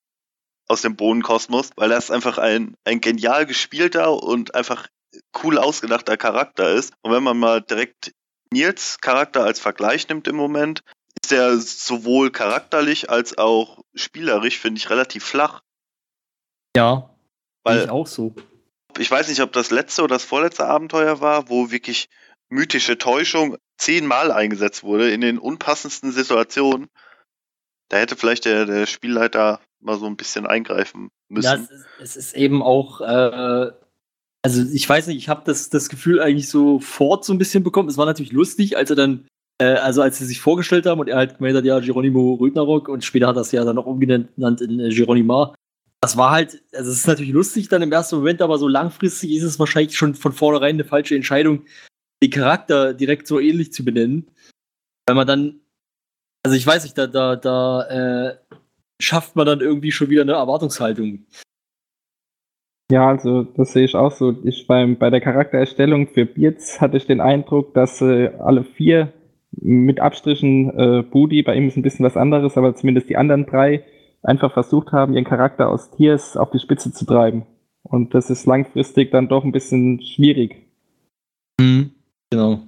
aus 0.67 0.81
dem 0.81 0.95
Bohnenkosmos, 0.95 1.71
weil 1.75 1.91
er 1.91 1.97
ist 1.97 2.11
einfach 2.11 2.37
ein, 2.37 2.75
ein 2.83 3.01
genial 3.01 3.45
gespielter 3.45 4.11
und 4.21 4.53
einfach 4.53 4.87
cool 5.43 5.57
ausgedachter 5.57 6.17
Charakter 6.17 6.69
ist. 6.71 6.93
Und 7.01 7.11
wenn 7.11 7.23
man 7.23 7.37
mal 7.37 7.61
direkt 7.61 8.13
Nils 8.51 8.97
Charakter 9.01 9.43
als 9.43 9.59
Vergleich 9.59 10.07
nimmt 10.07 10.27
im 10.27 10.35
Moment, 10.35 10.83
ist 11.23 11.31
er 11.31 11.57
sowohl 11.57 12.31
charakterlich 12.31 13.09
als 13.09 13.37
auch 13.37 13.83
spielerisch, 13.95 14.59
finde 14.59 14.79
ich, 14.79 14.89
relativ 14.89 15.23
flach. 15.23 15.61
Ja, 16.75 17.09
Weil 17.63 17.85
ich 17.85 17.89
auch 17.89 18.05
so. 18.05 18.35
ich 18.97 19.09
weiß 19.09 19.27
nicht, 19.27 19.41
ob 19.41 19.51
das 19.51 19.71
letzte 19.71 20.03
oder 20.03 20.15
das 20.15 20.23
vorletzte 20.23 20.67
Abenteuer 20.67 21.19
war, 21.21 21.49
wo 21.49 21.71
wirklich 21.71 22.07
mythische 22.49 22.97
Täuschung 22.97 23.57
zehnmal 23.77 24.31
eingesetzt 24.31 24.83
wurde 24.83 25.11
in 25.11 25.21
den 25.21 25.37
unpassendsten 25.37 26.11
Situationen. 26.11 26.87
Da 27.89 27.97
hätte 27.97 28.15
vielleicht 28.15 28.45
der, 28.45 28.65
der 28.65 28.85
Spielleiter 28.85 29.61
mal 29.79 29.97
so 29.97 30.05
ein 30.05 30.17
bisschen 30.17 30.45
eingreifen 30.45 31.09
müssen. 31.29 31.67
Ja, 31.69 31.77
es 32.01 32.15
ist, 32.15 32.35
eben 32.35 32.61
auch, 32.61 33.01
äh, 33.01 33.71
also 34.41 34.63
ich 34.73 34.87
weiß 34.87 35.07
nicht, 35.07 35.17
ich 35.17 35.29
habe 35.29 35.43
das, 35.45 35.69
das 35.69 35.89
Gefühl 35.89 36.21
eigentlich 36.21 36.49
sofort 36.49 37.25
so 37.25 37.33
ein 37.33 37.37
bisschen 37.37 37.63
bekommen. 37.63 37.89
Es 37.89 37.97
war 37.97 38.05
natürlich 38.05 38.31
lustig, 38.31 38.75
als 38.75 38.89
er 38.89 38.95
dann, 38.95 39.27
äh, 39.59 39.65
also 39.65 40.01
als 40.01 40.17
sie 40.17 40.25
sich 40.25 40.41
vorgestellt 40.41 40.85
haben 40.85 40.99
und 40.99 41.07
er 41.07 41.17
halt 41.17 41.37
gemeldet 41.37 41.61
hat, 41.61 41.65
ja, 41.65 41.79
Geronimo 41.79 42.35
Rödnerrock 42.35 42.89
und 42.89 43.03
später 43.03 43.27
hat 43.27 43.37
er 43.37 43.41
es 43.41 43.51
ja 43.51 43.63
dann 43.63 43.75
noch 43.75 43.85
umgenannt 43.85 44.61
in 44.61 44.79
äh, 44.79 44.89
Geronimar. 44.89 45.53
Das 46.01 46.15
war 46.15 46.31
halt, 46.31 46.61
also 46.73 46.91
es 46.91 46.97
ist 46.97 47.07
natürlich 47.07 47.33
lustig 47.33 47.69
dann 47.69 47.81
im 47.81 47.91
ersten 47.91 48.17
Moment, 48.17 48.41
aber 48.41 48.57
so 48.57 48.67
langfristig 48.67 49.31
ist 49.31 49.43
es 49.43 49.59
wahrscheinlich 49.59 49.97
schon 49.97 50.13
von 50.13 50.31
vornherein 50.31 50.75
eine 50.75 50.85
falsche 50.85 51.15
Entscheidung, 51.15 51.65
den 52.23 52.31
Charakter 52.31 52.93
direkt 52.93 53.27
so 53.27 53.39
ähnlich 53.39 53.71
zu 53.71 53.85
benennen. 53.85 54.29
Weil 55.05 55.15
man 55.15 55.27
dann, 55.27 55.59
also 56.43 56.57
ich 56.57 56.65
weiß 56.65 56.83
nicht, 56.83 56.97
da, 56.97 57.07
da, 57.07 57.35
da 57.35 57.83
äh, 58.29 58.37
schafft 58.99 59.35
man 59.35 59.45
dann 59.45 59.61
irgendwie 59.61 59.91
schon 59.91 60.09
wieder 60.09 60.23
eine 60.23 60.33
Erwartungshaltung. 60.33 61.25
Ja, 62.91 63.09
also 63.09 63.43
das 63.43 63.73
sehe 63.73 63.85
ich 63.85 63.95
auch 63.95 64.11
so. 64.11 64.35
Ich 64.43 64.65
beim, 64.65 64.97
bei 64.97 65.09
der 65.09 65.21
Charaktererstellung 65.21 66.07
für 66.07 66.25
Beards 66.25 66.79
hatte 66.79 66.97
ich 66.97 67.05
den 67.05 67.19
Eindruck, 67.19 67.73
dass 67.73 68.01
äh, 68.01 68.29
alle 68.39 68.63
vier 68.63 69.13
mit 69.51 69.99
Abstrichen 69.99 70.69
äh, 70.77 71.03
Budi, 71.03 71.43
bei 71.43 71.55
ihm 71.55 71.67
ist 71.67 71.77
ein 71.77 71.83
bisschen 71.83 72.05
was 72.05 72.17
anderes, 72.17 72.57
aber 72.57 72.75
zumindest 72.75 73.09
die 73.09 73.17
anderen 73.17 73.45
drei 73.45 73.83
einfach 74.23 74.53
versucht 74.53 74.91
haben, 74.91 75.13
ihren 75.13 75.25
Charakter 75.25 75.69
aus 75.69 75.91
Tiers 75.91 76.37
auf 76.37 76.51
die 76.51 76.59
Spitze 76.59 76.91
zu 76.91 77.05
treiben. 77.05 77.45
Und 77.83 78.13
das 78.13 78.29
ist 78.29 78.45
langfristig 78.45 79.11
dann 79.11 79.27
doch 79.27 79.43
ein 79.43 79.51
bisschen 79.51 80.01
schwierig. 80.01 80.67
Genau. 82.31 82.67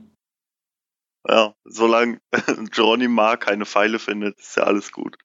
Ja, 1.28 1.54
solange 1.66 2.20
Geronimo 2.72 3.36
keine 3.38 3.66
Pfeile 3.66 4.00
findet, 4.00 4.40
ist 4.40 4.56
ja 4.56 4.64
alles 4.64 4.92
gut. 4.92 5.18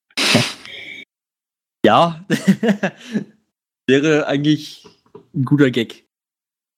Ja, 1.85 2.25
wäre 3.87 4.27
eigentlich 4.27 4.87
ein 5.35 5.45
guter 5.45 5.71
Gag. 5.71 6.05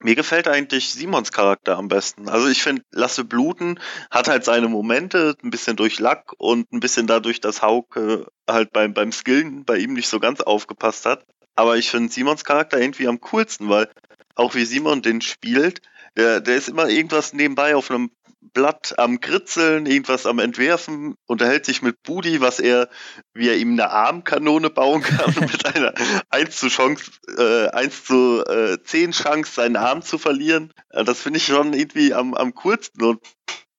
Mir 0.02 0.14
gefällt 0.14 0.46
eigentlich 0.46 0.90
Simons 0.90 1.32
Charakter 1.32 1.78
am 1.78 1.88
besten. 1.88 2.28
Also 2.28 2.48
ich 2.48 2.62
finde, 2.62 2.82
Lasse 2.92 3.24
Bluten 3.24 3.80
hat 4.10 4.28
halt 4.28 4.44
seine 4.44 4.68
Momente, 4.68 5.36
ein 5.42 5.50
bisschen 5.50 5.76
durch 5.76 5.98
Lack 5.98 6.32
und 6.36 6.70
ein 6.72 6.80
bisschen 6.80 7.06
dadurch, 7.06 7.40
dass 7.40 7.62
Hauke 7.62 8.26
halt 8.48 8.72
beim, 8.72 8.92
beim 8.92 9.10
Skillen 9.10 9.64
bei 9.64 9.78
ihm 9.78 9.94
nicht 9.94 10.08
so 10.08 10.20
ganz 10.20 10.42
aufgepasst 10.42 11.06
hat. 11.06 11.24
Aber 11.54 11.78
ich 11.78 11.90
finde 11.90 12.12
Simons 12.12 12.44
Charakter 12.44 12.78
irgendwie 12.78 13.08
am 13.08 13.20
coolsten, 13.20 13.70
weil 13.70 13.88
auch 14.34 14.54
wie 14.54 14.66
Simon 14.66 15.00
den 15.00 15.22
spielt, 15.22 15.80
der, 16.16 16.40
der 16.40 16.56
ist 16.56 16.68
immer 16.68 16.88
irgendwas 16.88 17.32
nebenbei 17.32 17.76
auf 17.76 17.90
einem 17.90 18.10
Blatt 18.52 18.94
am 18.98 19.20
Kritzeln, 19.20 19.86
irgendwas 19.86 20.24
am 20.24 20.38
Entwerfen, 20.38 21.14
unterhält 21.26 21.66
sich 21.66 21.82
mit 21.82 22.02
Budi, 22.02 22.40
was 22.40 22.60
er, 22.60 22.88
wie 23.34 23.48
er 23.48 23.56
ihm 23.56 23.72
eine 23.72 23.90
Armkanone 23.90 24.70
bauen 24.70 25.02
kann, 25.02 25.34
mit 25.40 25.66
einer 25.66 25.92
1 26.30 26.56
zu 26.56 26.68
Chance, 26.68 27.10
äh, 27.36 27.68
1 27.68 28.04
zu 28.04 28.44
äh, 28.46 28.78
10 28.82 29.12
Chance, 29.12 29.52
seinen 29.52 29.76
Arm 29.76 30.02
zu 30.02 30.18
verlieren. 30.18 30.72
Äh, 30.90 31.04
Das 31.04 31.20
finde 31.20 31.38
ich 31.38 31.46
schon 31.46 31.72
irgendwie 31.72 32.14
am, 32.14 32.34
am 32.34 32.54
coolsten 32.54 33.02
und 33.02 33.20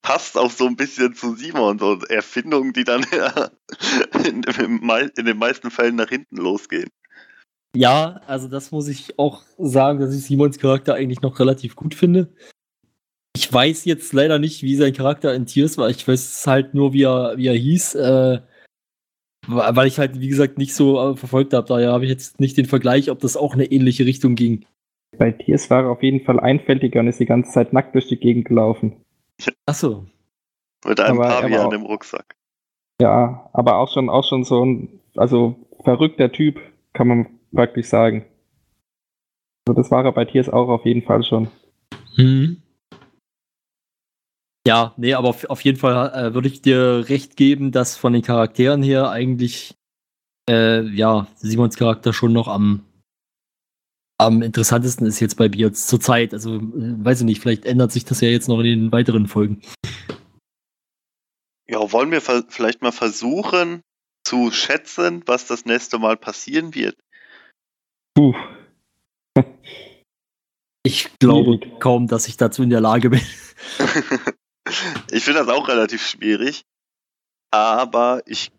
passt 0.02 0.38
auch 0.38 0.52
so 0.52 0.68
ein 0.68 0.76
bisschen 0.76 1.16
zu 1.16 1.36
Simon, 1.36 1.80
so 1.80 2.00
Erfindungen, 2.08 2.74
die 2.74 2.84
dann 2.84 3.04
in, 4.26 4.44
in, 4.44 5.26
den 5.26 5.38
meisten 5.38 5.72
Fällen 5.72 5.96
nach 5.96 6.10
hinten 6.10 6.38
losgehen. 6.38 6.90
Ja, 7.76 8.22
also 8.28 8.48
das 8.48 8.72
muss 8.72 8.88
ich 8.88 9.20
auch 9.20 9.44
sagen, 9.58 10.00
dass 10.00 10.16
ich 10.16 10.24
Simons 10.24 10.58
Charakter 10.60 10.96
eigentlich 10.96 11.22
noch 11.22 11.40
relativ 11.40 11.76
gut 11.76 11.94
finde. 11.94 12.30
Ich 13.36 13.52
weiß 13.54 13.86
jetzt 13.86 14.14
leider 14.14 14.40
nicht, 14.40 14.64
wie 14.64 14.76
sein 14.76 14.94
Charakter 14.94 15.34
in 15.36 15.46
Tiers 15.46 15.78
war. 15.78 15.90
Ich 15.90 16.08
weiß 16.08 16.48
halt 16.48 16.74
nur, 16.74 16.94
wie 16.94 17.04
er, 17.04 17.38
wie 17.38 17.48
er 17.48 17.54
hieß, 17.56 17.96
äh, 17.96 18.42
weil 19.48 19.88
ich 19.88 20.00
halt, 20.00 20.20
wie 20.20 20.28
gesagt, 20.28 20.58
nicht 20.58 20.74
so 20.74 21.12
äh, 21.12 21.16
verfolgt 21.16 21.54
habe. 21.54 21.68
Daher 21.68 21.92
habe 21.92 22.06
ich 22.06 22.10
jetzt 22.10 22.40
nicht 22.40 22.58
den 22.58 22.66
Vergleich, 22.66 23.12
ob 23.12 23.20
das 23.20 23.38
auch 23.38 23.54
eine 23.54 23.66
ähnliche 23.66 24.06
Richtung 24.06 24.36
ging. 24.36 24.66
Bei 25.18 25.32
Tiers 25.32 25.70
war 25.70 25.84
er 25.84 25.90
auf 25.92 26.02
jeden 26.04 26.26
Fall 26.26 26.40
einfältiger 26.40 27.00
und 27.00 27.08
ist 27.08 27.20
die 27.20 27.26
ganze 27.26 27.52
Zeit 27.52 27.74
nackt 27.74 27.94
durch 27.94 28.08
die 28.08 28.18
Gegend 28.18 28.46
gelaufen. 28.48 28.96
Achso. 29.68 30.06
Mit 30.86 31.00
einem 31.00 31.20
Aber 31.20 31.30
er 31.30 31.42
Pavian 31.42 31.66
auch- 31.68 31.74
im 31.74 31.84
Rucksack. 31.84 32.36
Ja, 33.02 33.50
aber 33.54 33.78
auch 33.78 33.94
schon, 33.94 34.10
auch 34.10 34.28
schon 34.28 34.44
so 34.44 34.66
ein, 34.66 35.00
also 35.16 35.56
verrückter 35.84 36.32
Typ, 36.32 36.60
kann 36.94 37.08
man 37.08 37.37
praktisch 37.54 37.88
sagen. 37.88 38.26
Also 39.68 39.82
das 39.82 39.92
war 39.92 40.06
er 40.06 40.12
bei 40.12 40.26
Tiers 40.26 40.50
auch 40.50 40.70
auf 40.70 40.86
jeden 40.86 41.04
Fall 41.04 41.24
schon. 41.24 41.50
Hm. 42.16 42.62
Ja, 44.66 44.94
nee, 44.98 45.14
aber 45.14 45.30
auf, 45.30 45.46
auf 45.46 45.62
jeden 45.62 45.78
Fall 45.78 46.12
äh, 46.14 46.34
würde 46.34 46.50
ich 46.50 46.62
dir 46.62 47.06
recht 47.08 47.38
geben, 47.38 47.72
dass 47.72 47.96
von 47.96 48.12
den 48.14 48.22
Charakteren 48.22 48.84
her 48.84 49.10
eigentlich 49.10 49.78
äh, 50.50 50.82
ja, 50.90 51.28
Simons 51.36 51.78
Charakter 51.78 52.14
schon 52.14 52.34
noch 52.34 52.48
am, 52.48 52.84
am 54.18 54.42
interessantesten 54.42 55.06
ist 55.06 55.20
jetzt 55.20 55.36
bei 55.36 55.48
Beards 55.48 55.88
zur 55.88 56.00
Zeit. 56.00 56.34
Also, 56.34 56.56
äh, 56.56 56.62
weiß 56.62 57.22
ich 57.22 57.26
nicht, 57.26 57.42
vielleicht 57.42 57.66
ändert 57.66 57.92
sich 57.92 58.06
das 58.06 58.22
ja 58.22 58.30
jetzt 58.30 58.48
noch 58.48 58.60
in 58.60 58.66
den 58.66 58.92
weiteren 58.92 59.28
Folgen. 59.28 59.62
Ja, 61.70 61.92
wollen 61.92 62.12
wir 62.12 62.22
vielleicht 62.22 62.82
mal 62.82 62.94
versuchen 62.94 63.82
zu 64.26 64.52
schätzen, 64.52 65.24
was 65.26 65.48
das 65.48 65.66
nächste 65.66 66.00
Mal 66.00 66.18
passieren 66.18 66.76
wird? 66.76 66.98
Puh, 68.18 68.34
Ich 70.82 71.20
glaube 71.20 71.60
Schwierig. 71.60 71.80
kaum, 71.80 72.08
dass 72.08 72.28
ich 72.28 72.36
dazu 72.36 72.64
in 72.64 72.72
der 72.72 72.82
Lage 72.82 73.12
bin. 73.12 73.22
ich 75.12 75.24
finde 75.24 75.42
das 75.42 75.50
auch 75.50 75.68
relativ 75.68 76.04
schwierig, 76.04 76.64
aber 77.52 78.24
ich 78.26 78.52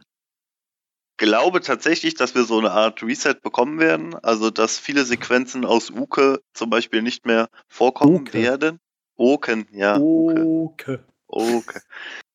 glaube 1.17 1.61
tatsächlich, 1.61 2.15
dass 2.15 2.37
wir 2.37 2.45
so 2.45 2.61
eine 2.61 2.71
Art 2.71 3.03
Reset 3.03 3.35
bekommen 3.43 3.81
werden. 3.81 4.15
Also, 4.15 4.51
dass 4.51 4.79
viele 4.79 5.05
Sequenzen 5.05 5.65
aus 5.65 5.91
Uke 5.91 6.41
zum 6.55 6.71
Beispiel 6.71 7.03
nicht 7.03 7.27
mehr 7.27 7.49
vorkommen 7.67 8.15
Uke. 8.15 8.35
werden. 8.35 8.79
Oken, 9.17 9.67
ja. 9.73 9.99
Uke. 9.99 10.45
Okay. 10.47 10.99
Okay. 11.27 11.81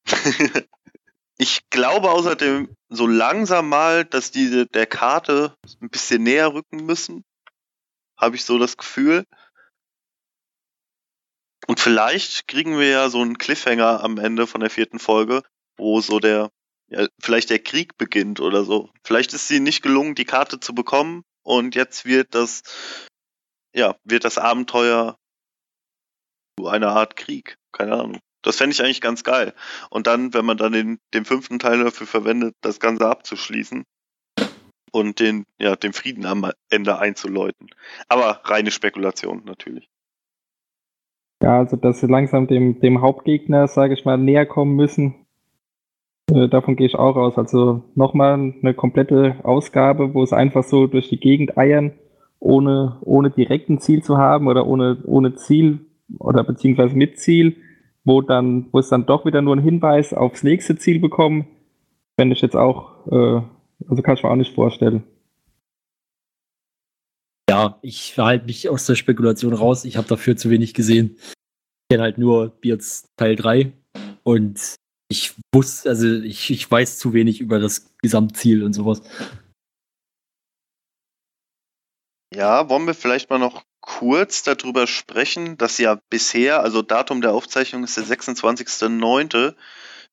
ich 1.38 1.69
glaube 1.69 2.11
außerdem 2.11 2.76
so 2.89 3.07
langsam 3.07 3.69
mal, 3.69 4.05
dass 4.05 4.31
diese 4.31 4.68
der 4.68 4.85
Karte 4.85 5.55
ein 5.81 5.89
bisschen 5.89 6.23
näher 6.23 6.53
rücken 6.53 6.85
müssen. 6.85 7.23
Habe 8.18 8.35
ich 8.35 8.45
so 8.45 8.60
das 8.60 8.77
Gefühl. 8.77 9.26
Und 11.68 11.80
vielleicht 11.80 12.47
kriegen 12.47 12.77
wir 12.77 12.88
ja 12.89 13.10
so 13.10 13.22
einen 13.22 13.38
Cliffhanger 13.38 14.03
am 14.03 14.18
Ende 14.18 14.47
von 14.47 14.61
der 14.61 14.69
vierten 14.69 14.99
Folge, 14.99 15.43
wo 15.77 16.01
so 16.01 16.19
der, 16.19 16.51
ja, 16.88 17.07
vielleicht 17.22 17.49
der 17.49 17.60
Krieg 17.60 17.97
beginnt 17.97 18.39
oder 18.39 18.64
so. 18.64 18.89
Vielleicht 19.03 19.34
ist 19.34 19.47
sie 19.47 19.60
nicht 19.60 19.81
gelungen, 19.81 20.15
die 20.15 20.26
Karte 20.26 20.60
zu 20.60 20.76
bekommen 20.76 21.23
und 21.41 21.76
jetzt 21.76 22.05
wird 22.05 22.35
das, 22.35 22.64
ja, 23.73 23.95
wird 24.03 24.26
das 24.26 24.38
Abenteuer 24.38 25.18
zu 26.60 26.68
einer 26.68 26.89
Art 26.89 27.15
Krieg. 27.15 27.57
Keine 27.72 27.93
Ahnung. 27.93 28.19
Das 28.44 28.57
fände 28.57 28.74
ich 28.74 28.84
eigentlich 28.84 29.02
ganz 29.02 29.24
geil. 29.24 29.53
Und 29.90 30.06
dann, 30.07 30.34
wenn 30.34 30.45
man 30.45 30.57
dann 30.57 30.74
den, 30.74 30.99
den 31.14 31.26
fünften 31.26 31.60
Teil 31.60 31.84
dafür 31.84 32.06
verwendet, 32.06 32.56
das 32.61 32.80
Ganze 32.80 33.07
abzuschließen 33.07 33.84
und 34.91 35.20
den, 35.20 35.45
ja, 35.60 35.76
den 35.76 35.94
Frieden 35.94 36.26
am 36.26 36.52
Ende 36.70 36.99
einzuläuten. 36.99 37.70
Aber 38.07 38.41
reine 38.44 38.72
Spekulation 38.72 39.44
natürlich. 39.45 39.90
Ja, 41.41 41.57
also 41.60 41.76
dass 41.76 41.99
sie 41.99 42.07
langsam 42.07 42.48
dem, 42.48 42.80
dem 42.80 43.02
Hauptgegner, 43.02 43.68
sage 43.68 43.94
ich 43.95 44.06
mal, 44.06 44.18
näher 44.18 44.45
kommen 44.45 44.76
müssen. 44.76 45.26
Äh, 46.32 46.48
davon 46.48 46.76
gehe 46.76 46.88
ich 46.88 46.95
auch 46.95 47.15
aus. 47.15 47.38
Also 47.38 47.84
nochmal 47.95 48.53
eine 48.61 48.74
komplette 48.74 49.38
Ausgabe, 49.44 50.14
wo 50.14 50.24
es 50.24 50.32
einfach 50.32 50.64
so 50.64 50.88
durch 50.88 51.10
die 51.10 51.20
Gegend 51.20 51.57
eiern, 51.57 51.94
ohne, 52.40 52.98
ohne 53.02 53.30
direkt 53.30 53.70
ein 53.70 53.80
Ziel 53.80 54.03
zu 54.03 54.18
haben 54.18 54.48
oder 54.48 54.68
ohne, 54.68 55.02
ohne 55.06 55.36
Ziel 55.36 55.86
oder 56.20 56.44
beziehungsweise 56.44 56.95
mit 56.95 57.20
Ziel, 57.20 57.57
wo 58.05 58.21
dann, 58.21 58.67
wo 58.71 58.80
es 58.80 58.89
dann 58.89 59.05
doch 59.05 59.25
wieder 59.25 59.41
nur 59.41 59.53
einen 59.53 59.63
Hinweis 59.63 60.13
aufs 60.13 60.43
nächste 60.43 60.77
Ziel 60.77 60.99
bekommen, 60.99 61.47
fände 62.19 62.35
ich 62.35 62.41
jetzt 62.41 62.55
auch, 62.55 63.07
äh, 63.07 63.41
also 63.88 64.01
kann 64.01 64.15
ich 64.15 64.23
mir 64.23 64.30
auch 64.30 64.35
nicht 64.35 64.53
vorstellen. 64.53 65.03
Ja, 67.49 67.77
ich 67.81 68.13
verhalte 68.13 68.45
mich 68.45 68.69
aus 68.69 68.85
der 68.85 68.95
Spekulation 68.95 69.53
raus. 69.53 69.85
Ich 69.85 69.97
habe 69.97 70.07
dafür 70.07 70.38
zu 70.38 70.49
wenig 70.49 70.73
gesehen. 70.73 71.17
Ich 71.19 71.34
kenne 71.91 72.03
halt 72.03 72.17
nur 72.17 72.49
Beards 72.49 73.09
Teil 73.17 73.35
3 73.35 73.71
und 74.23 74.75
ich 75.09 75.35
wusste, 75.53 75.89
also 75.89 76.07
ich, 76.07 76.49
ich 76.49 76.69
weiß 76.69 76.97
zu 76.97 77.13
wenig 77.13 77.41
über 77.41 77.59
das 77.59 77.93
Gesamtziel 78.01 78.63
und 78.63 78.73
sowas. 78.73 79.01
Ja, 82.34 82.67
wollen 82.69 82.88
wir 82.88 82.95
vielleicht 82.95 83.30
mal 83.30 83.38
noch 83.38 83.63
kurz 83.85 84.43
darüber 84.43 84.88
sprechen, 84.88 85.57
dass 85.57 85.77
ja 85.77 85.99
bisher, 86.10 86.61
also 86.61 86.81
Datum 86.81 87.19
der 87.19 87.34
Aufzeichnung 87.34 87.84
ist 87.84 87.97
der 87.97 88.05
26.09., 88.05 89.55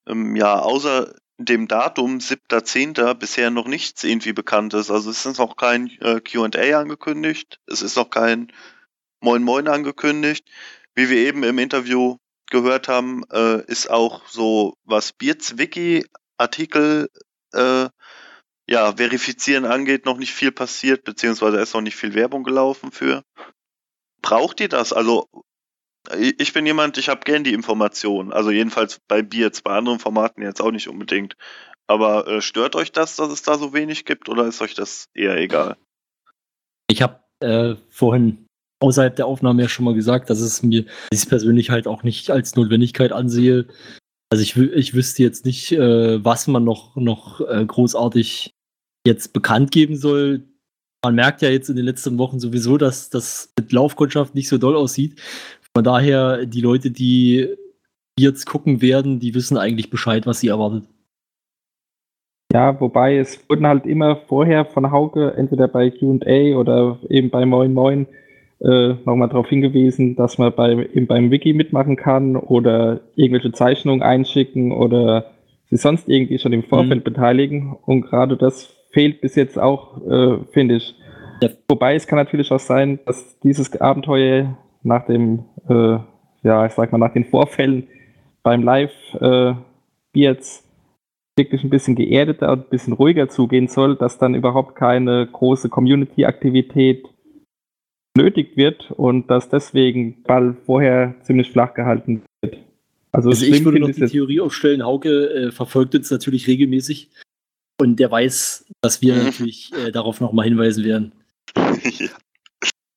ähm, 0.06 0.34
ja, 0.34 0.58
außer 0.58 1.14
dem 1.38 1.68
Datum 1.68 2.18
7.10. 2.18 3.14
bisher 3.14 3.50
noch 3.50 3.68
nichts 3.68 4.02
irgendwie 4.02 4.32
bekannt 4.32 4.74
ist. 4.74 4.90
Also 4.90 5.10
es 5.10 5.24
ist 5.24 5.38
noch 5.38 5.56
kein 5.56 5.88
äh, 6.00 6.20
QA 6.20 6.80
angekündigt, 6.80 7.60
es 7.66 7.80
ist 7.80 7.96
noch 7.96 8.10
kein 8.10 8.52
Moin 9.20 9.44
Moin 9.44 9.68
angekündigt. 9.68 10.48
Wie 10.94 11.08
wir 11.08 11.18
eben 11.18 11.44
im 11.44 11.58
Interview 11.58 12.16
gehört 12.50 12.88
haben, 12.88 13.22
äh, 13.30 13.64
ist 13.66 13.88
auch 13.88 14.26
so, 14.26 14.74
was 14.84 15.12
Beards 15.12 15.58
Wiki-Artikel 15.58 17.08
äh, 17.52 17.88
ja, 18.66 18.96
verifizieren 18.96 19.64
angeht, 19.64 20.06
noch 20.06 20.18
nicht 20.18 20.32
viel 20.32 20.50
passiert, 20.50 21.04
beziehungsweise 21.04 21.60
ist 21.60 21.74
noch 21.74 21.80
nicht 21.80 21.96
viel 21.96 22.14
Werbung 22.14 22.42
gelaufen 22.42 22.90
für. 22.90 23.22
Braucht 24.22 24.60
ihr 24.60 24.68
das? 24.68 24.92
Also 24.92 25.28
ich 26.38 26.52
bin 26.52 26.66
jemand, 26.66 26.98
ich 26.98 27.08
habe 27.08 27.20
gern 27.24 27.44
die 27.44 27.52
Information. 27.52 28.32
Also 28.32 28.50
jedenfalls 28.50 28.98
bei 29.06 29.22
Beards, 29.22 29.62
bei 29.62 29.72
anderen 29.72 29.98
Formaten 29.98 30.42
jetzt 30.42 30.60
auch 30.60 30.70
nicht 30.70 30.88
unbedingt. 30.88 31.36
Aber 31.86 32.26
äh, 32.26 32.40
stört 32.40 32.76
euch 32.76 32.92
das, 32.92 33.16
dass 33.16 33.30
es 33.30 33.42
da 33.42 33.58
so 33.58 33.72
wenig 33.72 34.04
gibt 34.04 34.28
oder 34.28 34.46
ist 34.46 34.62
euch 34.62 34.74
das 34.74 35.08
eher 35.14 35.36
egal? 35.36 35.76
Ich 36.88 37.02
habe 37.02 37.20
äh, 37.40 37.74
vorhin 37.90 38.46
außerhalb 38.80 39.14
der 39.14 39.26
Aufnahme 39.26 39.62
ja 39.62 39.68
schon 39.68 39.84
mal 39.84 39.94
gesagt, 39.94 40.30
dass 40.30 40.40
es 40.40 40.62
mir, 40.62 40.86
ich 41.10 41.28
persönlich 41.28 41.70
halt 41.70 41.86
auch 41.86 42.02
nicht 42.02 42.30
als 42.30 42.56
Notwendigkeit 42.56 43.12
ansehe. 43.12 43.66
Also 44.30 44.42
ich, 44.42 44.56
ich 44.56 44.94
wüsste 44.94 45.22
jetzt 45.22 45.44
nicht, 45.44 45.72
äh, 45.72 46.24
was 46.24 46.46
man 46.46 46.64
noch, 46.64 46.96
noch 46.96 47.40
äh, 47.40 47.64
großartig 47.64 48.52
jetzt 49.06 49.32
bekannt 49.32 49.70
geben 49.72 49.96
soll. 49.96 50.44
Man 51.02 51.14
merkt 51.14 51.40
ja 51.42 51.48
jetzt 51.48 51.70
in 51.70 51.76
den 51.76 51.84
letzten 51.84 52.18
Wochen 52.18 52.40
sowieso, 52.40 52.76
dass 52.76 53.08
das 53.08 53.52
mit 53.58 53.72
Laufkundschaft 53.72 54.34
nicht 54.34 54.48
so 54.48 54.58
doll 54.58 54.76
aussieht. 54.76 55.20
Von 55.74 55.84
daher, 55.84 56.44
die 56.44 56.60
Leute, 56.60 56.90
die 56.90 57.48
jetzt 58.18 58.44
gucken 58.44 58.82
werden, 58.82 59.18
die 59.18 59.34
wissen 59.34 59.56
eigentlich 59.56 59.88
Bescheid, 59.88 60.26
was 60.26 60.40
sie 60.40 60.48
erwartet. 60.48 60.84
Ja, 62.52 62.78
wobei 62.80 63.16
es 63.16 63.48
wurden 63.48 63.66
halt 63.66 63.86
immer 63.86 64.16
vorher 64.16 64.64
von 64.64 64.90
Hauke, 64.90 65.34
entweder 65.36 65.68
bei 65.68 65.90
QA 65.90 66.58
oder 66.58 66.98
eben 67.08 67.30
bei 67.30 67.46
Moin 67.46 67.72
Moin, 67.72 68.06
äh, 68.60 68.94
nochmal 69.04 69.28
darauf 69.28 69.48
hingewiesen, 69.48 70.16
dass 70.16 70.36
man 70.36 70.52
bei, 70.54 70.72
eben 70.72 71.06
beim 71.06 71.30
Wiki 71.30 71.52
mitmachen 71.52 71.96
kann 71.96 72.36
oder 72.36 73.00
irgendwelche 73.14 73.52
Zeichnungen 73.52 74.02
einschicken 74.02 74.72
oder 74.72 75.30
sich 75.70 75.80
sonst 75.80 76.08
irgendwie 76.08 76.38
schon 76.38 76.52
im 76.52 76.64
Vorfeld 76.64 77.04
beteiligen. 77.04 77.76
Und 77.86 78.02
gerade 78.02 78.36
das 78.36 78.74
fehlt 78.92 79.20
bis 79.20 79.34
jetzt 79.34 79.58
auch, 79.58 80.00
äh, 80.06 80.38
finde 80.52 80.76
ich. 80.76 80.94
Ja. 81.42 81.50
Wobei 81.68 81.94
es 81.94 82.06
kann 82.06 82.18
natürlich 82.18 82.50
auch 82.50 82.60
sein, 82.60 82.98
dass 83.06 83.38
dieses 83.40 83.80
Abenteuer 83.80 84.56
nach 84.82 85.06
dem, 85.06 85.44
äh, 85.68 85.98
ja, 86.42 86.66
ich 86.66 86.72
sag 86.72 86.92
mal, 86.92 86.98
nach 86.98 87.12
den 87.12 87.24
Vorfällen 87.24 87.86
beim 88.42 88.62
Live 88.62 88.92
äh, 89.20 89.54
Beards 90.12 90.64
wirklich 91.38 91.62
ein 91.64 91.70
bisschen 91.70 91.94
geerdeter 91.94 92.52
und 92.52 92.66
ein 92.66 92.70
bisschen 92.70 92.92
ruhiger 92.92 93.28
zugehen 93.28 93.68
soll, 93.68 93.96
dass 93.96 94.18
dann 94.18 94.34
überhaupt 94.34 94.74
keine 94.76 95.26
große 95.26 95.68
Community-Aktivität 95.68 97.06
nötig 98.16 98.56
wird 98.56 98.90
und 98.90 99.30
dass 99.30 99.48
deswegen 99.48 100.22
Ball 100.24 100.56
vorher 100.66 101.14
ziemlich 101.22 101.50
flach 101.50 101.74
gehalten 101.74 102.22
wird. 102.42 102.58
Also, 103.12 103.30
Also 103.30 103.46
ich 103.46 103.64
würde 103.64 103.80
noch 103.80 103.90
die 103.90 104.00
jetzt- 104.00 104.10
Theorie 104.12 104.40
aufstellen, 104.40 104.84
Hauke 104.84 105.30
äh, 105.30 105.50
verfolgt 105.52 105.94
uns 105.94 106.10
natürlich 106.10 106.46
regelmäßig 106.46 107.08
und 107.80 107.96
der 107.96 108.10
weiß, 108.10 108.66
dass 108.82 109.00
wir 109.02 109.14
Mhm. 109.16 109.24
natürlich 109.24 109.72
äh, 109.74 109.90
darauf 109.92 110.20
nochmal 110.20 110.46
hinweisen 110.46 110.84
werden. 110.84 111.12
ja. 111.56 112.08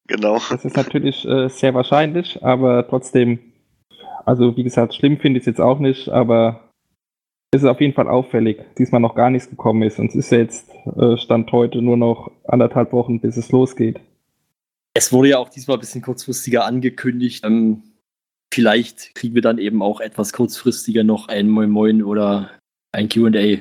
Genau. 0.06 0.38
Das 0.50 0.66
ist 0.66 0.76
natürlich 0.76 1.26
äh, 1.26 1.48
sehr 1.48 1.74
wahrscheinlich, 1.74 2.44
aber 2.44 2.86
trotzdem, 2.88 3.40
also 4.26 4.56
wie 4.58 4.64
gesagt, 4.64 4.94
schlimm 4.94 5.18
finde 5.18 5.38
ich 5.38 5.44
es 5.44 5.48
jetzt 5.48 5.62
auch 5.62 5.80
nicht, 5.80 6.10
aber 6.10 6.70
es 7.52 7.64
ist 7.64 7.68
auf 7.70 7.80
jeden 7.80 7.94
Fall 7.94 8.10
auffällig, 8.10 8.60
diesmal 8.78 9.00
noch 9.00 9.16
gar 9.16 9.30
nichts 9.30 9.50
gekommen 9.50 9.82
ist. 9.84 10.00
Und 10.00 10.10
es 10.10 10.16
ist 10.16 10.32
ja 10.32 10.40
jetzt 10.40 10.70
äh, 10.98 11.16
Stand 11.18 11.50
heute 11.54 11.82
nur 11.82 11.96
noch 11.96 12.30
anderthalb 12.44 12.92
Wochen, 12.92 13.22
bis 13.22 13.38
es 13.38 13.52
losgeht. 13.54 14.02
Es 14.94 15.14
wurde 15.14 15.30
ja 15.30 15.38
auch 15.40 15.50
diesmal 15.50 15.78
ein 15.78 15.80
bisschen 15.80 16.02
kurzfristiger 16.02 16.66
angekündigt. 16.66 17.46
Ähm, 17.46 17.84
vielleicht 18.54 19.16
kriegen 19.16 19.36
wir 19.36 19.42
dann 19.42 19.58
eben 19.58 19.82
auch 19.82 20.02
etwas 20.02 20.34
kurzfristiger 20.34 21.04
noch 21.06 21.30
ein 21.30 21.48
Moin 21.50 21.70
Moin 21.70 22.04
oder 22.04 22.52
ein 22.92 23.08
QA. 23.08 23.60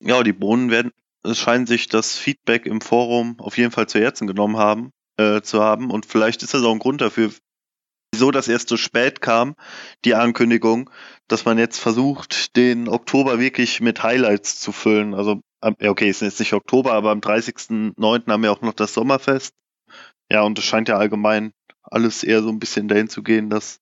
Ja, 0.00 0.22
die 0.22 0.32
Bohnen 0.32 0.70
werden, 0.70 0.92
es 1.24 1.38
scheint 1.38 1.68
sich 1.68 1.88
das 1.88 2.16
Feedback 2.16 2.66
im 2.66 2.80
Forum 2.80 3.38
auf 3.40 3.58
jeden 3.58 3.72
Fall 3.72 3.88
zu 3.88 3.98
Herzen 3.98 4.26
genommen 4.26 4.56
haben, 4.56 4.92
äh, 5.16 5.40
zu 5.42 5.62
haben. 5.62 5.90
Und 5.90 6.06
vielleicht 6.06 6.42
ist 6.42 6.54
das 6.54 6.62
auch 6.62 6.72
ein 6.72 6.78
Grund 6.78 7.00
dafür, 7.00 7.30
wieso 8.12 8.30
das 8.30 8.48
erst 8.48 8.68
so 8.68 8.76
spät 8.76 9.20
kam, 9.20 9.54
die 10.04 10.14
Ankündigung, 10.14 10.90
dass 11.26 11.44
man 11.44 11.58
jetzt 11.58 11.78
versucht, 11.78 12.56
den 12.56 12.88
Oktober 12.88 13.38
wirklich 13.38 13.80
mit 13.80 14.02
Highlights 14.02 14.60
zu 14.60 14.72
füllen. 14.72 15.14
Also, 15.14 15.40
okay, 15.60 16.08
es 16.08 16.22
ist 16.22 16.28
jetzt 16.32 16.40
nicht 16.40 16.52
Oktober, 16.52 16.92
aber 16.92 17.10
am 17.10 17.20
30.09. 17.20 18.30
haben 18.30 18.42
wir 18.42 18.52
auch 18.52 18.62
noch 18.62 18.74
das 18.74 18.94
Sommerfest. 18.94 19.54
Ja, 20.30 20.42
und 20.42 20.58
es 20.58 20.64
scheint 20.64 20.88
ja 20.88 20.96
allgemein 20.96 21.52
alles 21.82 22.22
eher 22.22 22.42
so 22.42 22.50
ein 22.50 22.58
bisschen 22.58 22.88
dahin 22.88 23.08
zu 23.08 23.22
gehen, 23.22 23.50
dass 23.50 23.80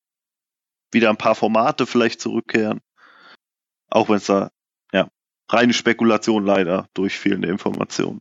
wieder 0.93 1.11
ein 1.11 1.17
paar 1.17 1.35
Formate 1.35 1.87
vielleicht 1.87 2.21
zurückkehren. 2.21 2.81
Auch 3.91 4.09
wenn 4.09 4.17
es 4.17 4.27
da, 4.27 4.51
reine 5.49 5.73
Spekulation 5.73 6.45
leider 6.45 6.89
durch 6.95 7.19
fehlende 7.19 7.49
Informationen. 7.49 8.21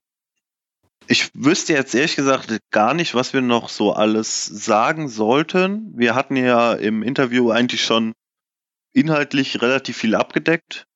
Ich 1.08 1.30
wüsste 1.36 1.74
jetzt 1.74 1.94
ehrlich 1.94 2.16
gesagt 2.16 2.58
gar 2.72 2.94
nicht, 2.94 3.14
was 3.14 3.34
wir 3.34 3.42
noch 3.42 3.70
so 3.70 3.94
alles 3.94 4.46
sagen 4.46 5.08
sollten. 5.08 5.94
Wir 5.96 6.16
hatten 6.16 6.36
ja 6.36 6.74
im 6.74 7.04
Interview 7.04 7.52
eigentlich 7.52 7.84
schon 7.84 8.14
inhaltlich 8.94 9.62
relativ 9.62 9.98
viel 9.98 10.16
abgedeckt. 10.16 10.88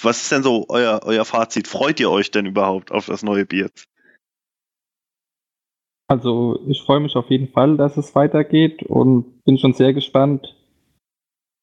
Was 0.00 0.22
ist 0.22 0.32
denn 0.32 0.42
so 0.42 0.66
euer, 0.68 1.00
euer 1.04 1.24
Fazit? 1.24 1.66
Freut 1.66 1.98
ihr 1.98 2.10
euch 2.10 2.30
denn 2.30 2.46
überhaupt 2.46 2.92
auf 2.92 3.06
das 3.06 3.22
neue 3.22 3.46
Beards? 3.46 3.86
Also 6.08 6.60
ich 6.68 6.82
freue 6.82 7.00
mich 7.00 7.16
auf 7.16 7.30
jeden 7.30 7.48
Fall, 7.48 7.76
dass 7.76 7.96
es 7.96 8.14
weitergeht 8.14 8.82
und 8.84 9.42
bin 9.44 9.58
schon 9.58 9.72
sehr 9.72 9.92
gespannt, 9.92 10.54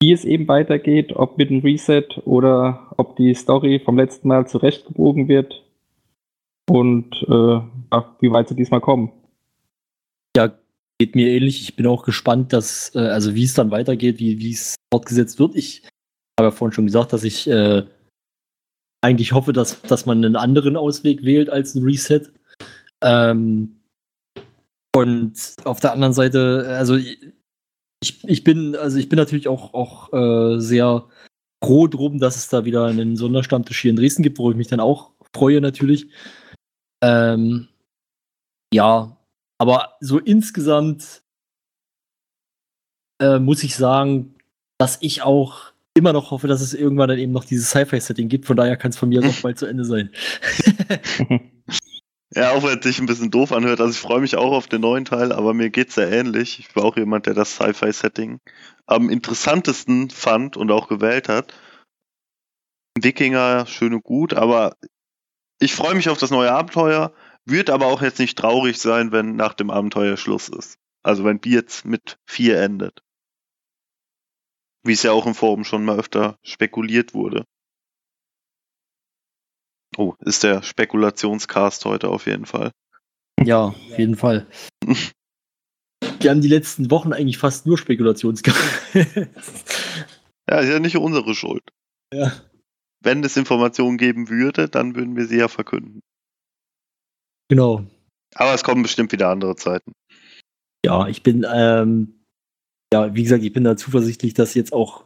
wie 0.04 0.12
es 0.12 0.26
eben 0.26 0.50
weitergeht, 0.50 1.14
ob 1.16 1.38
mit 1.38 1.50
einem 1.50 1.62
Reset 1.62 2.04
oder 2.26 2.92
ob 2.98 3.16
die 3.16 3.34
Story 3.34 3.80
vom 3.80 3.98
letzten 3.98 4.28
Mal 4.28 4.46
zurechtgebogen 4.46 5.30
wird 5.30 5.64
und 6.70 7.24
äh, 7.24 7.62
wie 8.20 8.32
weit 8.32 8.50
sie 8.50 8.56
diesmal 8.56 8.82
kommen. 8.82 9.14
Ja, 10.36 10.52
geht 11.00 11.16
mir 11.16 11.30
ähnlich. 11.30 11.62
Ich 11.62 11.78
bin 11.78 11.88
auch 11.88 12.04
gespannt, 12.04 12.52
dass, 12.52 12.94
äh, 12.96 13.00
also 13.00 13.34
wie 13.34 13.46
es 13.46 13.54
dann 13.54 13.72
weitergeht, 13.72 14.20
wie 14.20 14.52
es 14.52 14.76
fortgesetzt 14.94 15.40
wird. 15.40 15.56
Ich 15.56 15.84
habe 16.38 16.50
ja 16.50 16.52
vorhin 16.52 16.74
schon 16.74 16.88
gesagt, 16.88 17.14
dass 17.14 17.24
ich 17.24 17.48
äh, 17.48 17.84
eigentlich 19.02 19.32
hoffe, 19.32 19.54
dass, 19.54 19.82
dass 19.84 20.06
man 20.06 20.18
einen 20.18 20.36
anderen 20.36 20.76
Ausweg 20.76 21.24
wählt 21.24 21.50
als 21.50 21.76
ein 21.76 21.84
Reset. 21.84 22.24
Ähm, 23.02 23.78
und 24.94 25.56
auf 25.64 25.80
der 25.80 25.94
anderen 25.94 26.14
Seite, 26.14 26.66
also 26.78 26.98
ich, 28.04 28.28
ich 28.28 28.44
bin, 28.44 28.76
also 28.76 28.98
ich 28.98 29.08
bin 29.08 29.18
natürlich 29.18 29.48
auch, 29.48 29.74
auch 29.74 30.12
äh, 30.14 30.60
sehr 30.60 31.08
froh 31.64 31.88
drum, 31.88 32.20
dass 32.20 32.36
es 32.36 32.50
da 32.50 32.66
wieder 32.66 32.86
einen 32.86 33.16
Sonderstammtisch 33.16 33.82
hier 33.82 33.92
in 33.92 33.96
Dresden 33.96 34.24
gibt, 34.24 34.38
wo 34.38 34.52
ich 34.52 34.58
mich 34.58 34.68
dann 34.68 34.82
auch 34.82 35.12
freue 35.34 35.62
natürlich. 35.62 36.10
Ähm, 37.02 37.70
ja, 38.74 39.18
aber 39.58 39.94
so 40.02 40.20
insgesamt 40.20 41.24
äh, 43.22 43.40
muss 43.40 43.64
ich 43.64 43.76
sagen, 43.76 44.36
dass 44.78 44.98
ich 45.02 45.22
auch 45.22 45.72
immer 45.94 46.12
noch 46.12 46.32
hoffe, 46.32 46.48
dass 46.48 46.62
es 46.62 46.74
irgendwann 46.74 47.08
dann 47.08 47.20
eben 47.20 47.32
noch 47.32 47.46
dieses 47.46 47.70
Sci-Fi-Setting 47.70 48.28
gibt. 48.28 48.46
Von 48.46 48.58
daher 48.58 48.76
kann 48.76 48.92
es 48.92 48.98
von 48.98 49.10
mir 49.10 49.22
noch 49.26 49.42
bald 49.42 49.58
zu 49.58 49.66
Ende 49.66 49.86
sein. 49.86 50.12
Ja, 52.36 52.52
auch 52.52 52.64
wenn 52.64 52.80
es 52.80 52.84
sich 52.84 53.00
ein 53.00 53.06
bisschen 53.06 53.30
doof 53.30 53.52
anhört. 53.52 53.80
Also 53.80 53.92
ich 53.92 54.00
freue 54.00 54.22
mich 54.22 54.36
auch 54.36 54.54
auf 54.54 54.68
den 54.68 54.82
neuen 54.82 55.06
Teil, 55.06 55.32
aber 55.32 55.54
mir 55.54 55.70
geht 55.70 55.90
es 55.90 55.96
sehr 55.96 56.12
ähnlich. 56.12 56.60
Ich 56.60 56.76
war 56.76 56.84
auch 56.84 56.98
jemand, 56.98 57.28
der 57.28 57.36
das 57.36 57.56
Sci-Fi-Setting 57.56 58.40
am 58.88 59.10
interessantesten 59.10 60.10
fand 60.10 60.58
und 60.58 60.72
auch 60.72 60.88
gewählt 60.88 61.30
hat. 61.30 61.54
Wikinger, 63.00 63.68
schön 63.68 63.94
und 63.94 64.04
gut, 64.04 64.34
aber 64.34 64.76
ich 65.60 65.76
freue 65.76 65.96
mich 65.96 66.10
auf 66.10 66.18
das 66.18 66.32
neue 66.32 66.52
Abenteuer, 66.52 67.14
wird 67.46 67.70
aber 67.70 67.88
auch 67.88 68.02
jetzt 68.02 68.20
nicht 68.20 68.38
traurig 68.38 68.80
sein, 68.80 69.12
wenn 69.12 69.36
nach 69.36 69.54
dem 69.54 69.70
Abenteuer 69.70 70.18
Schluss 70.18 70.50
ist. 70.50 70.80
Also 71.04 71.24
wenn 71.26 71.40
Beards 71.40 71.86
mit 71.86 72.18
vier 72.26 72.60
endet. 72.62 73.04
Wie 74.84 74.94
es 74.94 75.04
ja 75.04 75.12
auch 75.12 75.26
im 75.26 75.36
Forum 75.36 75.64
schon 75.64 75.86
mal 75.86 76.00
öfter 76.00 76.38
spekuliert 76.42 77.14
wurde. 77.14 77.46
Oh, 79.98 80.16
ist 80.20 80.44
der 80.44 80.64
Spekulationscast 80.64 81.86
heute 81.86 82.10
auf 82.10 82.26
jeden 82.26 82.46
Fall. 82.46 82.72
Ja, 83.44 83.66
auf 83.66 83.98
jeden 83.98 84.16
Fall. 84.16 84.48
Wir 86.20 86.32
haben 86.32 86.42
die 86.42 86.48
letzten 86.48 86.90
Wochen 86.90 87.14
eigentlich 87.14 87.38
fast 87.38 87.66
nur 87.66 87.78
Spekulationscast. 87.78 88.58
ja, 90.50 90.60
ist 90.60 90.70
ja 90.70 90.80
nicht 90.80 90.98
unsere 90.98 91.36
Schuld. 91.36 91.64
Ja. 92.14 92.32
Wenn 93.02 93.24
es 93.24 93.36
Informationen 93.36 93.98
geben 93.98 94.30
würde, 94.30 94.70
dann 94.70 94.96
würden 94.96 95.16
wir 95.18 95.26
sie 95.26 95.38
ja 95.38 95.50
verkünden. 95.50 96.02
Genau. 97.50 97.86
Aber 98.36 98.54
es 98.54 98.64
kommen 98.64 98.84
bestimmt 98.84 99.12
wieder 99.12 99.30
andere 99.30 99.56
Zeiten. 99.56 99.92
Ja, 100.86 101.08
ich 101.08 101.24
bin, 101.24 101.46
ähm, 101.54 102.24
ja, 102.94 103.14
wie 103.14 103.24
gesagt, 103.24 103.44
ich 103.44 103.54
bin 103.54 103.64
da 103.64 103.76
zuversichtlich, 103.76 104.34
dass 104.34 104.54
jetzt 104.54 104.74
auch 104.74 105.06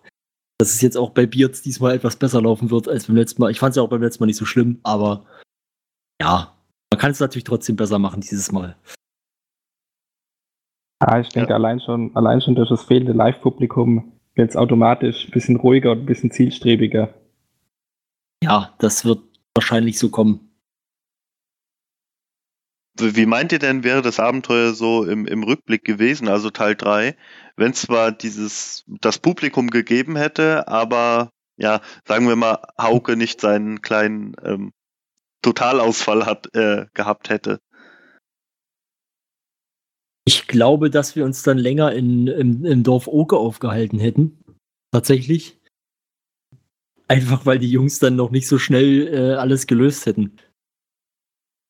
dass 0.57 0.73
es 0.73 0.81
jetzt 0.81 0.97
auch 0.97 1.11
bei 1.11 1.25
Beards 1.25 1.61
diesmal 1.61 1.95
etwas 1.95 2.15
besser 2.15 2.41
laufen 2.41 2.71
wird 2.71 2.88
als 2.88 3.07
beim 3.07 3.15
letzten 3.15 3.41
Mal. 3.41 3.51
Ich 3.51 3.59
fand 3.59 3.71
es 3.71 3.77
ja 3.77 3.84
auch 3.84 3.89
beim 3.89 4.01
letzten 4.01 4.23
Mal 4.23 4.27
nicht 4.27 4.38
so 4.38 4.45
schlimm, 4.45 4.79
aber 4.84 5.25
ja, 6.21 6.53
man 6.91 6.99
kann 6.99 7.11
es 7.11 7.19
natürlich 7.19 7.43
trotzdem 7.43 7.75
besser 7.75 7.99
machen 7.99 8.21
dieses 8.21 8.51
Mal. 8.51 8.75
Ja, 11.01 11.19
ich 11.19 11.29
denke, 11.29 11.51
ja. 11.51 11.55
allein, 11.55 11.79
schon, 11.79 12.15
allein 12.15 12.41
schon 12.41 12.55
durch 12.55 12.69
das 12.69 12.84
fehlende 12.84 13.13
Live-Publikum 13.13 14.13
wird 14.34 14.49
es 14.49 14.55
automatisch 14.55 15.25
ein 15.25 15.31
bisschen 15.31 15.57
ruhiger 15.57 15.91
und 15.91 15.99
ein 15.99 16.05
bisschen 16.05 16.31
zielstrebiger. 16.31 17.13
Ja, 18.43 18.73
das 18.79 19.05
wird 19.05 19.19
wahrscheinlich 19.53 19.99
so 19.99 20.09
kommen. 20.09 20.46
Wie 22.99 23.25
meint 23.25 23.51
ihr 23.51 23.59
denn, 23.59 23.83
wäre 23.83 24.01
das 24.01 24.19
Abenteuer 24.19 24.73
so 24.73 25.03
im, 25.03 25.25
im 25.25 25.43
Rückblick 25.43 25.83
gewesen, 25.83 26.27
also 26.27 26.49
Teil 26.49 26.75
3, 26.75 27.15
wenn 27.55 27.73
zwar 27.73 28.11
dieses, 28.11 28.83
das 28.87 29.19
Publikum 29.19 29.69
gegeben 29.69 30.15
hätte, 30.15 30.67
aber 30.67 31.31
ja, 31.57 31.81
sagen 32.05 32.27
wir 32.27 32.35
mal, 32.35 32.59
Hauke 32.79 33.17
nicht 33.17 33.41
seinen 33.41 33.81
kleinen 33.81 34.35
ähm, 34.43 34.73
Totalausfall 35.41 36.25
hat, 36.25 36.53
äh, 36.55 36.85
gehabt 36.93 37.29
hätte? 37.29 37.59
Ich 40.25 40.47
glaube, 40.47 40.89
dass 40.89 41.15
wir 41.15 41.25
uns 41.25 41.43
dann 41.43 41.57
länger 41.57 41.93
in, 41.93 42.27
im, 42.27 42.65
im 42.65 42.83
Dorf 42.83 43.07
Oke 43.07 43.37
aufgehalten 43.37 43.97
hätten. 43.97 44.43
Tatsächlich. 44.91 45.59
Einfach 47.07 47.45
weil 47.45 47.59
die 47.59 47.71
Jungs 47.71 47.99
dann 47.99 48.17
noch 48.17 48.31
nicht 48.31 48.47
so 48.47 48.59
schnell 48.59 49.07
äh, 49.07 49.35
alles 49.35 49.67
gelöst 49.67 50.05
hätten 50.05 50.37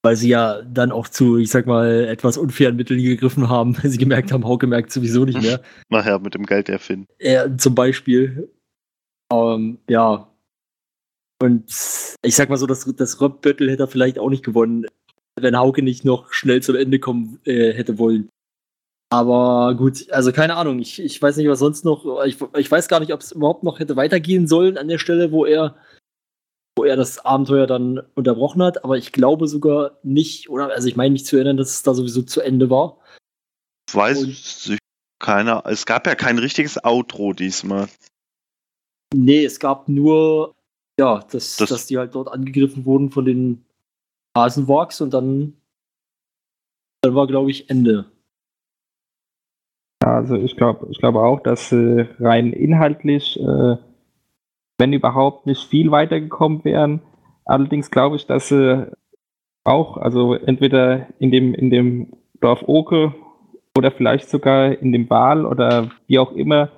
weil 0.07 0.15
sie 0.15 0.29
ja 0.29 0.61
dann 0.61 0.93
auch 0.93 1.09
zu, 1.09 1.37
ich 1.37 1.51
sag 1.51 1.65
mal, 1.65 2.05
etwas 2.05 2.37
unfairen 2.37 2.77
Mitteln 2.77 3.03
gegriffen 3.03 3.49
haben, 3.49 3.77
weil 3.77 3.91
sie 3.91 3.97
gemerkt 3.97 4.31
haben, 4.31 4.45
Hauke 4.45 4.65
merkt 4.65 4.89
sowieso 4.89 5.25
nicht 5.25 5.41
mehr. 5.41 5.61
Nachher 5.89 6.17
mit 6.19 6.33
dem 6.33 6.45
Geld 6.45 6.69
erfinden. 6.69 7.07
Ja, 7.19 7.45
zum 7.57 7.75
Beispiel. 7.75 8.49
Ähm, 9.33 9.79
ja. 9.89 10.31
Und 11.43 11.65
ich 11.67 12.35
sag 12.35 12.47
mal 12.47 12.55
so, 12.55 12.65
das, 12.67 12.85
das 12.95 13.19
Rob-Battle 13.19 13.69
hätte 13.69 13.83
er 13.83 13.87
vielleicht 13.89 14.17
auch 14.17 14.29
nicht 14.29 14.45
gewonnen, 14.45 14.85
wenn 15.37 15.57
Hauke 15.57 15.81
nicht 15.81 16.05
noch 16.05 16.31
schnell 16.31 16.61
zum 16.61 16.77
Ende 16.77 16.99
kommen 16.99 17.41
äh, 17.43 17.73
hätte 17.73 17.97
wollen. 17.97 18.29
Aber 19.09 19.75
gut, 19.75 20.09
also 20.11 20.31
keine 20.31 20.55
Ahnung, 20.55 20.79
ich, 20.79 21.01
ich 21.01 21.21
weiß 21.21 21.35
nicht, 21.35 21.49
was 21.49 21.59
sonst 21.59 21.83
noch, 21.83 22.23
ich, 22.23 22.37
ich 22.55 22.71
weiß 22.71 22.87
gar 22.87 23.01
nicht, 23.01 23.11
ob 23.11 23.19
es 23.19 23.33
überhaupt 23.33 23.63
noch 23.63 23.79
hätte 23.79 23.97
weitergehen 23.97 24.47
sollen 24.47 24.77
an 24.77 24.87
der 24.87 24.99
Stelle, 24.99 25.33
wo 25.33 25.43
er 25.43 25.75
wo 26.77 26.83
er 26.83 26.95
das 26.95 27.25
Abenteuer 27.25 27.67
dann 27.67 28.01
unterbrochen 28.15 28.61
hat, 28.61 28.83
aber 28.83 28.97
ich 28.97 29.11
glaube 29.11 29.47
sogar 29.47 29.97
nicht, 30.03 30.49
oder 30.49 30.69
also 30.69 30.87
ich 30.87 30.95
meine 30.95 31.11
mich 31.11 31.25
zu 31.25 31.35
erinnern, 31.35 31.57
dass 31.57 31.71
es 31.71 31.83
da 31.83 31.93
sowieso 31.93 32.21
zu 32.21 32.41
Ende 32.41 32.69
war. 32.69 32.99
Weiß 33.91 34.21
ich 34.23 34.77
keiner. 35.19 35.63
Es 35.65 35.85
gab 35.85 36.05
ja 36.05 36.15
kein 36.15 36.37
richtiges 36.37 36.83
Outro 36.83 37.33
diesmal. 37.33 37.87
Nee, 39.13 39.43
es 39.43 39.59
gab 39.59 39.89
nur, 39.89 40.55
ja, 40.99 41.19
dass, 41.31 41.57
das 41.57 41.69
dass 41.69 41.85
die 41.87 41.97
halt 41.97 42.13
dort 42.13 42.27
angegriffen 42.27 42.85
wurden 42.85 43.09
von 43.09 43.25
den 43.25 43.65
Hasenwalks 44.37 45.01
und 45.01 45.13
dann, 45.13 45.53
dann 47.01 47.15
war, 47.15 47.25
glaube 47.25 47.49
ich, 47.49 47.69
Ende. 47.69 48.05
Also 50.05 50.35
ich 50.35 50.55
glaube 50.55 50.87
ich 50.91 50.99
glaube 50.99 51.21
auch, 51.21 51.41
dass 51.41 51.71
äh, 51.71 52.07
rein 52.19 52.53
inhaltlich 52.53 53.39
äh, 53.39 53.77
wenn 54.77 54.93
überhaupt, 54.93 55.45
nicht 55.45 55.63
viel 55.63 55.91
weitergekommen 55.91 56.63
wären. 56.63 57.01
Allerdings 57.45 57.91
glaube 57.91 58.15
ich, 58.15 58.25
dass 58.27 58.49
sie 58.49 58.91
auch, 59.63 59.97
also 59.97 60.33
entweder 60.33 61.07
in 61.19 61.31
dem, 61.31 61.53
in 61.53 61.69
dem 61.69 62.13
Dorf 62.39 62.63
Oke 62.67 63.13
oder 63.77 63.91
vielleicht 63.91 64.29
sogar 64.29 64.79
in 64.79 64.91
dem 64.91 65.09
Wal 65.09 65.45
oder 65.45 65.89
wie 66.07 66.19
auch 66.19 66.31
immer 66.31 66.69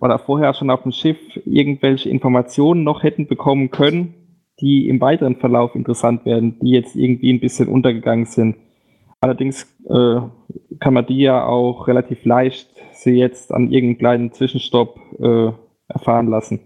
oder 0.00 0.18
vorher 0.18 0.54
schon 0.54 0.70
auf 0.70 0.82
dem 0.82 0.92
Schiff 0.92 1.18
irgendwelche 1.44 2.10
Informationen 2.10 2.82
noch 2.84 3.02
hätten 3.02 3.26
bekommen 3.26 3.70
können, 3.70 4.14
die 4.60 4.88
im 4.88 5.00
weiteren 5.00 5.36
Verlauf 5.36 5.74
interessant 5.74 6.24
werden, 6.24 6.58
die 6.60 6.70
jetzt 6.70 6.96
irgendwie 6.96 7.32
ein 7.32 7.40
bisschen 7.40 7.68
untergegangen 7.68 8.26
sind. 8.26 8.56
Allerdings 9.20 9.62
äh, 9.88 10.20
kann 10.80 10.94
man 10.94 11.06
die 11.06 11.20
ja 11.20 11.46
auch 11.46 11.86
relativ 11.86 12.24
leicht 12.24 12.68
sie 12.92 13.12
jetzt 13.12 13.52
an 13.52 13.70
irgendeinem 13.70 13.98
kleinen 13.98 14.32
Zwischenstopp 14.32 14.98
äh, 15.20 15.52
erfahren 15.88 16.28
lassen. 16.28 16.60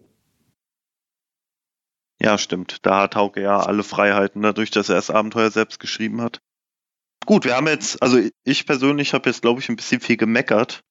Ja, 2.18 2.38
stimmt. 2.38 2.78
Da 2.82 3.02
hat 3.02 3.16
Hauke 3.16 3.42
ja 3.42 3.60
alle 3.60 3.82
Freiheiten, 3.82 4.42
dadurch, 4.42 4.70
dass 4.70 4.88
er 4.88 4.96
das 4.96 5.10
Abenteuer 5.10 5.50
selbst 5.50 5.80
geschrieben 5.80 6.22
hat. 6.22 6.40
Gut, 7.26 7.44
wir 7.44 7.56
haben 7.56 7.66
jetzt, 7.66 8.02
also 8.02 8.20
ich 8.44 8.66
persönlich 8.66 9.12
habe 9.12 9.28
jetzt, 9.28 9.42
glaube 9.42 9.60
ich, 9.60 9.68
ein 9.68 9.76
bisschen 9.76 10.00
viel 10.00 10.16
gemeckert. 10.16 10.82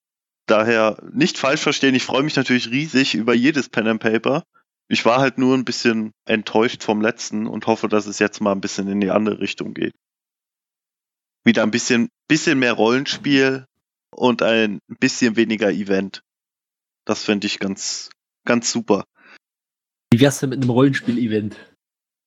Daher 0.48 0.98
nicht 1.12 1.38
falsch 1.38 1.62
verstehen, 1.62 1.96
ich 1.96 2.04
freue 2.04 2.24
mich 2.24 2.36
natürlich 2.36 2.70
riesig 2.70 3.16
über 3.16 3.34
jedes 3.34 3.70
Pen 3.70 3.88
and 3.88 4.02
Paper. 4.02 4.44
Ich 4.88 5.04
war 5.06 5.20
halt 5.20 5.40
nur 5.40 5.58
ein 5.58 5.66
bisschen 5.66 6.12
enttäuscht 6.26 6.84
vom 6.84 7.02
letzten 7.02 7.48
und 7.48 7.66
hoffe, 7.66 7.88
dass 7.88 8.06
es 8.06 8.20
jetzt 8.20 8.42
mal 8.42 8.52
ein 8.52 8.62
bisschen 8.62 8.88
in 8.88 9.02
die 9.02 9.10
andere 9.10 9.40
Richtung 9.40 9.74
geht. 9.74 9.96
Wieder 11.44 11.64
ein 11.64 11.72
bisschen, 11.72 12.10
bisschen 12.28 12.60
mehr 12.60 12.74
Rollenspiel 12.74 13.66
und 14.12 14.44
ein 14.44 14.80
bisschen 15.00 15.36
weniger 15.36 15.72
Event. 15.72 16.22
Das 17.06 17.24
fände 17.24 17.48
ich 17.48 17.60
ganz, 17.60 18.10
ganz 18.46 18.72
super. 18.72 19.06
Wie 20.16 20.22
wär's 20.22 20.40
denn 20.40 20.52
mit 20.52 20.62
einem 20.62 20.70
Rollenspiel-Event? 20.70 21.58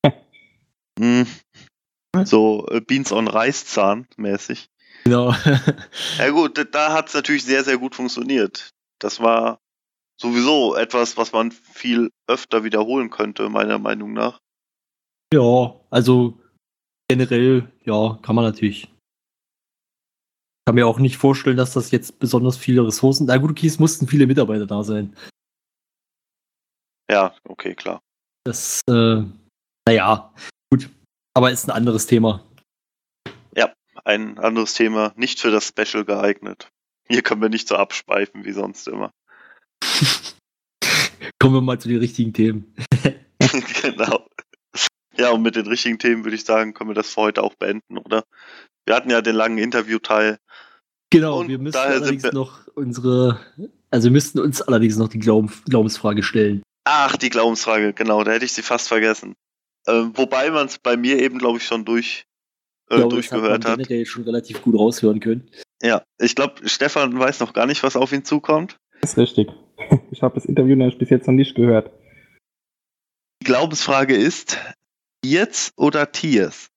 Hm. 0.99 1.25
So 2.25 2.67
äh, 2.69 2.81
Beans 2.81 3.13
on 3.13 3.29
Reiszahn 3.29 4.05
mäßig. 4.17 4.69
Genau. 5.05 5.33
ja 6.17 6.29
gut, 6.29 6.67
da 6.73 6.93
hat 6.93 7.07
es 7.07 7.13
natürlich 7.13 7.45
sehr, 7.45 7.63
sehr 7.63 7.77
gut 7.77 7.95
funktioniert. 7.95 8.69
Das 8.99 9.21
war 9.21 9.59
sowieso 10.21 10.75
etwas, 10.75 11.15
was 11.15 11.31
man 11.31 11.51
viel 11.51 12.11
öfter 12.27 12.65
wiederholen 12.65 13.09
könnte, 13.09 13.47
meiner 13.47 13.79
Meinung 13.79 14.11
nach. 14.11 14.39
Ja, 15.33 15.73
also 15.89 16.37
generell, 17.07 17.71
ja, 17.85 18.19
kann 18.21 18.35
man 18.35 18.43
natürlich. 18.43 18.83
Ich 18.83 20.65
kann 20.67 20.75
mir 20.75 20.85
auch 20.85 20.99
nicht 20.99 21.15
vorstellen, 21.15 21.57
dass 21.57 21.73
das 21.73 21.91
jetzt 21.91 22.19
besonders 22.19 22.57
viele 22.57 22.85
Ressourcen. 22.85 23.25
Na 23.25 23.37
gut, 23.37 23.51
okay, 23.51 23.67
es 23.67 23.79
mussten 23.79 24.05
viele 24.05 24.27
Mitarbeiter 24.27 24.67
da 24.67 24.83
sein. 24.83 25.15
Ja, 27.09 27.33
okay, 27.47 27.75
klar. 27.75 28.01
Das, 28.45 28.81
äh, 28.89 29.23
naja, 29.87 30.33
gut. 30.71 30.89
Aber 31.35 31.51
ist 31.51 31.65
ein 31.67 31.71
anderes 31.75 32.05
Thema. 32.07 32.43
Ja, 33.55 33.73
ein 34.05 34.37
anderes 34.37 34.73
Thema, 34.73 35.13
nicht 35.15 35.39
für 35.39 35.51
das 35.51 35.67
Special 35.67 36.05
geeignet. 36.05 36.69
Hier 37.07 37.21
können 37.23 37.41
wir 37.41 37.49
nicht 37.49 37.67
so 37.67 37.75
abschweifen 37.75 38.45
wie 38.45 38.51
sonst 38.51 38.87
immer. 38.87 39.11
Kommen 41.41 41.55
wir 41.55 41.61
mal 41.61 41.79
zu 41.79 41.87
den 41.87 41.99
richtigen 41.99 42.33
Themen. 42.33 42.75
genau. 43.81 44.27
Ja, 45.17 45.31
und 45.31 45.41
mit 45.41 45.55
den 45.55 45.67
richtigen 45.67 45.99
Themen 45.99 46.23
würde 46.23 46.35
ich 46.35 46.45
sagen, 46.45 46.73
können 46.73 46.89
wir 46.89 46.95
das 46.95 47.09
für 47.13 47.21
heute 47.21 47.43
auch 47.43 47.55
beenden, 47.55 47.97
oder? 47.97 48.23
Wir 48.85 48.95
hatten 48.95 49.09
ja 49.09 49.21
den 49.21 49.35
langen 49.35 49.57
Interviewteil. 49.57 50.37
Genau, 51.11 51.39
Und 51.39 51.47
wir 51.49 51.57
müssen 51.59 51.77
allerdings 51.77 52.23
wir- 52.23 52.33
noch 52.33 52.67
unsere, 52.75 53.39
also 53.89 54.05
wir 54.05 54.11
müssten 54.11 54.39
uns 54.39 54.61
allerdings 54.61 54.97
noch 54.97 55.07
die 55.09 55.19
Glauben, 55.19 55.51
Glaubensfrage 55.65 56.23
stellen. 56.23 56.61
Ach, 56.85 57.15
die 57.17 57.29
Glaubensfrage, 57.29 57.93
genau, 57.93 58.23
da 58.23 58.31
hätte 58.31 58.45
ich 58.45 58.53
sie 58.53 58.61
fast 58.61 58.87
vergessen. 58.87 59.35
Ähm, 59.87 60.11
wobei 60.15 60.49
man 60.51 60.67
es 60.67 60.79
bei 60.79 60.97
mir 60.97 61.19
eben, 61.21 61.37
glaube 61.37 61.57
ich, 61.57 61.65
schon 61.65 61.85
durch, 61.85 62.25
äh, 62.89 62.95
Ich 62.95 62.97
glaube, 62.97 63.15
das 63.15 63.27
durchgehört 63.27 63.51
hat. 63.51 63.63
Man 63.63 63.79
hat. 63.79 63.87
generell 63.87 64.05
schon 64.05 64.23
relativ 64.23 64.61
gut 64.61 64.75
raushören 64.75 65.19
können. 65.19 65.49
Ja, 65.81 66.03
ich 66.19 66.35
glaube, 66.35 66.67
Stefan 66.67 67.17
weiß 67.17 67.39
noch 67.39 67.53
gar 67.53 67.65
nicht, 67.65 67.83
was 67.83 67.95
auf 67.95 68.11
ihn 68.11 68.25
zukommt. 68.25 68.77
Das 69.01 69.11
ist 69.11 69.17
richtig. 69.17 69.49
Ich 70.11 70.21
habe 70.21 70.35
das 70.35 70.45
Interview 70.45 70.75
nämlich 70.75 70.97
bis 70.97 71.09
jetzt 71.09 71.27
noch 71.27 71.33
nicht 71.33 71.55
gehört. 71.55 71.91
Die 73.41 73.45
Glaubensfrage 73.45 74.15
ist, 74.15 74.57
Jetzt 75.23 75.73
oder 75.77 76.11
Tiers? 76.11 76.69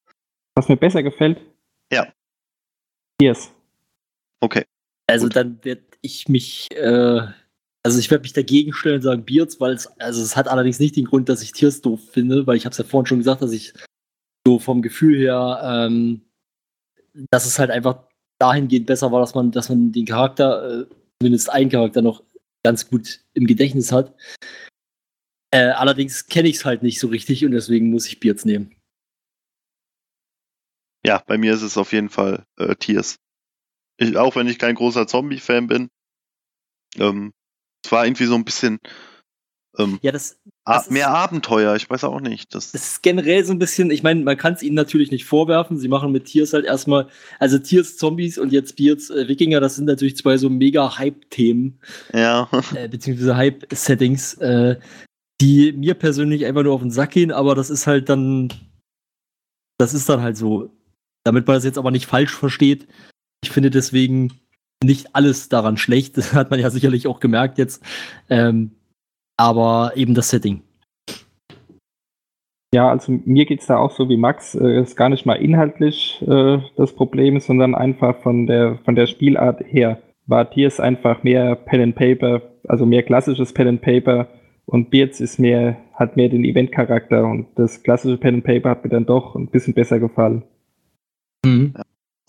Was 0.54 0.68
mir 0.68 0.76
besser 0.76 1.02
gefällt? 1.02 1.40
Ja. 1.92 2.12
Tiers. 3.18 3.52
Okay. 4.40 4.64
Also 5.06 5.26
Gut. 5.26 5.36
dann 5.36 5.64
werde 5.64 5.82
ich 6.00 6.28
mich, 6.28 6.68
äh, 6.72 7.22
also 7.82 7.98
ich 7.98 8.10
werde 8.10 8.22
mich 8.22 8.32
dagegen 8.32 8.72
stellen 8.72 8.96
und 8.96 9.02
sagen 9.02 9.24
Beards, 9.24 9.60
weil 9.60 9.74
es, 9.74 9.86
also 9.98 10.22
es 10.22 10.36
hat 10.36 10.48
allerdings 10.48 10.78
nicht 10.78 10.96
den 10.96 11.04
Grund, 11.04 11.28
dass 11.28 11.42
ich 11.42 11.52
Tiers 11.52 11.80
doof 11.80 12.00
finde, 12.10 12.46
weil 12.46 12.56
ich 12.56 12.64
habe 12.64 12.72
es 12.72 12.78
ja 12.78 12.84
vorhin 12.84 13.06
schon 13.06 13.18
gesagt, 13.18 13.42
dass 13.42 13.52
ich 13.52 13.74
so 14.46 14.58
vom 14.58 14.82
Gefühl 14.82 15.18
her, 15.18 15.60
ähm, 15.64 16.22
dass 17.30 17.46
es 17.46 17.58
halt 17.58 17.70
einfach 17.70 18.04
dahingehend 18.38 18.86
besser 18.86 19.10
war, 19.12 19.20
dass 19.20 19.34
man, 19.34 19.50
dass 19.50 19.68
man 19.68 19.92
den 19.92 20.06
Charakter, 20.06 20.82
äh, 20.82 20.86
zumindest 21.20 21.50
einen 21.50 21.70
Charakter 21.70 22.02
noch 22.02 22.22
ganz 22.64 22.88
gut 22.88 23.20
im 23.34 23.46
Gedächtnis 23.46 23.92
hat. 23.92 24.14
Äh, 25.52 25.70
allerdings 25.70 26.26
kenne 26.26 26.48
ich 26.48 26.56
es 26.56 26.64
halt 26.64 26.82
nicht 26.82 26.98
so 26.98 27.08
richtig 27.08 27.44
und 27.44 27.52
deswegen 27.52 27.90
muss 27.90 28.06
ich 28.06 28.20
Beards 28.20 28.44
nehmen. 28.44 28.74
Ja, 31.04 31.22
bei 31.26 31.36
mir 31.36 31.52
ist 31.52 31.62
es 31.62 31.76
auf 31.76 31.92
jeden 31.92 32.08
Fall 32.08 32.46
äh, 32.56 32.76
Tiers. 32.76 33.16
Ich, 33.98 34.16
auch 34.16 34.36
wenn 34.36 34.46
ich 34.48 34.58
kein 34.58 34.76
großer 34.76 35.06
Zombie-Fan 35.06 35.66
bin. 35.66 35.88
Ähm, 36.96 37.32
es 37.84 37.90
war 37.92 38.04
irgendwie 38.06 38.26
so 38.26 38.34
ein 38.34 38.44
bisschen 38.44 38.78
ähm, 39.78 39.98
Ja, 40.02 40.12
das, 40.12 40.38
das 40.66 40.84
ist- 40.84 40.90
mehr 40.90 41.08
Abenteuer, 41.10 41.74
ich 41.76 41.88
weiß 41.88 42.04
auch 42.04 42.20
nicht. 42.20 42.54
Das, 42.54 42.74
es 42.74 42.92
ist 42.92 43.02
generell 43.02 43.44
so 43.44 43.52
ein 43.52 43.58
bisschen, 43.58 43.90
ich 43.90 44.02
meine, 44.02 44.22
man 44.22 44.36
kann 44.36 44.52
es 44.54 44.62
ihnen 44.62 44.74
natürlich 44.76 45.10
nicht 45.10 45.24
vorwerfen. 45.24 45.78
Sie 45.78 45.88
machen 45.88 46.12
mit 46.12 46.26
Tiers 46.26 46.52
halt 46.52 46.66
erstmal, 46.66 47.08
also 47.38 47.58
Tiers 47.58 47.96
Zombies 47.96 48.36
und 48.38 48.52
jetzt 48.52 48.76
Beards 48.76 49.08
äh, 49.10 49.28
Wikinger, 49.28 49.60
das 49.60 49.76
sind 49.76 49.86
natürlich 49.86 50.16
zwei 50.16 50.36
so 50.36 50.50
mega 50.50 50.98
Hype-Themen, 50.98 51.80
ja, 52.12 52.48
äh, 52.74 52.86
beziehungsweise 52.88 53.34
Hype-Settings, 53.36 54.34
äh, 54.34 54.78
die 55.40 55.72
mir 55.72 55.94
persönlich 55.94 56.44
einfach 56.44 56.62
nur 56.62 56.74
auf 56.74 56.82
den 56.82 56.90
Sack 56.90 57.12
gehen, 57.12 57.32
aber 57.32 57.54
das 57.54 57.70
ist 57.70 57.86
halt 57.86 58.08
dann, 58.10 58.52
das 59.78 59.94
ist 59.94 60.08
dann 60.08 60.20
halt 60.20 60.36
so. 60.36 60.70
Damit 61.24 61.46
man 61.46 61.54
das 61.56 61.64
jetzt 61.64 61.78
aber 61.78 61.90
nicht 61.92 62.06
falsch 62.06 62.34
versteht, 62.34 62.86
ich 63.42 63.50
finde 63.50 63.70
deswegen 63.70 64.38
nicht 64.84 65.14
alles 65.14 65.48
daran 65.48 65.76
schlecht, 65.76 66.16
das 66.16 66.34
hat 66.34 66.50
man 66.50 66.60
ja 66.60 66.70
sicherlich 66.70 67.06
auch 67.06 67.20
gemerkt 67.20 67.58
jetzt, 67.58 67.82
ähm, 68.28 68.72
aber 69.36 69.92
eben 69.96 70.14
das 70.14 70.30
Setting. 70.30 70.62
Ja, 72.74 72.88
also 72.88 73.12
mir 73.26 73.44
geht's 73.44 73.66
da 73.66 73.76
auch 73.76 73.90
so 73.90 74.08
wie 74.08 74.16
Max. 74.16 74.54
Äh, 74.54 74.80
ist 74.80 74.96
gar 74.96 75.10
nicht 75.10 75.26
mal 75.26 75.34
inhaltlich 75.34 76.22
äh, 76.26 76.58
das 76.76 76.94
Problem, 76.94 77.38
sondern 77.38 77.74
einfach 77.74 78.16
von 78.22 78.46
der 78.46 78.78
von 78.84 78.94
der 78.94 79.06
Spielart 79.06 79.62
her. 79.66 80.00
War 80.26 80.48
Tiers 80.48 80.80
einfach 80.80 81.22
mehr 81.22 81.54
Pen 81.54 81.82
and 81.82 81.94
Paper, 81.96 82.40
also 82.66 82.86
mehr 82.86 83.02
klassisches 83.02 83.52
Pen 83.52 83.68
and 83.68 83.82
Paper 83.82 84.28
und 84.64 84.90
Beards 84.90 85.20
ist 85.20 85.38
mehr, 85.38 85.76
hat 85.92 86.16
mehr 86.16 86.28
den 86.28 86.44
Event-Charakter 86.44 87.24
und 87.26 87.48
das 87.56 87.82
klassische 87.82 88.16
Pen 88.16 88.36
and 88.36 88.44
Paper 88.44 88.70
hat 88.70 88.84
mir 88.84 88.90
dann 88.90 89.04
doch 89.06 89.34
ein 89.34 89.48
bisschen 89.48 89.74
besser 89.74 89.98
gefallen. 89.98 90.44
Mhm. 91.44 91.74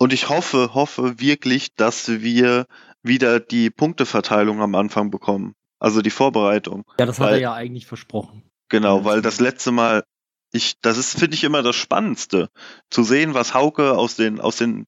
Und 0.04 0.12
ich 0.12 0.28
hoffe, 0.28 0.74
hoffe 0.74 1.22
wirklich, 1.22 1.76
dass 1.76 2.10
wir 2.10 2.68
wieder 3.04 3.40
die 3.40 3.70
Punkteverteilung 3.70 4.62
am 4.62 4.76
Anfang 4.76 5.12
bekommen. 5.12 5.56
Also 5.80 6.02
die 6.02 6.10
Vorbereitung. 6.10 6.84
Ja, 7.00 7.06
das 7.06 7.22
hat 7.22 7.28
Weil- 7.28 7.36
er 7.36 7.40
ja 7.40 7.54
eigentlich 7.54 7.86
versprochen. 7.86 8.44
Genau, 8.68 9.06
weil 9.06 9.22
das 9.22 9.38
das 9.38 9.40
letzte 9.40 9.72
Mal, 9.72 10.04
ich, 10.52 10.78
das 10.82 10.98
ist, 10.98 11.18
finde 11.18 11.36
ich, 11.36 11.46
immer 11.46 11.64
das 11.64 11.78
Spannendste. 11.78 12.50
Zu 12.90 13.04
sehen, 13.04 13.34
was 13.34 13.54
Hauke 13.54 13.94
aus 13.98 14.18
den, 14.18 14.42
aus 14.42 14.58
den 14.58 14.88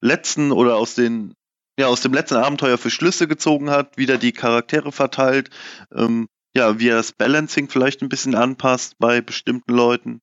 letzten 0.00 0.50
oder 0.50 0.74
aus 0.74 0.96
den, 0.96 1.34
ja, 1.78 1.86
aus 1.86 2.00
dem 2.00 2.12
letzten 2.12 2.38
Abenteuer 2.38 2.78
für 2.78 2.90
Schlüsse 2.90 3.28
gezogen 3.28 3.70
hat, 3.70 3.96
wieder 3.96 4.18
die 4.18 4.32
Charaktere 4.32 4.90
verteilt, 4.90 5.50
ähm, 5.94 6.26
ja, 6.56 6.80
wie 6.80 6.88
er 6.88 6.96
das 6.96 7.12
Balancing 7.12 7.68
vielleicht 7.68 8.02
ein 8.02 8.08
bisschen 8.08 8.34
anpasst 8.34 8.96
bei 8.98 9.20
bestimmten 9.20 9.72
Leuten. 9.72 10.20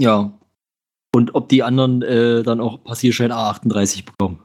Ja. 0.00 0.38
Und 1.14 1.34
ob 1.34 1.48
die 1.48 1.62
anderen 1.62 2.02
äh, 2.02 2.42
dann 2.42 2.60
auch 2.60 2.82
Passierschein 2.82 3.32
A38 3.32 4.04
bekommen. 4.06 4.42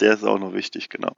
Der 0.00 0.14
ist 0.14 0.24
auch 0.24 0.38
noch 0.38 0.52
wichtig, 0.52 0.88
genau. 0.88 1.12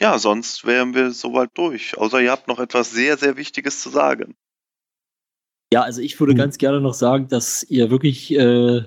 Ja, 0.00 0.18
sonst 0.18 0.66
wären 0.66 0.94
wir 0.94 1.10
soweit 1.12 1.50
durch. 1.54 1.96
Außer 1.96 2.20
ihr 2.20 2.30
habt 2.30 2.48
noch 2.48 2.58
etwas 2.58 2.90
sehr, 2.90 3.16
sehr 3.16 3.36
Wichtiges 3.36 3.80
zu 3.82 3.88
sagen. 3.90 4.34
Ja, 5.72 5.82
also 5.82 6.00
ich 6.00 6.18
würde 6.20 6.34
Mhm. 6.34 6.38
ganz 6.38 6.58
gerne 6.58 6.80
noch 6.80 6.94
sagen, 6.94 7.28
dass 7.28 7.62
ihr 7.64 7.90
wirklich 7.90 8.30
äh, 8.32 8.82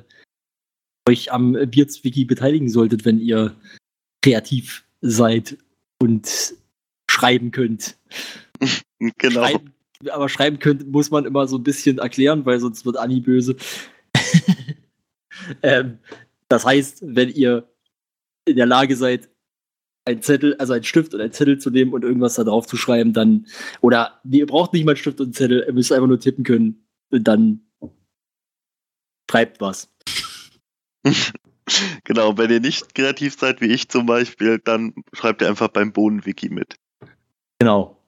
euch 1.08 1.32
am 1.32 1.54
Beards-Wiki 1.54 2.26
beteiligen 2.26 2.70
solltet, 2.70 3.06
wenn 3.06 3.20
ihr 3.20 3.56
kreativ 4.24 4.86
seid 5.02 5.58
und 6.02 6.56
schreiben 7.10 7.52
könnt. 7.52 7.98
Genau. 9.18 9.40
Schreiben, 9.48 9.74
aber 10.08 10.30
schreiben 10.30 10.60
könnt, 10.60 10.88
muss 10.92 11.12
man 11.12 11.26
immer 11.26 11.48
so 11.48 11.58
ein 11.58 11.64
bisschen 11.64 11.98
erklären, 11.98 12.46
weil 12.46 12.60
sonst 12.60 12.86
wird 12.86 12.98
Anni 12.98 13.20
böse. 13.20 13.56
ähm, 15.62 16.00
das 16.48 16.66
heißt, 16.66 17.04
wenn 17.04 17.30
ihr 17.30 17.70
in 18.46 18.56
der 18.56 18.66
Lage 18.66 18.96
seid, 18.96 19.30
ein 20.06 20.22
Zettel, 20.22 20.56
also 20.56 20.74
ein 20.74 20.84
Stift 20.84 21.14
und 21.14 21.22
ein 21.22 21.32
Zettel 21.32 21.60
zu 21.60 21.70
nehmen 21.70 21.94
und 21.94 22.04
irgendwas 22.04 22.36
da 22.36 22.44
drauf 22.44 22.66
zu 22.66 22.78
schreiben, 22.78 23.14
dann, 23.14 23.46
oder 23.82 24.20
nee, 24.24 24.40
ihr 24.40 24.48
braucht 24.48 24.74
nicht 24.74 24.86
mal 24.86 24.92
einen 24.92 24.98
Stift 24.98 25.20
und 25.20 25.28
einen 25.28 25.34
Zettel, 25.34 25.64
ihr 25.68 25.74
müsst 25.74 25.92
einfach 25.92 26.08
nur 26.08 26.20
tippen 26.20 26.44
können 26.44 26.86
und 27.12 27.28
dann 27.28 27.62
schreibt 29.30 29.62
was. 29.62 29.92
Genau, 32.04 32.36
wenn 32.36 32.50
ihr 32.50 32.60
nicht 32.60 32.96
kreativ 32.96 33.38
seid, 33.38 33.62
wie 33.62 33.68
ich 33.68 33.90
zum 33.90 34.08
Beispiel, 34.08 34.58
dann 34.58 34.96
schreibt 35.14 35.44
ihr 35.44 35.48
einfach 35.48 35.68
beim 35.68 35.94
Bohnen-Wiki 35.94 36.50
mit. 36.50 36.78
Genau. 37.60 37.99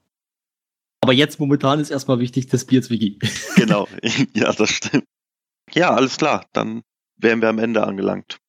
Aber 1.02 1.14
jetzt 1.14 1.40
momentan 1.40 1.80
ist 1.80 1.90
erstmal 1.90 2.20
wichtig 2.20 2.48
das 2.48 2.66
Beards-Wiki. 2.66 3.20
Genau, 3.56 3.88
ja, 4.34 4.52
das 4.54 4.70
stimmt. 4.70 5.06
Ja, 5.74 5.94
alles 5.94 6.18
klar, 6.18 6.46
dann 6.54 6.82
wären 7.18 7.42
wir 7.42 7.50
am 7.50 7.60
Ende 7.60 7.86
angelangt. 7.86 8.40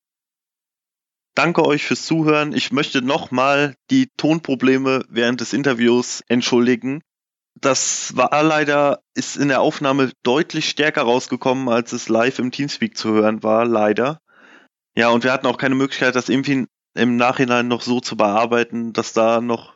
Danke 1.34 1.64
euch 1.64 1.84
fürs 1.84 2.04
Zuhören. 2.04 2.52
Ich 2.52 2.72
möchte 2.72 3.02
nochmal 3.02 3.74
die 3.90 4.08
Tonprobleme 4.16 5.04
während 5.08 5.40
des 5.40 5.52
Interviews 5.52 6.22
entschuldigen. 6.28 7.02
Das 7.54 8.16
war 8.16 8.42
leider, 8.42 9.00
ist 9.14 9.36
in 9.36 9.48
der 9.48 9.60
Aufnahme 9.60 10.12
deutlich 10.22 10.68
stärker 10.68 11.02
rausgekommen, 11.02 11.68
als 11.68 11.92
es 11.92 12.08
live 12.08 12.38
im 12.38 12.50
Teamspeak 12.50 12.96
zu 12.96 13.12
hören 13.12 13.42
war, 13.42 13.64
leider. 13.64 14.20
Ja, 14.94 15.08
und 15.08 15.24
wir 15.24 15.32
hatten 15.32 15.46
auch 15.46 15.58
keine 15.58 15.74
Möglichkeit, 15.74 16.16
das 16.16 16.28
irgendwie 16.28 16.66
im 16.94 17.16
Nachhinein 17.16 17.68
noch 17.68 17.80
so 17.80 18.00
zu 18.00 18.16
bearbeiten, 18.16 18.92
dass 18.92 19.14
da 19.14 19.40
noch, 19.40 19.71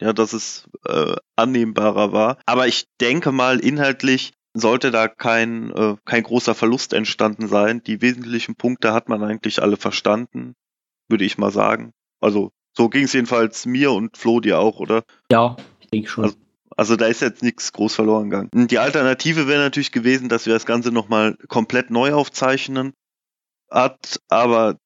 ja, 0.00 0.12
dass 0.12 0.32
es 0.32 0.68
äh, 0.86 1.16
annehmbarer 1.36 2.12
war. 2.12 2.38
Aber 2.46 2.66
ich 2.66 2.86
denke 3.00 3.32
mal, 3.32 3.58
inhaltlich 3.60 4.32
sollte 4.54 4.90
da 4.90 5.08
kein, 5.08 5.70
äh, 5.72 5.96
kein 6.04 6.22
großer 6.22 6.54
Verlust 6.54 6.92
entstanden 6.92 7.48
sein. 7.48 7.82
Die 7.82 8.00
wesentlichen 8.02 8.54
Punkte 8.56 8.92
hat 8.92 9.08
man 9.08 9.22
eigentlich 9.22 9.62
alle 9.62 9.76
verstanden, 9.76 10.54
würde 11.08 11.24
ich 11.24 11.38
mal 11.38 11.50
sagen. 11.50 11.92
Also, 12.20 12.50
so 12.76 12.88
ging 12.88 13.04
es 13.04 13.12
jedenfalls 13.12 13.66
mir 13.66 13.92
und 13.92 14.16
Flo 14.16 14.40
dir 14.40 14.58
auch, 14.58 14.80
oder? 14.80 15.02
Ja, 15.30 15.56
ich 15.80 15.88
denke 15.88 16.08
schon. 16.08 16.24
Also- 16.24 16.36
Also 16.78 16.96
da 16.96 17.06
ist 17.06 17.22
jetzt 17.22 17.42
nichts 17.42 17.72
groß 17.72 17.94
verloren 17.94 18.28
gegangen. 18.28 18.50
Die 18.68 18.78
Alternative 18.78 19.46
wäre 19.48 19.62
natürlich 19.62 19.92
gewesen, 19.92 20.28
dass 20.28 20.44
wir 20.44 20.52
das 20.52 20.66
Ganze 20.66 20.92
nochmal 20.92 21.36
komplett 21.48 21.90
neu 21.90 22.12
aufzeichnen. 22.12 22.92
Hat 23.70 24.20
aber, 24.28 24.76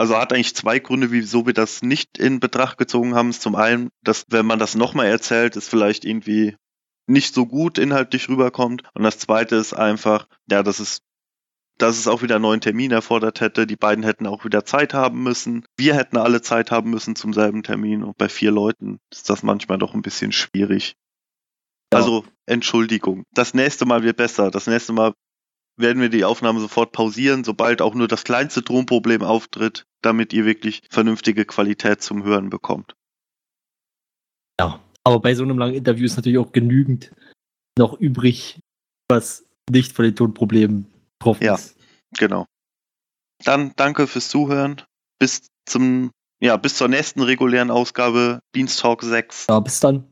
also 0.00 0.16
hat 0.16 0.32
eigentlich 0.32 0.54
zwei 0.54 0.78
Gründe, 0.78 1.10
wieso 1.10 1.44
wir 1.44 1.52
das 1.52 1.82
nicht 1.82 2.16
in 2.16 2.40
Betracht 2.40 2.78
gezogen 2.78 3.14
haben. 3.14 3.32
Zum 3.32 3.54
einen, 3.54 3.90
dass 4.02 4.24
wenn 4.30 4.46
man 4.46 4.58
das 4.58 4.74
nochmal 4.74 5.08
erzählt, 5.08 5.56
es 5.56 5.68
vielleicht 5.68 6.06
irgendwie 6.06 6.56
nicht 7.06 7.34
so 7.34 7.44
gut 7.44 7.76
inhaltlich 7.76 8.30
rüberkommt. 8.30 8.82
Und 8.94 9.02
das 9.02 9.18
zweite 9.18 9.56
ist 9.56 9.74
einfach, 9.74 10.26
ja, 10.50 10.62
dass 10.62 10.78
es 10.78 11.02
dass 11.76 11.98
es 11.98 12.08
auch 12.08 12.22
wieder 12.22 12.36
einen 12.36 12.42
neuen 12.42 12.62
Termin 12.62 12.92
erfordert 12.92 13.42
hätte. 13.42 13.66
Die 13.66 13.76
beiden 13.76 14.02
hätten 14.02 14.26
auch 14.26 14.46
wieder 14.46 14.64
Zeit 14.64 14.94
haben 14.94 15.22
müssen. 15.22 15.66
Wir 15.76 15.94
hätten 15.94 16.16
alle 16.16 16.40
Zeit 16.40 16.70
haben 16.70 16.88
müssen 16.88 17.14
zum 17.14 17.34
selben 17.34 17.62
Termin. 17.62 18.02
Und 18.02 18.16
bei 18.16 18.30
vier 18.30 18.52
Leuten 18.52 19.00
ist 19.12 19.28
das 19.28 19.42
manchmal 19.42 19.76
doch 19.76 19.92
ein 19.92 20.02
bisschen 20.02 20.32
schwierig. 20.32 20.94
Ja. 21.92 21.98
Also, 21.98 22.24
Entschuldigung. 22.46 23.24
Das 23.34 23.52
nächste 23.52 23.84
Mal 23.84 24.02
wird 24.02 24.16
besser. 24.16 24.50
Das 24.50 24.66
nächste 24.66 24.94
Mal 24.94 25.12
werden 25.76 26.00
wir 26.00 26.08
die 26.08 26.24
Aufnahme 26.24 26.60
sofort 26.60 26.92
pausieren, 26.92 27.44
sobald 27.44 27.82
auch 27.82 27.94
nur 27.94 28.08
das 28.08 28.24
kleinste 28.24 28.62
Tonproblem 28.62 29.22
auftritt, 29.22 29.86
damit 30.02 30.32
ihr 30.32 30.44
wirklich 30.44 30.82
vernünftige 30.90 31.44
Qualität 31.44 32.02
zum 32.02 32.24
Hören 32.24 32.50
bekommt. 32.50 32.94
Ja, 34.60 34.80
aber 35.04 35.20
bei 35.20 35.34
so 35.34 35.42
einem 35.42 35.58
langen 35.58 35.74
Interview 35.74 36.04
ist 36.04 36.16
natürlich 36.16 36.38
auch 36.38 36.52
genügend 36.52 37.12
noch 37.78 37.98
übrig, 37.98 38.58
was 39.08 39.46
nicht 39.70 39.92
von 39.92 40.04
den 40.04 40.16
Tonproblemen 40.16 40.86
betroffen 41.18 41.44
Ja. 41.44 41.54
ist. 41.54 41.76
Genau. 42.18 42.46
Dann 43.44 43.72
danke 43.76 44.06
fürs 44.06 44.28
Zuhören. 44.28 44.82
Bis 45.18 45.48
zum, 45.66 46.10
ja, 46.42 46.56
bis 46.56 46.76
zur 46.76 46.88
nächsten 46.88 47.22
regulären 47.22 47.70
Ausgabe 47.70 48.40
Beanstalk 48.52 49.02
6. 49.02 49.46
Ja, 49.48 49.60
bis 49.60 49.80
dann. 49.80 50.04